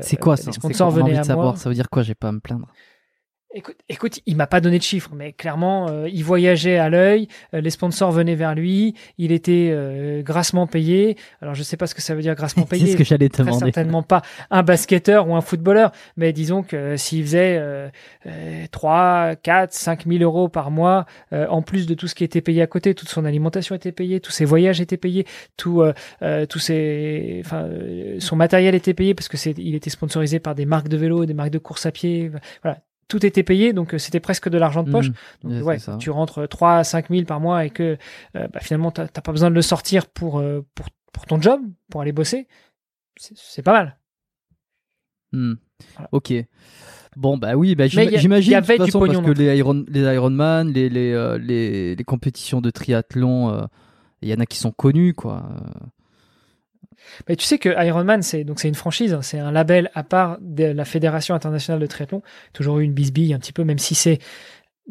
c'est 0.00 0.16
quoi 0.16 0.36
ça? 0.36 0.50
sponsors 0.52 0.90
venaient 0.90 1.18
à 1.18 1.24
savoir, 1.24 1.48
moi. 1.48 1.56
Ça 1.56 1.68
veut 1.68 1.74
dire 1.74 1.90
quoi 1.90 2.02
J'ai 2.02 2.14
pas 2.14 2.28
à 2.28 2.32
me 2.32 2.40
plaindre? 2.40 2.68
Écoute, 3.52 3.74
écoute, 3.88 4.20
il 4.26 4.36
m'a 4.36 4.46
pas 4.46 4.60
donné 4.60 4.78
de 4.78 4.82
chiffres, 4.84 5.10
mais 5.12 5.32
clairement, 5.32 5.88
euh, 5.90 6.08
il 6.08 6.22
voyageait 6.22 6.78
à 6.78 6.88
l'œil, 6.88 7.26
euh, 7.52 7.60
les 7.60 7.70
sponsors 7.70 8.12
venaient 8.12 8.36
vers 8.36 8.54
lui, 8.54 8.94
il 9.18 9.32
était 9.32 9.70
euh, 9.72 10.22
grassement 10.22 10.68
payé. 10.68 11.16
Alors 11.42 11.56
je 11.56 11.64
sais 11.64 11.76
pas 11.76 11.88
ce 11.88 11.96
que 11.96 12.00
ça 12.00 12.14
veut 12.14 12.22
dire 12.22 12.36
grassement 12.36 12.64
payé. 12.64 12.86
C'est 12.86 12.92
ce 12.92 12.96
que 12.96 13.02
j'allais 13.02 13.28
te 13.28 13.42
demander. 13.42 13.58
Certainement 13.58 14.04
pas 14.04 14.22
un 14.52 14.62
basketteur 14.62 15.28
ou 15.28 15.34
un 15.34 15.40
footballeur, 15.40 15.90
mais 16.16 16.32
disons 16.32 16.62
que 16.62 16.96
s'il 16.96 17.24
faisait 17.24 17.58
euh, 17.58 17.88
3, 18.70 19.34
4, 19.42 19.72
5 19.72 20.06
000 20.06 20.22
euros 20.22 20.48
par 20.48 20.70
mois, 20.70 21.06
en 21.32 21.62
plus 21.62 21.88
de 21.88 21.94
tout 21.94 22.06
ce 22.06 22.14
qui 22.14 22.22
était 22.22 22.42
payé 22.42 22.62
à 22.62 22.68
côté, 22.68 22.94
toute 22.94 23.08
son 23.08 23.24
alimentation 23.24 23.74
était 23.74 23.90
payée, 23.90 24.20
tous 24.20 24.30
ses 24.30 24.44
voyages 24.44 24.80
étaient 24.80 24.96
payés, 24.96 25.26
tout, 25.56 25.82
tous 26.48 26.58
ses, 26.60 27.42
enfin, 27.44 27.68
son 28.20 28.36
matériel 28.36 28.76
était 28.76 28.94
payé 28.94 29.14
parce 29.14 29.28
que 29.28 29.36
c'est, 29.36 29.58
il 29.58 29.74
était 29.74 29.90
sponsorisé 29.90 30.38
par 30.38 30.54
des 30.54 30.66
marques 30.66 30.88
de 30.88 30.96
vélo, 30.96 31.26
des 31.26 31.34
marques 31.34 31.50
de 31.50 31.58
course 31.58 31.86
à 31.86 31.90
pied, 31.90 32.30
voilà 32.62 32.78
tout 33.10 33.26
était 33.26 33.42
payé, 33.42 33.74
donc 33.74 33.92
euh, 33.92 33.98
c'était 33.98 34.20
presque 34.20 34.48
de 34.48 34.56
l'argent 34.56 34.82
de 34.82 34.90
poche. 34.90 35.10
Mmh. 35.10 35.50
donc 35.50 35.66
ouais, 35.66 35.76
tu 35.98 36.08
rentres 36.08 36.48
3 36.48 36.76
à 36.76 36.84
5 36.84 37.10
000 37.10 37.24
par 37.24 37.40
mois 37.40 37.66
et 37.66 37.70
que 37.70 37.98
euh, 38.36 38.48
bah, 38.48 38.60
finalement 38.60 38.90
t'as 38.90 39.08
pas 39.08 39.32
besoin 39.32 39.50
de 39.50 39.54
le 39.54 39.62
sortir 39.62 40.06
pour, 40.06 40.38
euh, 40.38 40.64
pour, 40.74 40.86
pour 41.12 41.26
ton 41.26 41.40
job, 41.42 41.60
pour 41.90 42.00
aller 42.00 42.12
bosser, 42.12 42.46
c'est 43.16 43.62
pas 43.62 43.72
mal. 43.72 43.98
Mmh. 45.32 45.54
Ok. 46.12 46.32
Bon 47.16 47.36
bah 47.36 47.54
oui, 47.56 47.74
bah, 47.74 47.88
j'imagine 47.88 48.60
de 48.60 48.66
toute 48.66 48.76
façon 48.76 49.00
parce 49.00 49.18
que 49.18 49.32
les, 49.32 49.58
Iron, 49.58 49.84
les 49.88 50.02
Ironman, 50.02 50.72
les, 50.72 50.88
les, 50.88 51.38
les, 51.40 51.96
les, 51.96 52.04
compétitions 52.04 52.60
de 52.60 52.70
triathlon, 52.70 53.68
il 54.22 54.28
y 54.28 54.34
en 54.34 54.38
a 54.38 54.46
qui 54.46 54.58
sont 54.58 54.70
connus 54.70 55.14
quoi. 55.14 55.44
Tu 57.26 57.44
sais 57.44 57.58
que 57.58 57.68
Ironman, 57.84 58.22
c'est 58.22 58.44
donc 58.44 58.60
c'est 58.60 58.68
une 58.68 58.74
franchise, 58.74 59.14
hein, 59.14 59.22
c'est 59.22 59.38
un 59.38 59.52
label 59.52 59.90
à 59.94 60.02
part 60.02 60.38
de 60.40 60.64
la 60.64 60.84
Fédération 60.84 61.34
internationale 61.34 61.80
de 61.80 61.86
triathlon. 61.86 62.22
Toujours 62.52 62.78
eu 62.78 62.84
une 62.84 62.92
bisbille 62.92 63.34
un 63.34 63.38
petit 63.38 63.52
peu, 63.52 63.64
même 63.64 63.78
si 63.78 63.94
c'est 63.94 64.18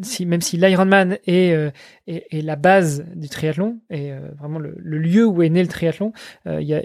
si, 0.02 0.26
même 0.26 0.42
si 0.42 0.56
l'Ironman 0.56 1.18
est, 1.26 1.54
euh, 1.54 1.72
est, 2.08 2.42
la 2.42 2.56
base 2.56 3.06
du 3.16 3.28
triathlon 3.28 3.80
et 3.90 4.14
euh, 4.14 4.20
vraiment 4.38 4.60
le, 4.60 4.74
lieu 4.78 5.26
où 5.26 5.42
est 5.44 5.50
né 5.50 5.62
le 5.62 5.68
triathlon, 5.68 6.14
euh, 6.48 6.62
y 6.62 6.74
a, 6.74 6.82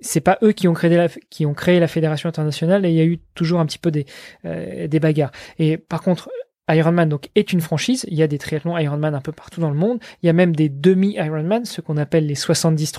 c'est 0.00 0.20
pas 0.20 0.38
eux 0.42 0.52
qui 0.52 0.68
ont 0.68 0.74
créé 0.74 0.96
la, 0.96 1.08
qui 1.30 1.46
ont 1.46 1.54
créé 1.54 1.80
la 1.80 1.88
fédération 1.88 2.28
internationale 2.28 2.84
et 2.84 2.90
il 2.90 2.94
y 2.94 3.00
a 3.00 3.04
eu 3.04 3.18
toujours 3.34 3.60
un 3.60 3.66
petit 3.66 3.78
peu 3.78 3.90
des, 3.90 4.06
euh, 4.44 4.86
des 4.88 5.00
bagarres. 5.00 5.32
Et 5.58 5.76
par 5.78 6.02
contre, 6.02 6.30
Ironman 6.68 7.08
donc 7.08 7.28
est 7.34 7.52
une 7.52 7.60
franchise. 7.60 8.04
Il 8.08 8.16
y 8.16 8.22
a 8.22 8.26
des 8.26 8.38
triathlons 8.38 8.76
Ironman 8.76 9.14
un 9.14 9.20
peu 9.20 9.32
partout 9.32 9.60
dans 9.60 9.70
le 9.70 9.76
monde. 9.76 10.00
Il 10.22 10.26
y 10.26 10.28
a 10.28 10.32
même 10.32 10.54
des 10.54 10.68
demi 10.68 11.14
Ironman, 11.14 11.64
ce 11.64 11.80
qu'on 11.80 11.96
appelle 11.96 12.26
les 12.26 12.34
73 12.34 12.92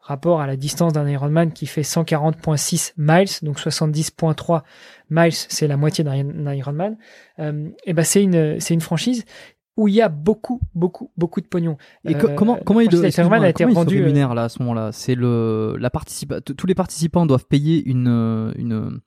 rapport 0.00 0.40
à 0.40 0.46
la 0.46 0.56
distance 0.56 0.92
d'un 0.92 1.08
Ironman 1.08 1.52
qui 1.52 1.66
fait 1.66 1.82
140.6 1.82 2.94
miles, 2.96 3.28
donc 3.42 3.58
70.3 3.58 4.62
miles, 5.10 5.32
c'est 5.32 5.66
la 5.66 5.76
moitié 5.76 6.04
d'un 6.04 6.54
Ironman. 6.54 6.96
Euh, 7.38 7.68
et 7.84 7.92
ben 7.92 8.04
c'est 8.04 8.22
une 8.22 8.58
c'est 8.60 8.74
une 8.74 8.80
franchise 8.80 9.24
où 9.76 9.88
il 9.88 9.94
y 9.94 10.02
a 10.02 10.08
beaucoup 10.08 10.60
beaucoup 10.74 11.10
beaucoup 11.16 11.40
de 11.40 11.46
pognon. 11.46 11.76
Et 12.04 12.14
euh, 12.14 12.34
comment 12.36 12.58
comment 12.64 12.80
il, 12.80 12.94
a 12.94 13.08
été 13.08 13.22
rendu 13.64 14.02
euh, 14.02 14.34
là 14.34 14.44
à 14.44 14.48
ce 14.48 14.58
moment-là? 14.60 14.90
C'est 14.92 15.14
le 15.14 15.76
la 15.78 15.90
participa 15.90 16.40
tous 16.40 16.66
les 16.66 16.74
participants 16.74 17.24
doivent 17.26 17.46
payer 17.46 17.82
une 17.88 18.52
une 18.56 19.00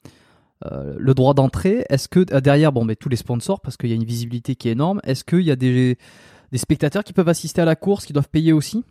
euh, 0.66 0.96
le 0.98 1.14
droit 1.14 1.34
d'entrée. 1.34 1.86
Est-ce 1.90 2.08
que 2.08 2.22
derrière 2.40 2.72
bon 2.72 2.86
mais 2.86 2.96
tous 2.96 3.10
les 3.10 3.18
sponsors 3.18 3.62
parce 3.62 3.78
qu'il 3.78 3.90
y 3.90 3.94
a 3.94 3.96
une 3.96 4.06
visibilité 4.06 4.56
qui 4.56 4.70
est 4.70 4.72
énorme. 4.72 5.00
Est-ce 5.04 5.24
qu'il 5.24 5.42
y 5.42 5.52
a 5.52 5.56
des 5.56 5.98
des 6.52 6.58
spectateurs 6.58 7.04
qui 7.04 7.14
peuvent 7.14 7.30
assister 7.30 7.62
à 7.62 7.66
la 7.66 7.76
course 7.76 8.06
qui 8.06 8.14
doivent 8.14 8.30
payer 8.30 8.54
aussi? 8.54 8.84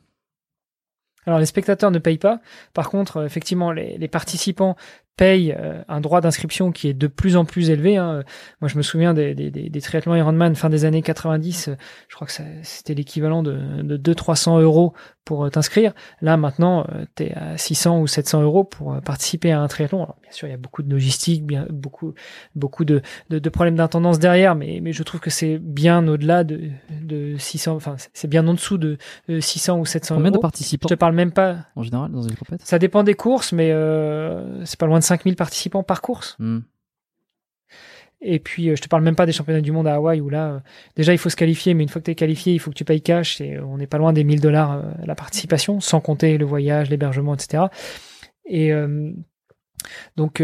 Alors 1.27 1.39
les 1.39 1.47
spectateurs 1.47 1.91
ne 1.91 1.99
payent 1.99 2.18
pas. 2.18 2.41
Par 2.75 2.91
contre, 2.91 3.18
euh, 3.18 3.27
effectivement, 3.27 3.73
les, 3.73 3.97
les 3.99 4.09
participants 4.09 4.77
payent 5.17 5.55
euh, 5.59 5.83
un 5.89 6.01
droit 6.01 6.21
d'inscription 6.21 6.73
qui 6.73 6.89
est 6.89 6.95
de 6.95 7.07
plus 7.07 7.37
en 7.37 7.45
plus 7.45 7.71
élevé. 7.71 7.97
Hein. 7.97 8.23
Moi, 8.61 8.69
je 8.69 8.77
me 8.77 8.83
souviens 8.83 9.15
des, 9.15 9.35
des, 9.35 9.51
des, 9.51 9.81
triathlons 9.81 10.15
Ironman 10.15 10.55
fin 10.55 10.71
des 10.71 10.85
années 10.85 11.03
90. 11.03 11.69
Euh, 11.69 11.75
je 12.09 12.15
crois 12.15 12.27
que 12.27 12.33
c'était 12.63 12.95
l'équivalent 12.95 13.43
de, 13.43 13.83
de 13.83 14.15
200-300 14.15 14.61
euros 14.61 14.95
pour 15.25 15.49
t'inscrire. 15.51 15.93
Là, 16.21 16.37
maintenant, 16.37 16.85
tu 17.15 17.25
es 17.25 17.35
à 17.35 17.57
600 17.57 18.01
ou 18.01 18.07
700 18.09 18.43
euros 18.43 18.65
pour 18.65 19.01
participer 19.03 19.53
à 19.53 19.61
un 19.61 19.69
triathlon. 19.69 20.03
Alors, 20.03 20.17
bien 20.21 20.33
sûr, 20.33 20.49
il 20.49 20.51
y 20.51 20.55
a 20.55 20.57
beaucoup 20.57 20.83
de 20.83 20.91
logistique, 20.91 21.47
bien, 21.47 21.67
beaucoup, 21.71 22.15
beaucoup 22.57 22.85
de, 22.85 23.03
de, 23.31 23.39
de 23.39 23.49
problèmes 23.49 23.77
d'intendance 23.77 24.19
derrière, 24.19 24.57
mais, 24.57 24.81
mais 24.83 24.93
je 24.93 25.03
trouve 25.05 25.21
que 25.21 25.31
c'est 25.31 25.59
bien 25.59 26.09
au-delà 26.09 26.43
de, 26.43 26.71
de 27.03 27.37
600, 27.39 27.77
enfin, 27.77 27.95
c'est 28.13 28.27
bien 28.27 28.47
en 28.49 28.55
dessous 28.55 28.79
de 28.79 28.99
600 29.29 29.79
ou 29.79 29.87
700 29.87 30.17
Combien 30.17 30.31
euros. 30.31 30.39
de 30.39 30.43
participants 30.43 30.89
Je 30.89 30.95
te 30.95 30.99
parle 30.99 31.15
même 31.15 31.31
pas. 31.33 31.67
En 31.77 31.85
général, 31.85 32.11
dans 32.11 32.23
une 32.23 32.35
compétition 32.35 32.67
Ça 32.69 32.81
dépend 32.81 33.05
des 33.05 33.15
courses, 33.15 33.53
mais 33.53 33.71
euh, 33.71 34.65
c'est 34.65 34.79
pas 34.79 34.87
loin 34.87 34.99
5000 35.03 35.36
participants 35.36 35.82
par 35.82 36.00
course. 36.00 36.36
Hmm. 36.38 36.61
Et 38.22 38.38
puis, 38.38 38.70
euh, 38.70 38.76
je 38.76 38.82
te 38.82 38.88
parle 38.88 39.03
même 39.03 39.16
pas 39.16 39.26
des 39.26 39.32
championnats 39.32 39.61
du 39.61 39.72
monde 39.72 39.88
à 39.88 39.96
Hawaï 39.96 40.20
où 40.20 40.30
là, 40.30 40.53
euh, 40.53 40.61
déjà, 40.96 41.12
il 41.12 41.18
faut 41.18 41.28
se 41.28 41.36
qualifier, 41.36 41.74
mais 41.74 41.82
une 41.82 41.88
fois 41.88 42.00
que 42.00 42.07
tu 42.07 42.12
es 42.12 42.14
qualifié, 42.14 42.55
il 42.55 42.61
faut 42.61 42.70
que 42.70 42.76
tu 42.76 42.84
payes 42.84 43.03
cash 43.03 43.40
et 43.40 43.59
on 43.59 43.76
n'est 43.76 43.88
pas 43.88 43.98
loin 43.98 44.12
des 44.12 44.22
1000 44.22 44.40
dollars 44.40 44.72
euh, 44.72 44.82
la 45.05 45.16
participation, 45.16 45.80
sans 45.80 46.00
compter 46.00 46.38
le 46.38 46.44
voyage, 46.44 46.88
l'hébergement, 46.88 47.34
etc. 47.34 47.64
Et 48.44 48.72
donc, 50.16 50.42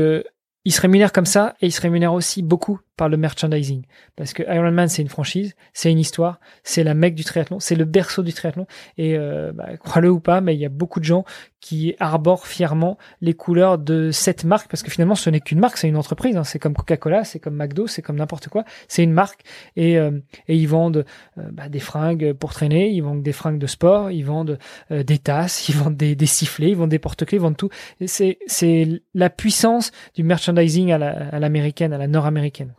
il 0.64 0.72
se 0.72 0.80
rémunère 0.80 1.12
comme 1.12 1.26
ça 1.26 1.56
et 1.60 1.66
il 1.66 1.72
se 1.72 1.80
rémunère 1.80 2.12
aussi 2.12 2.42
beaucoup 2.42 2.78
par 2.98 3.08
le 3.08 3.16
merchandising. 3.16 3.84
Parce 4.16 4.34
que 4.34 4.42
Ironman, 4.42 4.88
c'est 4.88 5.00
une 5.00 5.08
franchise, 5.08 5.54
c'est 5.72 5.90
une 5.90 5.98
histoire, 5.98 6.40
c'est 6.64 6.84
la 6.84 6.92
mecque 6.92 7.14
du 7.14 7.24
triathlon, 7.24 7.60
c'est 7.60 7.76
le 7.76 7.86
berceau 7.86 8.22
du 8.22 8.34
triathlon. 8.34 8.66
Et 8.98 9.16
euh, 9.16 9.52
bah, 9.54 9.76
crois-le 9.78 10.10
ou 10.10 10.20
pas, 10.20 10.42
mais 10.42 10.54
il 10.54 10.60
y 10.60 10.66
a 10.66 10.68
beaucoup 10.68 11.00
de 11.00 11.04
gens 11.06 11.24
qui 11.60 11.96
arborent 11.98 12.46
fièrement 12.46 12.98
les 13.20 13.34
couleurs 13.34 13.78
de 13.78 14.10
cette 14.10 14.44
marque, 14.44 14.70
parce 14.70 14.82
que 14.82 14.90
finalement, 14.90 15.14
ce 15.14 15.28
n'est 15.30 15.40
qu'une 15.40 15.58
marque, 15.58 15.76
c'est 15.76 15.88
une 15.88 15.96
entreprise. 15.96 16.36
Hein. 16.36 16.44
C'est 16.44 16.58
comme 16.58 16.74
Coca-Cola, 16.74 17.24
c'est 17.24 17.40
comme 17.40 17.56
McDo, 17.56 17.86
c'est 17.86 18.02
comme 18.02 18.16
n'importe 18.16 18.48
quoi. 18.48 18.64
C'est 18.86 19.02
une 19.02 19.12
marque. 19.12 19.42
Et, 19.76 19.98
euh, 19.98 20.12
et 20.46 20.56
ils 20.56 20.68
vendent 20.68 21.04
euh, 21.38 21.42
bah, 21.52 21.68
des 21.68 21.80
fringues 21.80 22.32
pour 22.32 22.52
traîner, 22.52 22.90
ils 22.90 23.00
vendent 23.00 23.22
des 23.22 23.32
fringues 23.32 23.58
de 23.58 23.66
sport, 23.66 24.10
ils 24.10 24.24
vendent 24.24 24.58
euh, 24.90 25.02
des 25.02 25.18
tasses, 25.18 25.68
ils 25.68 25.74
vendent 25.74 25.96
des, 25.96 26.14
des 26.14 26.26
sifflets, 26.26 26.70
ils 26.70 26.76
vendent 26.76 26.90
des 26.90 26.98
porte-clés, 26.98 27.38
ils 27.38 27.42
vendent 27.42 27.56
tout. 27.56 27.70
C'est 28.06 28.38
c'est 28.46 29.02
la 29.14 29.30
puissance 29.30 29.90
du 30.14 30.22
merchandising 30.22 30.92
à 30.92 31.38
l'américaine, 31.38 31.92
à 31.92 31.98
la 31.98 32.06
nord-américaine. 32.06 32.72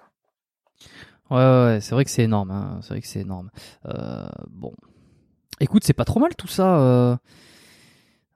Ouais, 1.29 1.37
ouais, 1.37 1.79
c'est 1.81 1.93
vrai 1.93 2.05
que 2.05 2.11
c'est 2.11 2.23
énorme. 2.23 2.51
Hein. 2.51 2.79
C'est 2.81 2.89
vrai 2.89 3.01
que 3.01 3.07
c'est 3.07 3.21
énorme. 3.21 3.51
Euh, 3.85 4.27
bon, 4.49 4.73
écoute, 5.59 5.83
c'est 5.83 5.93
pas 5.93 6.05
trop 6.05 6.19
mal 6.19 6.35
tout 6.35 6.47
ça. 6.47 6.77
Euh... 6.79 7.17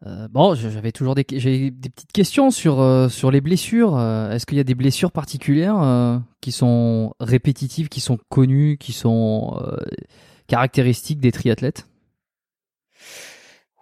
Euh, 0.05 0.27
bon, 0.27 0.53
j'avais 0.53 0.91
toujours 0.91 1.15
des, 1.15 1.25
j'ai 1.31 1.71
des 1.71 1.89
petites 1.89 2.11
questions 2.11 2.51
sur 2.51 2.81
euh, 2.81 3.07
sur 3.07 3.31
les 3.31 3.39
blessures. 3.39 3.95
Euh, 3.97 4.31
est-ce 4.31 4.45
qu'il 4.45 4.57
y 4.57 4.61
a 4.61 4.65
des 4.65 4.75
blessures 4.75 5.11
particulières 5.11 6.21
qui 6.41 6.51
sont 6.51 7.13
répétitives, 7.19 7.87
qui 7.87 8.01
sont 8.01 8.17
connues, 8.29 8.77
qui 8.77 8.91
sont 8.91 9.61
caractéristiques 10.47 11.21
des 11.21 11.31
triathlètes? 11.31 11.87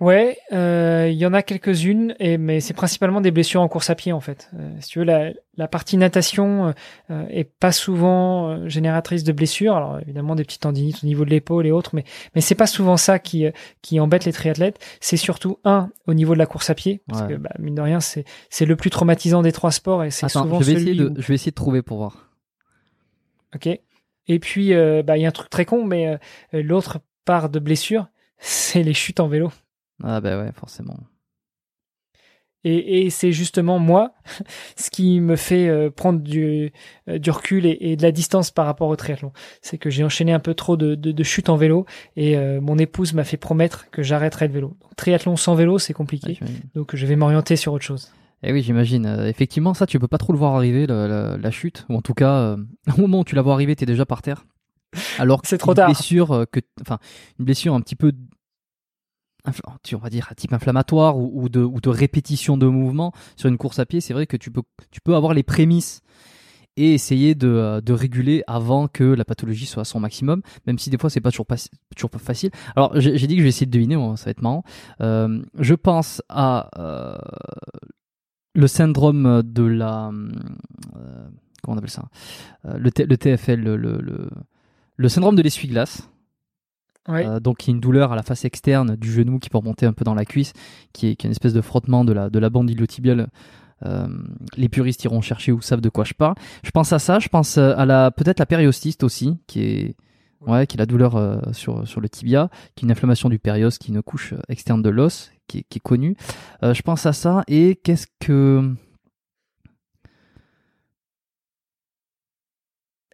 Ouais, 0.02 0.40
euh, 0.52 1.10
il 1.12 1.18
y 1.18 1.28
en 1.28 1.34
a 1.34 1.44
quelques-unes, 1.44 2.16
et 2.20 2.40
mais 2.40 2.60
c'est 2.60 2.74
principalement 2.74 3.22
des 3.22 3.30
blessures 3.30 3.62
en 3.62 3.68
course 3.68 3.92
à 3.92 3.96
pied 3.96 4.12
en 4.12 4.20
fait. 4.20 4.50
Euh, 4.58 4.74
si 4.80 4.90
tu 4.90 5.00
veux, 5.00 5.06
la, 5.06 5.32
la 5.58 5.68
partie 5.68 5.96
natation 5.96 6.74
euh, 7.12 7.26
est 7.30 7.44
pas 7.44 7.72
souvent 7.72 8.68
génératrice 8.68 9.24
de 9.24 9.32
blessures. 9.32 9.76
Alors 9.76 10.00
évidemment 10.00 10.34
des 10.34 10.44
petites 10.44 10.62
tendinites 10.62 11.04
au 11.04 11.06
niveau 11.06 11.24
de 11.24 11.30
l'épaule 11.30 11.68
et 11.68 11.72
autres, 11.72 11.92
mais 11.94 12.04
mais 12.34 12.42
c'est 12.42 12.56
pas 12.56 12.66
souvent 12.66 12.98
ça 12.98 13.20
qui 13.20 13.46
qui 13.84 14.00
embête 14.00 14.26
les 14.26 14.34
triathlètes. 14.34 14.80
C'est 15.02 15.18
surtout 15.18 15.60
un 15.66 15.92
au 16.08 16.16
niveau 16.16 16.34
de 16.34 16.40
la 16.40 16.48
course 16.48 16.72
à 16.72 16.74
pied, 16.74 17.04
parce 17.08 17.22
que 17.22 17.36
bah, 17.36 17.52
mine 17.60 17.76
de 17.76 17.82
rien 17.82 18.00
c'est 18.00 18.26
c'est 18.50 18.66
le 18.66 18.76
plus 18.76 18.90
traumatisant 18.90 19.44
des 19.44 19.52
trois 19.52 19.72
sports 19.72 20.04
et 20.04 20.10
c'est 20.10 20.28
souvent 20.30 20.60
je 20.62 20.66
vais 20.66 20.80
celui 20.80 20.90
essayer 20.94 21.10
de, 21.10 21.22
je 21.22 21.28
vais 21.28 21.36
essayer 21.36 21.52
de 21.52 21.56
trouver 21.56 21.84
pour 21.84 21.98
voir. 21.98 22.32
Ok. 23.54 23.68
Et 23.68 24.40
puis 24.40 24.74
bah 25.04 25.16
il 25.18 25.22
y 25.22 25.26
a 25.26 25.30
un 25.30 25.32
truc 25.32 25.52
très 25.52 25.66
con, 25.66 25.86
mais 25.86 26.18
l'autre 26.54 27.02
part 27.24 27.50
de 27.50 27.60
blessure, 27.60 28.08
c'est 28.40 28.82
les 28.82 28.96
chutes 28.96 29.20
en 29.20 29.28
vélo. 29.28 29.52
Ah 30.04 30.22
bah 30.22 30.42
ouais, 30.42 30.52
forcément. 30.54 30.98
Et, 32.64 33.06
et 33.06 33.10
c'est 33.10 33.32
justement 33.32 33.80
moi 33.80 34.14
ce 34.76 34.90
qui 34.90 35.20
me 35.20 35.36
fait 35.36 35.68
euh, 35.68 35.90
prendre 35.90 36.20
du, 36.20 36.72
euh, 37.10 37.18
du 37.18 37.32
recul 37.32 37.66
et, 37.66 37.78
et, 37.80 37.96
de 37.96 38.04
la 38.04 38.12
distance 38.12 38.52
par 38.52 38.66
rapport 38.66 38.90
au 38.90 38.96
triathlon. 38.96 39.32
C'est 39.62 39.78
que 39.78 39.90
j'ai 39.90 40.04
enchaîné 40.04 40.32
un 40.32 40.40
peu 40.40 40.54
trop 40.54 40.78
de, 40.78 40.96
de, 40.96 41.12
de 41.12 41.24
chutes 41.24 41.50
en 41.50 41.56
vélo 41.56 41.86
et 42.16 42.38
euh, 42.38 42.62
mon 42.62 42.78
épouse 42.78 43.14
m'a 43.14 43.24
fait 43.24 43.38
promettre 43.38 43.90
que 43.90 44.04
j'arrêterais 44.04 44.48
le 44.48 44.54
vélo. 44.54 44.78
Donc, 44.82 44.96
triathlon 44.96 45.36
sans 45.38 45.56
vélo, 45.56 45.80
c'est 45.80 45.94
compliqué. 45.94 46.40
donc 46.76 46.96
je 46.96 47.06
vais 47.06 47.16
m'orienter 47.16 47.56
sur 47.56 47.74
autre 47.74 47.86
chose. 47.86 48.12
Eh 48.44 48.52
oui, 48.52 48.64
j'imagine. 48.64 49.06
effectivement, 49.28 49.76
ça, 49.76 49.86
tu 49.86 50.00
peux 50.00 50.08
pas 50.08 50.18
trop 50.18 50.34
le 50.34 50.40
voir 50.40 50.56
arriver, 50.56 50.88
la, 50.88 51.38
la, 51.38 51.52
chute. 51.52 51.86
Ou 51.90 51.96
en 51.96 52.02
tout 52.02 52.16
cas, 52.16 52.56
au 52.98 53.02
moment 53.02 53.20
où 53.20 53.24
tu 53.24 53.36
la 53.36 53.44
vois 53.44 53.54
arriver, 53.54 53.76
tu 53.76 53.84
es 53.84 53.86
déjà 53.86 54.06
par 54.06 54.24
terre. 54.24 54.46
Alors 55.20 55.42
c'est 55.44 55.60
trop 55.60 55.74
tard. 55.74 55.88
Blessure 55.88 56.46
que, 56.52 56.60
enfin, 56.82 56.98
une 57.40 57.46
blessure 57.46 57.74
un 57.76 57.82
petit 57.82 57.96
peu 57.96 58.12
on 59.94 59.98
va 59.98 60.10
dire 60.10 60.32
type 60.36 60.54
inflammatoire 60.54 61.18
ou, 61.18 61.50
de, 61.50 61.90
répétition 61.90 62.58
de 62.58 62.68
mouvement 62.68 63.12
sur 63.36 63.50
une 63.50 63.58
course 63.58 63.80
à 63.80 63.86
pied, 63.86 64.02
c'est 64.02 64.14
vrai 64.14 64.28
que 64.28 64.38
tu 64.38 64.52
peux, 64.52 65.16
avoir 65.16 65.34
les 65.34 65.44
prémices 65.44 66.02
et 66.78 66.94
essayer 66.94 67.36
de, 67.36 67.50
euh, 67.50 67.82
de, 67.82 67.92
réguler 67.92 68.44
avant 68.48 68.88
que 68.88 69.04
la 69.04 69.26
pathologie 69.26 69.66
soit 69.66 69.82
à 69.82 69.86
son 69.86 70.00
maximum, 70.00 70.42
même 70.66 70.80
si 70.80 70.90
des 70.90 70.98
fois 70.98 71.10
c'est 71.10 71.20
pas 71.20 71.32
toujours 71.32 71.46
pas, 71.46 71.58
toujours 71.96 72.12
facile. 72.18 72.50
Alors 72.78 72.98
j'ai 73.00 73.28
dit 73.28 73.36
que 73.36 73.40
je 73.40 73.44
vais 73.44 73.50
essayer 73.50 73.66
de 73.66 73.72
deviner, 73.72 73.96
ça 74.16 74.26
va 74.26 74.32
être 74.32 74.42
marrant. 74.42 74.64
Euh, 75.02 75.44
je 75.60 75.76
pense 75.76 76.22
à 76.30 76.70
euh, 76.80 77.18
le 78.54 78.68
syndrome 78.68 79.44
de 79.44 79.64
la 79.64 80.12
comment 81.62 81.76
on 81.76 81.78
appelle 81.78 81.90
ça? 81.90 82.06
Le, 82.64 82.90
TFL, 82.90 83.62
le 83.62 85.10
syndrome 85.10 85.36
de 85.36 85.42
l'essuie-glace. 85.42 86.11
Euh, 87.10 87.40
donc 87.40 87.66
il 87.66 87.70
y 87.70 87.72
a 87.72 87.76
une 87.76 87.82
douleur 87.82 88.12
à 88.12 88.16
la 88.16 88.24
face 88.24 88.46
externe 88.46 88.96
du 88.96 89.12
genou 89.12 89.40
qui 89.40 89.50
peut 89.50 89.58
remonter 89.58 89.86
un 89.86 89.94
peu 89.94 90.06
dans 90.06 90.14
la 90.14 90.26
cuisse, 90.26 90.54
qui 90.94 91.08
est, 91.08 91.24
une 91.24 91.32
espèce 91.32 91.54
de 91.54 91.62
frottement 91.62 92.06
de 92.06 92.14
la, 92.14 92.30
de 92.30 92.40
la 92.40 92.50
bande 92.50 92.70
iliotibiale. 92.70 93.30
Euh, 93.84 94.08
les 94.58 94.70
puristes 94.70 95.04
iront 95.04 95.22
chercher 95.22 95.52
ou 95.52 95.62
savent 95.62 95.82
de 95.82 95.90
quoi 95.90 96.04
je 96.04 96.14
parle. 96.14 96.36
Je 96.64 96.70
pense 96.70 96.94
à 96.94 97.00
ça, 97.00 97.18
je 97.18 97.30
pense 97.30 97.58
euh, 97.58 97.74
à 97.76 97.86
la 97.86 98.12
peut-être 98.12 98.40
la 98.40 98.46
périostiste 98.46 99.04
aussi, 99.04 99.40
qui 99.48 99.64
est 99.64 99.96
ouais, 100.42 100.68
qui 100.68 100.78
est 100.78 100.80
la 100.80 100.86
douleur 100.86 101.42
sur, 101.54 101.88
sur 101.88 102.02
le 102.02 102.10
tibia, 102.10 102.50
qui 102.76 102.84
est 102.84 102.88
une 102.88 102.92
inflammation 102.92 103.30
du 103.30 103.40
périos, 103.40 103.70
qui 103.70 103.92
est 103.92 103.96
une 103.96 104.02
couche 104.02 104.34
externe 104.50 104.82
de 104.82 104.90
l'os, 104.90 105.32
qui 105.48 105.60
est 105.60 105.80
connue. 105.80 106.16
je 106.64 106.82
pense 106.82 107.06
à 107.06 107.14
ça 107.14 107.44
et 107.48 107.76
qu'est-ce 107.76 108.08
que 108.20 108.74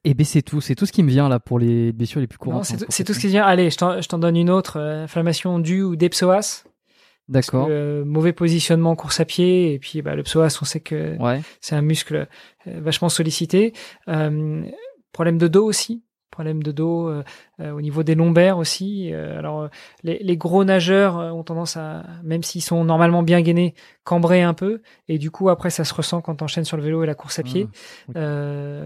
Et 0.03 0.13
ben 0.13 0.25
c'est 0.25 0.41
tout, 0.41 0.61
c'est 0.61 0.75
tout 0.75 0.85
ce 0.85 0.91
qui 0.91 1.03
me 1.03 1.09
vient 1.09 1.29
là 1.29 1.39
pour 1.39 1.59
les 1.59 1.91
blessures 1.91 2.21
les 2.21 2.27
plus 2.27 2.37
courantes. 2.37 2.65
C'est 2.65 3.03
tout, 3.03 3.13
ce 3.13 3.19
qui 3.19 3.27
vient. 3.27 3.45
Allez, 3.45 3.69
je 3.69 4.07
t'en 4.07 4.19
donne 4.19 4.37
une 4.37 4.49
autre. 4.49 4.77
Euh, 4.77 5.03
inflammation 5.03 5.59
due 5.59 5.83
ou 5.83 5.95
des 5.95 6.09
psoas. 6.09 6.63
D'accord. 7.27 7.67
Euh, 7.69 8.05
mauvais 8.05 8.31
positionnement 8.31 8.91
en 8.91 8.95
course 8.95 9.19
à 9.19 9.25
pied 9.25 9.73
et 9.73 9.79
puis 9.79 10.01
bah, 10.01 10.15
le 10.15 10.23
psoas, 10.23 10.57
on 10.61 10.65
sait 10.65 10.79
que 10.79 11.17
c'est 11.59 11.75
un 11.75 11.81
muscle 11.81 12.27
euh, 12.67 12.79
vachement 12.79 13.09
sollicité. 13.09 13.73
problème 14.05 15.37
de 15.37 15.47
dos 15.47 15.65
aussi. 15.65 16.03
Problème 16.31 16.61
de 16.61 16.71
dos 16.71 17.11
au 17.59 17.81
niveau 17.81 18.03
des 18.03 18.13
lombaires 18.13 18.59
aussi. 18.59 19.11
alors 19.11 19.69
les, 20.03 20.19
les, 20.19 20.37
gros 20.37 20.63
nageurs 20.63 21.15
ont 21.15 21.43
tendance 21.43 21.77
à, 21.77 22.03
même 22.23 22.43
s'ils 22.43 22.61
sont 22.61 22.83
normalement 22.83 23.23
bien 23.23 23.41
gainés, 23.41 23.73
cambrer 24.03 24.43
un 24.43 24.53
peu 24.53 24.81
et 25.07 25.17
du 25.17 25.31
coup 25.31 25.49
après 25.49 25.71
ça 25.71 25.83
se 25.83 25.95
ressent 25.95 26.21
quand 26.21 26.43
on 26.43 26.45
enchaîne 26.45 26.65
sur 26.65 26.77
le 26.77 26.83
vélo 26.83 27.01
et 27.01 27.07
la 27.07 27.15
course 27.15 27.39
à 27.39 27.43
pied. 27.43 27.67
Ah, 28.13 28.83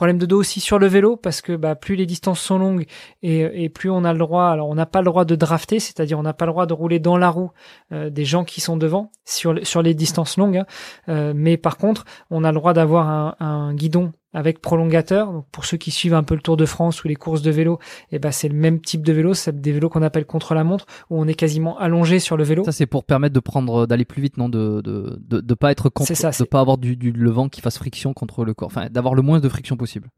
Problème 0.00 0.16
de 0.16 0.24
dos 0.24 0.38
aussi 0.38 0.60
sur 0.60 0.78
le 0.78 0.86
vélo 0.86 1.18
parce 1.18 1.42
que 1.42 1.54
bah, 1.54 1.74
plus 1.74 1.94
les 1.94 2.06
distances 2.06 2.40
sont 2.40 2.58
longues 2.58 2.86
et, 3.20 3.64
et 3.64 3.68
plus 3.68 3.90
on 3.90 4.02
a 4.02 4.14
le 4.14 4.18
droit. 4.18 4.46
Alors 4.46 4.70
on 4.70 4.74
n'a 4.74 4.86
pas 4.86 5.00
le 5.00 5.04
droit 5.04 5.26
de 5.26 5.34
drafter, 5.34 5.78
c'est-à-dire 5.78 6.18
on 6.18 6.22
n'a 6.22 6.32
pas 6.32 6.46
le 6.46 6.52
droit 6.52 6.64
de 6.64 6.72
rouler 6.72 6.98
dans 6.98 7.18
la 7.18 7.28
roue 7.28 7.50
euh, 7.92 8.08
des 8.08 8.24
gens 8.24 8.44
qui 8.44 8.62
sont 8.62 8.78
devant 8.78 9.12
sur 9.26 9.58
sur 9.62 9.82
les 9.82 9.92
distances 9.92 10.38
longues. 10.38 10.56
Hein. 10.56 10.66
Euh, 11.10 11.34
mais 11.36 11.58
par 11.58 11.76
contre, 11.76 12.06
on 12.30 12.44
a 12.44 12.48
le 12.50 12.54
droit 12.54 12.72
d'avoir 12.72 13.10
un, 13.10 13.36
un 13.40 13.74
guidon 13.74 14.12
avec 14.32 14.60
prolongateur. 14.60 15.32
Donc 15.32 15.46
pour 15.50 15.64
ceux 15.64 15.76
qui 15.76 15.90
suivent 15.90 16.14
un 16.14 16.22
peu 16.22 16.34
le 16.34 16.40
Tour 16.40 16.56
de 16.56 16.66
France 16.66 17.04
ou 17.04 17.08
les 17.08 17.16
courses 17.16 17.42
de 17.42 17.50
vélo, 17.50 17.78
eh 18.12 18.18
ben 18.18 18.30
c'est 18.30 18.48
le 18.48 18.54
même 18.54 18.80
type 18.80 19.04
de 19.04 19.12
vélo, 19.12 19.34
c'est 19.34 19.60
des 19.60 19.72
vélos 19.72 19.88
qu'on 19.88 20.02
appelle 20.02 20.26
contre 20.26 20.54
la 20.54 20.64
montre 20.64 20.86
où 21.10 21.20
on 21.20 21.26
est 21.26 21.34
quasiment 21.34 21.78
allongé 21.78 22.18
sur 22.18 22.36
le 22.36 22.44
vélo. 22.44 22.64
Ça 22.64 22.72
c'est 22.72 22.86
pour 22.86 23.04
permettre 23.04 23.34
de 23.34 23.40
prendre 23.40 23.86
d'aller 23.86 24.04
plus 24.04 24.22
vite 24.22 24.36
non 24.36 24.48
de 24.48 24.80
de 24.82 25.18
de, 25.20 25.40
de 25.40 25.54
pas 25.54 25.70
être 25.72 25.88
contre 25.88 26.14
ça, 26.14 26.30
de 26.30 26.44
pas 26.44 26.60
avoir 26.60 26.78
du, 26.78 26.96
du 26.96 27.12
le 27.12 27.30
vent 27.30 27.48
qui 27.48 27.60
fasse 27.60 27.78
friction 27.78 28.12
contre 28.14 28.44
le 28.44 28.54
corps, 28.54 28.66
enfin 28.68 28.88
d'avoir 28.90 29.14
le 29.14 29.22
moins 29.22 29.40
de 29.40 29.48
friction 29.48 29.76
possible. 29.76 30.08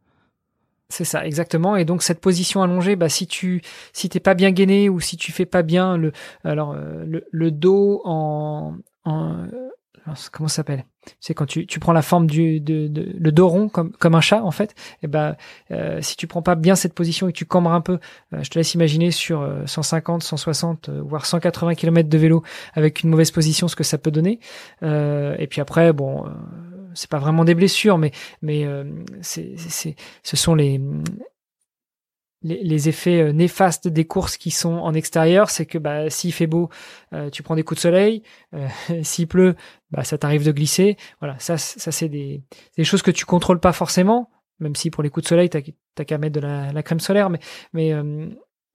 C'est 0.88 1.04
ça, 1.04 1.24
exactement. 1.26 1.76
Et 1.76 1.86
donc 1.86 2.02
cette 2.02 2.20
position 2.20 2.62
allongée, 2.62 2.96
bah 2.96 3.08
si 3.08 3.26
tu 3.26 3.62
si 3.94 4.10
t'es 4.10 4.20
pas 4.20 4.34
bien 4.34 4.50
gainé 4.50 4.90
ou 4.90 5.00
si 5.00 5.16
tu 5.16 5.32
fais 5.32 5.46
pas 5.46 5.62
bien 5.62 5.96
le 5.96 6.12
alors 6.44 6.72
euh, 6.72 7.04
le, 7.06 7.24
le 7.30 7.50
dos 7.50 8.02
en, 8.04 8.74
en 9.04 9.46
comment 10.30 10.48
ça 10.48 10.56
s'appelle? 10.56 10.84
C'est 11.20 11.34
quand 11.34 11.46
tu, 11.46 11.66
tu 11.66 11.80
prends 11.80 11.92
la 11.92 12.02
forme 12.02 12.26
du 12.26 12.60
de, 12.60 12.86
de, 12.86 13.14
le 13.18 13.32
dos 13.32 13.48
rond 13.48 13.68
comme 13.68 13.92
comme 13.92 14.14
un 14.14 14.20
chat 14.20 14.42
en 14.42 14.50
fait 14.50 14.70
et 14.70 14.74
eh 15.04 15.06
ben 15.08 15.36
euh, 15.70 16.00
si 16.00 16.16
tu 16.16 16.26
prends 16.26 16.42
pas 16.42 16.54
bien 16.54 16.76
cette 16.76 16.94
position 16.94 17.28
et 17.28 17.32
que 17.32 17.38
tu 17.38 17.44
cambres 17.44 17.72
un 17.72 17.80
peu 17.80 17.98
euh, 18.32 18.42
je 18.42 18.50
te 18.50 18.58
laisse 18.58 18.74
imaginer 18.74 19.10
sur 19.10 19.48
150 19.66 20.22
160 20.22 20.88
euh, 20.88 21.02
voire 21.04 21.26
180 21.26 21.74
km 21.74 22.08
de 22.08 22.18
vélo 22.18 22.42
avec 22.74 23.02
une 23.02 23.10
mauvaise 23.10 23.30
position 23.32 23.66
ce 23.68 23.76
que 23.76 23.84
ça 23.84 23.98
peut 23.98 24.10
donner. 24.10 24.38
Et 24.82 25.46
puis 25.48 25.60
après 25.60 25.92
bon 25.92 26.24
c'est 26.94 27.10
pas 27.10 27.18
vraiment 27.18 27.44
des 27.44 27.54
blessures 27.54 27.98
mais 27.98 28.12
mais 28.42 28.66
c'est 29.22 29.54
c'est 29.56 29.96
ce 30.22 30.36
sont 30.36 30.54
les 30.54 30.80
les, 32.42 32.88
effets 32.88 33.20
euh, 33.20 33.32
néfastes 33.32 33.88
des 33.88 34.04
courses 34.04 34.36
qui 34.36 34.50
sont 34.50 34.74
en 34.74 34.94
extérieur, 34.94 35.50
c'est 35.50 35.66
que 35.66 35.78
bah, 35.78 36.10
s'il 36.10 36.32
fait 36.32 36.46
beau, 36.46 36.68
euh, 37.12 37.30
tu 37.30 37.42
prends 37.42 37.56
des 37.56 37.62
coups 37.62 37.78
de 37.78 37.82
soleil. 37.82 38.22
Euh, 38.54 38.68
s'il 39.02 39.28
pleut, 39.28 39.54
bah, 39.90 40.04
ça 40.04 40.18
t'arrive 40.18 40.44
de 40.44 40.52
glisser. 40.52 40.96
Voilà, 41.20 41.38
ça, 41.38 41.58
ça 41.58 41.92
c'est 41.92 42.08
des, 42.08 42.42
des 42.76 42.84
choses 42.84 43.02
que 43.02 43.10
tu 43.10 43.24
contrôles 43.24 43.60
pas 43.60 43.72
forcément, 43.72 44.30
même 44.60 44.74
si 44.74 44.90
pour 44.90 45.02
les 45.02 45.10
coups 45.10 45.24
de 45.24 45.28
soleil, 45.28 45.48
t'as 45.48 45.60
as, 45.98 46.04
qu'à 46.04 46.18
mettre 46.18 46.34
de 46.34 46.40
la, 46.40 46.72
la, 46.72 46.82
crème 46.82 47.00
solaire. 47.00 47.30
Mais, 47.30 47.40
mais 47.72 47.92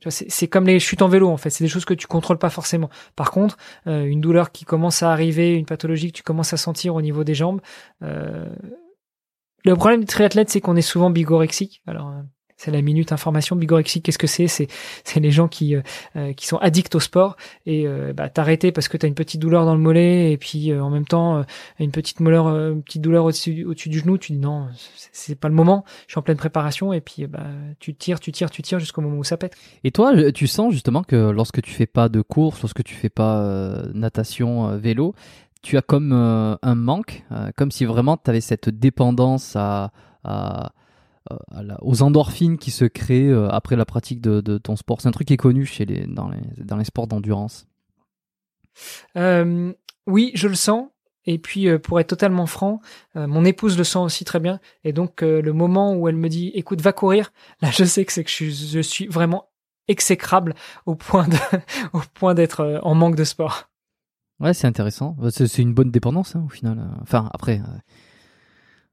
c'est 0.10 0.48
comme 0.48 0.66
les 0.66 0.80
chutes 0.80 1.02
en 1.02 1.08
vélo 1.08 1.30
en 1.30 1.38
fait. 1.38 1.50
C'est 1.50 1.64
des 1.64 1.70
choses 1.70 1.86
que 1.86 1.94
tu 1.94 2.08
contrôles 2.08 2.38
pas 2.38 2.50
forcément. 2.50 2.90
Par 3.16 3.32
contre, 3.32 3.58
une 3.86 4.22
douleur 4.22 4.52
qui 4.52 4.64
commence 4.66 5.02
à 5.02 5.12
arriver, 5.12 5.56
une 5.56 5.66
pathologie 5.66 6.12
que 6.12 6.18
tu 6.18 6.24
commences 6.24 6.54
à 6.54 6.58
sentir 6.58 6.94
au 6.94 7.02
niveau 7.02 7.24
des 7.24 7.34
jambes. 7.34 7.62
le 8.02 9.76
problème 9.76 10.02
du 10.02 10.06
triathlète, 10.06 10.50
c'est 10.50 10.62
qu'on 10.62 10.76
est 10.76 10.82
souvent 10.82 11.10
bigorexique. 11.10 11.82
Alors 11.88 12.14
c'est 12.58 12.72
la 12.72 12.82
minute 12.82 13.12
information 13.12 13.56
bigorexique. 13.56 14.04
Qu'est-ce 14.04 14.18
que 14.18 14.28
c'est? 14.28 14.48
C'est 14.48 14.68
c'est 15.04 15.20
les 15.20 15.32
gens 15.32 15.48
qui 15.48 15.76
euh, 15.76 15.82
euh, 16.16 16.34
qui 16.34 16.48
sont 16.48 16.58
addicts 16.58 16.96
au 16.96 17.00
sport 17.00 17.38
et 17.66 17.88
euh, 17.88 18.14
bah 18.14 18.30
t'arrêter 18.30 18.72
parce 18.72 18.88
que 18.88 18.98
t'as 18.98 19.08
une 19.08 19.14
petite 19.14 19.40
douleur 19.40 19.66
dans 19.66 19.76
le 19.76 19.80
mollet 19.80 20.32
et 20.32 20.38
puis 20.38 20.74
en 20.74 20.90
même 20.90 21.06
temps 21.06 21.46
une 21.80 21.92
petite 21.92 22.18
douleur 22.18 22.48
une 22.48 22.82
petite 22.82 23.02
douleur 23.02 23.26
au-dessus 23.26 23.64
au-dessus 23.64 23.90
du 23.90 24.00
genou. 24.00 24.18
Tu 24.18 24.34
dis 24.34 24.40
non, 24.40 24.68
c'est 25.12 25.40
pas 25.40 25.48
le 25.48 25.54
moment. 25.54 25.86
Je 26.08 26.14
suis 26.14 26.20
en 26.20 26.24
pleine 26.24 26.38
préparation 26.38 26.94
et 26.94 27.02
puis 27.02 27.28
bah 27.28 27.46
tu 27.80 27.94
tires, 27.94 28.20
tu 28.20 28.32
tires, 28.32 28.50
tu 28.50 28.64
tires 28.64 28.80
jusqu'au 28.80 29.02
moment 29.02 29.18
où 29.18 29.24
ça 29.24 29.38
pète. 29.38 29.56
Et 29.84 29.92
toi, 29.92 30.32
tu 30.32 30.48
sens 30.48 30.74
justement 30.74 31.04
que 31.04 31.30
lorsque 31.30 31.62
tu 31.62 31.72
fais 31.72 31.86
pas 31.86 32.10
de 32.10 32.22
course, 32.22 32.62
lorsque 32.62 32.84
tu 32.84 32.96
fais 32.96 33.10
pas 33.10 33.84
natation, 33.94 34.76
vélo, 34.78 35.14
tu 35.62 35.78
as 35.78 35.82
comme 35.84 36.12
un 36.12 36.76
manque, 36.76 37.24
comme 37.56 37.70
si 37.70 37.86
vraiment 37.86 38.18
tu 38.18 38.30
avais 38.30 38.42
cette 38.42 38.70
dépendance 38.70 39.56
à, 39.56 39.92
à 40.24 40.72
euh, 41.54 41.76
aux 41.82 42.02
endorphines 42.02 42.58
qui 42.58 42.72
se 42.72 42.86
créent 42.86 43.30
euh, 43.30 43.50
après 43.50 43.76
la 43.76 43.86
pratique 43.86 44.22
de, 44.22 44.58
ton 44.58 44.76
sport. 44.76 45.02
C'est 45.02 45.08
un 45.08 45.12
truc 45.12 45.28
qui 45.28 45.34
est 45.34 45.38
connu 45.38 45.66
chez 45.66 45.86
les, 45.86 46.06
dans, 46.06 46.30
les, 46.30 46.42
dans 46.64 46.78
les 46.78 46.86
sports 46.86 47.08
d'endurance. 47.08 47.68
Euh, 49.16 49.74
oui, 50.06 50.32
je 50.36 50.48
le 50.48 50.56
sens. 50.56 50.88
Et 51.26 51.40
puis, 51.40 51.68
pour 51.80 52.00
être 52.00 52.08
totalement 52.08 52.46
franc, 52.46 52.80
mon 53.14 53.44
épouse 53.44 53.78
le 53.78 53.84
sent 53.84 54.00
aussi 54.00 54.24
très 54.24 54.40
bien. 54.40 54.62
Et 54.86 54.94
donc, 54.94 55.22
le 55.22 55.52
moment 55.52 55.94
où 55.94 56.08
elle 56.08 56.16
me 56.16 56.30
dit, 56.30 56.54
écoute, 56.56 56.80
va 56.80 56.94
courir, 56.94 57.34
là, 57.62 57.70
je 57.70 57.84
sais 57.84 58.06
que 58.06 58.14
c'est 58.14 58.24
que 58.24 58.30
je, 58.30 58.46
je, 58.46 58.80
suis 58.80 59.08
vraiment 59.08 59.50
exécrable 59.90 60.56
au 60.86 60.96
point 60.96 61.28
de, 61.28 61.36
au 61.94 62.00
point 62.14 62.34
d'être 62.34 62.80
en 62.82 62.96
manque 62.96 63.18
de 63.18 63.26
sport. 63.26 63.70
Ouais, 64.40 64.54
c'est 64.54 64.68
intéressant. 64.68 65.18
Bah, 65.20 65.28
c'est 65.30 65.58
une 65.58 65.74
bonne 65.74 65.92
dépendance 65.92 66.38
hein, 66.38 66.44
au 66.46 66.50
final. 66.50 66.82
Enfin, 67.02 67.30
après, 67.34 67.62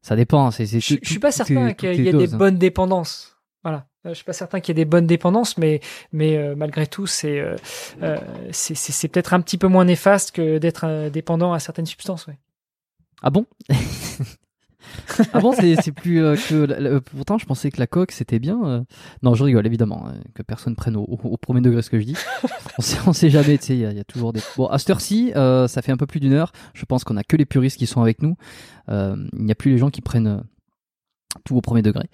ça 0.04 0.16
dépend. 0.16 0.50
C'est, 0.50 0.66
je, 0.66 0.78
je 1.02 1.08
suis 1.08 1.18
pas 1.18 1.32
certain 1.32 1.72
qu'il 1.72 2.04
y 2.04 2.08
ait 2.08 2.12
des 2.12 2.34
hein. 2.34 2.36
bonnes 2.36 2.58
dépendances. 2.58 3.36
Voilà. 3.62 3.86
Je 4.04 4.12
suis 4.12 4.24
pas 4.24 4.34
certain 4.34 4.60
qu'il 4.60 4.76
y 4.76 4.80
ait 4.80 4.84
des 4.84 4.88
bonnes 4.88 5.06
dépendances, 5.06 5.56
mais 5.56 5.80
mais 6.12 6.54
malgré 6.54 6.86
tout, 6.86 7.06
c'est 7.06 7.42
c'est 8.52 8.74
c'est 8.74 9.08
peut-être 9.08 9.32
un 9.32 9.40
petit 9.40 9.56
peu 9.56 9.66
moins 9.66 9.86
néfaste 9.86 10.32
que 10.32 10.58
d'être 10.58 11.08
dépendant 11.08 11.54
à 11.54 11.58
certaines 11.58 11.86
substances. 11.86 12.26
Ouais. 12.26 12.38
Ah 13.22 13.30
bon? 13.30 13.46
ah 15.32 15.40
bon, 15.40 15.52
c'est 15.52 15.92
plus 15.92 16.22
euh, 16.22 16.36
que. 16.36 16.54
Euh, 16.54 17.00
pourtant, 17.00 17.38
je 17.38 17.46
pensais 17.46 17.70
que 17.70 17.78
la 17.78 17.86
coque 17.86 18.12
c'était 18.12 18.38
bien. 18.38 18.60
Euh. 18.64 18.82
Non, 19.22 19.34
je 19.34 19.44
rigole 19.44 19.66
évidemment, 19.66 20.06
hein, 20.06 20.14
que 20.34 20.42
personne 20.42 20.76
prenne 20.76 20.96
au, 20.96 21.36
premier 21.36 21.60
degré 21.60 21.82
ce 21.82 21.90
que 21.90 21.98
je 21.98 22.04
dis. 22.04 22.16
on, 22.78 22.82
sait, 22.82 22.98
on 23.06 23.12
sait 23.12 23.30
jamais, 23.30 23.58
tu 23.58 23.66
sais, 23.66 23.76
il 23.76 23.80
y, 23.80 24.00
a 24.00 24.04
toujours 24.04 24.32
des. 24.32 24.40
Bon, 24.56 24.66
à 24.66 24.78
cette 24.78 24.90
heure-ci, 24.90 25.32
ça 25.34 25.82
fait 25.82 25.92
un 25.92 25.96
peu 25.96 26.06
plus 26.06 26.20
d'une 26.20 26.32
heure. 26.32 26.52
Je 26.74 26.84
pense 26.84 27.04
qu'on 27.04 27.16
a 27.16 27.24
que 27.24 27.36
les 27.36 27.46
puristes 27.46 27.78
qui 27.78 27.86
sont 27.86 28.02
avec 28.02 28.22
nous. 28.22 28.36
Il 28.88 29.28
n'y 29.32 29.52
a 29.52 29.56
plus 29.56 29.70
les 29.70 29.78
gens 29.78 29.90
qui 29.90 30.00
prennent 30.00 30.42
tout 31.44 31.56
au 31.56 31.60
premier 31.60 31.82
degré. 31.82 32.08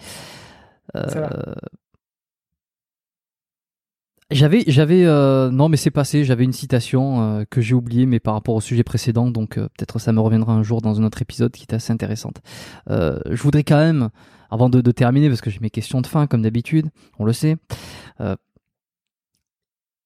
J'avais, 4.30 4.62
j'avais, 4.68 5.04
euh, 5.06 5.50
non, 5.50 5.68
mais 5.68 5.76
c'est 5.76 5.90
passé. 5.90 6.24
J'avais 6.24 6.44
une 6.44 6.52
citation 6.52 7.20
euh, 7.20 7.44
que 7.50 7.60
j'ai 7.60 7.74
oubliée, 7.74 8.06
mais 8.06 8.20
par 8.20 8.34
rapport 8.34 8.54
au 8.54 8.60
sujet 8.60 8.84
précédent, 8.84 9.28
donc 9.30 9.58
euh, 9.58 9.68
peut-être 9.76 9.98
ça 9.98 10.12
me 10.12 10.20
reviendra 10.20 10.52
un 10.52 10.62
jour 10.62 10.80
dans 10.80 11.00
un 11.00 11.04
autre 11.04 11.20
épisode 11.20 11.50
qui 11.50 11.62
est 11.62 11.74
assez 11.74 11.92
intéressante. 11.92 12.40
je 12.88 13.42
voudrais 13.42 13.64
quand 13.64 13.78
même, 13.78 14.10
avant 14.50 14.68
de, 14.68 14.80
de 14.80 14.90
terminer, 14.92 15.28
parce 15.28 15.40
que 15.40 15.50
j'ai 15.50 15.58
mes 15.60 15.70
questions 15.70 16.00
de 16.00 16.06
fin 16.06 16.28
comme 16.28 16.42
d'habitude, 16.42 16.90
on 17.18 17.24
le 17.24 17.32
sait, 17.32 17.56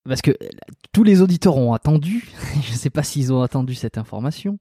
parce 0.06 0.22
que 0.22 0.32
tous 0.92 1.04
les 1.04 1.20
auditeurs 1.20 1.56
ont 1.56 1.74
attendu. 1.74 2.28
je 2.62 2.72
ne 2.72 2.76
sais 2.76 2.90
pas 2.90 3.02
s'ils 3.02 3.32
ont 3.32 3.42
attendu 3.42 3.74
cette 3.74 3.98
information, 3.98 4.58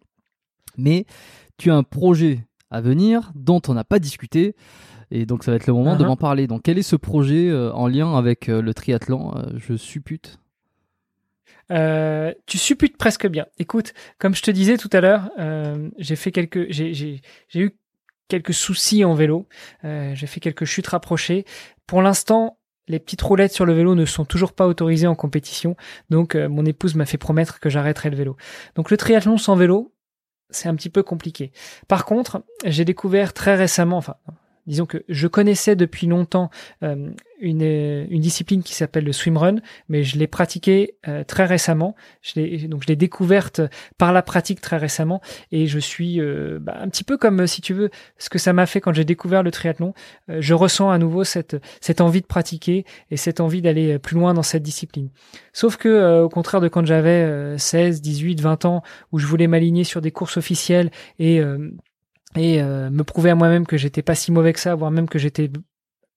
mais 0.78 1.06
tu 1.58 1.72
as 1.72 1.76
un 1.76 1.84
projet 1.84 2.46
à 2.70 2.82
venir 2.82 3.32
dont 3.36 3.62
on 3.70 3.76
n'a 3.76 3.84
pas 3.86 4.00
discuté. 4.00 4.56
Et 5.12 5.26
donc 5.26 5.44
ça 5.44 5.52
va 5.52 5.58
être 5.58 5.68
le 5.68 5.74
moment 5.74 5.96
de 5.96 6.04
uh-huh. 6.04 6.08
m'en 6.08 6.18
parler. 6.18 6.48
Donc 6.48 6.64
quel 6.64 6.78
est 6.78 6.84
ce 6.84 6.96
projet 6.96 7.50
euh, 7.50 7.72
en 7.74 7.88
lien 7.88 8.18
avec 8.18 8.50
euh, 8.50 8.62
le 8.62 8.74
triathlon 8.74 9.36
euh, 9.36 9.44
Je 9.58 9.76
suppute. 9.76 10.40
tu 11.70 12.58
supputes 12.58 12.98
presque 12.98 13.28
bien. 13.28 13.46
Écoute, 13.58 13.94
comme 14.20 14.36
je 14.36 14.42
te 14.42 14.52
disais 14.52 14.78
tout 14.78 14.90
à 14.94 15.02
l'heure, 15.02 15.32
j'ai 15.98 16.16
fait 16.16 16.32
quelques, 16.32 16.72
j'ai 16.72 17.22
eu 17.56 17.72
quelques 18.28 18.54
soucis 18.54 19.04
en 19.04 19.14
vélo. 19.14 19.48
j'ai 19.84 20.28
fait 20.28 20.40
quelques 20.40 20.66
chutes 20.66 20.88
rapprochées. 20.88 21.46
Pour 21.88 22.02
l'instant, 22.02 22.58
les 22.88 23.00
petites 23.00 23.22
roulettes 23.22 23.54
sur 23.54 23.66
le 23.66 23.74
vélo 23.74 23.96
ne 23.96 24.06
sont 24.06 24.26
toujours 24.26 24.52
pas 24.52 24.68
autorisées 24.68 25.08
en 25.08 25.16
compétition. 25.16 25.76
Donc, 26.10 26.36
mon 26.36 26.66
épouse 26.66 26.96
m'a 26.96 27.06
fait 27.06 27.18
promettre 27.18 27.60
que 27.60 27.70
j'arrêterai 27.70 28.10
le 28.10 28.18
vélo. 28.18 28.38
Donc, 28.76 28.92
le 28.92 28.98
triathlon 28.98 29.38
sans 29.38 29.56
vélo, 29.56 29.94
c'est 30.54 30.70
un 30.70 30.76
petit 30.76 30.90
peu 30.90 31.04
compliqué. 31.04 31.52
Par 31.88 32.06
contre, 32.06 32.44
j'ai 32.66 32.86
découvert 32.86 33.34
très 33.34 33.56
récemment, 33.56 33.98
enfin, 33.98 34.16
disons 34.68 34.86
que 34.86 35.04
je 35.10 35.28
connaissais 35.28 35.76
depuis 35.76 36.08
longtemps 36.08 36.50
euh, 36.84 37.10
une, 37.40 38.08
discipline 38.22 38.64
qui 38.64 38.74
s'appelle 38.74 39.04
le 39.04 39.12
swimrun, 39.12 39.56
mais 39.90 40.04
je 40.04 40.18
l'ai 40.18 40.28
pratiquée 40.28 40.96
euh, 41.08 41.26
très 41.26 41.46
récemment. 41.46 41.96
Je 42.22 42.40
l'ai, 42.40 42.58
donc 42.68 42.84
je 42.84 42.88
l'ai 42.88 42.96
découverte 42.96 43.62
par 43.98 44.14
la 44.14 44.22
pratique 44.22 44.62
très 44.62 44.78
récemment, 44.78 45.22
et 45.52 45.68
je 45.68 45.80
suis 45.80 46.22
euh, 46.22 46.60
bah, 46.62 46.78
un 46.80 46.88
petit 46.88 47.04
peu 47.04 47.18
comme 47.18 47.46
si 47.48 47.62
tu 47.62 47.74
veux 47.74 47.90
ce 48.18 48.30
que 48.30 48.40
ça 48.40 48.54
m'a 48.54 48.66
fait 48.66 48.80
quand 48.80 48.94
j'ai 48.94 49.04
découvert 49.04 49.44
le 49.44 49.52
triathlon. 49.52 49.94
je 50.30 50.54
ressens 50.54 50.90
à 50.90 50.98
nouveau 50.98 51.24
cette 51.24 51.58
cette 51.82 52.00
envie 52.00 52.22
de 52.22 52.26
pratiquer 52.28 52.86
et 53.12 53.18
cette 53.18 53.42
envie 53.42 53.62
d'aller 53.62 54.00
plus 54.00 54.16
loin 54.16 54.34
dans 54.34 54.44
cette 54.44 54.64
discipline. 54.64 55.10
Sauf 55.52 55.76
que 55.76 56.22
au 56.22 56.30
contraire 56.30 56.62
de 56.62 56.70
quand 56.70 56.86
j'avais 56.86 57.58
16, 57.58 58.02
18, 58.02 58.42
20 58.42 58.66
ans, 58.66 58.84
où 59.12 59.20
je 59.20 59.28
voulais 59.28 59.48
m'aligner 59.48 59.84
sur 59.84 60.02
des 60.02 60.12
courses 60.12 60.38
officielles 60.38 60.92
et 61.20 61.42
et 62.36 62.62
euh, 62.62 62.90
me 62.90 63.04
prouver 63.04 63.30
à 63.30 63.36
moi-même 63.36 63.66
que 63.66 63.78
j'étais 63.78 64.02
pas 64.02 64.16
si 64.16 64.32
mauvais 64.32 64.54
que 64.54 64.60
ça, 64.60 64.76
voire 64.76 64.92
même 64.92 65.10
que 65.10 65.20
j'étais 65.20 65.50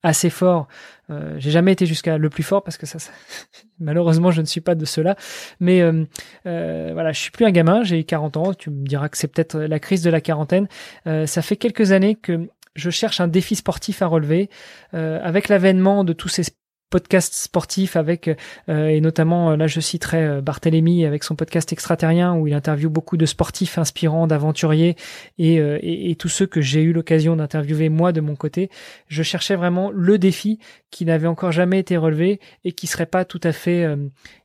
assez 0.03 0.31
fort. 0.31 0.69
Euh, 1.11 1.35
j'ai 1.39 1.51
jamais 1.51 1.73
été 1.73 1.87
jusqu'à 1.87 2.19
le 2.19 2.31
plus 2.31 2.43
fort 2.43 2.63
parce 2.63 2.77
que 2.77 2.87
ça, 2.87 2.99
malheureusement, 3.81 4.31
je 4.31 4.41
ne 4.41 4.47
suis 4.47 4.61
pas 4.61 4.75
de 4.75 4.85
cela. 4.85 5.17
Mais 5.61 5.83
euh, 5.83 6.05
euh, 6.47 6.91
voilà, 6.93 7.13
je 7.13 7.21
suis 7.21 7.31
plus 7.31 7.45
un 7.45 7.51
gamin. 7.51 7.83
J'ai 7.83 8.05
40 8.05 8.37
ans. 8.37 8.55
Tu 8.55 8.71
me 8.71 8.87
diras 8.87 9.09
que 9.09 9.19
c'est 9.19 9.29
peut-être 9.29 9.59
la 9.59 9.79
crise 9.79 10.03
de 10.03 10.11
la 10.11 10.21
quarantaine. 10.21 10.69
Euh, 11.07 11.27
ça 11.27 11.43
fait 11.43 11.57
quelques 11.57 11.93
années 11.93 12.15
que 12.15 12.49
je 12.75 12.91
cherche 12.91 13.21
un 13.21 13.29
défi 13.29 13.57
sportif 13.57 14.03
à 14.03 14.07
relever. 14.07 14.51
avec 14.93 15.49
l'avènement 15.49 16.05
de 16.05 16.13
tous 16.13 16.29
ces 16.29 16.43
podcast 16.91 17.35
sportif 17.35 17.97
avec 17.97 18.31
euh, 18.69 18.89
et 18.89 19.01
notamment 19.01 19.51
euh, 19.51 19.57
là 19.57 19.67
je 19.67 19.81
citerai 19.81 20.25
euh, 20.25 20.41
Barthélémy 20.41 21.05
avec 21.05 21.25
son 21.25 21.35
podcast 21.35 21.73
extraterrien 21.73 22.35
où 22.35 22.47
il 22.47 22.55
interviewe 22.55 22.89
beaucoup 22.89 23.17
de 23.17 23.27
sportifs 23.27 23.79
inspirants, 23.79 24.27
d'aventuriers 24.27 24.97
et, 25.39 25.57
et, 25.57 26.17
tous 26.17 26.29
ceux 26.29 26.47
que 26.47 26.61
j'ai 26.61 26.83
eu 26.83 26.93
l'occasion 26.93 27.37
d'interviewer 27.37 27.89
moi 27.89 28.13
de 28.13 28.21
mon 28.21 28.37
côté. 28.37 28.71
Je 29.09 29.23
cherchais 29.23 29.57
vraiment 29.57 29.91
le 29.91 30.19
défi 30.19 30.59
qui 30.91 31.05
n'avait 31.05 31.27
encore 31.27 31.53
jamais 31.53 31.79
été 31.79 31.97
relevé 31.97 32.41
et 32.65 32.73
qui 32.73 32.87
serait 32.87 33.07
pas 33.07 33.25
tout 33.25 33.41
à 33.43 33.53
fait 33.53 33.87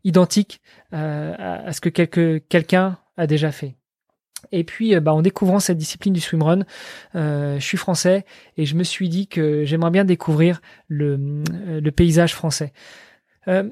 identique 0.04 0.62
à, 0.92 1.66
à, 1.68 1.74
ce 1.74 1.82
que 1.82 1.90
quelqu'un 1.90 2.98
a 3.18 3.28
déjà 3.28 3.52
fait. 3.52 3.76
Et 4.52 4.64
puis, 4.64 4.96
euh, 4.96 5.00
bah, 5.00 5.14
en 5.14 5.22
découvrant 5.22 5.60
cette 5.60 5.78
discipline 5.78 6.14
du 6.14 6.22
swimrun, 6.22 6.66
euh, 7.16 7.60
je 7.60 7.66
suis 7.66 7.78
français 7.78 8.26
et 8.58 8.66
je 8.66 8.76
me 8.76 8.84
suis 8.84 9.10
dit 9.10 9.28
que 9.28 9.66
j'aimerais 9.66 9.92
bien 9.92 10.06
découvrir 10.06 10.62
le, 10.88 11.44
euh, 11.54 11.82
le 11.82 11.92
paysage 11.92 12.34
français. 12.34 12.74
Euh, 13.48 13.70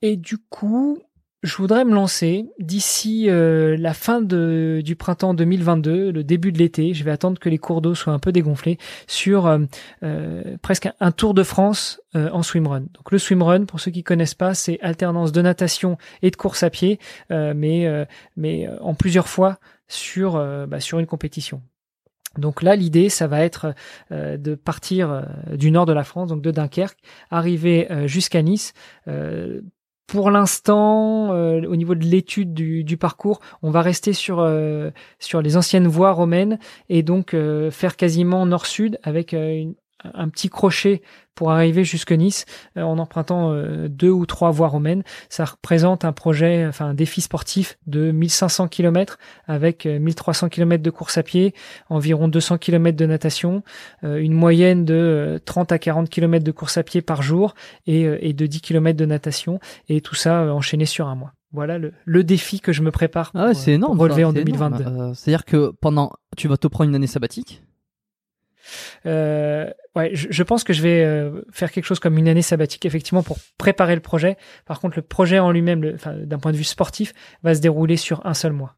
et 0.00 0.16
du 0.16 0.38
coup, 0.38 0.98
je 1.42 1.56
voudrais 1.56 1.84
me 1.84 1.92
lancer 1.92 2.46
d'ici 2.60 3.28
euh, 3.28 3.76
la 3.76 3.94
fin 3.94 4.20
de, 4.20 4.80
du 4.84 4.94
printemps 4.94 5.34
2022, 5.34 6.12
le 6.12 6.24
début 6.24 6.52
de 6.52 6.58
l'été. 6.58 6.94
Je 6.94 7.02
vais 7.02 7.10
attendre 7.10 7.40
que 7.40 7.48
les 7.48 7.58
cours 7.58 7.82
d'eau 7.82 7.96
soient 7.96 8.12
un 8.12 8.20
peu 8.20 8.30
dégonflés 8.30 8.78
sur 9.08 9.46
euh, 9.46 10.42
presque 10.62 10.88
un, 11.00 11.10
tour 11.10 11.34
de 11.34 11.42
France 11.42 12.00
en 12.14 12.42
swimrun. 12.42 12.80
Donc 12.80 13.10
le 13.10 13.18
swimrun, 13.18 13.64
pour 13.64 13.80
ceux 13.80 13.90
qui 13.90 14.04
connaissent 14.04 14.34
pas, 14.34 14.54
c'est 14.54 14.78
alternance 14.82 15.32
de 15.32 15.42
natation 15.42 15.98
et 16.20 16.30
de 16.30 16.36
course 16.36 16.62
à 16.62 16.70
pied, 16.70 17.00
mais 17.30 18.06
mais 18.36 18.68
en 18.80 18.94
plusieurs 18.94 19.28
fois 19.28 19.58
sur, 19.92 20.36
euh, 20.36 20.66
bah, 20.66 20.80
sur 20.80 20.98
une 20.98 21.06
compétition. 21.06 21.62
Donc 22.38 22.62
là, 22.62 22.76
l'idée, 22.76 23.10
ça 23.10 23.26
va 23.26 23.42
être 23.42 23.74
euh, 24.10 24.38
de 24.38 24.54
partir 24.54 25.10
euh, 25.10 25.22
du 25.54 25.70
nord 25.70 25.84
de 25.84 25.92
la 25.92 26.04
France, 26.04 26.30
donc 26.30 26.40
de 26.40 26.50
Dunkerque, 26.50 26.98
arriver 27.30 27.88
jusqu'à 28.06 28.42
Nice. 28.42 28.72
pour 30.06 30.30
l'instant, 30.30 31.30
au 31.30 31.76
niveau 31.76 31.94
de 31.94 32.04
l'étude 32.04 32.52
du, 32.52 32.84
du, 32.84 32.96
parcours, 32.96 33.40
on 33.62 33.70
va 33.70 33.82
rester 33.82 34.12
sur 34.12 34.46
sur 35.18 35.42
les 35.42 35.56
anciennes 35.56 35.88
voies 35.88 36.12
romaines 36.12 36.58
et 36.88 37.02
donc 37.02 37.34
faire 37.70 37.96
quasiment 37.96 38.44
nord-sud 38.44 38.98
avec 39.02 39.32
une, 39.32 39.74
un 40.14 40.28
petit 40.28 40.48
crochet 40.48 41.02
pour 41.34 41.50
arriver 41.50 41.84
jusque 41.84 42.12
Nice 42.12 42.44
euh, 42.76 42.82
en 42.82 42.98
empruntant 42.98 43.52
euh, 43.52 43.88
deux 43.88 44.10
ou 44.10 44.26
trois 44.26 44.50
voies 44.50 44.68
romaines. 44.68 45.02
Ça 45.28 45.44
représente 45.44 46.04
un 46.04 46.12
projet, 46.12 46.66
enfin 46.66 46.86
un 46.86 46.94
défi 46.94 47.20
sportif 47.20 47.78
de 47.86 48.12
1500 48.12 48.68
km 48.68 49.18
avec 49.46 49.86
1300 49.86 50.46
euh, 50.46 50.50
km 50.50 50.82
de 50.82 50.90
course 50.90 51.18
à 51.18 51.22
pied, 51.22 51.54
environ 51.88 52.28
200 52.28 52.58
km 52.58 52.96
de 52.96 53.06
natation, 53.06 53.62
une 54.02 54.32
moyenne 54.32 54.84
de 54.84 55.40
30 55.44 55.72
à 55.72 55.78
40 55.78 56.08
km 56.08 56.44
de 56.44 56.50
course 56.50 56.76
à 56.76 56.82
pied 56.82 57.02
par 57.02 57.22
jour 57.22 57.54
et, 57.86 58.32
de 58.32 58.46
10 58.46 58.60
km 58.60 58.96
de 58.96 59.06
natation 59.06 59.58
et 59.88 60.00
tout 60.00 60.14
ça 60.14 60.52
enchaîné 60.52 60.86
sur 60.86 61.08
un 61.08 61.14
mois. 61.14 61.32
Voilà 61.52 61.78
le, 61.78 62.24
défi 62.24 62.60
que 62.60 62.72
je 62.72 62.82
me 62.82 62.90
prépare 62.90 63.30
ah 63.34 63.52
pour, 63.54 63.98
relever 63.98 64.24
en 64.24 64.32
2022. 64.32 65.14
C'est-à-dire 65.14 65.44
que 65.44 65.72
pendant, 65.80 66.12
tu 66.36 66.48
vas 66.48 66.56
te 66.56 66.66
prendre 66.66 66.88
une 66.88 66.96
année 66.96 67.06
sabbatique 67.06 67.62
euh, 69.06 69.70
ouais, 69.96 70.10
je, 70.14 70.42
pense 70.42 70.64
que 70.64 70.72
je 70.72 70.82
vais 70.82 71.04
euh, 71.04 71.42
faire 71.50 71.70
quelque 71.70 71.84
chose 71.84 72.00
comme 72.00 72.18
une 72.18 72.28
année 72.28 72.42
sabbatique, 72.42 72.84
effectivement, 72.86 73.22
pour 73.22 73.38
préparer 73.58 73.94
le 73.94 74.00
projet. 74.00 74.36
Par 74.66 74.80
contre, 74.80 74.96
le 74.96 75.02
projet 75.02 75.38
en 75.38 75.50
lui-même, 75.50 75.96
d'un 76.06 76.38
point 76.38 76.52
de 76.52 76.56
vue 76.56 76.64
sportif, 76.64 77.12
va 77.42 77.54
se 77.54 77.60
dérouler 77.60 77.96
sur 77.96 78.24
un 78.26 78.34
seul 78.34 78.52
mois. 78.52 78.76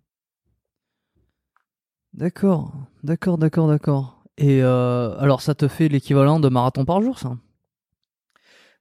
D'accord, 2.12 2.73
d'accord, 3.02 3.39
d'accord, 3.39 3.69
d'accord. 3.69 4.24
Et 4.39 4.62
euh, 4.62 5.16
alors, 5.19 5.43
ça 5.43 5.55
te 5.55 5.69
fait 5.69 5.89
l'équivalent 5.89 6.40
de 6.40 6.48
marathon 6.48 6.85
par 6.85 7.02
jour, 7.02 7.19
ça? 7.19 7.36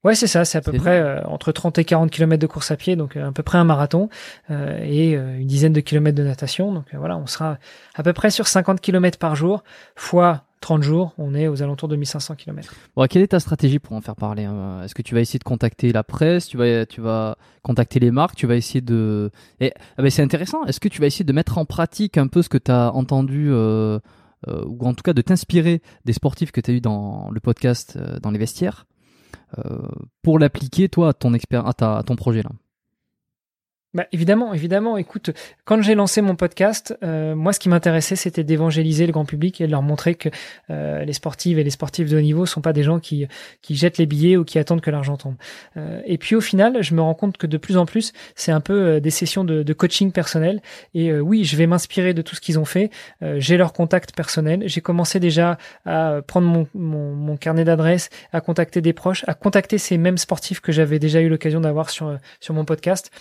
Ouais, 0.03 0.15
c'est 0.15 0.27
ça, 0.27 0.43
c'est 0.43 0.57
à 0.57 0.61
peu 0.61 0.73
près 0.73 0.99
euh, 0.99 1.23
entre 1.23 1.53
30 1.53 1.77
et 1.77 1.85
40 1.85 2.11
km 2.11 2.41
de 2.41 2.45
course 2.45 2.71
à 2.71 2.75
pied, 2.75 2.97
donc 2.97 3.15
à 3.15 3.31
peu 3.31 3.41
près 3.41 3.57
un 3.57 3.63
marathon, 3.63 4.09
et 4.49 5.13
une 5.13 5.47
dizaine 5.47 5.71
de 5.71 5.79
kilomètres 5.79 6.17
de 6.17 6.23
natation. 6.23 6.73
Donc 6.73 6.93
voilà, 6.93 7.15
on 7.15 7.25
sera 7.25 7.57
à 7.95 8.03
peu 8.03 8.11
près 8.11 8.29
sur 8.29 8.47
50 8.49 8.81
km 8.81 9.17
par 9.17 9.37
jour, 9.37 9.63
fois 9.95 10.43
30 10.63 10.81
jours, 10.81 11.13
on 11.17 11.35
est 11.35 11.49
aux 11.49 11.61
alentours 11.61 11.89
de 11.89 11.97
1500 11.97 12.35
km. 12.35 12.73
Bon, 12.95 13.05
quelle 13.07 13.21
est 13.21 13.27
ta 13.27 13.41
stratégie 13.41 13.79
pour 13.79 13.97
en 13.97 14.01
faire 14.01 14.15
parler 14.15 14.45
hein? 14.45 14.81
Est-ce 14.81 14.95
que 14.95 15.01
tu 15.01 15.13
vas 15.13 15.19
essayer 15.19 15.37
de 15.37 15.43
contacter 15.43 15.91
la 15.91 16.05
presse? 16.05 16.47
Tu 16.47 16.55
vas, 16.55 16.85
tu 16.85 17.01
vas 17.01 17.37
contacter 17.63 17.99
les 17.99 18.11
marques? 18.11 18.35
Tu 18.35 18.47
vas 18.47 18.55
essayer 18.55 18.79
de. 18.79 19.29
Et, 19.59 19.73
ah 19.97 20.01
ben, 20.01 20.09
c'est 20.09 20.21
intéressant. 20.21 20.63
Est-ce 20.63 20.79
que 20.79 20.87
tu 20.87 21.01
vas 21.01 21.07
essayer 21.07 21.25
de 21.25 21.33
mettre 21.33 21.57
en 21.57 21.65
pratique 21.65 22.17
un 22.17 22.27
peu 22.27 22.41
ce 22.41 22.47
que 22.47 22.57
tu 22.57 22.71
as 22.71 22.93
entendu 22.93 23.49
euh, 23.51 23.99
euh, 24.47 24.63
ou 24.65 24.87
en 24.87 24.93
tout 24.93 25.03
cas 25.03 25.11
de 25.11 25.21
t'inspirer 25.21 25.81
des 26.05 26.13
sportifs 26.13 26.53
que 26.53 26.61
tu 26.61 26.71
as 26.71 26.73
eu 26.75 26.81
dans 26.81 27.29
le 27.29 27.41
podcast 27.41 27.97
euh, 27.97 28.19
dans 28.21 28.31
les 28.31 28.39
vestiaires? 28.39 28.85
Pour 30.23 30.39
l'appliquer 30.39 30.89
toi 30.89 31.09
à 31.09 31.13
ton 31.13 31.35
expert 31.35 31.67
à, 31.67 32.03
ton 32.03 32.15
projet 32.15 32.41
là? 32.41 32.49
Bah, 33.93 34.07
évidemment, 34.11 34.55
évidemment. 34.55 34.97
Écoute, 34.97 35.29
quand 35.65 35.79
j'ai 35.83 35.93
lancé 35.93 36.21
mon 36.21 36.35
podcast, 36.35 36.97
euh, 37.03 37.35
moi, 37.35 37.53
ce 37.53 37.59
qui 37.59 37.69
m'intéressait, 37.69 38.15
c'était 38.15 38.43
d'évangéliser 38.43 39.05
le 39.05 39.11
grand 39.11 39.25
public 39.25 39.61
et 39.61 39.67
de 39.67 39.71
leur 39.71 39.83
montrer 39.83 40.15
que 40.15 40.29
euh, 40.71 41.05
les 41.05 41.13
sportives 41.13 41.59
et 41.59 41.63
les 41.63 41.69
sportifs 41.69 42.09
de 42.09 42.17
haut 42.17 42.21
niveau 42.21 42.47
sont 42.47 42.61
pas 42.61 42.73
des 42.73 42.81
gens 42.81 42.99
qui 42.99 43.27
qui 43.61 43.75
jettent 43.75 43.99
les 43.99 44.07
billets 44.07 44.35
ou 44.35 44.45
qui 44.45 44.57
attendent 44.57 44.81
que 44.81 44.89
l'argent 44.89 45.15
tombe. 45.15 45.35
Euh, 45.77 46.01
et 46.07 46.17
puis 46.17 46.35
au 46.35 46.41
final, 46.41 46.81
je 46.81 46.95
me 46.95 47.01
rends 47.01 47.13
compte 47.13 47.37
que 47.37 47.45
de 47.45 47.57
plus 47.57 47.77
en 47.77 47.85
plus, 47.85 48.13
c'est 48.33 48.51
un 48.51 48.61
peu 48.61 48.99
des 48.99 49.11
sessions 49.11 49.43
de, 49.43 49.61
de, 49.61 49.73
coaching 49.73 50.11
personnel. 50.11 50.61
Et 50.95 51.13
oui, 51.13 51.43
je 51.45 51.55
vais 51.55 51.67
m'inspirer 51.67 52.15
de 52.15 52.23
tout 52.23 52.35
ce 52.35 52.41
qu'ils 52.41 52.57
ont 52.57 52.65
fait. 52.65 52.89
j'ai 53.37 53.57
leur 53.57 53.73
contact 53.73 54.15
personnel. 54.15 54.63
J'ai 54.65 54.81
commencé 54.81 55.19
déjà 55.19 55.57
à 55.85 56.21
prendre 56.25 56.47
mon, 56.47 56.67
mon, 56.73 57.13
mon 57.13 57.37
carnet 57.37 57.63
d'adresses, 57.63 58.09
à 58.31 58.41
contacter 58.41 58.81
des 58.81 58.93
proches, 58.93 59.23
à 59.27 59.35
contacter 59.35 59.77
ces 59.77 59.97
mêmes 59.97 60.17
sportifs 60.17 60.61
que 60.61 60.71
j'avais 60.71 60.97
déjà 60.97 61.21
eu 61.21 61.29
l'occasion 61.29 61.61
d'avoir 61.61 61.89
sur 61.89 62.17
sur 62.39 62.53
mon 62.53 62.65
podcast. 62.65 63.11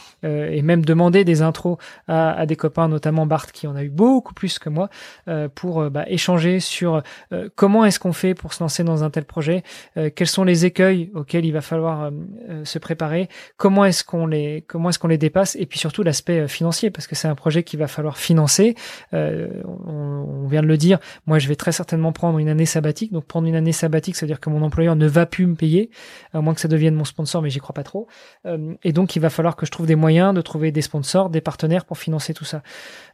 Même 0.62 0.84
demander 0.84 1.24
des 1.24 1.43
intros 1.43 1.78
à, 2.09 2.47
des 2.47 2.56
copains, 2.56 2.89
notamment 2.89 3.26
Bart 3.26 3.52
qui 3.52 3.66
en 3.66 3.76
a 3.76 3.82
eu 3.82 3.90
beaucoup 3.90 4.34
plus 4.34 4.59
que 4.59 4.68
moi, 4.68 4.89
euh, 5.28 5.48
pour 5.48 5.80
euh, 5.80 5.90
bah, 5.90 6.05
échanger 6.06 6.60
sur 6.60 7.02
euh, 7.32 7.48
comment 7.55 7.84
est-ce 7.84 7.98
qu'on 7.98 8.12
fait 8.12 8.34
pour 8.34 8.52
se 8.52 8.62
lancer 8.62 8.84
dans 8.84 9.05
un 9.05 9.10
tel 9.10 9.24
projet, 9.24 9.62
quels 10.14 10.26
sont 10.26 10.44
les 10.44 10.64
écueils 10.64 11.10
auxquels 11.14 11.44
il 11.44 11.52
va 11.52 11.60
falloir 11.60 12.10
se 12.64 12.78
préparer, 12.78 13.28
comment 13.56 13.84
est-ce 13.84 14.05
qu'on 14.05 14.26
les 14.26 14.64
comment 14.66 14.90
est-ce 14.90 14.98
qu'on 14.98 15.09
les 15.09 15.18
dépasse, 15.18 15.56
et 15.56 15.66
puis 15.66 15.78
surtout 15.78 16.02
l'aspect 16.02 16.48
financier 16.48 16.90
parce 16.90 17.06
que 17.06 17.14
c'est 17.14 17.28
un 17.28 17.34
projet 17.34 17.62
qu'il 17.62 17.78
va 17.78 17.86
falloir 17.86 18.18
financer. 18.18 18.74
On, 19.12 20.47
vient 20.48 20.62
de 20.62 20.66
le 20.66 20.76
dire, 20.76 20.98
moi 21.26 21.39
je 21.39 21.48
vais 21.48 21.56
très 21.56 21.72
certainement 21.72 22.12
prendre 22.12 22.39
une 22.39 22.48
année 22.48 22.66
sabbatique, 22.66 23.12
donc 23.12 23.24
prendre 23.24 23.47
une 23.47 23.55
année 23.55 23.72
sabbatique, 23.72 24.16
c'est-à-dire 24.16 24.40
que 24.40 24.51
mon 24.51 24.62
employeur 24.62 24.97
ne 24.97 25.06
va 25.06 25.26
plus 25.26 25.47
me 25.47 25.55
payer, 25.55 25.90
à 26.32 26.40
moins 26.40 26.55
que 26.55 26.60
ça 26.60 26.68
devienne 26.68 26.94
mon 26.94 27.05
sponsor, 27.05 27.43
mais 27.43 27.51
j'y 27.51 27.59
crois 27.60 27.74
pas 27.74 27.84
trop. 27.84 28.06
et 28.82 28.93
donc 28.93 29.16
il 29.16 29.20
va 29.20 29.30
falloir 29.30 29.56
que 29.56 29.66
je 29.66 29.70
trouve 29.70 29.86
des 29.86 29.97
moyens 29.97 30.34
de 30.34 30.40
trouver 30.53 30.70
des 30.70 30.83
sponsors, 30.83 31.31
des 31.31 31.41
partenaires 31.41 31.87
pour 31.87 31.97
financer 31.97 32.35
tout 32.35 32.45
ça. 32.45 32.62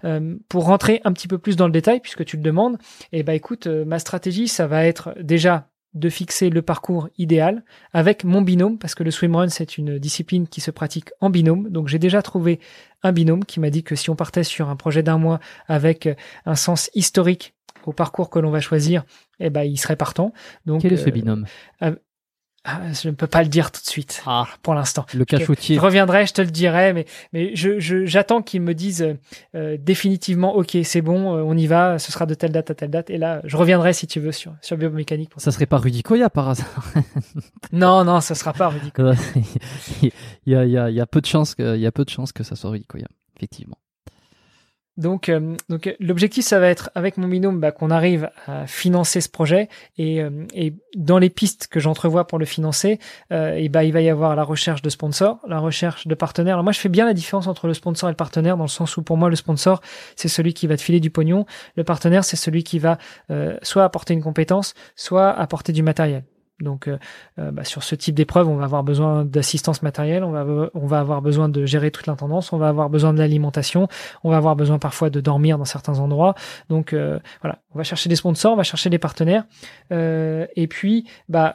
Euh, 0.04 0.34
pour 0.48 0.64
rentrer 0.64 1.00
un 1.04 1.12
petit 1.12 1.28
peu 1.28 1.38
plus 1.38 1.54
dans 1.54 1.66
le 1.66 1.72
détail, 1.72 2.00
puisque 2.00 2.24
tu 2.24 2.36
le 2.36 2.42
demandes, 2.42 2.78
et 3.12 3.20
eh 3.20 3.22
ben 3.22 3.32
écoute, 3.32 3.68
euh, 3.68 3.84
ma 3.84 4.00
stratégie, 4.00 4.48
ça 4.48 4.66
va 4.66 4.84
être 4.84 5.14
déjà 5.20 5.68
de 5.94 6.08
fixer 6.08 6.50
le 6.50 6.62
parcours 6.62 7.08
idéal 7.16 7.62
avec 7.92 8.24
mon 8.24 8.42
binôme, 8.42 8.76
parce 8.76 8.96
que 8.96 9.04
le 9.04 9.12
swimrun, 9.12 9.48
c'est 9.48 9.78
une 9.78 10.00
discipline 10.00 10.48
qui 10.48 10.60
se 10.60 10.72
pratique 10.72 11.10
en 11.20 11.30
binôme. 11.30 11.70
Donc 11.70 11.86
j'ai 11.86 12.00
déjà 12.00 12.22
trouvé 12.22 12.58
un 13.04 13.12
binôme 13.12 13.44
qui 13.44 13.60
m'a 13.60 13.70
dit 13.70 13.84
que 13.84 13.94
si 13.94 14.10
on 14.10 14.16
partait 14.16 14.44
sur 14.44 14.68
un 14.68 14.76
projet 14.76 15.04
d'un 15.04 15.18
mois 15.18 15.38
avec 15.68 16.08
un 16.44 16.56
sens 16.56 16.90
historique 16.94 17.54
au 17.86 17.92
parcours 17.92 18.30
que 18.30 18.40
l'on 18.40 18.50
va 18.50 18.60
choisir, 18.60 19.04
eh 19.38 19.48
ben, 19.48 19.62
il 19.62 19.78
serait 19.78 19.96
partant. 19.96 20.32
Donc, 20.66 20.82
Quel 20.82 20.92
est 20.92 20.96
ce 20.96 21.08
euh, 21.08 21.12
binôme? 21.12 21.46
Je 22.92 23.08
ne 23.08 23.14
peux 23.14 23.26
pas 23.26 23.42
le 23.42 23.48
dire 23.48 23.70
tout 23.70 23.80
de 23.80 23.86
suite 23.86 24.22
ah, 24.26 24.46
pour 24.62 24.74
l'instant. 24.74 25.06
Le 25.14 25.24
cachotier. 25.24 25.76
Je 25.76 25.80
reviendrai, 25.80 26.26
je 26.26 26.32
te 26.32 26.42
le 26.42 26.50
dirai, 26.50 26.92
mais 26.92 27.06
mais 27.32 27.54
je 27.54 27.78
j'attends 28.06 28.42
qu'ils 28.42 28.62
me 28.62 28.74
disent 28.74 29.16
euh, 29.54 29.76
définitivement 29.80 30.56
ok 30.56 30.78
c'est 30.84 31.02
bon, 31.02 31.36
euh, 31.36 31.42
on 31.42 31.56
y 31.56 31.66
va, 31.66 31.98
ce 31.98 32.12
sera 32.12 32.26
de 32.26 32.34
telle 32.34 32.52
date 32.52 32.70
à 32.70 32.74
telle 32.74 32.90
date, 32.90 33.10
et 33.10 33.18
là 33.18 33.40
je 33.44 33.56
reviendrai 33.56 33.92
si 33.92 34.06
tu 34.06 34.20
veux 34.20 34.32
sur 34.32 34.52
sur 34.62 34.76
biomécanique. 34.76 35.30
ça, 35.36 35.50
serait 35.50 35.66
pas 35.66 35.78
Rudy 35.78 36.02
Koya 36.02 36.30
par 36.30 36.48
hasard 36.48 36.92
Non 37.72 38.04
non, 38.04 38.20
ça 38.20 38.34
sera 38.34 38.52
pas 38.52 38.68
Rudy 38.68 38.92
Koya. 38.92 39.14
il 40.02 40.12
y 40.46 40.54
a 40.54 40.64
il 40.64 40.70
y 40.70 40.78
a 40.78 40.90
il 40.90 40.96
y 40.96 41.00
a 41.00 41.06
peu 41.06 41.20
de 41.20 41.26
chances 41.26 41.54
que 41.54 41.76
il 41.76 41.80
y 41.80 41.86
a 41.86 41.92
peu 41.92 42.04
de 42.04 42.10
chances 42.10 42.32
que 42.32 42.44
ça 42.44 42.56
soit 42.56 42.70
Rudy 42.70 42.84
Koya, 42.84 43.08
effectivement. 43.36 43.78
Donc, 44.98 45.28
euh, 45.28 45.54
donc 45.68 45.94
l'objectif, 46.00 46.44
ça 46.44 46.58
va 46.58 46.68
être 46.68 46.90
avec 46.96 47.16
mon 47.16 47.28
binôme 47.28 47.60
bah, 47.60 47.70
qu'on 47.70 47.90
arrive 47.90 48.30
à 48.46 48.66
financer 48.66 49.20
ce 49.20 49.28
projet 49.28 49.68
et, 49.96 50.20
euh, 50.20 50.44
et 50.52 50.74
dans 50.96 51.18
les 51.18 51.30
pistes 51.30 51.68
que 51.68 51.78
j'entrevois 51.78 52.26
pour 52.26 52.38
le 52.38 52.44
financer, 52.44 52.98
euh, 53.32 53.54
et 53.54 53.68
bah, 53.68 53.84
il 53.84 53.92
va 53.92 54.00
y 54.00 54.10
avoir 54.10 54.34
la 54.34 54.42
recherche 54.42 54.82
de 54.82 54.90
sponsors, 54.90 55.38
la 55.46 55.60
recherche 55.60 56.08
de 56.08 56.14
partenaires. 56.16 56.56
Alors 56.56 56.64
moi, 56.64 56.72
je 56.72 56.80
fais 56.80 56.88
bien 56.88 57.06
la 57.06 57.14
différence 57.14 57.46
entre 57.46 57.68
le 57.68 57.74
sponsor 57.74 58.08
et 58.08 58.12
le 58.12 58.16
partenaire 58.16 58.56
dans 58.56 58.64
le 58.64 58.68
sens 58.68 58.96
où 58.96 59.02
pour 59.02 59.16
moi, 59.16 59.30
le 59.30 59.36
sponsor, 59.36 59.80
c'est 60.16 60.28
celui 60.28 60.52
qui 60.52 60.66
va 60.66 60.76
te 60.76 60.82
filer 60.82 60.98
du 60.98 61.10
pognon. 61.10 61.46
Le 61.76 61.84
partenaire, 61.84 62.24
c'est 62.24 62.36
celui 62.36 62.64
qui 62.64 62.80
va 62.80 62.98
soit 63.62 63.84
apporter 63.84 64.14
une 64.14 64.22
compétence, 64.22 64.74
soit 64.96 65.30
apporter 65.30 65.72
du 65.72 65.82
matériel. 65.82 66.24
Donc, 66.60 66.88
euh, 66.88 66.98
euh, 67.38 67.50
bah, 67.50 67.64
sur 67.64 67.82
ce 67.82 67.94
type 67.94 68.14
d'épreuve, 68.14 68.48
on 68.48 68.56
va 68.56 68.64
avoir 68.64 68.82
besoin 68.82 69.24
d'assistance 69.24 69.82
matérielle, 69.82 70.24
on 70.24 70.32
va, 70.32 70.70
on 70.74 70.86
va 70.86 70.98
avoir 70.98 71.22
besoin 71.22 71.48
de 71.48 71.64
gérer 71.66 71.90
toute 71.90 72.06
l'intendance, 72.06 72.52
on 72.52 72.58
va 72.58 72.68
avoir 72.68 72.90
besoin 72.90 73.12
de 73.12 73.18
l'alimentation, 73.18 73.88
on 74.24 74.30
va 74.30 74.36
avoir 74.36 74.56
besoin 74.56 74.78
parfois 74.78 75.10
de 75.10 75.20
dormir 75.20 75.58
dans 75.58 75.64
certains 75.64 76.00
endroits. 76.00 76.34
Donc, 76.68 76.92
euh, 76.92 77.18
voilà, 77.42 77.58
on 77.74 77.78
va 77.78 77.84
chercher 77.84 78.08
des 78.08 78.16
sponsors, 78.16 78.52
on 78.52 78.56
va 78.56 78.64
chercher 78.64 78.90
des 78.90 78.98
partenaires. 78.98 79.44
et 79.90 80.66
puis, 80.68 81.06
bah, 81.28 81.54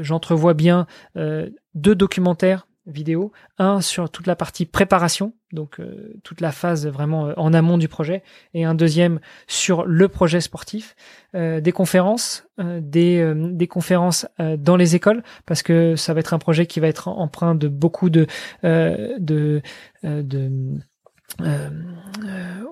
j'entrevois 0.00 0.54
bien 0.54 0.86
deux 1.14 1.94
documentaires 1.94 2.66
vidéo, 2.86 3.32
un 3.58 3.80
sur 3.80 4.10
toute 4.10 4.26
la 4.26 4.36
partie 4.36 4.66
préparation, 4.66 5.34
donc 5.52 5.78
euh, 5.78 6.14
toute 6.24 6.40
la 6.40 6.50
phase 6.50 6.86
vraiment 6.86 7.28
euh, 7.28 7.32
en 7.36 7.52
amont 7.54 7.78
du 7.78 7.88
projet, 7.88 8.22
et 8.54 8.64
un 8.64 8.74
deuxième 8.74 9.20
sur 9.46 9.84
le 9.84 10.08
projet 10.08 10.40
sportif, 10.40 10.96
euh, 11.34 11.60
des 11.60 11.72
conférences, 11.72 12.44
des, 12.58 13.32
des 13.34 13.66
conférences 13.66 14.26
dans 14.38 14.76
les 14.76 14.94
écoles, 14.94 15.22
parce 15.46 15.62
que 15.62 15.96
ça 15.96 16.12
va 16.12 16.20
être 16.20 16.34
un 16.34 16.38
projet 16.38 16.66
qui 16.66 16.80
va 16.80 16.86
être 16.86 17.08
empreint 17.08 17.54
de 17.54 17.66
beaucoup 17.66 18.10
de 18.10 18.26
de, 18.62 19.62
de 20.02 20.50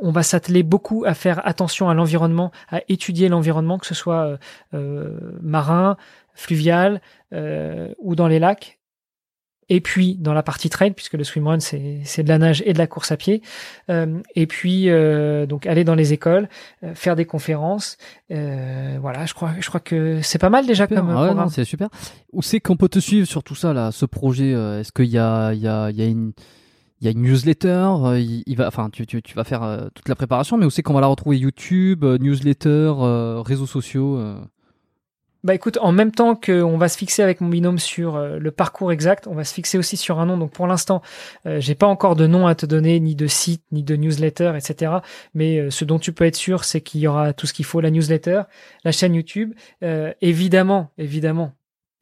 on 0.02 0.10
va 0.12 0.22
s'atteler 0.22 0.62
beaucoup 0.62 1.04
à 1.06 1.14
faire 1.14 1.44
attention 1.46 1.88
à 1.88 1.94
l'environnement, 1.94 2.52
à 2.68 2.82
étudier 2.88 3.28
l'environnement, 3.28 3.78
que 3.78 3.86
ce 3.86 3.94
soit 3.94 4.38
marin, 4.72 5.96
fluvial 6.34 7.00
ou 7.32 8.14
dans 8.14 8.28
les 8.28 8.38
lacs, 8.38 8.79
et 9.70 9.80
puis 9.80 10.16
dans 10.16 10.34
la 10.34 10.42
partie 10.42 10.68
trail, 10.68 10.90
puisque 10.90 11.14
le 11.14 11.24
swimrun 11.24 11.60
c'est 11.60 12.00
c'est 12.04 12.22
de 12.24 12.28
la 12.28 12.38
nage 12.38 12.62
et 12.66 12.72
de 12.74 12.78
la 12.78 12.88
course 12.88 13.12
à 13.12 13.16
pied, 13.16 13.40
euh, 13.88 14.18
et 14.34 14.46
puis 14.46 14.90
euh, 14.90 15.46
donc 15.46 15.64
aller 15.64 15.84
dans 15.84 15.94
les 15.94 16.12
écoles, 16.12 16.48
euh, 16.82 16.94
faire 16.94 17.16
des 17.16 17.24
conférences, 17.24 17.96
voilà, 18.28 19.24
je 19.26 19.32
crois 19.32 19.52
je 19.60 19.68
crois 19.68 19.80
que 19.80 20.20
c'est 20.22 20.38
pas 20.38 20.50
mal 20.50 20.66
déjà 20.66 20.86
comme 20.86 21.10
ah 21.10 21.26
programme. 21.26 21.48
c'est 21.48 21.64
super. 21.64 21.88
Où 22.32 22.42
c'est 22.42 22.60
qu'on 22.60 22.76
peut 22.76 22.88
te 22.88 22.98
suivre 22.98 23.26
sur 23.26 23.42
tout 23.42 23.54
ça 23.54 23.72
là, 23.72 23.92
ce 23.92 24.04
projet 24.04 24.50
Est-ce 24.50 24.92
qu'il 24.92 25.06
y 25.06 25.18
a 25.18 25.52
il 25.52 25.60
y 25.60 25.68
a 25.68 25.90
il 25.90 25.96
y 25.96 26.02
a 26.02 26.06
une 26.06 26.32
il 27.00 27.06
y 27.06 27.08
a 27.08 27.12
une 27.12 27.22
newsletter, 27.22 27.94
il, 28.18 28.56
va, 28.56 28.68
enfin, 28.68 28.90
tu, 28.90 29.06
tu, 29.06 29.22
tu 29.22 29.34
vas 29.34 29.42
faire 29.42 29.88
toute 29.94 30.06
la 30.06 30.14
préparation, 30.14 30.58
mais 30.58 30.66
où 30.66 30.70
c'est 30.70 30.82
qu'on 30.82 30.92
va 30.92 31.00
la 31.00 31.06
retrouver? 31.06 31.38
YouTube, 31.38 32.04
newsletter, 32.04 32.92
réseaux 33.42 33.66
sociaux 33.66 34.18
bah 35.42 35.54
écoute, 35.54 35.78
en 35.80 35.92
même 35.92 36.12
temps 36.12 36.34
qu'on 36.34 36.76
va 36.76 36.88
se 36.88 36.98
fixer 36.98 37.22
avec 37.22 37.40
mon 37.40 37.48
binôme 37.48 37.78
sur 37.78 38.16
euh, 38.16 38.38
le 38.38 38.50
parcours 38.50 38.92
exact, 38.92 39.26
on 39.26 39.34
va 39.34 39.44
se 39.44 39.54
fixer 39.54 39.78
aussi 39.78 39.96
sur 39.96 40.20
un 40.20 40.26
nom. 40.26 40.36
Donc 40.36 40.52
pour 40.52 40.66
l'instant, 40.66 41.00
euh, 41.46 41.60
j'ai 41.60 41.74
pas 41.74 41.86
encore 41.86 42.14
de 42.14 42.26
nom 42.26 42.46
à 42.46 42.54
te 42.54 42.66
donner, 42.66 43.00
ni 43.00 43.14
de 43.14 43.26
site, 43.26 43.62
ni 43.72 43.82
de 43.82 43.96
newsletter, 43.96 44.52
etc. 44.56 44.92
Mais 45.32 45.58
euh, 45.58 45.70
ce 45.70 45.86
dont 45.86 45.98
tu 45.98 46.12
peux 46.12 46.26
être 46.26 46.36
sûr, 46.36 46.64
c'est 46.64 46.82
qu'il 46.82 47.00
y 47.00 47.06
aura 47.06 47.32
tout 47.32 47.46
ce 47.46 47.54
qu'il 47.54 47.64
faut, 47.64 47.80
la 47.80 47.90
newsletter, 47.90 48.42
la 48.84 48.92
chaîne 48.92 49.14
YouTube. 49.14 49.54
évidemment, 50.20 50.90
évidemment, 50.98 51.52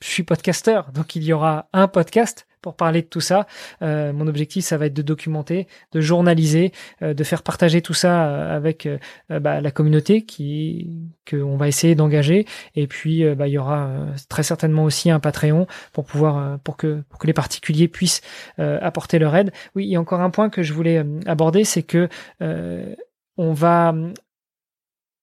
je 0.01 0.09
suis 0.09 0.25
podcasteur, 0.25 0.91
donc 0.93 1.15
il 1.15 1.23
y 1.23 1.33
aura 1.33 1.69
un 1.73 1.87
podcast 1.87 2.48
pour 2.69 2.77
parler 2.77 3.01
de 3.01 3.07
tout 3.07 3.23
ça. 3.23 3.47
Euh, 3.81 4.13
mon 4.13 4.27
objectif, 4.27 4.63
ça 4.63 4.77
va 4.77 4.87
être 4.87 4.95
de 4.95 5.01
documenter, 5.01 5.67
de 5.93 6.03
journaliser, 6.03 6.73
euh, 7.01 7.15
de 7.15 7.25
faire 7.25 7.43
partager 7.43 7.81
tout 7.81 7.95
ça 7.95 8.27
euh, 8.27 8.55
avec 8.55 8.87
bah, 9.31 9.63
la 9.63 9.71
communauté 9.71 10.27
qui 10.27 10.91
qu'on 11.29 11.57
va 11.57 11.67
essayer 11.67 11.95
d'engager. 11.95 12.45
Et 12.75 12.87
puis, 12.87 13.25
bah, 13.35 13.49
il 13.49 13.53
y 13.53 13.59
aura 13.59 13.91
très 14.29 14.43
certainement 14.43 14.85
aussi 14.85 15.11
un 15.11 15.19
Patreon 15.19 15.67
pour 15.95 16.05
pouvoir 16.05 16.59
pour 16.61 16.77
que 16.77 17.03
pour 17.09 17.19
que 17.19 17.27
les 17.27 17.33
particuliers 17.33 17.89
puissent 17.89 18.21
apporter 18.59 19.19
leur 19.19 19.35
aide. 19.35 19.51
Oui, 19.75 19.87
il 19.87 19.91
y 19.91 19.97
a 19.97 20.01
encore 20.01 20.21
un 20.21 20.31
point 20.31 20.51
que 20.51 20.63
je 20.63 20.75
voulais 20.75 21.05
aborder, 21.27 21.65
c'est 21.65 21.83
que 21.83 22.09
on 22.41 23.53
va 23.53 23.95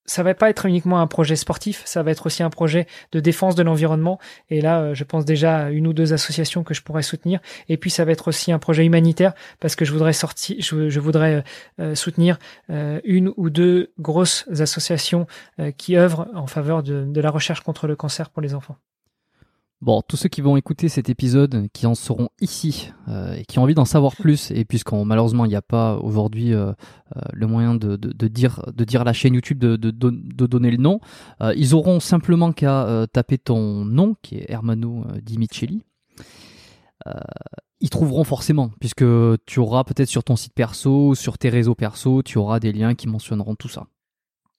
ça 0.05 0.23
va 0.23 0.33
pas 0.33 0.49
être 0.49 0.65
uniquement 0.65 0.99
un 0.99 1.07
projet 1.07 1.35
sportif, 1.35 1.81
ça 1.85 2.03
va 2.03 2.11
être 2.11 2.25
aussi 2.25 2.43
un 2.43 2.49
projet 2.49 2.87
de 3.11 3.19
défense 3.19 3.55
de 3.55 3.63
l'environnement. 3.63 4.19
Et 4.49 4.61
là, 4.61 4.81
euh, 4.81 4.93
je 4.93 5.03
pense 5.03 5.25
déjà 5.25 5.65
à 5.65 5.69
une 5.71 5.87
ou 5.87 5.93
deux 5.93 6.13
associations 6.13 6.63
que 6.63 6.73
je 6.73 6.81
pourrais 6.81 7.01
soutenir. 7.01 7.39
Et 7.69 7.77
puis, 7.77 7.89
ça 7.89 8.05
va 8.05 8.11
être 8.11 8.27
aussi 8.27 8.51
un 8.51 8.59
projet 8.59 8.85
humanitaire 8.85 9.33
parce 9.59 9.75
que 9.75 9.85
je 9.85 9.91
voudrais 9.91 10.13
sortir, 10.13 10.57
je, 10.59 10.99
voudrais 10.99 11.43
euh, 11.79 11.95
soutenir 11.95 12.37
euh, 12.69 12.99
une 13.03 13.33
ou 13.35 13.49
deux 13.49 13.91
grosses 13.99 14.45
associations 14.59 15.27
qui 15.77 15.97
œuvrent 15.97 16.27
en 16.33 16.47
faveur 16.47 16.83
de 16.83 17.21
la 17.21 17.29
recherche 17.29 17.61
contre 17.61 17.87
le 17.87 17.95
cancer 17.95 18.29
pour 18.29 18.41
les 18.41 18.53
enfants. 18.53 18.77
Bon, 19.81 20.01
tous 20.01 20.15
ceux 20.15 20.29
qui 20.29 20.41
vont 20.41 20.55
écouter 20.55 20.87
cet 20.87 21.09
épisode, 21.09 21.67
qui 21.73 21.85
en 21.85 21.95
seront 21.95 22.29
ici 22.39 22.91
euh, 23.09 23.33
et 23.33 23.43
qui 23.43 23.59
ont 23.59 23.63
envie 23.63 23.75
d'en 23.75 23.85
savoir 23.85 24.15
plus, 24.15 24.51
et 24.51 24.63
puisqu'on 24.63 25.03
malheureusement 25.03 25.43
il 25.43 25.49
n'y 25.49 25.55
a 25.55 25.61
pas 25.61 25.97
aujourd'hui 25.97 26.53
euh, 26.53 26.71
euh, 27.17 27.21
le 27.33 27.45
moyen 27.45 27.75
de, 27.75 27.97
dire 28.27 28.61
dire 28.73 29.03
la 29.03 29.11
chaîne 29.11 29.33
YouTube 29.33 29.59
de, 29.59 29.75
donner 29.75 30.71
le 30.71 30.77
nom, 30.77 31.01
ils 31.55 31.75
auront 31.75 31.99
simplement 31.99 32.53
qu'à 32.53 33.05
taper 33.11 33.37
ton 33.37 33.83
nom 33.85 34.15
qui 34.21 34.37
est 34.37 34.45
Hermano 34.49 35.05
Di 35.21 35.37
ils 37.81 37.89
trouveront 37.89 38.23
forcément, 38.23 38.71
puisque 38.79 39.05
tu 39.45 39.59
auras 39.59 39.83
peut-être 39.83 40.09
sur 40.09 40.23
ton 40.23 40.37
site 40.37 40.53
perso, 40.53 41.13
sur 41.13 41.37
tes 41.37 41.49
réseaux 41.49 41.75
perso, 41.75 42.23
tu 42.23 42.37
auras 42.37 42.59
des 42.59 42.71
liens 42.71 42.95
qui 42.95 43.07
mentionneront 43.07 43.55
tout 43.55 43.67
ça. 43.67 43.85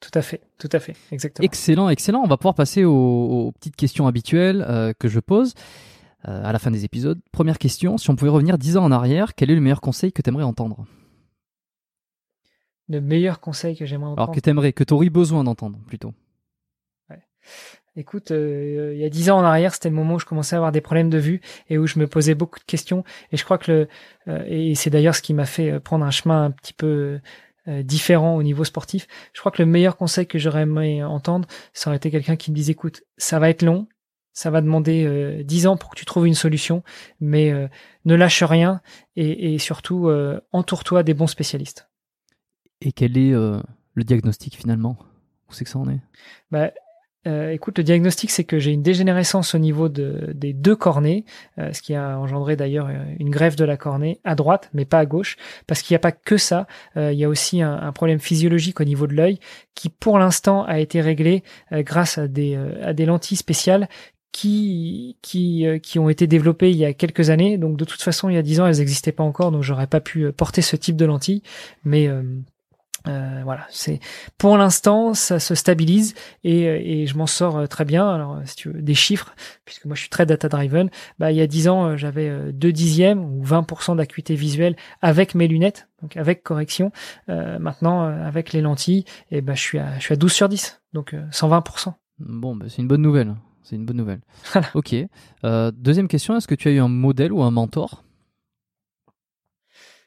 Tout 0.00 0.10
à 0.14 0.22
fait, 0.22 0.42
tout 0.58 0.68
à 0.72 0.78
fait, 0.78 0.94
exactement. 1.10 1.44
Excellent, 1.44 1.88
excellent. 1.88 2.20
On 2.22 2.28
va 2.28 2.36
pouvoir 2.36 2.54
passer 2.54 2.84
aux, 2.84 3.52
petites 3.52 3.76
questions 3.76 4.06
habituelles 4.06 4.64
euh, 4.68 4.92
que 4.98 5.08
je 5.08 5.20
pose. 5.20 5.54
à 6.22 6.52
la 6.52 6.58
fin 6.58 6.70
des 6.70 6.84
épisodes. 6.84 7.20
Première 7.32 7.58
question, 7.58 7.98
si 7.98 8.10
on 8.10 8.16
pouvait 8.16 8.30
revenir 8.30 8.58
10 8.58 8.76
ans 8.76 8.84
en 8.84 8.92
arrière, 8.92 9.34
quel 9.34 9.50
est 9.50 9.54
le 9.54 9.60
meilleur 9.60 9.80
conseil 9.80 10.12
que 10.12 10.22
tu 10.22 10.28
aimerais 10.28 10.44
entendre? 10.44 10.84
Le 12.88 13.00
meilleur 13.00 13.40
conseil 13.40 13.76
que 13.76 13.86
j'aimerais 13.86 14.10
entendre 14.10 14.22
Alors 14.22 14.34
que 14.34 14.40
tu 14.40 14.50
aimerais, 14.50 14.72
que 14.72 14.84
tu 14.84 14.92
aurais 14.92 15.10
besoin 15.10 15.44
d'entendre 15.44 15.78
plutôt 15.86 16.12
Écoute, 17.98 18.30
euh, 18.30 18.92
il 18.94 19.00
y 19.00 19.04
a 19.04 19.08
dix 19.08 19.30
ans 19.30 19.38
en 19.38 19.42
arrière, 19.42 19.72
c'était 19.72 19.88
le 19.88 19.94
moment 19.94 20.16
où 20.16 20.18
je 20.18 20.26
commençais 20.26 20.54
à 20.54 20.58
avoir 20.58 20.70
des 20.70 20.82
problèmes 20.82 21.08
de 21.08 21.16
vue 21.16 21.40
et 21.70 21.78
où 21.78 21.86
je 21.86 21.98
me 21.98 22.06
posais 22.06 22.34
beaucoup 22.34 22.58
de 22.58 22.64
questions. 22.64 23.04
Et 23.32 23.38
je 23.38 23.44
crois 23.44 23.56
que 23.56 23.72
le, 23.72 23.88
euh, 24.28 24.44
et 24.46 24.74
c'est 24.74 24.90
d'ailleurs 24.90 25.14
ce 25.14 25.22
qui 25.22 25.32
m'a 25.32 25.46
fait 25.46 25.70
euh, 25.70 25.80
prendre 25.80 26.04
un 26.04 26.10
chemin 26.10 26.44
un 26.44 26.50
petit 26.50 26.74
peu 26.74 27.18
différent 27.66 28.36
au 28.36 28.42
niveau 28.42 28.64
sportif. 28.64 29.06
Je 29.32 29.40
crois 29.40 29.52
que 29.52 29.62
le 29.62 29.66
meilleur 29.66 29.96
conseil 29.96 30.26
que 30.26 30.38
j'aurais 30.38 30.62
aimé 30.62 31.02
entendre, 31.02 31.48
ça 31.72 31.90
aurait 31.90 31.96
été 31.96 32.10
quelqu'un 32.10 32.36
qui 32.36 32.50
me 32.50 32.56
disait, 32.56 32.72
écoute, 32.72 33.02
ça 33.16 33.38
va 33.38 33.50
être 33.50 33.62
long, 33.62 33.88
ça 34.32 34.50
va 34.50 34.60
demander 34.60 35.42
dix 35.44 35.66
ans 35.66 35.76
pour 35.76 35.90
que 35.90 35.96
tu 35.96 36.04
trouves 36.04 36.26
une 36.26 36.34
solution, 36.34 36.82
mais 37.20 37.52
ne 38.04 38.14
lâche 38.14 38.42
rien 38.42 38.80
et, 39.16 39.54
et 39.54 39.58
surtout 39.58 40.10
entoure-toi 40.52 41.02
des 41.02 41.14
bons 41.14 41.26
spécialistes. 41.26 41.88
Et 42.80 42.92
quel 42.92 43.16
est 43.16 43.32
le 43.32 44.04
diagnostic 44.04 44.56
finalement? 44.56 44.98
Où 45.48 45.52
c'est 45.52 45.64
que 45.64 45.70
ça 45.70 45.78
en 45.78 45.88
est? 45.88 46.00
Bah, 46.50 46.72
euh, 47.26 47.50
écoute, 47.50 47.78
le 47.78 47.84
diagnostic, 47.84 48.30
c'est 48.30 48.44
que 48.44 48.58
j'ai 48.58 48.72
une 48.72 48.82
dégénérescence 48.82 49.54
au 49.54 49.58
niveau 49.58 49.88
de, 49.88 50.32
des 50.34 50.52
deux 50.52 50.76
cornées, 50.76 51.24
euh, 51.58 51.72
ce 51.72 51.82
qui 51.82 51.94
a 51.94 52.18
engendré 52.18 52.56
d'ailleurs 52.56 52.86
euh, 52.86 53.04
une 53.18 53.30
greffe 53.30 53.56
de 53.56 53.64
la 53.64 53.76
cornée 53.76 54.20
à 54.24 54.34
droite, 54.34 54.70
mais 54.72 54.84
pas 54.84 54.98
à 54.98 55.06
gauche, 55.06 55.36
parce 55.66 55.82
qu'il 55.82 55.94
n'y 55.94 55.96
a 55.96 56.00
pas 56.00 56.12
que 56.12 56.36
ça. 56.36 56.66
il 56.96 57.14
y 57.14 57.24
a 57.24 57.28
aussi 57.28 57.62
un, 57.62 57.92
problème 57.92 58.18
physiologique 58.18 58.80
au 58.80 58.84
niveau 58.84 59.06
de 59.06 59.14
l'œil, 59.14 59.38
qui 59.74 59.88
pour 59.88 60.18
l'instant 60.18 60.64
a 60.64 60.78
été 60.78 61.00
réglé 61.00 61.42
grâce 61.72 62.18
à 62.18 62.28
des, 62.28 62.56
à 62.82 62.92
des 62.92 63.06
lentilles 63.06 63.36
spéciales 63.36 63.88
qui 64.32 65.16
qui 65.22 65.64
qui 65.82 65.98
ont 65.98 66.10
été 66.10 66.26
développées 66.26 66.70
il 66.70 66.76
y 66.76 66.84
a 66.84 66.92
quelques 66.92 67.30
années. 67.30 67.56
Donc 67.58 67.76
de 67.76 67.84
toute 67.84 68.02
façon, 68.02 68.28
il 68.28 68.34
y 68.34 68.38
a 68.38 68.42
dix 68.42 68.60
ans, 68.60 68.66
elles 68.66 68.78
n'existaient 68.78 69.12
pas 69.12 69.24
encore, 69.24 69.50
donc 69.52 69.62
j'aurais 69.62 69.86
pas 69.86 70.00
pu 70.00 70.30
porter 70.32 70.62
ce 70.62 70.76
type 70.76 70.96
de 70.96 71.06
lentilles, 71.06 71.42
mais 71.84 72.10
euh, 73.08 73.40
voilà, 73.44 73.66
c'est 73.70 74.00
pour 74.38 74.56
l'instant 74.56 75.14
ça 75.14 75.38
se 75.38 75.54
stabilise 75.54 76.14
et, 76.44 77.02
et 77.02 77.06
je 77.06 77.16
m'en 77.16 77.26
sors 77.26 77.56
euh, 77.56 77.66
très 77.66 77.84
bien. 77.84 78.08
Alors 78.08 78.40
si 78.44 78.56
tu 78.56 78.70
veux 78.70 78.82
des 78.82 78.94
chiffres, 78.94 79.34
puisque 79.64 79.84
moi 79.84 79.94
je 79.94 80.00
suis 80.00 80.10
très 80.10 80.26
data 80.26 80.48
driven, 80.48 80.90
bah 81.18 81.30
il 81.32 81.38
y 81.38 81.40
a 81.40 81.46
10 81.46 81.68
ans 81.68 81.86
euh, 81.86 81.96
j'avais 81.96 82.52
2 82.52 82.72
dixièmes 82.72 83.24
ou 83.24 83.44
20% 83.44 83.96
d'acuité 83.96 84.34
visuelle 84.34 84.76
avec 85.02 85.34
mes 85.34 85.46
lunettes, 85.48 85.88
donc 86.02 86.16
avec 86.16 86.42
correction. 86.42 86.90
Euh, 87.28 87.58
maintenant 87.58 88.02
avec 88.04 88.52
les 88.52 88.60
lentilles, 88.60 89.04
et 89.30 89.38
eh 89.38 89.40
ben 89.40 89.54
je 89.54 89.60
suis 89.60 89.78
à 89.78 89.98
je 89.98 90.04
suis 90.04 90.14
à 90.14 90.16
12 90.16 90.32
sur 90.32 90.48
10, 90.48 90.82
donc 90.92 91.14
120%. 91.14 91.92
Bon, 92.18 92.56
bah, 92.56 92.66
c'est 92.68 92.82
une 92.82 92.88
bonne 92.88 93.02
nouvelle. 93.02 93.34
C'est 93.62 93.76
une 93.76 93.84
bonne 93.84 93.96
nouvelle. 93.96 94.20
Ok. 94.74 94.94
deuxième 95.42 96.08
question, 96.08 96.36
est-ce 96.36 96.46
que 96.46 96.54
tu 96.54 96.68
as 96.68 96.72
eu 96.72 96.78
un 96.78 96.88
modèle 96.88 97.32
ou 97.32 97.42
un 97.42 97.50
mentor? 97.50 98.04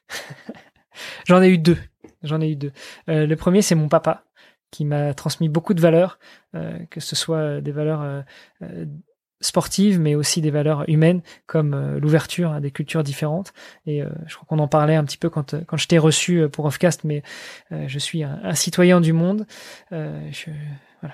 J'en 1.27 1.41
ai 1.41 1.49
eu 1.49 1.57
deux. 1.57 1.77
J'en 2.23 2.41
ai 2.41 2.49
eu 2.49 2.55
deux. 2.55 2.71
Euh, 3.09 3.25
le 3.25 3.35
premier, 3.35 3.61
c'est 3.61 3.75
mon 3.75 3.87
papa, 3.87 4.23
qui 4.71 4.85
m'a 4.85 5.13
transmis 5.13 5.49
beaucoup 5.49 5.73
de 5.73 5.81
valeurs, 5.81 6.19
euh, 6.55 6.77
que 6.89 6.99
ce 6.99 7.15
soit 7.15 7.61
des 7.61 7.71
valeurs 7.71 8.23
euh, 8.61 8.85
sportives, 9.41 9.99
mais 9.99 10.15
aussi 10.15 10.41
des 10.41 10.51
valeurs 10.51 10.87
humaines, 10.89 11.21
comme 11.47 11.97
l'ouverture 11.97 12.51
à 12.51 12.59
des 12.59 12.71
cultures 12.71 13.03
différentes. 13.03 13.53
Et 13.85 14.03
je 14.27 14.35
crois 14.35 14.45
qu'on 14.49 14.59
en 14.59 14.67
parlait 14.67 14.95
un 14.95 15.05
petit 15.05 15.17
peu 15.17 15.29
quand, 15.29 15.55
quand 15.65 15.77
je 15.77 15.87
t'ai 15.87 15.97
reçu 15.97 16.49
pour 16.49 16.65
Offcast, 16.65 17.05
mais 17.05 17.23
je 17.71 17.99
suis 17.99 18.21
un, 18.21 18.53
citoyen 18.53 18.99
du 18.99 19.13
monde. 19.13 19.47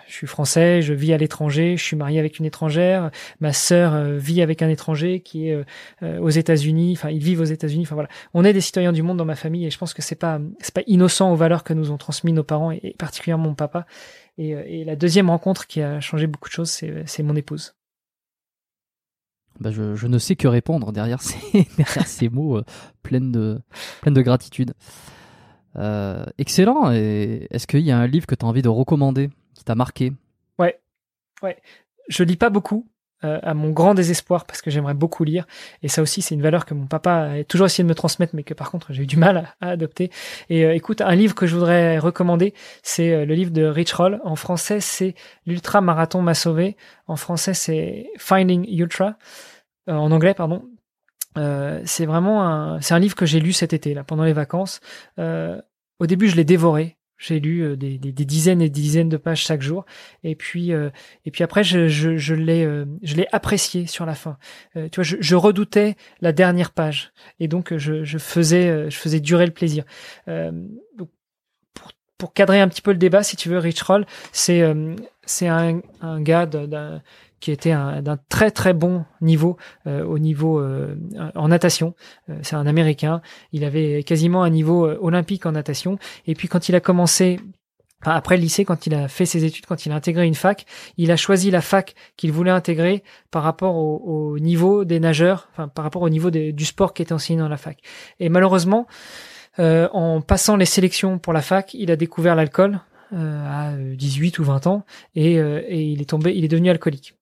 Je 0.08 0.14
suis 0.14 0.28
français, 0.28 0.82
je 0.82 0.94
vis 0.94 1.14
à 1.14 1.18
l'étranger, 1.18 1.78
je 1.78 1.84
suis 1.84 1.96
marié 1.96 2.20
avec 2.20 2.40
une 2.40 2.46
étrangère, 2.46 3.12
ma 3.40 3.54
sœur 3.54 3.94
euh, 3.94 4.18
vit 4.18 4.42
avec 4.42 4.62
un 4.62 4.70
étranger 4.70 5.20
qui 5.22 5.50
est 5.50 5.54
euh, 5.54 5.64
euh, 6.04 6.20
aux 6.20 6.30
États-Unis, 6.30 6.94
enfin 6.98 7.10
ils 7.10 7.24
vivent 7.24 7.42
aux 7.42 7.46
États-Unis, 7.46 7.84
enfin 7.84 7.96
voilà. 7.96 8.10
On 8.34 8.44
est 8.44 8.54
des 8.54 8.62
citoyens 8.62 8.94
du 8.94 9.04
monde 9.04 9.18
dans 9.18 9.26
ma 9.26 9.36
famille 9.36 9.66
et 9.66 9.70
je 9.70 9.78
pense 9.78 9.94
que 9.94 10.02
c'est 10.02 10.16
pas 10.16 10.40
c'est 10.60 10.74
pas 10.74 10.82
innocent 10.88 11.32
aux 11.32 11.36
valeurs 11.36 11.64
que 11.64 11.74
nous 11.74 11.92
ont 11.92 11.98
transmis 11.98 12.34
nos 12.34 12.44
parents 12.44 12.72
et, 12.72 12.96
particulièrement 12.98 13.46
mon 13.46 13.56
papa. 13.56 13.86
Et, 14.38 14.50
et, 14.50 14.84
la 14.84 14.96
deuxième 14.96 15.30
rencontre 15.30 15.66
qui 15.68 15.82
a 15.82 16.02
changé 16.02 16.28
beaucoup 16.28 16.50
de 16.50 16.54
choses, 16.54 16.70
c'est 16.70 17.24
mon 17.24 17.36
épouse. 17.36 17.76
Bah 19.62 19.72
je, 19.72 20.08
ne 20.08 20.18
sais 20.18 20.36
que 20.36 20.50
répondre 20.50 20.92
derrière 20.92 21.22
ces, 21.22 22.30
mots 22.30 22.60
pleins 23.04 23.22
de 23.22 23.62
pleins 24.02 24.12
de 24.12 24.22
gratitude. 24.22 24.74
Euh, 25.78 26.26
excellent. 26.38 26.92
Est-ce 26.92 27.68
qu'il 27.68 27.82
y 27.82 27.92
a 27.92 27.98
un 27.98 28.08
livre 28.08 28.26
que 28.28 28.36
tu 28.36 28.46
as 28.46 28.48
envie 28.50 28.62
de 28.62 28.70
recommander? 28.70 29.30
Qui 29.56 29.64
t'a 29.64 29.76
marqué 29.76 30.14
Ouais, 30.60 30.80
ouais. 31.42 31.58
Je 32.08 32.24
lis 32.24 32.38
pas 32.38 32.52
beaucoup, 32.52 32.88
euh, 33.24 33.40
à 33.44 33.54
mon 33.54 33.72
grand 33.72 33.94
désespoir, 33.94 34.46
parce 34.46 34.62
que 34.62 34.70
j'aimerais 34.70 34.94
beaucoup 34.94 35.24
lire. 35.24 35.48
Et 35.82 35.88
ça 35.88 36.02
aussi, 36.02 36.22
c'est 36.22 36.36
une 36.36 36.42
valeur 36.42 36.66
que 36.66 36.74
mon 36.74 36.86
papa 36.86 37.30
a 37.32 37.44
toujours 37.44 37.66
essayé 37.66 37.84
de 37.84 37.90
me 37.90 37.96
transmettre, 37.96 38.36
mais 38.36 38.44
que 38.44 38.54
par 38.54 38.70
contre, 38.70 38.94
j'ai 38.94 39.04
eu 39.04 39.08
du 39.08 39.18
mal 39.18 39.54
à, 39.62 39.70
adopter. 39.70 40.12
Et 40.50 40.66
euh, 40.66 40.76
écoute, 40.76 41.02
un 41.02 41.16
livre 41.16 41.34
que 41.34 41.48
je 41.48 41.56
voudrais 41.56 41.98
recommander, 41.98 42.54
c'est 42.84 43.14
euh, 43.14 43.26
le 43.26 43.34
livre 43.34 43.52
de 43.52 43.64
Rich 43.64 43.94
Roll. 43.94 44.20
En 44.26 44.36
français, 44.36 44.80
c'est 44.82 45.16
L'Ultra 45.46 45.82
Marathon 45.82 46.22
m'a 46.22 46.34
sauvé. 46.34 46.76
En 47.08 47.16
français, 47.16 47.54
c'est 47.54 48.10
Finding 48.18 48.68
Ultra. 48.70 49.18
en 49.88 50.12
anglais, 50.12 50.34
pardon. 50.34 50.64
c'est 51.36 52.06
vraiment 52.06 52.44
un, 52.44 52.82
c'est 52.82 52.94
un 52.94 53.00
livre 53.00 53.16
que 53.16 53.26
j'ai 53.26 53.40
lu 53.40 53.54
cet 53.54 53.74
été, 53.74 53.94
là, 53.94 54.04
pendant 54.04 54.24
les 54.24 54.34
vacances. 54.34 54.82
au 55.18 56.06
début, 56.06 56.28
je 56.28 56.36
l'ai 56.36 56.46
dévoré. 56.46 56.98
J'ai 57.18 57.40
lu 57.40 57.62
euh, 57.62 57.76
des, 57.76 57.98
des, 57.98 58.12
des, 58.12 58.26
dizaines 58.26 58.62
et 58.62 58.70
des 58.70 58.82
dizaines 58.82 59.10
de 59.10 59.18
pages 59.18 59.42
chaque 59.42 59.62
jour, 59.62 59.86
et 60.24 60.36
puis 60.36 60.74
euh, 60.74 60.90
et 61.26 61.32
puis 61.32 61.44
après 61.44 61.64
je, 61.64 61.88
je, 61.88 62.18
je 62.18 62.36
l'ai 62.36 62.66
euh, 62.66 62.86
je 63.04 63.16
l'ai 63.16 63.28
apprécié 63.32 63.88
sur 63.88 64.06
la 64.06 64.16
fin. 64.16 64.38
tu 64.74 64.90
vois, 64.96 65.04
je, 65.04 65.16
je, 65.20 65.36
redoutais 65.36 65.96
la 66.20 66.34
dernière 66.34 66.72
page, 66.72 67.14
et 67.40 67.48
donc 67.48 67.76
je, 67.78 68.04
je 68.04 68.18
faisais 68.18 68.90
je 68.90 68.98
faisais 68.98 69.22
durer 69.22 69.46
le 69.46 69.54
plaisir. 69.54 69.86
donc 70.28 71.10
pour, 71.74 71.92
pour 72.18 72.34
cadrer 72.34 72.60
un 72.60 72.68
petit 72.68 72.82
peu 72.82 72.92
le 72.92 72.98
débat, 72.98 73.24
si 73.24 73.38
tu 73.38 73.48
veux, 73.48 73.60
Rich 73.60 73.82
Roll, 73.84 74.06
c'est 74.34 74.62
c'est 75.26 75.48
un, 75.48 75.82
un 76.02 76.22
gars 76.22 76.46
d'un 76.46 77.02
qui 77.40 77.52
était 77.52 77.72
d'un 77.72 78.18
très 78.30 78.52
très 78.52 78.74
bon 78.74 79.06
niveau 79.22 79.58
euh, 79.88 80.04
au 80.04 80.20
niveau 80.20 80.60
euh, 80.60 80.96
en 81.36 81.50
natation. 81.50 81.94
Euh, 82.30 82.40
c'est 82.42 82.56
un 82.56 82.66
Américain. 82.66 83.22
Il 83.52 83.64
avait 83.64 84.04
quasiment 84.04 84.44
un 84.44 84.50
niveau 84.50 84.88
olympique 84.88 85.46
en 85.46 85.52
natation. 85.52 86.00
Et 86.28 86.34
puis 86.34 86.48
quand 86.48 86.70
il 86.70 86.76
a 86.76 86.80
commencé 86.80 87.40
après 88.02 88.38
le 88.38 88.42
lycée, 88.42 88.66
quand 88.66 88.86
il 88.86 88.94
a 88.94 89.08
fait 89.08 89.26
ses 89.26 89.46
études, 89.46 89.66
quand 89.66 89.86
il 89.86 89.92
a 89.92 89.96
intégré 89.96 90.28
une 90.28 90.36
fac, 90.36 90.66
il 90.98 91.12
a 91.12 91.18
choisi 91.18 91.50
la 91.50 91.62
fac 91.62 91.96
qu'il 92.18 92.32
voulait 92.32 92.52
intégrer 92.52 93.04
par 93.32 93.42
rapport 93.44 93.76
au, 93.76 94.38
niveau 94.38 94.86
des 94.86 95.00
nageurs, 95.00 95.50
enfin 95.52 95.68
par 95.68 95.84
rapport 95.84 96.04
au 96.04 96.10
niveau 96.10 96.30
du 96.30 96.66
sport 96.66 96.94
qui 96.94 97.02
était 97.02 97.14
enseigné 97.14 97.40
dans 97.40 97.50
la 97.50 97.58
fac. 97.58 97.80
Et 98.20 98.30
malheureusement, 98.30 98.86
en 99.58 100.22
passant 100.22 100.56
les 100.56 100.66
sélections 100.66 101.18
pour 101.18 101.34
la 101.34 101.42
fac, 101.42 101.74
il 101.74 101.90
a 101.90 101.96
découvert 101.96 102.36
l'alcool 102.36 102.80
à 103.12 103.74
18 103.76 104.38
ou 104.38 104.44
20 104.44 104.68
ans 104.68 104.86
et, 105.16 105.36
et 105.38 105.82
il 105.82 106.00
est 106.00 106.10
tombé, 106.10 106.32
il 106.36 106.46
est 106.46 106.50
devenu 106.50 106.70
alcoolique. 106.70 107.16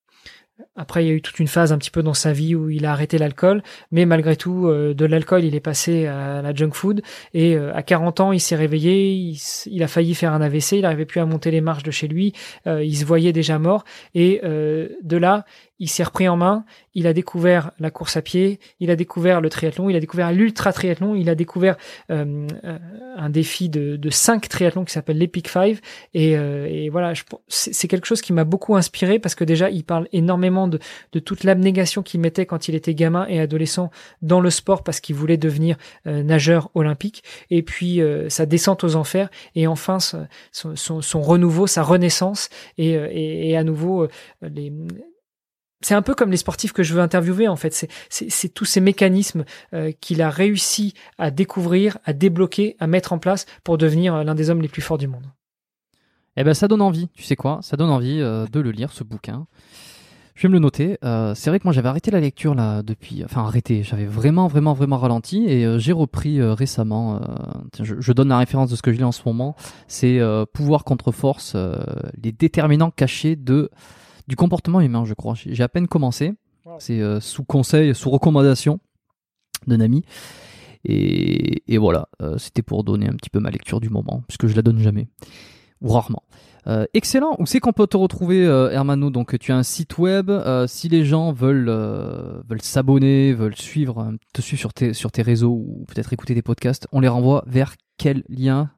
Après, 0.75 1.03
il 1.03 1.07
y 1.07 1.11
a 1.11 1.13
eu 1.13 1.21
toute 1.21 1.39
une 1.39 1.47
phase 1.47 1.71
un 1.71 1.77
petit 1.77 1.89
peu 1.89 2.03
dans 2.03 2.13
sa 2.13 2.31
vie 2.31 2.53
où 2.53 2.69
il 2.69 2.85
a 2.85 2.91
arrêté 2.91 3.17
l'alcool, 3.17 3.63
mais 3.91 4.05
malgré 4.05 4.35
tout, 4.35 4.67
euh, 4.67 4.93
de 4.93 5.05
l'alcool, 5.05 5.43
il 5.43 5.55
est 5.55 5.59
passé 5.59 6.05
à 6.05 6.41
la 6.41 6.53
junk 6.53 6.71
food. 6.73 7.01
Et 7.34 7.55
euh, 7.55 7.73
à 7.75 7.81
40 7.81 8.19
ans, 8.19 8.31
il 8.31 8.39
s'est 8.39 8.55
réveillé, 8.55 9.35
il, 9.65 9.84
a 9.84 9.88
failli 9.88 10.13
faire 10.13 10.31
un 10.31 10.41
AVC, 10.41 10.73
il 10.73 10.81
n'arrivait 10.81 11.05
plus 11.05 11.19
à 11.19 11.25
monter 11.25 11.49
les 11.49 11.61
marches 11.61 11.84
de 11.84 11.91
chez 11.91 12.07
lui, 12.07 12.34
euh, 12.67 12.84
il 12.84 12.95
se 12.95 13.05
voyait 13.05 13.34
déjà 13.34 13.57
mort. 13.57 13.84
Et 14.13 14.41
de 14.43 15.17
là, 15.17 15.45
il 15.79 15.89
s'est 15.89 16.03
repris 16.03 16.29
en 16.29 16.37
main, 16.37 16.65
il 16.93 17.07
a 17.07 17.13
découvert 17.13 17.71
la 17.79 17.89
course 17.89 18.15
à 18.15 18.21
pied, 18.21 18.59
il 18.79 18.91
a 18.91 18.95
découvert 18.95 19.41
le 19.41 19.49
triathlon, 19.49 19.89
il 19.89 19.95
a 19.95 19.99
découvert 19.99 20.31
l'ultra 20.31 20.71
triathlon, 20.71 21.15
il 21.15 21.29
a 21.29 21.35
découvert 21.35 21.75
euh, 22.11 22.47
euh, 22.63 22.77
un 23.17 23.29
défi 23.29 23.69
de, 23.69 23.95
de 23.95 24.09
cinq 24.09 24.47
triathlons 24.47 24.85
qui 24.85 24.93
s'appelle 24.93 25.17
l'Epic 25.17 25.49
Five. 25.49 25.81
Et, 26.13 26.37
euh, 26.37 26.67
et 26.69 26.89
voilà, 26.89 27.13
c'est 27.47 27.87
quelque 27.87 28.05
chose 28.05 28.21
qui 28.21 28.33
m'a 28.33 28.43
beaucoup 28.43 28.75
inspiré 28.75 29.17
parce 29.17 29.33
que 29.35 29.43
déjà, 29.43 29.69
il 29.71 29.83
parle 29.83 30.07
énormément 30.11 30.67
de, 30.67 30.79
de 31.11 31.19
toute 31.19 31.43
l'abnégation 31.43 32.03
qu'il 32.03 32.19
mettait 32.19 32.45
quand 32.45 32.67
il 32.67 32.75
était 32.75 32.93
gamin 32.93 33.25
et 33.27 33.39
adolescent 33.39 33.89
dans 34.21 34.39
le 34.39 34.51
sport 34.51 34.83
parce 34.83 34.99
qu'il 34.99 35.15
voulait 35.15 35.37
devenir 35.37 35.77
nageur 36.05 36.69
olympique. 36.75 37.23
Et 37.49 37.63
puis 37.63 37.99
sa 38.29 38.45
descente 38.45 38.83
aux 38.83 38.95
enfers 38.95 39.29
et 39.55 39.67
enfin 39.67 39.99
son, 39.99 40.27
son, 40.51 41.01
son 41.01 41.21
renouveau, 41.21 41.67
sa 41.67 41.83
renaissance 41.83 42.49
et, 42.77 42.91
et, 42.91 43.49
et 43.49 43.57
à 43.57 43.63
nouveau 43.63 44.07
les 44.41 44.71
c'est 45.85 45.93
un 45.93 46.01
peu 46.01 46.15
comme 46.15 46.31
les 46.31 46.38
sportifs 46.38 46.73
que 46.73 46.84
je 46.84 46.93
veux 46.93 47.01
interviewer 47.01 47.47
en 47.47 47.55
fait. 47.55 47.88
C'est 48.10 48.53
tous 48.53 48.65
ces 48.65 48.81
mécanismes 48.81 49.45
euh, 49.73 49.91
qu'il 49.99 50.22
a 50.22 50.30
réussi 50.30 50.93
à 51.18 51.31
découvrir, 51.31 51.97
à 52.05 52.14
débloquer, 52.14 52.76
à 52.80 52.88
mettre 52.88 53.14
en 53.14 53.19
place 53.19 53.45
pour 53.64 53.77
devenir 53.77 54.15
euh, 54.15 54.23
l'un 54.23 54.35
des 54.35 54.49
hommes 54.49 54.61
les 54.61 54.68
plus 54.68 54.81
forts 54.81 54.97
du 54.97 55.07
monde. 55.07 55.26
Eh 56.35 56.43
ben 56.43 56.53
ça 56.53 56.68
donne 56.68 56.81
envie, 56.81 57.10
tu 57.14 57.23
sais 57.23 57.35
quoi? 57.35 57.60
Ça 57.61 57.77
donne 57.77 57.91
envie 57.91 58.19
euh, 58.19 58.45
de 58.51 58.60
le 58.60 58.72
lire 58.72 58.91
ce 58.91 59.03
bouquin. 59.03 59.45
Je 60.35 60.43
vais 60.43 60.49
me 60.49 60.53
le 60.53 60.60
noter. 60.61 60.97
c'est 61.35 61.51
vrai 61.51 61.60
que 61.60 61.64
moi 61.64 61.73
j'avais 61.73 61.89
arrêté 61.89 62.10
la 62.10 62.19
lecture 62.19 62.55
là 62.55 62.81
depuis, 62.81 63.23
enfin 63.23 63.43
arrêté. 63.43 63.84
J'avais 63.84 64.07
vraiment 64.07 64.47
vraiment 64.47 64.73
vraiment 64.73 64.97
ralenti 64.97 65.45
et 65.45 65.77
j'ai 65.77 65.91
repris 65.91 66.41
récemment. 66.41 67.22
Je, 67.80 67.93
je, 67.99 68.14
donne 68.14 68.30
la 68.30 68.39
référence 68.39 68.72
de 68.72 68.76
ce 68.76 68.81
que 68.81 68.91
je 68.91 68.97
lis 68.97 69.03
en 69.03 69.11
ce 69.11 69.22
moment. 69.27 69.55
C'est 69.88 70.19
Pouvoir 70.51 70.85
contre 70.85 71.11
force, 71.11 71.55
les 72.19 72.31
déterminants 72.31 72.89
cachés 72.89 73.35
de 73.35 73.69
du 74.27 74.35
comportement 74.35 74.81
humain, 74.81 75.05
je 75.05 75.13
crois. 75.13 75.33
J'ai 75.35 75.63
à 75.63 75.69
peine 75.69 75.87
commencé. 75.87 76.33
C'est 76.79 77.01
euh, 77.01 77.19
sous 77.19 77.43
conseil, 77.43 77.93
sous 77.93 78.09
recommandation 78.09 78.79
d'un 79.67 79.81
ami. 79.81 80.03
Et, 80.85 81.63
et 81.73 81.77
voilà, 81.77 82.07
euh, 82.21 82.37
c'était 82.37 82.61
pour 82.61 82.83
donner 82.83 83.07
un 83.07 83.13
petit 83.13 83.29
peu 83.29 83.39
ma 83.39 83.49
lecture 83.49 83.79
du 83.79 83.89
moment, 83.89 84.23
puisque 84.27 84.47
je 84.47 84.55
la 84.55 84.61
donne 84.61 84.79
jamais, 84.79 85.07
ou 85.81 85.89
rarement. 85.89 86.23
Euh, 86.67 86.85
excellent. 86.93 87.35
Où 87.39 87.45
c'est 87.45 87.59
qu'on 87.59 87.73
peut 87.73 87.87
te 87.87 87.97
retrouver, 87.97 88.45
euh, 88.45 88.69
Hermano? 88.69 89.09
Donc, 89.09 89.37
tu 89.37 89.51
as 89.51 89.57
un 89.57 89.63
site 89.63 89.97
web. 89.97 90.29
Euh, 90.29 90.65
si 90.67 90.87
les 90.87 91.03
gens 91.03 91.33
veulent 91.33 91.69
veulent 91.69 92.61
s'abonner, 92.61 93.33
veulent 93.33 93.55
suivre, 93.57 94.13
te 94.33 94.41
suivre 94.41 94.59
sur 94.59 94.73
tes 94.73 94.93
sur 94.93 95.11
tes 95.11 95.21
réseaux 95.21 95.51
ou 95.51 95.85
peut-être 95.87 96.13
écouter 96.13 96.33
des 96.33 96.41
podcasts, 96.41 96.87
on 96.93 97.01
les 97.01 97.09
renvoie 97.09 97.43
vers 97.47 97.75
quel 97.97 98.23
lien 98.29 98.71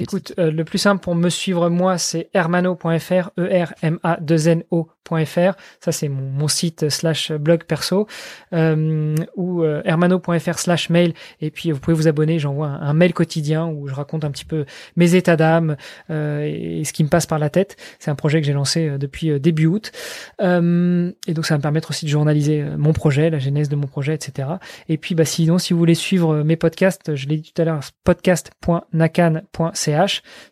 Écoute, 0.00 0.32
euh, 0.38 0.50
le 0.50 0.64
plus 0.64 0.78
simple 0.78 1.02
pour 1.02 1.14
me 1.14 1.28
suivre 1.28 1.68
moi, 1.68 1.98
c'est 1.98 2.30
hermano.fr, 2.32 3.30
E-R-M-A-2-N-O.fr. 3.38 5.52
Ça, 5.80 5.92
c'est 5.92 6.08
mon, 6.08 6.48
site 6.48 6.88
slash 6.88 7.32
blog 7.32 7.64
perso. 7.64 8.06
Euh, 8.52 9.14
ou 9.36 9.62
euh, 9.62 9.82
hermano.fr 9.84 10.58
slash 10.58 10.88
mail. 10.88 11.12
Et 11.40 11.50
puis, 11.50 11.70
vous 11.70 11.80
pouvez 11.80 11.94
vous 11.94 12.08
abonner. 12.08 12.38
J'envoie 12.38 12.68
un, 12.68 12.94
mail 12.94 13.12
quotidien 13.12 13.66
où 13.66 13.88
je 13.88 13.94
raconte 13.94 14.24
un 14.24 14.30
petit 14.30 14.46
peu 14.46 14.64
mes 14.96 15.14
états 15.14 15.36
d'âme 15.36 15.76
et, 16.08 16.82
ce 16.84 16.92
qui 16.92 17.04
me 17.04 17.08
passe 17.08 17.26
par 17.26 17.38
la 17.38 17.50
tête. 17.50 17.76
C'est 17.98 18.10
un 18.10 18.14
projet 18.14 18.40
que 18.40 18.46
j'ai 18.46 18.52
lancé 18.52 18.98
depuis 18.98 19.38
début 19.38 19.66
août. 19.66 19.92
Et 20.40 21.34
donc, 21.34 21.46
ça 21.46 21.54
va 21.54 21.58
me 21.58 21.62
permettre 21.62 21.90
aussi 21.90 22.06
de 22.06 22.10
journaliser 22.10 22.64
mon 22.78 22.92
projet, 22.92 23.30
la 23.30 23.38
genèse 23.38 23.68
de 23.68 23.76
mon 23.76 23.86
projet, 23.86 24.14
etc. 24.14 24.48
Et 24.88 24.96
puis, 24.96 25.14
bah, 25.14 25.24
sinon, 25.24 25.58
si 25.58 25.72
vous 25.72 25.78
voulez 25.78 25.94
suivre 25.94 26.42
mes 26.42 26.56
podcasts, 26.56 27.14
je 27.14 27.28
l'ai 27.28 27.36
dit 27.36 27.52
tout 27.52 27.62
à 27.62 27.64
l'heure, 27.64 27.80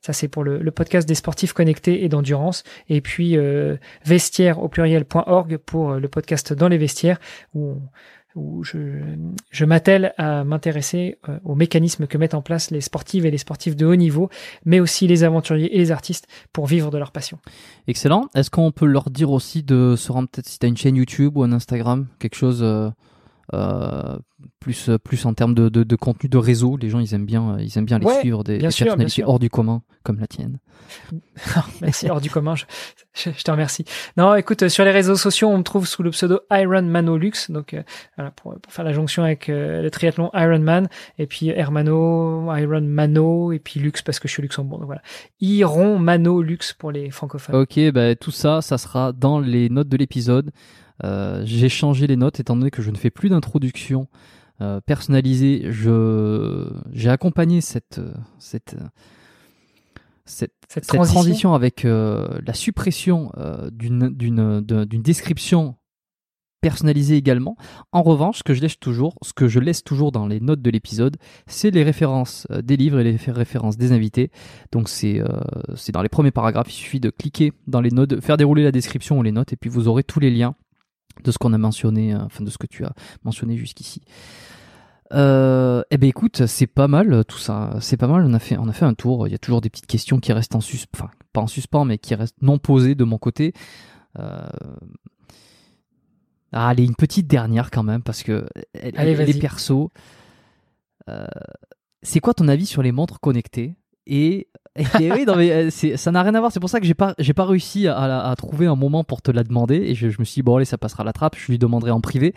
ça, 0.00 0.12
c'est 0.12 0.28
pour 0.28 0.44
le, 0.44 0.70
podcast 0.70 1.08
des 1.08 1.14
sportifs 1.14 1.52
connectés 1.52 2.04
et 2.04 2.08
d'endurance. 2.08 2.62
Et 2.88 3.00
puis, 3.00 3.36
euh, 3.36 3.76
vestiaire 4.04 4.62
au 4.62 4.68
pluriel.org 4.68 5.56
pour 5.56 5.94
le 5.94 6.08
podcast 6.08 6.52
dans 6.52 6.68
les 6.68 6.78
vestiaires 6.78 7.18
où, 7.54 7.80
je, 8.62 9.64
m'attelle 9.64 10.14
à 10.16 10.44
m'intéresser 10.44 11.18
euh, 11.28 11.38
aux 11.44 11.54
mécanismes 11.54 12.06
que 12.06 12.18
mettent 12.18 12.34
en 12.34 12.42
place 12.42 12.70
les 12.70 12.80
sportives 12.80 13.26
et 13.26 13.30
les 13.30 13.38
sportifs 13.38 13.74
de 13.74 13.84
haut 13.86 13.96
niveau, 13.96 14.28
mais 14.64 14.78
aussi 14.80 15.08
les 15.08 15.24
aventuriers 15.24 15.74
et 15.74 15.78
les 15.78 15.90
artistes 15.90 16.28
pour 16.52 16.66
vivre 16.66 16.90
de 16.90 16.98
leur 16.98 17.10
passion. 17.10 17.38
Excellent. 17.88 18.28
Est-ce 18.34 18.50
qu'on 18.50 18.70
peut 18.70 18.86
leur 18.86 19.10
dire 19.10 19.30
aussi 19.30 19.62
de 19.62 19.94
se 19.96 20.12
rendre 20.12 20.28
peut-être 20.28 20.46
si 20.46 20.58
tu 20.58 20.66
as 20.66 20.68
une 20.68 20.76
chaîne 20.76 20.96
YouTube 20.96 21.36
ou 21.36 21.42
un 21.42 21.52
Instagram, 21.52 22.06
quelque 22.18 22.36
chose 22.36 22.62
euh, 22.62 22.88
euh, 22.88 22.90
plus 24.60 24.90
plus 25.02 25.26
en 25.26 25.34
termes 25.34 25.54
de, 25.54 25.68
de, 25.68 25.82
de, 25.82 25.96
contenu 25.96 26.28
de 26.28 26.36
réseau 26.36 26.76
les 26.76 26.90
gens 26.90 27.00
ils 27.00 27.14
aiment 27.14 27.26
bien 27.26 27.56
ils 27.58 27.76
aiment 27.78 27.86
bien 27.86 27.98
les 27.98 28.06
ouais, 28.06 28.20
suivre 28.20 28.44
des, 28.44 28.58
des 28.58 28.70
sûr, 28.70 28.86
personnalités 28.86 29.24
hors 29.24 29.38
du 29.38 29.48
commun 29.48 29.82
comme 30.02 30.18
la 30.20 30.26
tienne. 30.26 30.58
Merci 31.80 32.08
hors 32.08 32.20
du 32.20 32.30
commun 32.30 32.54
je, 32.54 32.64
je, 33.14 33.30
je, 33.36 33.42
te 33.42 33.50
remercie. 33.50 33.84
Non 34.16 34.34
écoute 34.34 34.68
sur 34.68 34.84
les 34.84 34.90
réseaux 34.90 35.16
sociaux 35.16 35.48
on 35.48 35.58
me 35.58 35.62
trouve 35.62 35.86
sous 35.86 36.02
le 36.02 36.10
pseudo 36.10 36.40
Iron 36.50 36.82
Manolux 36.82 37.32
donc 37.48 37.74
euh, 37.74 37.82
voilà 38.16 38.30
pour, 38.30 38.58
pour, 38.60 38.72
faire 38.72 38.84
la 38.84 38.92
jonction 38.92 39.22
avec 39.22 39.48
euh, 39.48 39.82
le 39.82 39.90
triathlon 39.90 40.30
Iron 40.34 40.60
Man 40.60 40.88
et 41.18 41.26
puis 41.26 41.48
Hermano 41.48 42.54
Iron 42.54 42.82
Mano 42.82 43.52
et 43.52 43.58
puis 43.58 43.80
Lux 43.80 44.02
parce 44.02 44.18
que 44.18 44.28
je 44.28 44.34
suis 44.34 44.42
Luxembourg 44.42 44.78
donc 44.78 44.86
voilà. 44.86 45.02
Iron 45.40 45.98
Mano 45.98 46.42
Lux 46.42 46.74
pour 46.74 46.92
les 46.92 47.10
francophones. 47.10 47.56
Ok 47.56 47.78
bah, 47.92 48.14
tout 48.14 48.30
ça 48.30 48.60
ça 48.60 48.78
sera 48.78 49.12
dans 49.12 49.40
les 49.40 49.68
notes 49.68 49.88
de 49.88 49.96
l'épisode. 49.96 50.50
euh, 50.50 50.87
j'ai 51.02 51.68
changé 51.68 52.06
les 52.06 52.16
notes 52.16 52.40
étant 52.40 52.56
donné 52.56 52.70
que 52.70 52.82
je 52.82 52.90
ne 52.90 52.96
fais 52.96 53.10
plus 53.10 53.28
d'introduction 53.28 54.08
euh, 54.60 54.80
personnalisée. 54.80 55.66
Je 55.70 56.68
j'ai 56.92 57.10
accompagné 57.10 57.60
cette 57.60 58.00
cette 58.38 58.76
cette, 60.24 60.52
cette, 60.68 60.86
transition. 60.86 61.04
cette 61.04 61.12
transition, 61.12 61.54
avec 61.54 61.84
euh, 61.84 62.38
la 62.46 62.52
suppression 62.52 63.32
euh, 63.38 63.70
d'une 63.70 64.08
d'une 64.10 64.60
d'une 64.60 65.02
description 65.02 65.76
personnalisée 66.60 67.16
également. 67.16 67.56
En 67.92 68.02
revanche, 68.02 68.38
ce 68.38 68.42
que 68.42 68.52
je 68.52 68.60
laisse 68.60 68.78
toujours, 68.78 69.14
ce 69.22 69.32
que 69.32 69.46
je 69.46 69.60
laisse 69.60 69.84
toujours 69.84 70.10
dans 70.10 70.26
les 70.26 70.40
notes 70.40 70.60
de 70.60 70.70
l'épisode, 70.70 71.16
c'est 71.46 71.70
les 71.70 71.84
références 71.84 72.48
des 72.50 72.76
livres 72.76 72.98
et 72.98 73.04
les 73.04 73.16
références 73.30 73.76
des 73.76 73.92
invités. 73.92 74.30
Donc 74.72 74.88
c'est 74.88 75.20
euh, 75.20 75.26
c'est 75.76 75.92
dans 75.92 76.02
les 76.02 76.08
premiers 76.08 76.32
paragraphes. 76.32 76.70
Il 76.70 76.76
suffit 76.76 77.00
de 77.00 77.10
cliquer 77.10 77.52
dans 77.66 77.80
les 77.80 77.90
notes, 77.90 78.20
faire 78.20 78.36
dérouler 78.36 78.64
la 78.64 78.72
description 78.72 79.18
ou 79.18 79.22
les 79.22 79.32
notes, 79.32 79.52
et 79.52 79.56
puis 79.56 79.70
vous 79.70 79.88
aurez 79.88 80.02
tous 80.02 80.20
les 80.20 80.30
liens 80.30 80.56
de 81.22 81.30
ce 81.30 81.38
qu'on 81.38 81.52
a 81.52 81.58
mentionné, 81.58 82.14
euh, 82.14 82.18
enfin 82.24 82.44
de 82.44 82.50
ce 82.50 82.58
que 82.58 82.66
tu 82.66 82.84
as 82.84 82.92
mentionné 83.24 83.56
jusqu'ici. 83.56 84.02
Euh, 85.14 85.82
eh 85.90 85.96
ben 85.96 86.08
écoute, 86.08 86.46
c'est 86.46 86.66
pas 86.66 86.88
mal 86.88 87.24
tout 87.24 87.38
ça, 87.38 87.76
c'est 87.80 87.96
pas 87.96 88.08
mal. 88.08 88.24
On 88.24 88.34
a 88.34 88.38
fait, 88.38 88.58
on 88.58 88.68
a 88.68 88.72
fait 88.72 88.84
un 88.84 88.94
tour. 88.94 89.26
Il 89.26 89.30
y 89.30 89.34
a 89.34 89.38
toujours 89.38 89.60
des 89.60 89.70
petites 89.70 89.86
questions 89.86 90.18
qui 90.18 90.32
restent 90.32 90.54
en 90.54 90.60
suspens, 90.60 90.98
enfin 90.98 91.10
pas 91.32 91.40
en 91.40 91.46
suspens, 91.46 91.84
mais 91.84 91.98
qui 91.98 92.14
restent 92.14 92.42
non 92.42 92.58
posées 92.58 92.94
de 92.94 93.04
mon 93.04 93.18
côté. 93.18 93.52
Euh... 94.18 94.46
Ah, 96.52 96.68
allez, 96.68 96.84
une 96.84 96.96
petite 96.96 97.26
dernière 97.26 97.70
quand 97.70 97.82
même 97.82 98.02
parce 98.02 98.22
que 98.22 98.46
allez, 98.74 99.12
elle 99.12 99.30
est 99.30 99.40
perso. 99.40 99.90
Euh... 101.08 101.26
C'est 102.02 102.20
quoi 102.20 102.34
ton 102.34 102.48
avis 102.48 102.66
sur 102.66 102.82
les 102.82 102.92
montres 102.92 103.18
connectées? 103.20 103.77
Et 104.08 104.48
et 104.78 104.84
oui, 105.12 105.24
non, 105.26 105.36
mais 105.36 105.50
euh, 105.50 105.70
ça 105.70 106.12
n'a 106.12 106.22
rien 106.22 106.34
à 106.34 106.40
voir. 106.40 106.52
C'est 106.52 106.60
pour 106.60 106.70
ça 106.70 106.80
que 106.80 106.86
j'ai 106.86 106.94
pas, 106.94 107.14
j'ai 107.18 107.34
pas 107.34 107.44
réussi 107.44 107.88
à, 107.88 107.96
à, 107.96 108.30
à, 108.30 108.36
trouver 108.36 108.66
un 108.66 108.76
moment 108.76 109.04
pour 109.04 109.22
te 109.22 109.30
la 109.30 109.42
demander. 109.42 109.76
Et 109.76 109.94
je, 109.94 110.08
je, 110.08 110.18
me 110.20 110.24
suis 110.24 110.36
dit, 110.36 110.42
bon, 110.42 110.56
allez, 110.56 110.64
ça 110.64 110.78
passera 110.78 111.04
la 111.04 111.12
trappe. 111.12 111.36
Je 111.36 111.50
lui 111.50 111.58
demanderai 111.58 111.90
en 111.90 112.00
privé. 112.00 112.34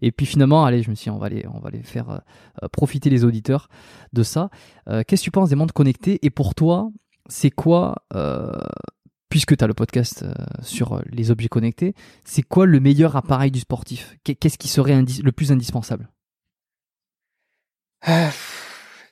Et 0.00 0.12
puis 0.12 0.26
finalement, 0.26 0.64
allez, 0.64 0.82
je 0.82 0.90
me 0.90 0.94
suis 0.94 1.04
dit, 1.04 1.10
on 1.10 1.18
va 1.18 1.26
aller, 1.26 1.44
on 1.52 1.58
va 1.58 1.68
aller 1.68 1.82
faire 1.82 2.22
euh, 2.62 2.68
profiter 2.68 3.10
les 3.10 3.24
auditeurs 3.24 3.68
de 4.12 4.22
ça. 4.22 4.50
Euh, 4.88 5.02
Qu'est-ce 5.06 5.22
que 5.22 5.24
tu 5.24 5.30
penses 5.30 5.50
des 5.50 5.56
montres 5.56 5.74
connectées 5.74 6.18
Et 6.22 6.30
pour 6.30 6.54
toi, 6.54 6.90
c'est 7.28 7.50
quoi, 7.50 7.96
euh, 8.14 8.52
puisque 9.28 9.56
tu 9.56 9.64
as 9.64 9.66
le 9.66 9.74
podcast 9.74 10.24
sur 10.62 11.02
les 11.10 11.30
objets 11.30 11.48
connectés, 11.48 11.94
c'est 12.24 12.42
quoi 12.42 12.66
le 12.66 12.80
meilleur 12.80 13.16
appareil 13.16 13.50
du 13.50 13.60
sportif? 13.60 14.16
Qu'est-ce 14.24 14.58
qui 14.58 14.68
serait 14.68 15.02
le 15.02 15.32
plus 15.32 15.52
indispensable? 15.52 16.08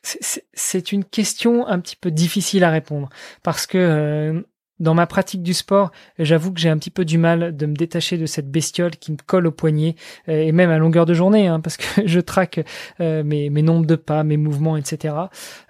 C'est 0.02 0.92
une 0.92 1.04
question 1.04 1.66
un 1.66 1.80
petit 1.80 1.96
peu 1.96 2.10
difficile 2.10 2.64
à 2.64 2.70
répondre 2.70 3.08
parce 3.42 3.66
que 3.66 3.78
euh, 3.78 4.42
dans 4.80 4.94
ma 4.94 5.06
pratique 5.06 5.42
du 5.42 5.54
sport, 5.54 5.90
j'avoue 6.18 6.52
que 6.52 6.60
j'ai 6.60 6.68
un 6.68 6.78
petit 6.78 6.90
peu 6.90 7.04
du 7.04 7.18
mal 7.18 7.56
de 7.56 7.66
me 7.66 7.74
détacher 7.74 8.16
de 8.16 8.26
cette 8.26 8.50
bestiole 8.50 8.92
qui 8.92 9.12
me 9.12 9.16
colle 9.16 9.46
au 9.46 9.52
poignet 9.52 9.96
euh, 10.28 10.40
et 10.40 10.52
même 10.52 10.70
à 10.70 10.78
longueur 10.78 11.06
de 11.06 11.14
journée, 11.14 11.48
hein, 11.48 11.60
parce 11.60 11.76
que 11.76 11.84
je 12.06 12.20
traque 12.20 12.60
euh, 13.00 13.24
mes, 13.24 13.50
mes, 13.50 13.62
nombres 13.62 13.86
de 13.86 13.96
pas, 13.96 14.22
mes 14.24 14.36
mouvements, 14.36 14.76
etc. 14.76 15.14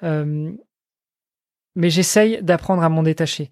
Euh, 0.03 0.53
mais 1.75 1.91
j'essaye 1.91 2.43
d'apprendre 2.43 2.83
à 2.83 2.89
m'en 2.89 3.03
détacher. 3.03 3.51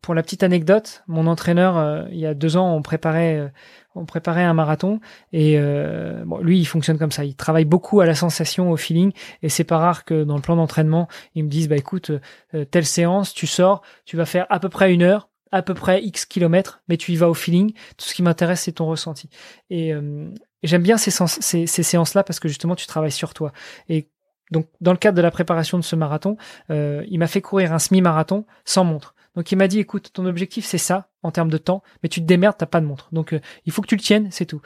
Pour 0.00 0.14
la 0.14 0.22
petite 0.22 0.42
anecdote, 0.42 1.02
mon 1.06 1.26
entraîneur, 1.26 2.08
il 2.10 2.18
y 2.18 2.26
a 2.26 2.34
deux 2.34 2.56
ans, 2.56 2.74
on 2.74 2.82
préparait 2.82 3.52
on 3.94 4.04
préparait 4.04 4.44
un 4.44 4.54
marathon 4.54 5.00
et 5.32 5.58
euh, 5.58 6.24
lui 6.42 6.58
il 6.58 6.64
fonctionne 6.64 6.98
comme 6.98 7.10
ça, 7.10 7.24
il 7.24 7.34
travaille 7.34 7.64
beaucoup 7.64 8.00
à 8.00 8.06
la 8.06 8.14
sensation, 8.14 8.70
au 8.70 8.76
feeling 8.76 9.12
et 9.42 9.48
c'est 9.48 9.64
pas 9.64 9.78
rare 9.78 10.04
que 10.04 10.24
dans 10.24 10.36
le 10.36 10.42
plan 10.42 10.56
d'entraînement 10.56 11.08
ils 11.34 11.44
me 11.44 11.48
disent 11.48 11.68
bah 11.68 11.76
écoute 11.76 12.12
euh, 12.54 12.64
telle 12.64 12.86
séance 12.86 13.34
tu 13.34 13.46
sors, 13.46 13.82
tu 14.04 14.16
vas 14.16 14.26
faire 14.26 14.46
à 14.48 14.60
peu 14.60 14.68
près 14.68 14.92
une 14.92 15.02
heure, 15.02 15.28
à 15.50 15.62
peu 15.62 15.74
près 15.74 16.02
x 16.02 16.24
kilomètres, 16.24 16.82
mais 16.88 16.96
tu 16.96 17.12
y 17.12 17.16
vas 17.16 17.28
au 17.28 17.34
feeling. 17.34 17.72
Tout 17.96 18.06
ce 18.06 18.14
qui 18.14 18.22
m'intéresse 18.22 18.62
c'est 18.62 18.72
ton 18.72 18.86
ressenti 18.86 19.28
et, 19.70 19.92
euh, 19.92 20.28
j'aime 20.62 20.82
bien 20.82 20.98
ces, 20.98 21.10
ces, 21.10 21.66
ces 21.66 21.82
séances 21.82 22.14
là 22.14 22.22
parce 22.22 22.38
que 22.38 22.48
justement 22.48 22.76
tu 22.76 22.86
travailles 22.86 23.10
sur 23.10 23.34
toi 23.34 23.52
et 23.88 24.08
donc, 24.52 24.66
dans 24.80 24.90
le 24.90 24.98
cadre 24.98 25.16
de 25.16 25.22
la 25.22 25.30
préparation 25.30 25.78
de 25.78 25.84
ce 25.84 25.94
marathon, 25.94 26.36
euh, 26.70 27.04
il 27.08 27.20
m'a 27.20 27.28
fait 27.28 27.40
courir 27.40 27.72
un 27.72 27.78
semi-marathon 27.78 28.46
sans 28.64 28.82
montre. 28.82 29.14
Donc, 29.36 29.52
il 29.52 29.56
m'a 29.56 29.68
dit, 29.68 29.78
écoute, 29.78 30.10
ton 30.12 30.26
objectif, 30.26 30.64
c'est 30.64 30.78
ça, 30.78 31.10
en 31.22 31.30
termes 31.30 31.50
de 31.50 31.58
temps, 31.58 31.82
mais 32.02 32.08
tu 32.08 32.20
te 32.20 32.26
démerdes, 32.26 32.56
t'as 32.58 32.66
pas 32.66 32.80
de 32.80 32.86
montre. 32.86 33.08
Donc, 33.12 33.32
euh, 33.32 33.40
il 33.64 33.72
faut 33.72 33.82
que 33.82 33.86
tu 33.86 33.96
le 33.96 34.02
tiennes, 34.02 34.28
c'est 34.30 34.46
tout. 34.46 34.60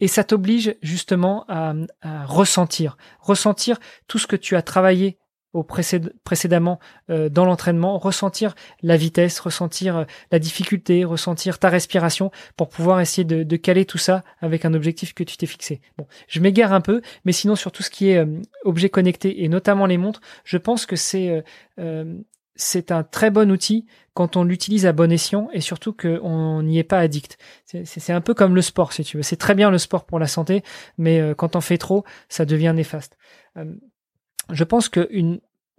Et 0.00 0.08
ça 0.08 0.24
t'oblige 0.24 0.76
justement 0.82 1.44
à, 1.48 1.74
à, 2.00 2.24
ressentir, 2.26 2.96
ressentir 3.20 3.78
tout 4.08 4.18
ce 4.18 4.26
que 4.26 4.36
tu 4.36 4.56
as 4.56 4.62
travaillé 4.62 5.18
au 5.52 5.62
précéd 5.62 6.14
précédemment 6.24 6.78
euh, 7.10 7.28
dans 7.28 7.44
l'entraînement, 7.44 7.98
ressentir 7.98 8.54
la 8.82 8.96
vitesse, 8.96 9.38
ressentir 9.38 9.96
euh, 9.96 10.04
la 10.30 10.38
difficulté, 10.38 11.04
ressentir 11.04 11.58
ta 11.58 11.68
respiration 11.68 12.30
pour 12.56 12.68
pouvoir 12.68 13.00
essayer 13.00 13.24
de, 13.24 13.56
caler 13.56 13.84
tout 13.84 13.98
ça 13.98 14.22
avec 14.40 14.64
un 14.64 14.74
objectif 14.74 15.14
que 15.14 15.24
tu 15.24 15.36
t'es 15.36 15.46
fixé. 15.46 15.80
Bon, 15.98 16.06
je 16.26 16.40
m'égare 16.40 16.72
un 16.72 16.80
peu, 16.80 17.02
mais 17.24 17.32
sinon 17.32 17.54
sur 17.54 17.70
tout 17.70 17.82
ce 17.82 17.90
qui 17.90 18.10
est 18.10 18.18
euh, 18.18 18.40
objet 18.64 18.88
connecté 18.88 19.44
et 19.44 19.48
notamment 19.48 19.86
les 19.86 19.98
montres, 19.98 20.20
je 20.44 20.56
pense 20.56 20.86
que 20.86 20.96
c'est 20.96 21.44
c'est 22.54 22.92
un 22.92 23.02
très 23.02 23.30
bon 23.30 23.50
outil 23.50 23.86
quand 24.14 24.36
on 24.36 24.44
l'utilise 24.44 24.86
à 24.86 24.92
bon 24.92 25.10
escient 25.10 25.48
et 25.52 25.60
surtout 25.60 25.92
qu'on 25.92 26.62
n'y 26.62 26.78
est 26.78 26.84
pas 26.84 26.98
addict. 26.98 27.38
C'est 27.64 28.12
un 28.12 28.20
peu 28.20 28.34
comme 28.34 28.54
le 28.54 28.62
sport, 28.62 28.92
si 28.92 29.04
tu 29.04 29.16
veux. 29.16 29.22
C'est 29.22 29.36
très 29.36 29.54
bien 29.54 29.70
le 29.70 29.78
sport 29.78 30.04
pour 30.04 30.18
la 30.18 30.26
santé, 30.26 30.62
mais 30.98 31.34
quand 31.36 31.56
on 31.56 31.60
fait 31.60 31.78
trop, 31.78 32.04
ça 32.28 32.44
devient 32.44 32.72
néfaste 32.76 33.16
je 34.50 34.64
pense 34.64 34.88
que 34.88 35.08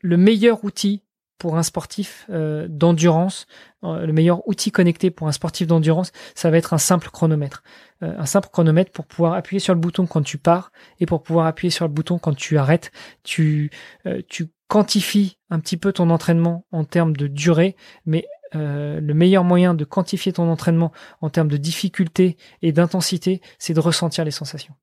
le 0.02 0.18
meilleur 0.18 0.64
outil 0.64 1.04
pour 1.40 1.58
un 1.58 1.64
sportif 1.64 2.26
euh, 2.30 2.68
d'endurance, 2.70 3.48
euh, 3.84 4.06
le 4.06 4.14
meilleur 4.14 4.48
outil 4.48 4.72
connecté 4.72 5.12
pour 5.12 5.28
un 5.28 5.34
sportif 5.34 5.68
d'endurance, 5.68 6.12
ça 6.36 6.50
va 6.50 6.58
être 6.58 6.74
un 6.74 6.78
simple 6.78 7.10
chronomètre. 7.10 7.64
Euh, 8.02 8.14
un 8.18 8.26
simple 8.26 8.48
chronomètre 8.50 8.92
pour 8.92 9.06
pouvoir 9.06 9.34
appuyer 9.34 9.60
sur 9.60 9.74
le 9.74 9.80
bouton 9.80 10.06
quand 10.06 10.22
tu 10.22 10.38
pars 10.38 10.72
et 11.00 11.06
pour 11.06 11.22
pouvoir 11.22 11.48
appuyer 11.48 11.70
sur 11.70 11.86
le 11.86 11.92
bouton 11.92 12.18
quand 12.18 12.34
tu 12.34 12.58
arrêtes. 12.58 12.92
Tu, 13.24 13.72
euh, 14.06 14.22
tu 14.30 14.48
quantifies 14.68 15.38
un 15.50 15.60
petit 15.60 15.78
peu 15.78 15.94
ton 15.94 16.10
entraînement 16.10 16.66
en 16.72 16.84
termes 16.84 17.16
de 17.16 17.28
durée, 17.28 17.76
mais 18.06 18.26
euh, 18.56 19.00
le 19.00 19.14
meilleur 19.14 19.44
moyen 19.44 19.74
de 19.74 19.84
quantifier 19.84 20.34
ton 20.34 20.50
entraînement 20.50 20.92
en 21.22 21.30
termes 21.30 21.48
de 21.48 21.58
difficulté 21.58 22.38
et 22.62 22.72
d'intensité, 22.72 23.42
c'est 23.58 23.74
de 23.74 23.80
ressentir 23.80 24.26
les 24.26 24.32
sensations. 24.32 24.74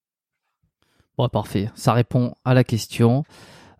Bon, 1.16 1.28
parfait. 1.28 1.70
Ça 1.74 1.92
répond 1.92 2.34
à 2.44 2.54
la 2.54 2.64
question. 2.64 3.24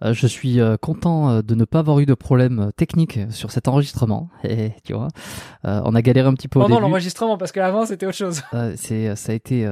Euh, 0.02 0.14
je 0.14 0.27
suis 0.27 0.60
euh, 0.60 0.77
content 0.77 1.43
de 1.43 1.55
ne 1.55 1.64
pas 1.64 1.81
avoir 1.81 1.98
eu 2.01 2.06
de 2.06 2.14
problème 2.14 2.70
technique 2.77 3.18
sur 3.31 3.51
cet 3.51 3.68
enregistrement. 3.68 4.28
Et, 4.44 4.72
tu 4.85 4.93
vois, 4.93 5.09
on 5.64 5.94
a 5.94 6.02
galéré 6.02 6.28
un 6.28 6.35
petit 6.35 6.48
peu 6.48 6.60
Pendant 6.60 6.81
l'enregistrement, 6.81 7.36
parce 7.36 7.52
qu'avant 7.52 7.86
c'était 7.86 8.06
autre 8.06 8.16
chose. 8.16 8.43
c'est, 8.77 9.14
ça 9.16 9.32
a 9.32 9.35
été, 9.35 9.68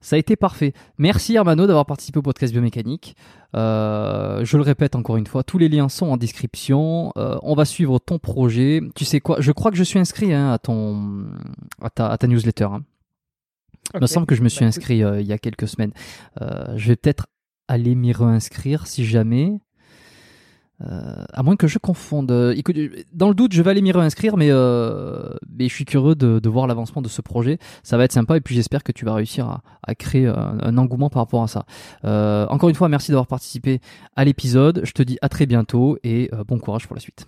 ça 0.00 0.16
a 0.16 0.18
été 0.18 0.34
parfait. 0.36 0.72
Merci 0.98 1.36
Armano 1.36 1.66
d'avoir 1.66 1.84
participé 1.84 2.18
au 2.18 2.22
podcast 2.22 2.52
biomécanique. 2.52 3.16
Euh, 3.54 4.44
je 4.44 4.56
le 4.56 4.62
répète 4.62 4.94
encore 4.94 5.16
une 5.16 5.26
fois, 5.26 5.42
tous 5.42 5.58
les 5.58 5.68
liens 5.68 5.88
sont 5.88 6.06
en 6.06 6.16
description. 6.16 7.12
Euh, 7.18 7.36
on 7.42 7.54
va 7.54 7.64
suivre 7.64 7.98
ton 7.98 8.18
projet. 8.18 8.80
Tu 8.94 9.04
sais 9.04 9.20
quoi 9.20 9.40
Je 9.40 9.52
crois 9.52 9.70
que 9.70 9.76
je 9.76 9.84
suis 9.84 9.98
inscrit 9.98 10.32
hein, 10.32 10.52
à 10.52 10.58
ton 10.58 11.26
à 11.82 11.90
ta, 11.90 12.08
à 12.08 12.16
ta 12.16 12.26
newsletter. 12.26 12.64
Hein. 12.64 12.82
Il 13.94 14.00
me 14.00 14.06
semble 14.06 14.26
que 14.26 14.34
je 14.34 14.42
me 14.42 14.48
suis 14.48 14.60
bah, 14.60 14.68
inscrit 14.68 15.02
euh, 15.02 15.20
il 15.20 15.26
y 15.26 15.32
a 15.32 15.38
quelques 15.38 15.68
semaines. 15.68 15.92
je 16.40 16.88
vais 16.88 16.96
peut-être 16.96 17.26
aller 17.68 17.94
m'y 17.94 18.12
réinscrire 18.12 18.86
si 18.86 19.04
jamais. 19.04 19.60
Euh, 20.82 21.24
à 21.32 21.42
moins 21.42 21.56
que 21.56 21.66
je 21.66 21.78
confonde. 21.78 22.30
Écoute, 22.56 22.76
dans 23.12 23.28
le 23.28 23.34
doute, 23.34 23.52
je 23.52 23.62
vais 23.62 23.70
aller 23.70 23.82
m'y 23.82 23.92
réinscrire, 23.92 24.36
mais, 24.36 24.48
euh, 24.50 25.30
mais 25.48 25.68
je 25.68 25.74
suis 25.74 25.84
curieux 25.84 26.14
de, 26.14 26.38
de 26.38 26.48
voir 26.48 26.66
l'avancement 26.66 27.02
de 27.02 27.08
ce 27.08 27.20
projet. 27.20 27.58
Ça 27.82 27.98
va 27.98 28.04
être 28.04 28.12
sympa 28.12 28.36
et 28.36 28.40
puis 28.40 28.54
j'espère 28.54 28.82
que 28.82 28.92
tu 28.92 29.04
vas 29.04 29.14
réussir 29.14 29.46
à, 29.46 29.62
à 29.82 29.94
créer 29.94 30.26
un, 30.26 30.78
engouement 30.78 31.10
par 31.10 31.22
rapport 31.22 31.42
à 31.42 31.48
ça. 31.48 31.66
Euh, 32.04 32.46
encore 32.48 32.68
une 32.68 32.74
fois, 32.74 32.88
merci 32.88 33.10
d'avoir 33.10 33.26
participé 33.26 33.80
à 34.16 34.24
l'épisode. 34.24 34.80
Je 34.84 34.92
te 34.92 35.02
dis 35.02 35.18
à 35.20 35.28
très 35.28 35.46
bientôt 35.46 35.98
et 36.02 36.30
bon 36.46 36.58
courage 36.58 36.86
pour 36.86 36.96
la 36.96 37.00
suite. 37.00 37.26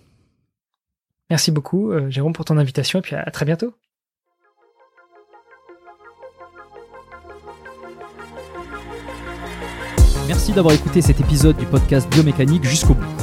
Merci 1.29 1.51
beaucoup, 1.51 1.91
Jérôme, 2.09 2.33
pour 2.33 2.45
ton 2.45 2.57
invitation 2.57 2.99
et 2.99 3.01
puis 3.01 3.15
à 3.15 3.29
très 3.29 3.45
bientôt. 3.45 3.73
Merci 10.27 10.53
d'avoir 10.53 10.73
écouté 10.73 11.01
cet 11.01 11.19
épisode 11.19 11.57
du 11.57 11.65
podcast 11.65 12.09
Biomécanique 12.09 12.63
jusqu'au 12.63 12.93
bout 12.93 13.22